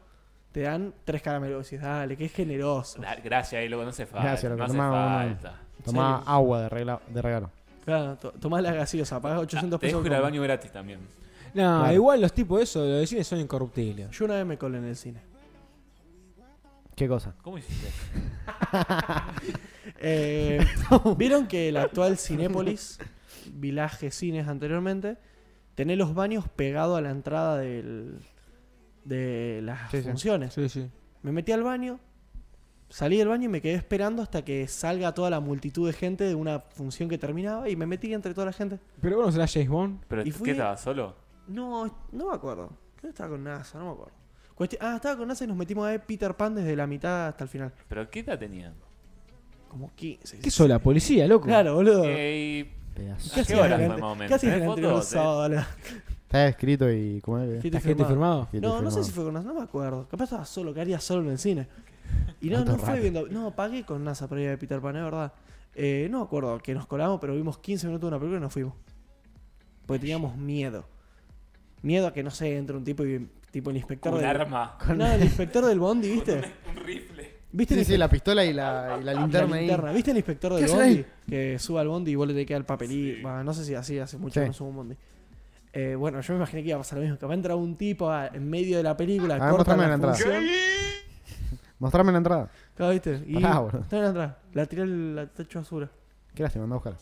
te 0.51 0.61
dan 0.61 0.93
tres 1.03 1.21
caramelos. 1.21 1.71
Y 1.71 1.75
decís, 1.75 1.87
dale, 1.87 2.15
que 2.17 2.25
es 2.25 2.33
generoso. 2.33 3.01
Da- 3.01 3.15
Gracias, 3.23 3.63
y 3.63 3.67
luego 3.67 3.83
no 3.83 3.89
hace 3.89 4.05
falta. 4.05 4.27
Gracias, 4.27 4.49
lo 4.51 4.55
que 4.55 4.59
no 4.59 4.65
hace 4.65 5.37
falta. 5.37 5.59
Tomá 5.83 6.17
Sí. 6.19 6.23
agua 6.27 6.61
de, 6.61 6.69
regla- 6.69 7.01
de 7.07 7.21
regalo. 7.21 7.51
Claro, 7.85 8.15
to- 8.17 8.31
tomás 8.33 8.61
la 8.63 8.73
gaseosa, 8.73 9.19
pagás 9.21 9.39
800 9.39 9.77
Ah, 9.77 9.79
te 9.79 9.87
pesos. 9.87 9.99
dejo 10.03 10.07
ir 10.07 10.13
al 10.13 10.21
con- 10.21 10.29
baño 10.31 10.41
gratis 10.43 10.71
también. 10.71 10.99
No, 11.53 11.79
Claro. 11.79 11.93
igual 11.93 12.21
los 12.21 12.31
tipos 12.33 12.57
de 12.59 12.63
eso, 12.63 12.79
los 12.85 12.99
de 12.99 13.07
cine 13.07 13.23
son 13.23 13.39
incorruptibles. 13.39 14.11
Yo 14.11 14.25
una 14.25 14.35
vez 14.35 14.45
me 14.45 14.57
colé 14.57 14.77
en 14.77 14.85
el 14.85 14.95
cine. 14.95 15.19
¿Qué 16.99 17.07
cosa? 17.07 17.33
¿Cómo 17.41 17.57
hiciste? 17.57 17.87
Eh, 20.01 20.65
Vieron 21.17 21.47
que 21.47 21.69
el 21.69 21.77
actual 21.77 22.17
Cinépolis, 22.17 22.99
Village 23.53 24.11
Cines 24.11 24.47
anteriormente, 24.47 25.17
tenés 25.75 25.97
los 25.97 26.13
baños 26.13 26.47
pegados 26.47 26.97
a 26.97 27.01
la 27.01 27.09
entrada 27.09 27.57
del, 27.57 28.19
de 29.03 29.59
las 29.63 29.91
Sí, 29.91 29.97
sí. 29.97 30.03
funciones. 30.03 30.53
Sí, 30.53 30.69
sí. 30.69 30.89
Me 31.21 31.31
metí 31.33 31.51
al 31.51 31.63
baño, 31.63 31.99
salí 32.89 33.17
del 33.17 33.27
baño 33.27 33.45
y 33.45 33.49
me 33.49 33.61
quedé 33.61 33.73
esperando 33.73 34.21
hasta 34.21 34.45
que 34.45 34.67
salga 34.69 35.13
toda 35.13 35.29
la 35.29 35.39
multitud 35.41 35.85
de 35.87 35.93
gente 35.93 36.23
de 36.25 36.35
una 36.35 36.59
función 36.59 37.09
que 37.09 37.17
terminaba 37.17 37.69
y 37.69 37.75
me 37.75 37.85
metí 37.85 38.13
entre 38.13 38.33
toda 38.33 38.45
la 38.45 38.53
gente. 38.53 38.79
Pero 39.01 39.17
bueno, 39.17 39.31
será 39.31 39.47
James 39.47 39.69
Bond. 39.69 40.03
¿Pero 40.07 40.21
Y 40.21 40.25
qué 40.25 40.31
fui- 40.31 40.49
estaba 40.51 40.77
solo? 40.77 41.15
No, 41.47 41.85
no 42.13 42.29
me 42.29 42.35
acuerdo. 42.35 42.67
Creo 42.95 43.01
que 43.01 43.07
estaba 43.09 43.29
con 43.31 43.43
NASA, 43.43 43.79
no 43.79 43.85
me 43.85 43.91
acuerdo. 43.91 44.13
Cuesti- 44.59 44.77
ah, 44.81 44.95
estaba 44.97 45.15
con 45.17 45.27
NASA 45.27 45.45
y 45.45 45.47
nos 45.47 45.55
metimos 45.57 45.87
a 45.87 45.91
ver 45.91 46.05
Peter 46.05 46.35
Pan 46.35 46.53
desde 46.53 46.75
la 46.75 46.85
mitad 46.85 47.29
hasta 47.29 47.45
el 47.45 47.49
final. 47.49 47.71
¿Pero 47.87 48.09
qué 48.09 48.19
edad 48.19 48.37
tenían? 48.37 48.73
Como 49.69 49.89
15. 49.95 50.39
¿Qué 50.39 50.51
sos 50.51 50.67
la 50.67 50.79
policía, 50.79 51.25
loco? 51.27 51.45
Claro, 51.47 51.75
boludo. 51.75 52.03
Eh, 52.05 52.69
Pedazo. 52.93 53.27
¿A 53.27 53.29
¿Qué 53.29 53.35
qué 53.35 53.41
hacías 53.41 53.59
hora 53.59 53.67
el 53.67 53.75
fue 53.75 53.85
ante- 53.85 54.01
más 54.01 54.11
o 54.11 54.15
menos? 54.15 54.27
¿Qué 54.27 54.33
hacías 54.35 54.53
el 54.53 54.59
¿Tenés 54.59 54.69
anterior 54.69 54.91
fotos? 54.93 55.07
sábado? 55.07 55.49
la- 55.49 55.67
Está 56.25 56.47
escrito 56.47 56.91
y. 56.91 57.21
¿Cómo 57.21 57.39
es? 57.39 57.61
Gente 57.61 57.71
¿La 57.71 57.79
gente 57.81 58.03
firmada. 58.05 58.09
firmado? 58.09 58.47
Gente 58.51 58.67
No, 58.67 58.81
no 58.81 58.91
sé 58.91 59.03
si 59.03 59.11
fue 59.11 59.23
con 59.23 59.33
NASA, 59.33 59.47
no 59.47 59.53
me 59.55 59.63
acuerdo. 59.63 60.07
Capaz 60.09 60.25
estaba 60.25 60.45
solo, 60.45 60.73
que 60.73 60.81
haría 60.81 60.99
solo 60.99 61.21
en 61.23 61.29
el 61.31 61.39
cine. 61.39 61.67
Y 62.41 62.49
no, 62.49 62.57
Tanto 62.57 62.73
no 62.73 62.77
fue 62.79 62.99
viendo. 62.99 63.27
No, 63.29 63.55
pagué 63.55 63.83
con 63.85 64.03
NASA 64.03 64.27
para 64.27 64.41
ir 64.41 64.49
a 64.49 64.57
Peter 64.57 64.79
Pan, 64.81 64.95
es 64.97 65.03
verdad. 65.03 65.31
Eh, 65.73 66.07
no 66.11 66.19
me 66.19 66.23
acuerdo 66.25 66.57
que 66.59 66.73
nos 66.73 66.85
colamos, 66.85 67.19
pero 67.21 67.33
vimos 67.35 67.57
15 67.59 67.87
minutos 67.87 68.09
de 68.09 68.15
una 68.15 68.19
película 68.19 68.39
y 68.39 68.41
nos 68.41 68.51
fuimos. 68.53 68.73
Porque 69.85 69.99
teníamos 70.01 70.35
miedo. 70.35 70.85
Miedo 71.81 72.07
a 72.07 72.13
que 72.13 72.21
no 72.23 72.29
sé, 72.31 72.57
entre 72.57 72.75
un 72.75 72.83
tipo 72.83 73.05
y 73.05 73.27
tipo 73.51 73.69
el 73.69 73.77
inspector 73.77 74.13
Un 74.13 74.19
del. 74.19 74.27
arma. 74.29 74.77
No, 74.95 75.05
el 75.07 75.23
inspector 75.23 75.65
del 75.65 75.79
Bondi, 75.79 76.09
¿viste? 76.11 76.41
Un 76.69 76.75
rifle. 76.85 77.39
¿Viste 77.51 77.73
Sí, 77.73 77.79
el 77.79 77.85
sí, 77.87 77.93
inspe- 77.93 77.97
la 77.97 78.09
pistola 78.09 78.45
y 78.45 78.53
la, 78.53 78.97
y 79.01 79.03
la 79.03 79.13
la 79.13 79.19
linterna 79.21 79.55
ahí. 79.55 79.61
linterna? 79.67 79.91
¿Viste 79.91 80.11
el 80.11 80.17
inspector 80.17 80.51
¿Qué 80.51 80.55
del 80.57 80.65
hacen 80.65 80.77
Bondi? 80.77 80.93
ahí? 80.97 81.05
Que 81.27 81.59
suba 81.59 81.81
al 81.81 81.87
Bondi 81.87 82.11
y 82.11 82.15
vos 82.15 82.27
le 82.27 82.33
te 82.35 82.45
queda 82.45 82.57
el. 82.57 83.21
Bah, 83.23 83.43
no 83.43 83.53
sé 83.53 83.65
si 83.65 83.73
así 83.73 83.97
hace 83.97 84.17
mucho 84.17 84.35
Sí. 84.35 84.41
que 84.41 84.47
no 84.47 84.53
subo 84.53 84.69
un 84.69 84.75
Bondi. 84.75 84.95
Eh, 85.73 85.95
bueno, 85.95 86.21
yo 86.21 86.33
me 86.33 86.37
imaginé 86.37 86.61
que 86.63 86.69
iba 86.69 86.77
a 86.77 86.79
pasar 86.81 86.97
lo 86.99 87.03
mismo. 87.03 87.17
Que 87.17 87.25
va 87.25 87.31
a 87.33 87.35
entrar 87.35 87.55
un 87.57 87.75
tipo 87.75 88.09
a- 88.11 88.27
en 88.27 88.47
medio 88.49 88.77
de 88.77 88.83
la 88.83 88.95
película, 88.95 89.35
A 89.35 89.37
ver, 89.39 89.49
corta 89.49 89.57
mostrame 89.75 89.81
la 89.83 89.87
la 89.89 89.93
entrada. 89.95 90.15
función. 90.15 90.43
Mostrame 91.79 92.11
la 92.11 92.17
entrada. 92.17 92.51
Claro, 92.75 92.91
¿viste? 92.91 93.23
Y 93.25 93.33
Pará, 93.35 93.59
boludo. 93.59 93.79
está 93.81 93.95
en 93.95 94.01
la 94.01 94.07
entrada. 94.09 94.39
La 94.53 94.65
tiré 94.65 94.81
al 94.83 95.17
al 95.19 95.29
techo 95.29 95.59
basura. 95.59 95.89
Qué 96.35 96.43
lástima, 96.43 96.65
anda 96.65 96.75
a 96.75 96.79
buscar. 96.79 96.97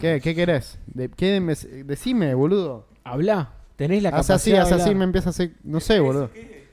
¿Qué, 0.00 0.20
qué 0.20 0.34
querés? 0.34 0.78
De, 0.86 1.08
¿qué 1.10 1.40
me- 1.40 1.54
decime, 1.84 2.34
boludo. 2.34 2.86
Habla. 3.04 3.52
Tenés 3.78 4.02
la 4.02 4.08
Hace 4.08 4.32
capacidad 4.32 4.62
así, 4.62 4.74
hace 4.74 4.82
así, 4.82 4.94
me 4.96 5.04
empieza 5.04 5.28
a 5.28 5.30
hacer. 5.30 5.52
No 5.62 5.78
sé, 5.78 6.00
boludo. 6.00 6.30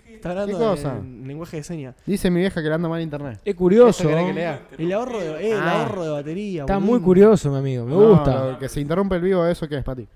Está 0.09 0.31
hablando 0.31 0.57
¿Qué 0.57 0.63
cosa? 0.65 0.97
en 0.97 1.27
lenguaje 1.27 1.57
de 1.57 1.63
señas. 1.63 1.95
Dice 2.03 2.31
mi 2.31 2.39
vieja 2.39 2.63
que 2.63 2.67
le 2.67 2.73
anda 2.73 2.89
mal 2.89 2.99
internet. 2.99 3.39
Es 3.45 3.53
curioso. 3.53 4.01
¿Eso 4.01 4.09
querés 4.09 4.25
que 4.25 4.33
lea? 4.33 4.67
El 4.75 4.91
ahorro 4.91 5.19
de, 5.19 5.27
eh, 5.47 5.51
el 5.51 5.59
Ah. 5.59 5.83
ahorro 5.83 6.03
de 6.03 6.09
batería. 6.09 6.61
Está 6.63 6.77
boludo. 6.77 6.91
muy 6.91 6.99
curioso, 7.01 7.51
mi 7.51 7.57
amigo. 7.59 7.85
Me 7.85 7.91
No, 7.91 8.09
gusta. 8.09 8.51
lo 8.53 8.57
que 8.59 8.67
se 8.67 8.81
interrumpe 8.81 9.17
el 9.17 9.21
vivo, 9.21 9.45
¿eso 9.45 9.67
qué 9.69 9.77
es, 9.77 9.85
Mati? 9.85 10.07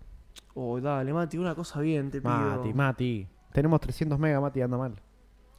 Oh, 0.55 0.81
dale, 0.81 1.13
Mati, 1.13 1.37
una 1.37 1.53
cosa 1.53 1.79
bien, 1.79 2.09
te 2.09 2.21
pido. 2.21 2.33
Mati, 2.33 2.73
Mati. 2.73 3.27
Tenemos 3.53 3.79
300 3.81 4.17
megas, 4.17 4.41
Mati, 4.41 4.59
anda 4.61 4.77
mal. 4.77 4.93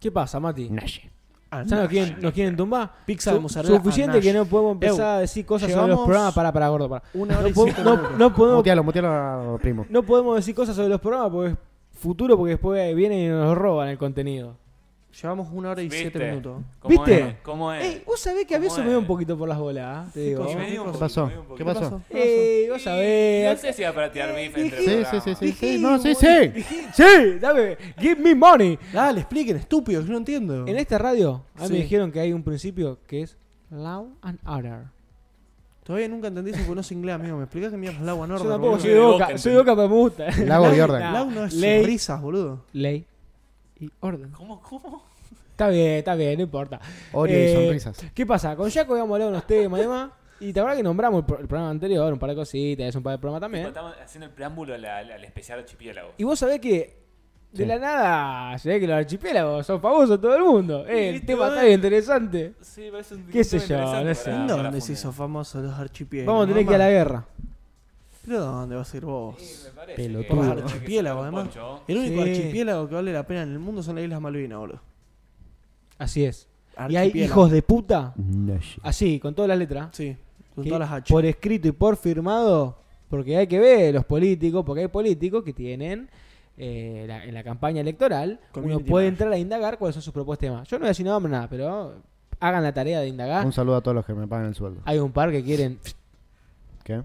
¿Qué 0.01 0.11
pasa, 0.11 0.41
Mati? 0.41 0.69
Naye. 0.69 1.13
Ah, 1.53 1.65
¿Ya 1.67 1.77
no. 1.77 1.83
nos 1.83 1.91
quieren, 1.91 2.17
nos 2.21 2.33
quieren 2.33 2.57
tumbar? 2.57 2.93
Pizza 3.07 3.31
Su- 3.31 3.37
de 3.37 3.43
mozzarella 3.43 3.77
Suficiente 3.77 4.21
que 4.21 4.33
no 4.33 4.45
podemos 4.47 4.73
empezar 4.75 5.17
a 5.17 5.19
decir 5.19 5.45
cosas 5.45 5.71
sobre 5.73 5.89
los 5.89 6.01
programas. 6.01 6.33
Para, 6.33 6.53
para, 6.53 6.69
gordo, 6.69 6.89
para. 6.89 7.03
Una 7.13 7.35
hora 7.35 7.43
No, 7.43 7.49
y 7.49 7.53
po- 7.53 7.65
siete 7.65 7.83
no- 7.83 7.97
minutos. 7.97 8.19
no 8.19 8.35
podemos, 8.35 8.57
Mutealo, 8.59 8.85
mutealo, 8.85 9.59
primo. 9.61 9.87
no 9.89 10.03
podemos 10.05 10.37
decir 10.37 10.55
cosas 10.55 10.77
sobre 10.77 10.89
los 10.91 11.01
programas 11.01 11.31
porque 11.33 11.51
es 11.53 11.57
futuro, 11.99 12.37
porque 12.37 12.51
después 12.53 12.95
vienen 12.95 13.19
y 13.19 13.29
nos 13.29 13.59
roban 13.59 13.89
el 13.89 13.99
contenido. 13.99 14.57
Llevamos 15.21 15.49
una 15.53 15.71
hora 15.71 15.83
y 15.83 15.87
¿Viste? 15.89 16.03
siete 16.11 16.19
minutos. 16.31 16.63
¿Cómo 16.79 16.91
¿Viste? 17.05 17.21
es? 17.21 17.35
¿Cómo 17.43 17.73
es? 17.73 17.85
Ey, 17.85 18.03
vos 18.07 18.21
sabés 18.21 18.47
que 18.47 18.55
a 18.55 18.61
mí 18.61 18.69
¿Cómo 18.69 18.77
eso 18.79 18.85
me 18.87 18.93
es? 18.93 18.99
un 18.99 19.07
poquito 19.07 19.37
por 19.37 19.49
las 19.49 19.59
bolas, 19.59 19.85
¿ah? 19.87 20.11
te 20.15 20.21
digo. 20.21 20.47
¿Qué 20.47 20.55
poquito, 20.55 20.99
pasó? 21.01 21.31
¿Qué 21.57 21.65
pasó? 21.65 22.03
Ey, 22.11 22.69
vos 22.69 22.79
No 22.79 22.85
sabés. 22.85 23.61
sé 23.61 23.73
si 23.73 23.83
va 23.83 23.93
para 23.93 24.13
tirar 24.13 24.33
beef 24.35 24.57
entre 24.57 24.79
Sí, 24.79 25.05
sí, 25.11 25.21
sí, 25.21 25.35
sí, 25.35 25.53
sí. 25.53 25.79
No, 25.79 25.99
sí, 25.99 26.15
sí. 26.15 26.63
Sí, 26.95 27.39
dame, 27.41 27.77
give 27.99 28.17
me 28.23 28.35
money. 28.37 28.79
Dale, 28.93 29.21
expliquen, 29.21 29.57
estúpidos, 29.57 30.05
yo 30.07 30.13
no 30.13 30.19
entiendo. 30.19 30.65
En 30.67 30.77
esta 30.77 30.97
radio, 30.97 31.43
a 31.57 31.63
mí 31.63 31.67
Sí. 31.67 31.73
me 31.73 31.79
dijeron 31.81 32.13
que 32.13 32.21
hay 32.21 32.33
un 32.33 32.45
principio 32.45 32.99
que 33.09 33.23
es 33.23 33.37
Law 33.71 34.11
and 34.23 34.39
Order. 34.47 34.85
Todavía 35.83 36.07
nunca 36.09 36.29
entendí 36.29 36.51
eso 36.53 36.61
porque 36.61 36.77
no 36.77 36.83
sé 36.85 36.95
inglés, 36.95 37.17
amigo. 37.17 37.37
¿Me 37.37 37.45
explicás 37.45 37.73
que 37.73 37.77
mierda 37.77 37.99
es 37.99 38.05
Lago 38.05 38.21
Yo 38.21 38.27
Norte? 38.29 38.49
tampoco 38.49 38.71
boludo? 38.77 38.81
soy 38.81 38.91
de 38.93 39.01
boca, 39.01 39.39
soy 39.39 39.53
de 39.53 39.59
boca, 39.59 39.75
pero 39.77 39.89
me 39.89 39.95
gusta. 39.97 40.27
Lago 40.45 40.73
y 40.75 40.81
orden. 40.81 41.01
Lau 41.13 41.31
no 41.31 41.45
es 41.47 41.55
ley, 41.55 41.85
risas, 41.85 42.21
boludo. 42.23 42.65
ley 42.73 43.05
y 43.81 43.91
orden. 44.01 44.31
¿Cómo, 44.31 44.61
cómo? 44.63 45.03
Está 45.51 45.69
bien, 45.69 45.91
está 45.99 46.15
bien, 46.15 46.37
no 46.37 46.43
importa. 46.45 46.81
Oreo 47.13 47.37
y 47.39 47.43
Eh, 47.43 47.55
sonrisas. 47.55 48.11
¿Qué 48.15 48.25
pasa? 48.27 48.57
Con 48.57 48.71
Jaco 48.71 48.93
habíamos 48.93 49.13
hablado 49.15 49.31
de 49.31 49.37
unos 49.37 49.47
temas 49.47 49.79
y 49.81 49.83
demás. 49.83 50.11
Y 50.41 50.53
te 50.55 50.61
acuerdas 50.61 50.79
que 50.79 50.83
nombramos 50.83 51.21
el, 51.21 51.27
pro- 51.27 51.39
el 51.39 51.47
programa 51.47 51.71
anterior, 51.71 52.11
un 52.13 52.19
par 52.19 52.31
de 52.31 52.37
cositas, 52.37 52.87
es 52.87 52.95
un 52.97 53.03
par 53.03 53.13
de 53.13 53.19
programas 53.19 53.43
también. 53.43 53.67
Estamos 53.67 53.95
haciendo 54.03 54.27
el 54.27 54.33
preámbulo 54.33 54.75
al, 54.75 54.85
al- 54.87 55.13
al 55.13 55.25
especial 55.25 55.59
archipiélago. 55.59 56.13
Y 56.17 56.25
vos 56.25 56.39
sabés 56.39 56.61
que 56.61 56.99
de 57.53 57.65
Sí. 57.65 57.67
la 57.67 57.79
nada 57.79 58.59
se 58.59 58.69
ve 58.71 58.81
que 58.81 58.87
los 58.87 58.97
archipiélagos 58.97 59.67
son 59.67 59.81
famosos 59.83 60.19
todo 60.19 60.35
el 60.37 60.43
mundo. 60.43 60.87
Eh, 60.87 61.11
el 61.11 61.27
tema 61.27 61.49
está 61.49 61.63
bien 61.63 61.75
interesante. 61.75 62.55
Sí, 62.63 62.89
parece 62.91 63.17
un 63.17 63.27
¿Qué 63.27 63.45
sé 63.45 63.61
tema 63.61 63.85
yo? 63.85 63.99
interesante 63.99 64.09
No 64.09 64.15
sé. 64.15 64.25
para- 64.31 64.37
¿En 64.41 64.47
para 64.49 64.63
dónde 64.63 64.81
se 64.81 64.93
hizo 64.93 65.13
famoso 65.13 65.61
los 65.61 65.75
archipiélagos? 65.79 66.33
Vamos 66.33 66.45
a 66.45 66.49
tener 66.49 66.65
que 66.67 66.71
ir 66.71 66.75
a 66.77 66.79
la 66.79 66.91
guerra. 66.91 67.27
¿Pero 68.25 68.41
dónde 68.45 68.77
vas 68.77 68.93
a 68.93 68.97
ir 68.97 69.05
vos? 69.05 69.37
Sí, 69.39 69.65
me 69.65 69.71
parece 69.71 69.97
Pelotudo. 70.03 70.29
Por 70.37 70.47
los 70.47 70.73
archipiélagos, 70.73 71.23
además. 71.23 71.49
El 71.89 71.97
único 71.99 72.23
Sí. 72.25 72.31
archipiélago 72.31 72.89
que 72.89 72.95
vale 72.95 73.13
la 73.13 73.27
pena 73.27 73.43
en 73.43 73.53
el 73.53 73.59
mundo 73.59 73.83
son 73.83 73.97
las 73.97 74.05
Islas 74.05 74.21
Malvinas, 74.21 74.59
boludo. 74.59 74.81
Así 75.99 76.25
es. 76.25 76.47
Y 76.77 76.81
hay 76.81 76.97
Archipiélago. 76.97 77.33
hijos 77.33 77.51
de 77.51 77.63
puta, 77.63 78.13
Naye. 78.17 78.77
así, 78.83 79.19
con 79.21 79.35
todas 79.35 79.49
las 79.49 79.59
letras, 79.59 79.89
Sí, 79.93 80.17
con 80.55 80.65
que 80.65 80.71
todas 80.71 80.81
las 80.89 80.93
H. 80.99 81.13
por 81.13 81.25
escrito 81.25 81.69
y 81.69 81.73
por 81.73 81.97
firmado, 81.97 82.79
porque 83.09 83.37
hay 83.37 83.47
que 83.47 83.59
ver 83.59 83.95
los 83.95 84.05
políticos, 84.05 84.65
porque 84.65 84.83
hay 84.83 84.89
políticos 84.89 85.43
que 85.45 85.53
tienen 85.53 86.09
eh, 86.63 87.07
la- 87.09 87.25
en 87.25 87.33
la 87.33 87.43
campaña 87.43 87.81
electoral, 87.81 88.39
uno 88.43 88.53
Community 88.53 88.91
puede 88.91 89.07
manager. 89.07 89.13
entrar 89.27 89.33
a 89.33 89.39
indagar 89.39 89.79
cuáles 89.79 89.95
son 89.95 90.03
sus 90.03 90.13
propuestas 90.13 90.47
y 90.47 90.51
demás. 90.51 90.69
Yo 90.69 90.77
no 90.77 90.81
voy 90.83 90.89
a 90.89 90.91
decir 90.91 91.07
nombre 91.07 91.33
nada, 91.33 91.49
pero 91.49 91.95
hagan 92.39 92.63
la 92.63 92.75
tarea 92.75 93.01
de 93.01 93.09
indagar. 93.09 93.47
Un 93.47 93.53
saludo 93.53 93.77
a 93.77 93.81
todos 93.81 93.95
los 93.95 94.05
que 94.05 94.13
me 94.13 94.27
pagan 94.29 94.47
el 94.49 94.55
sueldo. 94.55 94.83
Hay 94.85 94.99
un 94.99 95.11
par 95.11 95.31
que 95.31 95.43
quieren 95.43 95.79
¿Qué? 96.85 97.03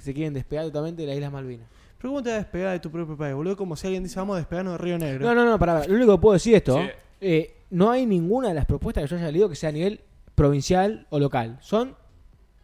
Se 0.00 0.14
quieren 0.14 0.32
despegar 0.34 0.64
totalmente 0.66 1.02
de 1.02 1.08
las 1.08 1.16
Islas 1.16 1.32
Malvinas. 1.32 1.68
Pero 1.98 2.10
¿cómo 2.10 2.22
te 2.22 2.30
vas 2.30 2.36
a 2.36 2.42
despegar 2.42 2.72
de 2.72 2.80
tu 2.80 2.90
propio 2.90 3.16
país, 3.16 3.34
boludo? 3.34 3.56
Como 3.56 3.76
si 3.76 3.86
alguien 3.86 4.02
dice, 4.02 4.18
vamos 4.18 4.34
a 4.34 4.38
despegarnos 4.38 4.72
de 4.74 4.78
Río 4.78 4.98
Negro. 4.98 5.26
No, 5.26 5.34
no, 5.34 5.44
no, 5.44 5.58
para, 5.58 5.86
lo 5.86 5.94
único 5.94 6.16
que 6.16 6.20
puedo 6.22 6.32
decir 6.34 6.54
esto, 6.54 6.78
Sí. 6.78 6.88
eh, 7.20 7.56
no 7.70 7.90
hay 7.90 8.06
ninguna 8.06 8.48
de 8.48 8.54
las 8.54 8.64
propuestas 8.66 9.04
que 9.04 9.10
yo 9.10 9.16
haya 9.16 9.30
leído 9.30 9.48
que 9.48 9.54
sea 9.56 9.68
a 9.68 9.72
nivel 9.72 10.00
provincial 10.34 11.06
o 11.10 11.18
local. 11.18 11.58
Son 11.60 11.94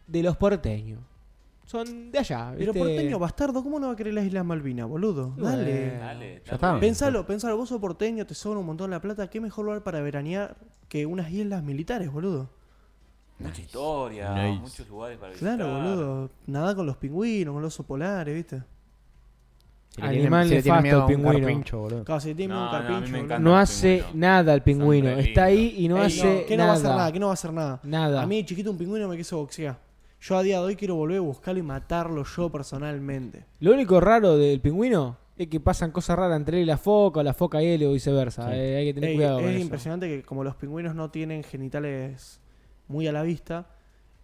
de 0.07 0.23
los 0.23 0.35
porteños. 0.37 0.99
Son 1.65 2.11
de 2.11 2.17
allá. 2.19 2.53
Pero 2.57 2.73
porteño, 2.73 3.19
bastardo, 3.19 3.61
¿cómo 3.61 3.77
no 3.77 3.87
va 3.87 3.93
a 3.93 3.95
querer 3.97 4.13
las 4.13 4.25
Islas 4.25 4.45
Malvinas, 4.45 4.87
boludo? 4.87 5.33
Dale. 5.37 5.97
Dale, 5.97 6.41
Ya 6.45 6.53
está. 6.53 6.79
Pensalo, 6.79 7.27
pensalo, 7.27 7.57
vos 7.57 7.67
sos 7.69 7.79
porteño, 7.81 8.25
te 8.25 8.33
sobra 8.33 8.59
un 8.59 8.65
montón 8.65 8.89
la 8.89 9.01
plata, 9.01 9.29
qué 9.29 9.41
mejor 9.41 9.65
lugar 9.65 9.83
para 9.83 9.99
veranear 10.01 10.55
que 10.87 11.05
unas 11.05 11.29
islas 11.29 11.61
militares, 11.63 12.09
boludo. 12.11 12.49
Mucha 13.39 13.61
historia, 13.61 14.33
Nice. 14.33 14.59
muchos 14.61 14.87
lugares 14.89 15.17
para 15.17 15.31
visitar. 15.31 15.55
Claro, 15.57 15.73
boludo. 15.75 16.29
Nada 16.47 16.75
con 16.75 16.85
los 16.85 16.97
pingüinos, 16.97 17.53
con 17.53 17.61
los 17.61 17.73
osos 17.73 17.85
polares, 17.85 18.33
¿viste? 18.33 18.63
Si 19.89 20.01
le 20.01 20.07
Animal 20.07 20.47
tiene- 20.47 20.49
si 20.49 20.55
le 20.55 20.61
tiene 20.63 20.81
nefasto 20.81 20.83
miedo 20.83 20.97
el 20.97 21.01
a 21.01 21.05
un 21.05 21.11
pingüino. 21.15 21.47
carpincho, 21.47 21.79
boludo. 21.79 22.03
Claro, 22.03 22.21
si 22.21 22.35
tiene 22.35 22.53
No, 22.53 22.59
un 22.59 22.65
no, 22.65 22.71
a 22.71 22.79
mí 22.79 22.85
carpincho, 22.87 23.05
boludo. 23.11 23.17
encanta. 23.25 23.39
No 23.49 23.57
hace 23.57 24.03
nada 24.13 24.53
el 24.53 24.61
pingüino. 24.61 25.09
re 25.15 25.19
Está 25.21 25.43
ahí 25.45 25.75
y 25.77 25.87
no 25.87 25.97
Ey, 25.97 26.03
hace 26.07 26.45
¿Qué 26.47 26.57
no 26.57 26.63
va 26.65 26.69
a 26.69 26.73
hacer 26.73 26.83
nada. 26.85 26.95
nada? 26.97 27.11
¿Qué 27.11 27.19
no 27.19 27.25
va 27.27 27.31
a 27.31 27.33
hacer 27.33 27.53
nada? 27.53 27.79
Nada. 27.83 28.21
A 28.21 28.25
mí, 28.25 28.43
chiquito, 28.45 28.71
un 28.71 28.77
pingüino 28.77 29.07
me 29.07 29.17
quiso 29.17 29.37
boxear. 29.37 29.77
Yo 30.19 30.35
a 30.37 30.41
día 30.43 30.59
de 30.59 30.65
hoy 30.65 30.75
quiero 30.75 30.95
volver 30.95 31.17
a 31.17 31.21
buscarlo 31.21 31.59
y 31.59 31.63
matarlo 31.63 32.23
yo 32.23 32.49
personalmente. 32.51 33.45
Lo 33.59 33.71
único 33.73 33.99
raro 33.99 34.35
del 34.37 34.59
pingüino 34.61 35.15
es 35.37 35.47
que 35.47 35.59
pasan 35.59 35.91
cosas 35.91 36.17
raras 36.17 36.37
entre 36.37 36.57
él 36.57 36.63
y 36.63 36.65
la 36.65 36.77
foca, 36.77 37.19
o 37.19 37.23
la 37.23 37.33
foca 37.35 37.61
y 37.61 37.67
él 37.67 37.83
o 37.85 37.91
viceversa. 37.93 38.49
Sí. 38.49 38.55
Eh, 38.55 38.77
hay 38.77 38.85
que 38.87 38.93
tener 38.95 39.09
Ey, 39.11 39.15
cuidado 39.15 39.39
es 39.39 39.45
con 39.45 39.53
eso. 39.53 39.61
impresionante 39.61 40.07
que 40.07 40.23
como 40.23 40.43
los 40.43 40.55
pingüinos 40.55 40.95
no 40.95 41.09
tienen 41.11 41.43
genitales 41.43 42.39
muy 42.87 43.07
a 43.07 43.11
la 43.11 43.23
vista, 43.23 43.67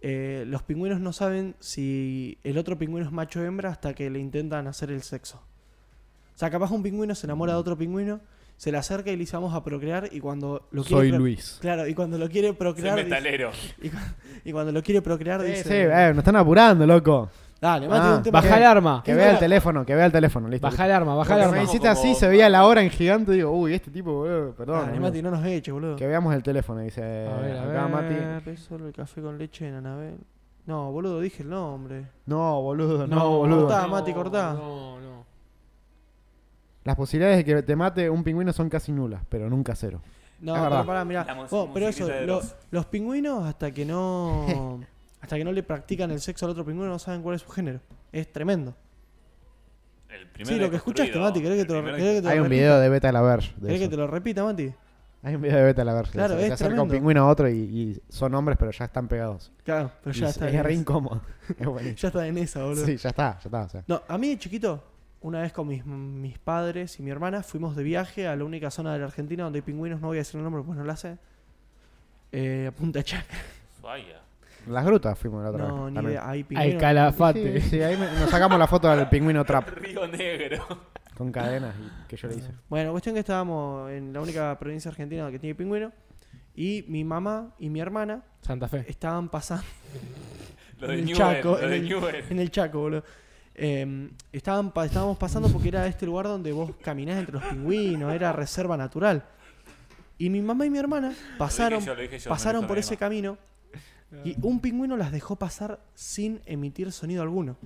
eh, 0.00 0.44
los 0.46 0.62
pingüinos 0.62 1.00
no 1.00 1.12
saben 1.12 1.54
si 1.60 2.38
el 2.44 2.58
otro 2.58 2.76
pingüino 2.78 3.06
es 3.06 3.12
macho 3.12 3.40
o 3.40 3.44
hembra 3.44 3.70
hasta 3.70 3.94
que 3.94 4.10
le 4.10 4.18
intentan 4.18 4.66
hacer 4.66 4.90
el 4.90 5.02
sexo. 5.02 5.36
O 6.34 6.38
sea, 6.38 6.50
capaz 6.50 6.70
un 6.72 6.82
pingüino 6.82 7.14
se 7.14 7.26
enamora 7.26 7.52
de 7.52 7.58
otro 7.58 7.76
pingüino, 7.78 8.20
se 8.56 8.70
le 8.70 8.78
acerca 8.78 9.10
y 9.10 9.14
le 9.14 9.20
dice 9.20 9.36
vamos 9.36 9.54
a 9.54 9.62
procrear 9.64 10.08
y 10.12 10.20
cuando 10.20 10.68
lo 10.72 10.82
quiere 10.84 11.08
Soy 11.08 11.12
Luis. 11.12 11.58
Claro, 11.60 11.86
y 11.88 11.94
cuando 11.94 12.18
lo 12.18 12.28
quiere 12.28 12.48
Soy 12.48 12.56
procrear 12.56 12.96
dice- 12.96 13.08
metalero. 13.08 13.50
y, 13.82 13.88
cu- 13.90 13.96
y 14.44 14.52
cuando 14.52 14.72
lo 14.72 14.82
quiere 14.82 15.00
procrear 15.02 15.40
Sí, 15.42 15.46
dice 15.48 15.62
sí, 15.64 15.70
eh, 15.74 16.08
nos 16.10 16.18
están 16.18 16.36
apurando, 16.36 16.86
loco. 16.86 17.30
Dale, 17.64 17.88
mate 17.88 18.06
Ah, 18.06 18.14
un 18.18 18.22
tema. 18.22 18.40
Baja 18.42 18.56
el 18.58 18.62
arma. 18.64 19.02
Que 19.02 19.14
vea 19.14 19.30
el 19.30 19.38
teléfono, 19.38 19.86
que 19.86 19.94
vea 19.94 20.04
el 20.06 20.12
teléfono, 20.12 20.48
listo. 20.48 20.66
Baja 20.66 20.84
el 20.84 20.92
arma, 20.92 21.14
baja 21.14 21.32
el 21.34 21.40
Porque 21.40 21.44
arma. 21.48 21.56
me 21.56 21.64
hiciste 21.64 21.88
así, 21.88 22.14
se 22.14 22.28
veía 22.28 22.48
la 22.50 22.66
hora 22.66 22.82
en 22.82 22.90
gigante 22.90 23.32
y 23.32 23.36
digo, 23.36 23.52
uy, 23.52 23.72
este 23.72 23.90
tipo, 23.90 24.12
boludo, 24.12 24.52
perdón. 24.54 24.76
Dale, 24.80 24.90
boludo. 24.92 25.06
Mati, 25.08 25.22
no 25.22 25.30
nos 25.30 25.46
eches, 25.46 25.72
boludo. 25.72 25.96
Que 25.96 26.06
veamos 26.06 26.34
el 26.34 26.42
teléfono, 26.42 26.80
dice 26.80 27.00
A 27.02 27.40
ver, 27.40 27.56
a 27.56 27.62
acá 27.62 27.86
ver. 27.86 28.20
Mati. 28.42 28.50
Es 28.50 28.60
solo 28.60 28.86
el 28.86 28.92
café 28.92 29.22
con 29.22 29.38
leche 29.38 29.66
en 29.66 29.76
Anabel. 29.76 30.18
No, 30.66 30.92
boludo, 30.92 31.20
dije 31.22 31.42
el 31.42 31.48
nombre. 31.48 32.06
No, 32.26 32.60
boludo, 32.60 33.06
no, 33.06 33.16
No, 33.16 33.30
boludo. 33.30 33.60
cortá. 33.66 33.86
Mati, 33.86 34.12
cortá. 34.12 34.52
No, 34.52 35.00
no. 35.00 35.24
Las 36.84 36.96
posibilidades 36.96 37.38
de 37.38 37.44
que 37.46 37.62
te 37.62 37.76
mate 37.76 38.10
un 38.10 38.22
pingüino 38.22 38.52
son 38.52 38.68
casi 38.68 38.92
nulas, 38.92 39.22
pero 39.30 39.48
nunca 39.48 39.74
cero. 39.74 40.02
No, 40.40 40.54
Es 40.54 40.60
verdad. 40.60 40.76
pero 40.80 40.86
pará, 40.86 41.04
mirá. 41.06 41.24
La 41.24 41.34
mus- 41.34 41.48
Vos, 41.50 41.70
pero 41.72 41.88
eso, 41.88 42.00
musiquita 42.02 42.20
de 42.20 42.26
lo- 42.26 42.34
los- 42.36 42.54
los 42.70 42.86
pingüinos 42.86 43.44
hasta 43.46 43.70
que 43.70 43.86
no 43.86 44.80
hasta 45.24 45.36
que 45.36 45.44
no 45.44 45.52
le 45.52 45.62
practican 45.62 46.10
el 46.10 46.20
sexo 46.20 46.44
al 46.44 46.52
otro 46.52 46.64
pingüino 46.66 46.90
no 46.90 46.98
saben 46.98 47.22
cuál 47.22 47.36
es 47.36 47.42
su 47.42 47.48
género. 47.48 47.80
Es 48.12 48.30
tremendo. 48.30 48.74
El 50.10 50.26
primero 50.28 50.54
Sí, 50.56 50.60
lo 50.62 50.70
que 50.70 50.76
escuchaste, 50.76 51.18
Mati, 51.18 51.40
¿querés 51.40 51.56
que 51.56 51.60
el 51.62 51.66
te 51.66 51.72
lo, 51.72 51.80
primero 51.82 51.96
querés 51.96 52.14
que 52.16 52.20
te 52.20 52.26
lo 52.26 52.30
Hay 52.30 52.38
un 52.38 52.44
repita? 52.44 52.60
video 52.62 52.78
de 52.80 52.88
Beta 52.90 53.10
Laverge 53.12 53.54
¿Querés 53.54 53.78
que 53.78 53.84
eso. 53.84 53.90
te 53.90 53.96
lo 53.96 54.06
repita, 54.06 54.44
Mati? 54.44 54.72
Hay 55.22 55.34
un 55.34 55.40
video 55.40 55.56
de 55.56 55.62
Beta 55.64 55.82
Laverge. 55.84 56.12
Claro, 56.12 56.36
que 56.36 56.42
es 56.42 56.46
se 56.48 56.52
acerca 56.52 56.82
un 56.82 56.90
pingüino 56.90 57.22
a 57.22 57.26
otro 57.28 57.48
y, 57.48 57.54
y 57.54 58.02
son 58.10 58.34
hombres, 58.34 58.58
pero 58.58 58.70
ya 58.70 58.84
están 58.84 59.08
pegados. 59.08 59.50
Claro, 59.64 59.90
pero 60.02 60.14
ya 60.14 60.26
Y 60.26 60.28
está. 60.28 60.50
es 60.50 60.62
re 60.62 60.74
incómodo. 60.74 61.22
Es 61.58 61.66
buenísimo. 61.66 61.96
Ya 61.96 62.08
está 62.08 62.26
en 62.26 62.36
esa, 62.38 62.62
boludo. 62.64 62.84
Sí, 62.84 62.96
ya 62.98 63.08
está, 63.08 63.38
ya 63.38 63.44
está. 63.46 63.60
o 63.62 63.68
sea. 63.70 63.84
No, 63.86 64.02
a 64.06 64.18
mí 64.18 64.28
de 64.28 64.38
chiquito, 64.38 64.84
una 65.22 65.40
vez 65.40 65.52
con 65.54 65.66
mis, 65.66 65.84
mis 65.86 66.38
padres 66.38 67.00
y 67.00 67.02
mi 67.02 67.10
hermana, 67.10 67.42
fuimos 67.42 67.74
de 67.74 67.82
viaje 67.82 68.28
a 68.28 68.36
la 68.36 68.44
única 68.44 68.70
zona 68.70 68.92
de 68.92 68.98
la 68.98 69.06
Argentina 69.06 69.44
donde 69.44 69.60
hay 69.60 69.62
pingüinos, 69.62 70.00
no 70.02 70.08
voy 70.08 70.18
a 70.18 70.20
decir 70.20 70.36
el 70.36 70.44
nombre, 70.44 70.62
pues 70.62 70.76
no 70.78 70.84
la 70.84 70.96
sé. 70.96 71.16
Eh, 72.30 72.66
a 72.68 72.72
Punta 72.72 73.02
Chaca. 73.02 73.34
Vaya. 73.82 74.20
Las 74.66 74.84
grutas 74.84 75.18
fuimos 75.18 75.42
la 75.42 75.50
otra 75.50 75.68
No, 75.68 75.84
vez. 75.84 75.90
ni 75.90 75.94
también. 75.94 76.12
idea. 76.12 76.28
Hay 76.28 76.72
Al 76.72 76.78
calafate. 76.78 77.60
Sí, 77.60 77.70
sí, 77.70 77.82
ahí 77.82 77.96
me- 77.96 78.06
nos 78.06 78.30
sacamos 78.30 78.58
la 78.58 78.66
foto 78.66 78.88
del 78.94 79.08
pingüino 79.08 79.44
trap 79.44 79.68
Río 79.68 80.06
Negro. 80.06 80.66
con 81.16 81.30
cadenas 81.30 81.74
y- 81.78 82.06
que 82.08 82.16
yo 82.16 82.28
le 82.28 82.36
hice. 82.36 82.50
Bueno, 82.68 82.90
cuestión 82.92 83.14
que 83.14 83.20
estábamos 83.20 83.90
en 83.90 84.12
la 84.12 84.20
única 84.20 84.58
provincia 84.58 84.90
argentina 84.90 85.30
que 85.30 85.38
tiene 85.38 85.54
pingüino. 85.54 85.92
Y 86.56 86.84
mi 86.88 87.02
mamá 87.04 87.52
y 87.58 87.68
mi 87.68 87.80
hermana 87.80 88.22
Santa 88.42 88.68
Fe. 88.68 88.84
estaban 88.88 89.28
pasando 89.28 89.64
Lo 90.80 90.86
En 90.90 90.92
de 90.92 90.98
el 91.00 91.04
Newell, 91.06 91.16
Chaco, 91.36 91.48
lo 91.50 91.60
en 91.62 91.70
de 91.70 91.76
el- 91.76 91.88
Newell. 91.88 92.24
en 92.30 92.38
el 92.38 92.50
Chaco, 92.50 92.78
boludo. 92.80 93.04
Eh, 93.56 94.10
estaban 94.32 94.72
pa- 94.72 94.84
estábamos 94.86 95.16
pasando 95.16 95.48
porque 95.48 95.68
era 95.68 95.86
este 95.86 96.06
lugar 96.06 96.26
donde 96.26 96.50
vos 96.52 96.72
caminás 96.82 97.18
entre 97.18 97.34
los 97.34 97.44
pingüinos, 97.44 98.12
era 98.12 98.32
reserva 98.32 98.76
natural. 98.76 99.24
Y 100.18 100.30
mi 100.30 100.40
mamá 100.42 100.66
y 100.66 100.70
mi 100.70 100.78
hermana 100.78 101.12
pasaron, 101.38 101.80
yo, 101.84 101.94
lo 101.94 102.02
dije 102.02 102.18
yo, 102.18 102.28
no 102.30 102.34
pasaron 102.34 102.62
por 102.62 102.70
nadie 102.70 102.80
ese 102.80 102.94
más. 102.94 102.98
camino 103.00 103.38
y 104.24 104.36
un 104.42 104.60
pingüino 104.60 104.96
las 104.96 105.12
dejó 105.12 105.36
pasar 105.36 105.80
sin 105.94 106.40
emitir 106.46 106.92
sonido 106.92 107.22
alguno. 107.22 107.56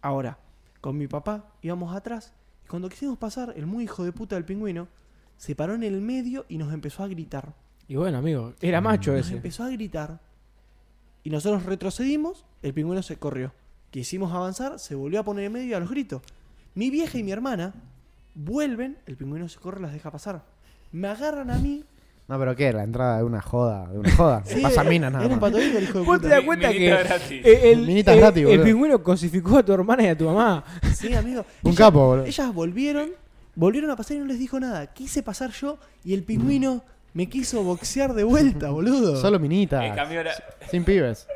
Ahora, 0.00 0.38
con 0.80 0.96
mi 0.96 1.06
papá 1.06 1.46
íbamos 1.62 1.94
atrás 1.94 2.32
y 2.64 2.68
cuando 2.68 2.88
quisimos 2.88 3.18
pasar, 3.18 3.52
el 3.56 3.66
muy 3.66 3.84
hijo 3.84 4.04
de 4.04 4.12
puta 4.12 4.36
del 4.36 4.44
pingüino 4.44 4.88
se 5.36 5.54
paró 5.54 5.74
en 5.74 5.82
el 5.82 6.00
medio 6.00 6.46
y 6.48 6.58
nos 6.58 6.72
empezó 6.72 7.02
a 7.02 7.08
gritar. 7.08 7.54
Y 7.88 7.96
bueno, 7.96 8.18
amigo, 8.18 8.54
era 8.60 8.80
macho 8.80 9.12
Nos 9.12 9.26
ese. 9.26 9.36
empezó 9.36 9.64
a 9.64 9.68
gritar. 9.70 10.20
Y 11.22 11.30
nosotros 11.30 11.64
retrocedimos, 11.64 12.44
el 12.62 12.72
pingüino 12.74 13.02
se 13.02 13.16
corrió. 13.16 13.52
Quisimos 13.90 14.32
avanzar, 14.32 14.78
se 14.78 14.94
volvió 14.94 15.20
a 15.20 15.22
poner 15.24 15.44
en 15.44 15.52
medio 15.52 15.76
a 15.76 15.80
los 15.80 15.90
gritos. 15.90 16.22
Mi 16.74 16.90
vieja 16.90 17.18
y 17.18 17.22
mi 17.22 17.32
hermana 17.32 17.74
vuelven, 18.34 18.98
el 19.06 19.16
pingüino 19.16 19.48
se 19.48 19.58
corre, 19.58 19.80
las 19.80 19.92
deja 19.92 20.10
pasar. 20.10 20.44
Me 20.92 21.08
agarran 21.08 21.50
a 21.50 21.58
mí. 21.58 21.84
No, 22.26 22.38
pero 22.38 22.56
¿qué? 22.56 22.72
La 22.72 22.84
entrada 22.84 23.18
de 23.18 23.24
una 23.24 23.42
joda, 23.42 23.86
de 23.90 23.98
una 23.98 24.10
joda. 24.16 24.42
Sí, 24.46 24.60
Pasa 24.62 24.82
minas 24.82 25.12
nada 25.12 25.26
Era 25.26 25.34
un 25.34 25.40
más. 25.40 25.52
el 25.52 25.82
hijo 25.84 25.98
de 26.00 26.04
¿Vos 26.06 26.16
te 26.20 26.22
puta. 26.22 26.34
das 26.36 26.44
cuenta 26.44 26.68
Minita 26.70 26.96
que 26.96 27.04
gratis. 27.04 27.30
eh, 27.44 27.70
el, 27.72 27.86
Minitas 27.86 28.14
el- 28.14 28.20
gratis, 28.20 28.40
el 28.42 28.46
boludo. 28.48 28.64
pingüino 28.64 29.02
cosificó 29.02 29.58
a 29.58 29.62
tu 29.62 29.72
hermana 29.74 30.02
y 30.04 30.06
a 30.06 30.16
tu 30.16 30.24
mamá? 30.24 30.64
Sí, 30.94 31.12
amigo. 31.14 31.44
Un 31.62 31.72
Ellas- 31.72 31.78
capo, 31.78 32.06
boludo. 32.06 32.24
Ellas 32.24 32.54
volvieron, 32.54 33.10
volvieron 33.54 33.90
a 33.90 33.96
pasar 33.96 34.16
y 34.16 34.20
no 34.20 34.26
les 34.26 34.38
dijo 34.38 34.58
nada. 34.58 34.86
Quise 34.94 35.22
pasar 35.22 35.50
yo 35.50 35.76
y 36.02 36.14
el 36.14 36.22
pingüino 36.22 36.82
me 37.12 37.28
quiso 37.28 37.62
boxear 37.62 38.14
de 38.14 38.24
vuelta, 38.24 38.70
boludo. 38.70 39.16
Solo 39.20 39.36
En 39.36 39.42
minitas. 39.42 39.94
cambio 39.94 40.20
era... 40.20 40.32
Sin 40.70 40.82
pibes. 40.82 41.26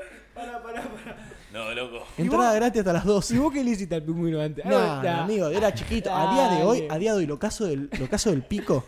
No, 1.52 1.74
loco. 1.74 2.05
Entrada 2.16 2.55
gratis 2.55 2.81
hasta 2.81 2.93
las 2.93 3.05
12. 3.05 3.35
¿Y 3.35 3.39
vos 3.39 3.52
qué 3.52 3.62
le 3.65 3.70
hiciste 3.73 3.94
al 3.94 4.02
pingüino 4.05 4.40
antes? 4.40 4.65
No, 4.65 4.77
Ah, 4.77 5.23
amigo, 5.24 5.48
era 5.48 5.74
chiquito. 5.74 6.15
A 6.15 6.32
día 6.32 6.48
de 6.59 6.62
hoy, 6.65 6.81
Dale. 6.82 6.94
a 6.94 6.98
día 6.98 7.12
de 7.12 7.19
hoy, 7.19 7.27
lo 7.27 7.39
caso 7.39 7.66
del, 7.66 7.90
lo 7.98 8.09
caso 8.09 8.31
del 8.31 8.43
pico. 8.43 8.85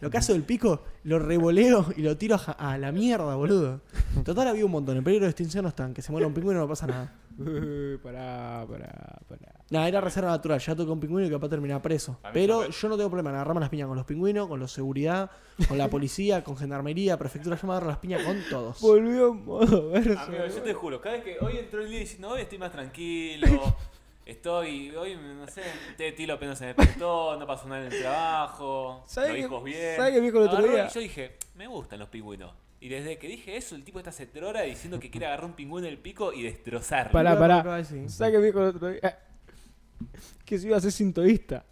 Lo 0.00 0.10
caso 0.10 0.32
del 0.32 0.42
pico, 0.42 0.82
lo 1.04 1.18
revoleo 1.18 1.86
y 1.96 2.02
lo 2.02 2.16
tiro 2.16 2.40
a, 2.46 2.78
la 2.78 2.90
mierda, 2.90 3.34
boludo. 3.34 3.82
Total 4.24 4.48
había 4.48 4.64
un 4.64 4.70
montón. 4.70 4.96
En 4.96 5.04
peligro 5.04 5.26
de 5.26 5.30
extinción 5.30 5.62
no 5.64 5.68
están. 5.68 5.92
Que 5.92 6.00
se 6.00 6.10
muera 6.10 6.26
un 6.26 6.32
pingüino 6.32 6.58
no 6.58 6.68
pasa 6.68 6.86
nada. 6.86 7.12
Eh, 7.38 7.98
pará, 8.02 8.66
pará, 8.68 9.18
pará. 9.28 9.60
Nada, 9.70 9.88
era 9.88 10.00
reserva 10.00 10.30
natural. 10.30 10.58
Ya 10.58 10.74
toca 10.74 10.90
un 10.90 11.00
pingüino 11.00 11.26
y 11.28 11.30
capaz 11.30 11.48
terminar 11.48 11.82
preso. 11.82 12.18
Pero 12.32 12.68
yo 12.70 12.88
no 12.88 12.96
tengo 12.96 13.10
problema 13.10 13.30
en 13.30 13.36
agarrarme 13.36 13.60
las 13.60 13.68
piñas 13.68 13.88
con 13.88 13.96
los 13.96 14.06
pingüinos, 14.06 14.48
con 14.48 14.58
los 14.58 14.72
seguridad, 14.72 15.30
con 15.68 15.76
la 15.76 15.88
policía, 15.88 16.42
con 16.42 16.56
gendarmería, 16.56 17.18
prefectura. 17.18 17.56
Yo 17.56 17.66
me 17.66 17.74
agarro 17.74 17.88
las 17.88 17.98
piñas 17.98 18.22
con 18.24 18.42
todos. 18.48 18.80
Volvió 18.80 19.32
en 19.32 19.44
modo 19.44 19.90
verso. 19.90 20.18
Amigo, 20.18 20.46
yo 20.46 20.62
te 20.62 20.74
juro, 20.74 21.00
cada 21.00 21.16
vez 21.16 21.24
que 21.24 21.36
hoy 21.44 21.58
entró 21.58 21.82
el 21.82 21.90
día 21.90 22.00
diciendo, 22.00 22.30
hoy 22.30 22.40
estoy 22.40 22.58
más 22.58 22.72
tranquilo, 22.72 23.46
estoy, 24.30 24.90
hoy, 24.96 25.16
no 25.16 25.46
sé, 25.48 25.62
te 25.96 26.12
tilo 26.12 26.34
apenas 26.34 26.58
se 26.58 26.64
me 26.66 26.74
despertó, 26.74 27.36
no 27.38 27.46
pasó 27.46 27.68
nada 27.68 27.86
en 27.86 27.92
el 27.92 28.00
trabajo, 28.00 29.04
¿Sabes 29.06 29.30
lo 29.30 29.34
qué- 29.36 29.42
dijo 29.42 29.62
bien. 29.62 29.96
sabes 29.96 30.12
qué 30.12 30.18
el 30.28 30.36
otro 30.36 30.48
Agarró 30.58 30.72
día? 30.72 30.86
y 30.90 30.94
yo 30.94 31.00
dije, 31.00 31.36
me 31.56 31.66
gustan 31.66 31.98
los 31.98 32.08
pingüinos. 32.08 32.52
Y 32.82 32.88
desde 32.88 33.18
que 33.18 33.28
dije 33.28 33.56
eso, 33.56 33.74
el 33.74 33.84
tipo 33.84 33.98
está 33.98 34.08
hace 34.10 34.26
tres 34.26 34.44
horas 34.44 34.64
diciendo 34.64 34.98
que 34.98 35.10
quiere 35.10 35.26
agarrar 35.26 35.44
un 35.44 35.52
pingüino 35.52 35.86
del 35.86 35.98
pico 35.98 36.32
y 36.32 36.42
destrozarlo. 36.42 37.12
Pará, 37.12 37.38
pará. 37.38 37.62
¿Sabes 37.84 38.32
qué 38.32 38.38
me 38.38 38.46
dijo 38.46 38.60
el 38.60 38.68
otro 38.76 38.88
día? 38.88 39.18
Que 40.46 40.58
se 40.58 40.66
iba 40.66 40.78
a 40.78 40.80
ser 40.80 40.90
sintoísta. 40.92 41.64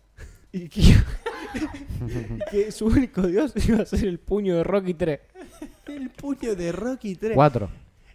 Y 0.53 0.69
que, 0.69 0.83
que 2.51 2.71
su 2.73 2.87
único 2.87 3.23
dios 3.27 3.53
iba 3.69 3.83
a 3.83 3.87
ser 3.87 4.05
el 4.05 4.19
puño 4.19 4.57
de 4.57 4.65
Rocky 4.65 4.95
3. 4.95 5.21
El 5.87 6.11
puño 6.11 6.55
de 6.55 6.73
Rocky 6.73 7.15
3. 7.17 7.35
Cuatro. 7.35 7.71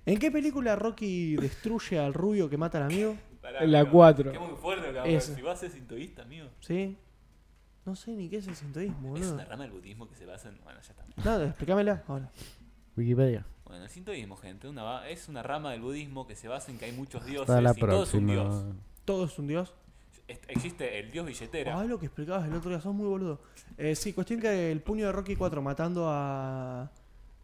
¿En 0.06 0.18
qué 0.20 0.30
película 0.32 0.76
Rocky 0.76 1.36
destruye 1.36 1.98
al 2.00 2.14
rubio 2.14 2.50
que 2.50 2.58
mata 2.58 2.78
al 2.78 2.86
amigo? 2.86 3.16
Pará, 3.44 3.64
la 3.66 3.80
amigo, 3.82 3.92
cuatro. 3.94 4.32
Que 4.32 4.38
es 4.38 4.44
muy 4.44 4.56
fuerte, 4.58 4.92
cabrón. 4.94 5.22
Si 5.22 5.42
vas 5.44 5.58
a 5.58 5.60
ser 5.62 5.72
sintoísta, 5.72 6.22
amigo. 6.24 6.48
¿Sí? 6.62 6.98
No 7.86 7.96
sé 7.96 8.12
ni 8.12 8.30
qué 8.30 8.38
es 8.38 8.48
el 8.48 8.56
sintoísmo, 8.56 9.18
Es 9.18 9.28
una 9.28 9.44
rama 9.46 9.64
del 9.64 9.74
budismo 9.74 10.08
que 10.08 10.16
se 10.16 10.26
basa 10.26 10.48
en... 10.50 10.58
Bueno, 10.64 10.80
ya 10.82 10.94
está. 10.94 11.06
Nada, 11.24 11.46
explícamela 11.48 12.02
ahora. 12.08 12.32
Wikipedia. 12.96 13.46
Bueno, 13.66 13.84
el 13.84 13.90
sintoísmo, 13.90 14.38
gente, 14.38 14.68
una 14.70 14.84
va- 14.84 15.10
es 15.10 15.28
una 15.28 15.44
rama 15.44 15.72
del 15.72 15.82
budismo 15.82 16.26
que 16.26 16.36
se 16.36 16.48
basa 16.48 16.72
en 16.72 16.78
que 16.78 16.86
hay 16.86 16.94
muchos 16.94 17.26
dioses 17.26 17.50
Hasta 17.50 17.62
la 17.62 17.72
y 17.76 17.80
todo 17.80 18.04
es 18.04 18.14
un 18.14 18.28
dios. 18.28 18.66
¿Todo 19.04 19.26
es 19.26 19.38
un 19.38 19.48
dios? 19.48 19.74
Existe 20.48 21.00
el 21.00 21.12
dios 21.12 21.26
billetera. 21.26 21.78
Ah, 21.78 21.84
lo 21.84 22.00
que 22.00 22.06
explicabas 22.06 22.48
el 22.48 22.54
otro 22.54 22.70
día, 22.70 22.80
sos 22.80 22.94
muy 22.96 23.08
boludo. 23.08 23.42
Eh, 23.78 23.94
sí, 23.96 24.14
cuestión 24.14 24.40
que 24.40 24.72
el 24.72 24.80
puño 24.82 25.06
de 25.08 25.12
Rocky 25.12 25.36
4 25.36 25.62
matando 25.62 26.08
a. 26.10 26.90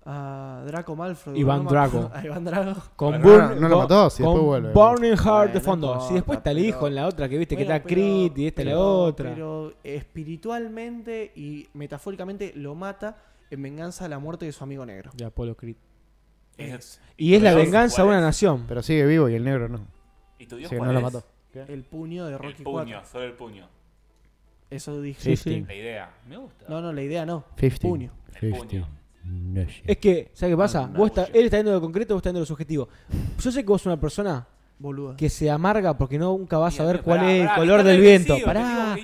a 0.06 0.64
Draco 0.66 0.96
Malfoy. 0.96 1.40
Iván 1.40 1.64
no. 1.66 1.70
Draco. 1.70 2.10
A 2.14 2.26
Iván 2.26 2.44
Drago. 2.46 2.74
Con 2.96 3.22
Bueno, 3.22 3.50
Burn- 3.50 3.60
no 3.60 3.68
lo 3.70 3.76
con- 3.76 3.84
mató, 3.84 4.10
si 4.10 4.24
después 4.24 4.44
vuelve. 4.44 4.72
Burning 4.74 5.10
Heart 5.18 5.26
Bueno, 5.26 5.48
de 5.48 5.54
no 5.54 5.62
fondo. 5.62 5.88
importa, 5.88 6.08
si 6.08 6.14
después 6.16 6.38
está 6.38 6.52
el 6.52 6.60
hijo 6.60 6.88
en 6.88 6.96
la 6.96 7.08
otra, 7.08 7.30
que 7.30 7.38
viste 7.38 7.56
que 7.58 7.64
Bueno, 7.66 7.76
está 7.76 7.88
pero- 7.88 7.96
Crit 8.02 8.38
y 8.38 8.48
esta 8.48 8.64
la 8.64 8.72
pero- 8.72 9.00
otra. 9.04 9.30
Pero 9.34 9.74
espiritualmente 9.84 11.32
y 11.36 11.68
metafóricamente 11.74 12.54
lo 12.56 12.76
mata 12.76 13.18
en 13.52 13.62
venganza 13.62 14.06
de 14.06 14.10
la 14.10 14.20
muerte 14.20 14.46
de 14.46 14.52
su 14.52 14.64
amigo 14.64 14.86
negro. 14.86 15.12
De 15.16 15.26
Apolo 15.26 15.56
Creed. 15.56 15.76
Es 16.58 17.00
Y 17.18 17.36
es 17.36 17.42
la 17.42 17.54
venganza 17.54 18.02
de 18.02 18.08
¿cuál 18.08 18.18
una 18.18 18.26
nación. 18.26 18.66
Pero 18.68 18.82
sigue 18.84 19.06
vivo 19.06 19.30
y 19.30 19.36
el 19.36 19.44
negro 19.44 19.70
no. 19.70 19.80
¿Y 20.38 20.46
tu 20.46 20.56
dios 20.58 20.70
Sí, 20.70 20.76
cuál 20.78 20.90
no 20.90 20.94
lo 20.94 21.02
mató. 21.02 21.24
el 21.54 21.84
puño 21.84 22.26
de 22.26 22.34
El 22.34 22.40
Rocky 22.40 22.64
puño, 22.64 22.74
4. 23.00 23.06
solo 23.12 23.24
el 23.26 23.34
puño. 23.34 23.68
Eso 24.70 25.02
dije. 25.02 25.22
Sí, 25.22 25.36
sí. 25.36 25.66
La 25.68 25.74
idea. 25.74 26.12
Me 26.28 26.38
gusta. 26.38 26.66
No, 26.70 26.80
no, 26.82 26.94
la 26.94 27.02
idea 27.02 27.26
no. 27.26 27.44
50. 27.58 27.82
Puño. 27.88 28.12
El 28.42 28.52
puño. 28.54 28.88
No. 29.30 29.61
Es 29.85 29.97
que, 29.97 30.31
¿sabes 30.34 30.53
qué 30.53 30.57
pasa? 30.57 30.84
Ah, 30.85 30.89
no, 30.91 30.99
vos 30.99 31.07
está- 31.10 31.26
él 31.34 31.45
está 31.45 31.57
yendo 31.57 31.72
de 31.72 31.77
lo 31.77 31.81
concreto, 31.81 32.14
vos 32.15 32.19
estás 32.22 32.31
yendo 32.31 32.39
de 32.39 32.41
lo 32.43 32.45
subjetivo. 32.47 32.89
Yo 33.39 33.51
sé 33.51 33.61
que 33.61 33.68
vos 33.68 33.81
sos 33.81 33.88
una 33.88 33.99
persona 34.01 34.47
Boluda. 34.80 35.15
que 35.15 35.30
se 35.30 35.49
amarga 35.51 35.97
porque 35.97 36.18
no 36.18 36.38
nunca 36.38 36.57
vas 36.57 36.80
a 36.80 36.85
ver 36.85 37.01
cuál 37.01 37.19
pará, 37.19 37.31
es 37.31 37.41
el 37.41 37.47
pará, 37.47 37.57
color 37.60 37.80
está 37.80 37.91
del 37.91 38.01
viento. 38.01 38.35
Pará, 38.43 38.97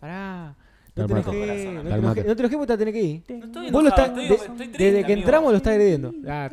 pará. 0.00 0.54
No 0.96 1.06
te 1.06 1.12
enojes, 1.12 1.26
no 1.74 1.82
te 1.82 1.94
enojes, 1.94 2.26
no 2.26 2.36
te 2.36 2.42
enojes 2.42 2.56
porque 2.58 2.66
te 2.72 2.78
tenés 2.78 2.94
que 2.94 3.02
ir. 3.02 3.22
No 3.28 3.46
estoy 3.46 3.70
Vos 3.72 3.82
lo 3.82 3.88
enojado, 3.88 4.06
estás, 4.06 4.08
estoy- 4.22 4.28
de- 4.28 4.34
estoy 4.34 4.56
triste, 4.68 4.84
desde 4.84 4.98
que 4.98 5.04
amigo. 5.12 5.18
entramos 5.20 5.50
lo 5.50 5.56
estás 5.56 5.70
agrediendo. 5.72 6.12
Ah, 6.28 6.48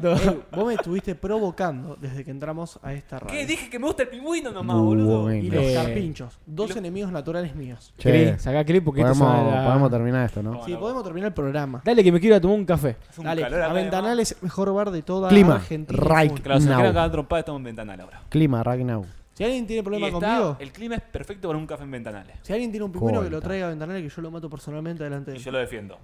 todo. 0.00 0.14
Ey, 0.14 0.40
vos 0.56 0.66
me 0.66 0.74
estuviste 0.74 1.14
provocando 1.14 1.96
desde 2.00 2.24
que 2.24 2.30
entramos 2.30 2.78
a 2.82 2.94
esta 2.94 3.18
radio. 3.18 3.32
¿Qué? 3.38 3.44
Dije 3.46 3.68
que 3.68 3.78
me 3.78 3.86
gusta 3.86 4.04
el 4.04 4.08
pingüino 4.08 4.50
nomás, 4.50 4.76
boludo. 4.78 5.30
Y 5.34 5.50
los 5.50 5.62
Eh, 5.62 5.74
carpinchos. 5.74 6.38
Dos 6.46 6.74
enemigos 6.74 7.12
naturales 7.12 7.54
míos. 7.54 7.92
Che, 7.98 8.38
saca 8.38 8.64
clip 8.64 8.82
porque 8.82 9.02
podemos, 9.02 9.90
terminar 9.90 10.24
esto, 10.24 10.42
¿no? 10.42 10.50
Bueno, 10.52 10.64
Sí, 10.64 10.74
podemos 10.74 11.04
terminar 11.04 11.28
el 11.28 11.34
programa. 11.34 11.82
Dale 11.84 12.02
que 12.02 12.12
me 12.12 12.18
quiero 12.18 12.36
ir 12.36 12.38
a 12.38 12.40
tomar 12.40 12.56
un 12.56 12.64
café. 12.64 12.96
Un 13.18 13.24
Dale, 13.24 13.42
calor 13.42 13.60
a 13.60 13.64
acá, 13.66 13.74
Ventanal 13.74 14.20
es 14.20 14.32
el 14.32 14.38
mejor 14.40 14.72
bar 14.72 14.90
de 14.90 15.02
toda 15.02 15.28
Clima, 15.28 15.56
Argentina. 15.56 15.98
right. 16.02 16.40
Claro, 16.40 16.60
si 16.60 16.66
nos 16.66 16.76
Now. 16.78 16.86
cagar 16.86 17.10
trompada, 17.10 17.40
estamos 17.40 17.58
en 17.60 17.64
Ventanal 17.64 18.00
ahora. 18.00 18.22
Clima, 18.30 18.62
right 18.64 18.84
now. 18.86 19.04
Si 19.34 19.44
alguien 19.44 19.66
tiene 19.66 19.80
Y 19.80 19.82
problema 19.82 20.08
está- 20.08 20.20
conmigo, 20.20 20.56
el 20.60 20.72
clima 20.72 20.94
es 20.96 21.00
perfecto 21.02 21.48
para 21.48 21.58
un 21.58 21.66
café 21.66 21.84
en 21.84 21.90
Ventanales. 21.90 22.36
si 22.42 22.52
alguien 22.52 22.70
tiene 22.70 22.84
un 22.84 22.92
pingüino 22.92 23.22
que 23.22 23.30
lo 23.30 23.40
traiga 23.40 23.66
a 23.66 23.70
Ventanal 23.70 24.02
que 24.02 24.08
yo 24.08 24.22
lo 24.22 24.30
mato 24.30 24.50
personalmente 24.50 25.02
delante 25.04 25.30
de 25.30 25.36
Y 25.36 25.40
él. 25.40 25.44
yo 25.44 25.52
lo 25.52 25.58
defiendo. 25.58 25.98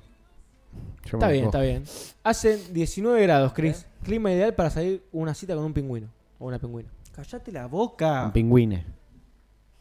Yo 1.05 1.17
Está 1.19 1.27
me 1.27 1.33
bien, 1.33 1.45
cojo. 1.47 1.57
está 1.59 1.65
bien. 1.65 1.85
Hacen 2.25 2.73
19 2.75 3.23
grados, 3.23 3.53
Chris. 3.55 3.87
Clima 4.03 4.31
ideal 4.33 4.55
para 4.55 4.71
salir 4.71 5.03
una 5.13 5.35
cita 5.35 5.55
con 5.55 5.65
un 5.65 5.73
pingüino. 5.73 6.09
O 6.39 6.47
una 6.47 6.59
pingüina. 6.59 6.89
Cállate 7.15 7.51
la 7.53 7.67
boca. 7.67 8.25
Un 8.27 8.33
pingüine. 8.33 8.85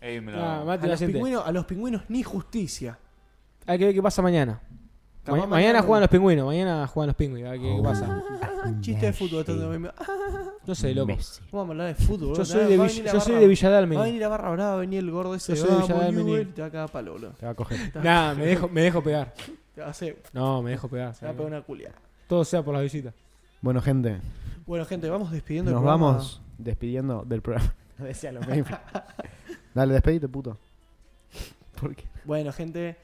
Ey, 0.02 0.22
me 0.22 0.32
lo- 0.32 0.42
Ah, 0.44 0.62
A 0.62 0.66
la 0.78 0.88
los, 0.88 1.00
pingüinos, 1.02 1.46
a 1.46 1.52
los 1.52 1.66
pingüinos 1.66 2.04
ni 2.10 2.24
justicia. 2.24 2.98
Hay 3.66 3.78
que 3.78 3.86
ver 3.86 3.94
qué 3.94 4.02
pasa 4.02 4.22
mañana. 4.22 4.62
Capaz 5.24 5.38
mañana 5.40 5.48
mañana- 5.50 5.82
juegan 5.82 6.02
los 6.02 6.10
pingüinos. 6.10 6.46
Mañana 6.46 6.88
juegan 6.88 7.08
los 7.08 7.16
pingüinos. 7.16 7.50
A 7.50 7.52
ver 7.52 7.62
qué, 7.62 7.76
qué 7.76 7.82
pasa. 7.84 8.24
Chiste 8.82 9.06
de 9.08 9.14
fútbol. 9.14 9.40
esto 9.42 10.47
No 10.68 10.76
sé, 10.76 10.94
loco. 10.94 11.08
Messi. 11.16 11.42
¿Cómo 11.50 11.64
vamos 11.64 11.70
a 11.70 11.72
hablar 11.84 11.96
de 11.98 12.06
fútbol? 12.06 12.36
Yo 12.38 12.46
soy 12.46 12.66
de, 12.66 12.78
Villa- 12.78 13.04
la 13.06 13.14
yo 13.14 13.20
soy 13.22 13.36
de 13.36 13.48
Villa 13.48 13.70
Va 13.70 13.78
a 13.78 14.06
venir 14.06 14.22
la 14.22 14.28
barra 14.28 14.50
brava, 14.52 14.70
va 14.72 14.76
a 14.78 14.80
venir 14.82 15.00
el 15.00 15.10
gordo 15.12 15.34
ese. 15.36 15.56
Yo 15.56 15.62
soy 15.62 15.70
de 15.70 15.74
vamos, 15.76 15.88
Villa 15.90 16.00
Dálmine. 16.02 16.24
Newell, 16.24 16.54
Te 16.54 16.62
va 16.62 16.68
a 16.68 16.72
cagar 16.72 16.92
palo, 16.92 17.12
boludo. 17.14 17.30
Te 17.32 17.46
va 17.46 17.52
a 17.52 17.56
coger. 17.56 17.80
Nah, 18.04 18.34
me 18.34 18.46
dejo, 18.46 18.68
me 18.68 18.82
dejo 18.82 19.02
pegar. 19.02 19.34
Te 19.74 19.82
va 19.82 19.88
a 19.88 19.92
hacer. 19.92 20.22
No, 20.34 20.62
me 20.62 20.72
dejo 20.72 20.88
pegar. 20.90 21.16
Te 21.16 21.26
va 21.26 21.32
a 21.32 21.36
pegar 21.36 21.48
una 21.48 21.62
culia. 21.62 21.94
Todo 22.28 22.44
sea 22.44 22.62
por 22.64 22.74
las 22.74 22.84
visitas. 22.84 23.14
Bueno, 23.62 23.82
gente, 23.82 24.20
Bueno, 24.66 24.84
gente, 24.86 25.10
vamos 25.10 25.32
despidiendo 25.32 25.72
nos 25.72 25.80
el 25.80 25.84
programa. 25.84 26.06
vamos 26.08 26.42
despidiendo 26.58 27.24
del 27.26 27.42
programa. 27.42 27.74
Decía 27.98 28.32
lo 28.34 28.42
mismo. 28.42 28.78
Dale, 29.74 29.94
despedite, 29.94 30.28
puto. 30.28 30.58
¿Por 31.80 31.96
qué? 31.96 32.04
Bueno, 32.26 32.52
gente, 32.52 32.98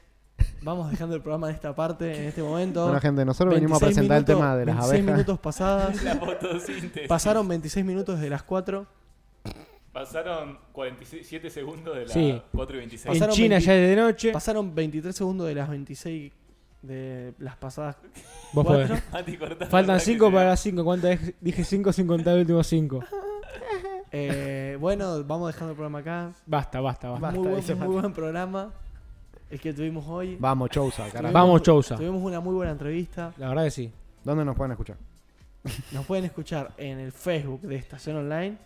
vamos 0.62 0.90
dejando 0.90 1.14
el 1.16 1.22
programa 1.22 1.48
en 1.48 1.54
esta 1.54 1.74
parte, 1.74 2.16
en 2.16 2.24
este 2.28 2.42
momento. 2.42 2.84
Bueno, 2.84 3.00
gente, 3.00 3.24
nosotros 3.24 3.54
venimos 3.54 3.82
a 3.82 3.86
26 3.86 4.08
presentar 4.08 4.16
el 4.18 4.24
minutos- 4.24 4.36
tema 4.36 4.56
de 4.56 4.66
las 4.66 4.74
26 4.76 5.00
abejas. 5.00 5.16
minutos 5.16 5.38
pasadas. 5.40 6.02
La 6.04 6.16
fotosíntesis. 6.16 7.08
Pasaron 7.08 7.48
26 7.48 7.84
minutos 7.86 8.20
de 8.20 8.30
las 8.30 8.42
4. 8.42 8.86
Pasaron 9.92 10.58
47 10.72 11.50
segundos 11.50 11.94
de 11.94 12.02
las 12.02 12.12
Sí. 12.12 12.42
4 12.52 12.76
y 12.76 12.78
26. 12.80 13.06
En 13.06 13.12
Pasaron 13.12 13.34
China 13.36 13.54
20 13.56 13.66
ya 13.66 13.74
es 13.76 13.88
de 13.90 13.96
noche. 14.02 14.32
Pasaron 14.32 14.74
23 14.74 15.14
segundos 15.14 15.46
de 15.46 15.54
las 15.54 15.68
26 15.68 16.32
de 16.82 17.32
las 17.38 17.56
pasadas 17.56 17.96
Vos 18.52 18.64
4. 18.66 18.86
podés. 18.88 19.02
Faltan 19.70 19.96
cortá, 19.96 19.98
5 20.00 20.24
que 20.26 20.30
se 20.30 20.34
para 20.34 20.48
las 20.50 20.60
5. 20.60 20.84
¿Cuántas 20.84 21.10
dije? 21.20 21.34
dije 21.40 21.64
5 21.64 21.92
sin 21.92 22.06
contar 22.08 22.34
el 22.34 22.40
último 22.40 22.62
5? 22.64 23.00
Eh, 24.16 24.76
bueno, 24.80 25.24
vamos 25.24 25.52
dejando 25.52 25.70
el 25.72 25.76
programa 25.76 25.98
acá. 26.00 26.32
Basta, 26.46 26.80
basta, 26.80 27.10
basta. 27.10 27.26
Basta, 27.26 27.40
muy, 27.40 27.48
buen, 27.48 27.78
muy 27.78 28.00
buen 28.00 28.12
programa 28.12 28.72
el 29.50 29.60
que 29.60 29.72
tuvimos 29.72 30.06
hoy. 30.08 30.36
Vamos, 30.40 30.70
Chousa, 30.70 31.08
carajo. 31.12 31.32
Vamos, 31.32 31.62
Chousa. 31.62 31.96
Tuvimos 31.96 32.22
una 32.22 32.40
muy 32.40 32.54
buena 32.54 32.72
entrevista. 32.72 33.32
La 33.36 33.48
verdad 33.48 33.64
que 33.64 33.70
sí. 33.70 33.92
¿Dónde 34.24 34.44
nos 34.44 34.56
pueden 34.56 34.72
escuchar? 34.72 34.96
Nos 35.92 36.04
pueden 36.06 36.24
escuchar 36.24 36.72
en 36.76 36.98
el 36.98 37.12
Facebook 37.12 37.62
de 37.62 37.76
Estación 37.76 38.16
Online, 38.16 38.56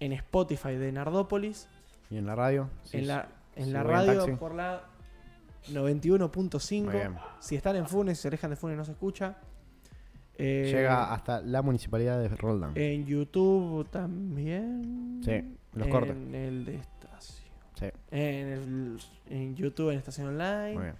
en 0.00 0.12
Spotify 0.12 0.74
de 0.74 0.92
Nardópolis, 0.92 1.68
¿Y 2.10 2.16
en 2.16 2.26
la 2.26 2.34
radio? 2.34 2.70
Sí, 2.84 2.98
en 2.98 3.06
la, 3.08 3.28
en 3.56 3.66
sí, 3.66 3.70
la 3.72 3.82
voy 3.82 3.90
en 3.92 3.96
radio 3.98 4.20
taxi. 4.24 4.36
por 4.36 4.54
la 4.54 4.80
Muy 5.68 5.76
91.5. 5.76 6.90
bien. 6.90 7.16
Si 7.40 7.54
están 7.56 7.76
en 7.76 7.86
Funes, 7.86 8.16
si 8.18 8.22
se 8.22 8.28
alejan 8.28 8.50
de 8.50 8.56
Funes, 8.56 8.76
no 8.76 8.84
se 8.84 8.92
escucha. 8.92 9.36
Eh, 10.36 10.70
Llega 10.72 11.12
hasta 11.12 11.40
la 11.42 11.60
municipalidad 11.62 12.20
de 12.20 12.28
Roldán. 12.28 12.72
En 12.76 13.04
YouTube 13.04 13.88
también. 13.90 15.20
Sí, 15.24 15.56
los 15.74 15.86
en 15.86 15.92
cortes. 15.92 16.16
el 16.32 16.64
de. 16.64 16.80
Sí, 17.78 17.86
En, 18.10 18.48
el- 18.48 18.98
en 19.30 19.54
YouTube, 19.56 19.90
en 19.90 19.98
Estación 19.98 20.28
Online. 20.28 20.72
muy 20.74 20.82
bien. 20.84 20.94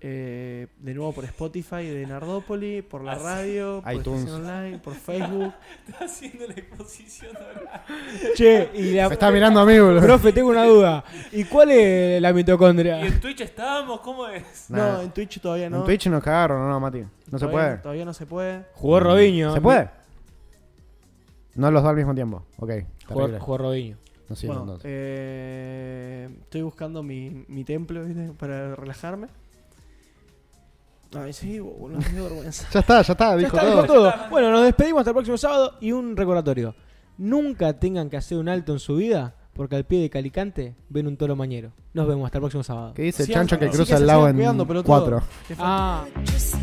Eh, 0.00 0.68
de 0.78 0.94
nuevo 0.94 1.12
por 1.12 1.24
Spotify 1.24 1.82
de 1.88 2.06
Nardópoli, 2.06 2.82
por 2.82 3.02
la 3.02 3.14
Así. 3.14 3.24
radio, 3.24 3.80
por 3.82 3.92
iTunes. 3.94 4.20
Estación 4.20 4.46
Online, 4.46 4.78
por 4.78 4.94
Facebook. 4.94 5.52
Está 5.88 6.04
haciendo 6.04 6.46
la 6.46 6.52
exposición 6.54 7.36
ahora. 7.36 7.84
Che, 8.36 8.70
y 8.74 8.92
la. 8.92 9.08
Me 9.08 9.14
está 9.14 9.28
mirando 9.32 9.58
a 9.58 9.66
mí, 9.66 9.76
boludo. 9.76 10.00
Profe, 10.00 10.32
tengo 10.32 10.50
una 10.50 10.64
duda. 10.66 11.02
¿Y 11.32 11.42
cuál 11.44 11.72
es 11.72 12.22
la 12.22 12.30
¿Y 12.30 12.34
mitocondria? 12.34 13.04
en 13.04 13.18
Twitch 13.18 13.40
estábamos? 13.40 13.98
¿Cómo 14.00 14.28
es? 14.28 14.70
Nah. 14.70 14.92
No, 14.92 15.02
en 15.02 15.10
Twitch 15.10 15.40
todavía 15.40 15.68
no. 15.68 15.78
En 15.78 15.84
Twitch 15.84 16.06
nos 16.06 16.22
cagaron, 16.22 16.68
¿no, 16.68 16.78
Mati? 16.78 17.02
No 17.32 17.38
se 17.40 17.48
puede. 17.48 17.78
Todavía 17.78 18.04
no 18.04 18.14
se 18.14 18.24
puede. 18.24 18.66
Jugó 18.74 19.00
Robinho. 19.00 19.52
¿Se 19.52 19.60
puede? 19.60 19.90
No 21.56 21.72
los 21.72 21.82
dos 21.82 21.90
al 21.90 21.96
mismo 21.96 22.14
tiempo. 22.14 22.44
Ok, 22.58 22.70
Jugó, 23.08 23.28
jugó 23.40 23.58
Robinho. 23.58 23.96
No 24.28 24.36
sirven 24.36 24.56
Bueno, 24.58 24.72
entonces. 24.72 24.90
eh, 24.92 26.28
estoy 26.42 26.62
buscando 26.62 27.02
mi, 27.02 27.44
mi 27.48 27.64
templo 27.64 28.04
¿viste? 28.04 28.30
para 28.38 28.76
relajarme. 28.76 29.28
Ay, 31.16 31.32
sí, 31.32 31.58
boludo, 31.58 32.00
me 32.14 32.20
vergüenza. 32.20 32.68
Ya 32.72 32.80
está, 32.80 33.00
ya 33.02 33.12
está, 33.12 33.30
Ya 33.30 33.36
dijo 33.36 33.56
está, 33.56 33.60
todo. 33.70 33.82
dijo 33.82 33.86
todo. 33.94 34.12
Bueno, 34.30 34.50
nos 34.50 34.64
despedimos 34.64 35.00
hasta 35.00 35.10
el 35.10 35.14
próximo 35.14 35.38
sábado 35.38 35.74
y 35.80 35.92
un 35.92 36.16
recordatorio. 36.16 36.74
Nunca 37.16 37.72
tengan 37.78 38.10
que 38.10 38.16
hacer 38.18 38.36
un 38.38 38.48
alto 38.48 38.72
en 38.72 38.78
su 38.78 38.96
vida 38.96 39.34
porque 39.54 39.74
al 39.74 39.84
pie 39.86 40.02
de 40.02 40.10
Calicante 40.10 40.76
ven 40.90 41.06
un 41.06 41.16
toro 41.16 41.34
mañero. 41.34 41.72
Nos 41.94 42.06
vemos 42.06 42.26
hasta 42.26 42.38
el 42.38 42.42
próximo 42.42 42.62
sábado. 42.62 42.92
¿Qué 42.94 43.02
dice 43.02 43.22
el 43.24 43.30
chancho 43.30 43.58
que 43.58 43.66
sí, 43.68 43.72
cruza 43.72 43.96
se 43.96 44.02
el 44.02 44.06
lago 44.06 44.28
en 44.28 44.36
cuidando, 44.36 44.66
pelotudo. 44.66 44.86
cuatro? 44.94 45.22
Qué 45.48 45.54
falta. 45.56 46.04
Ah. 46.04 46.06
Just 46.30 46.54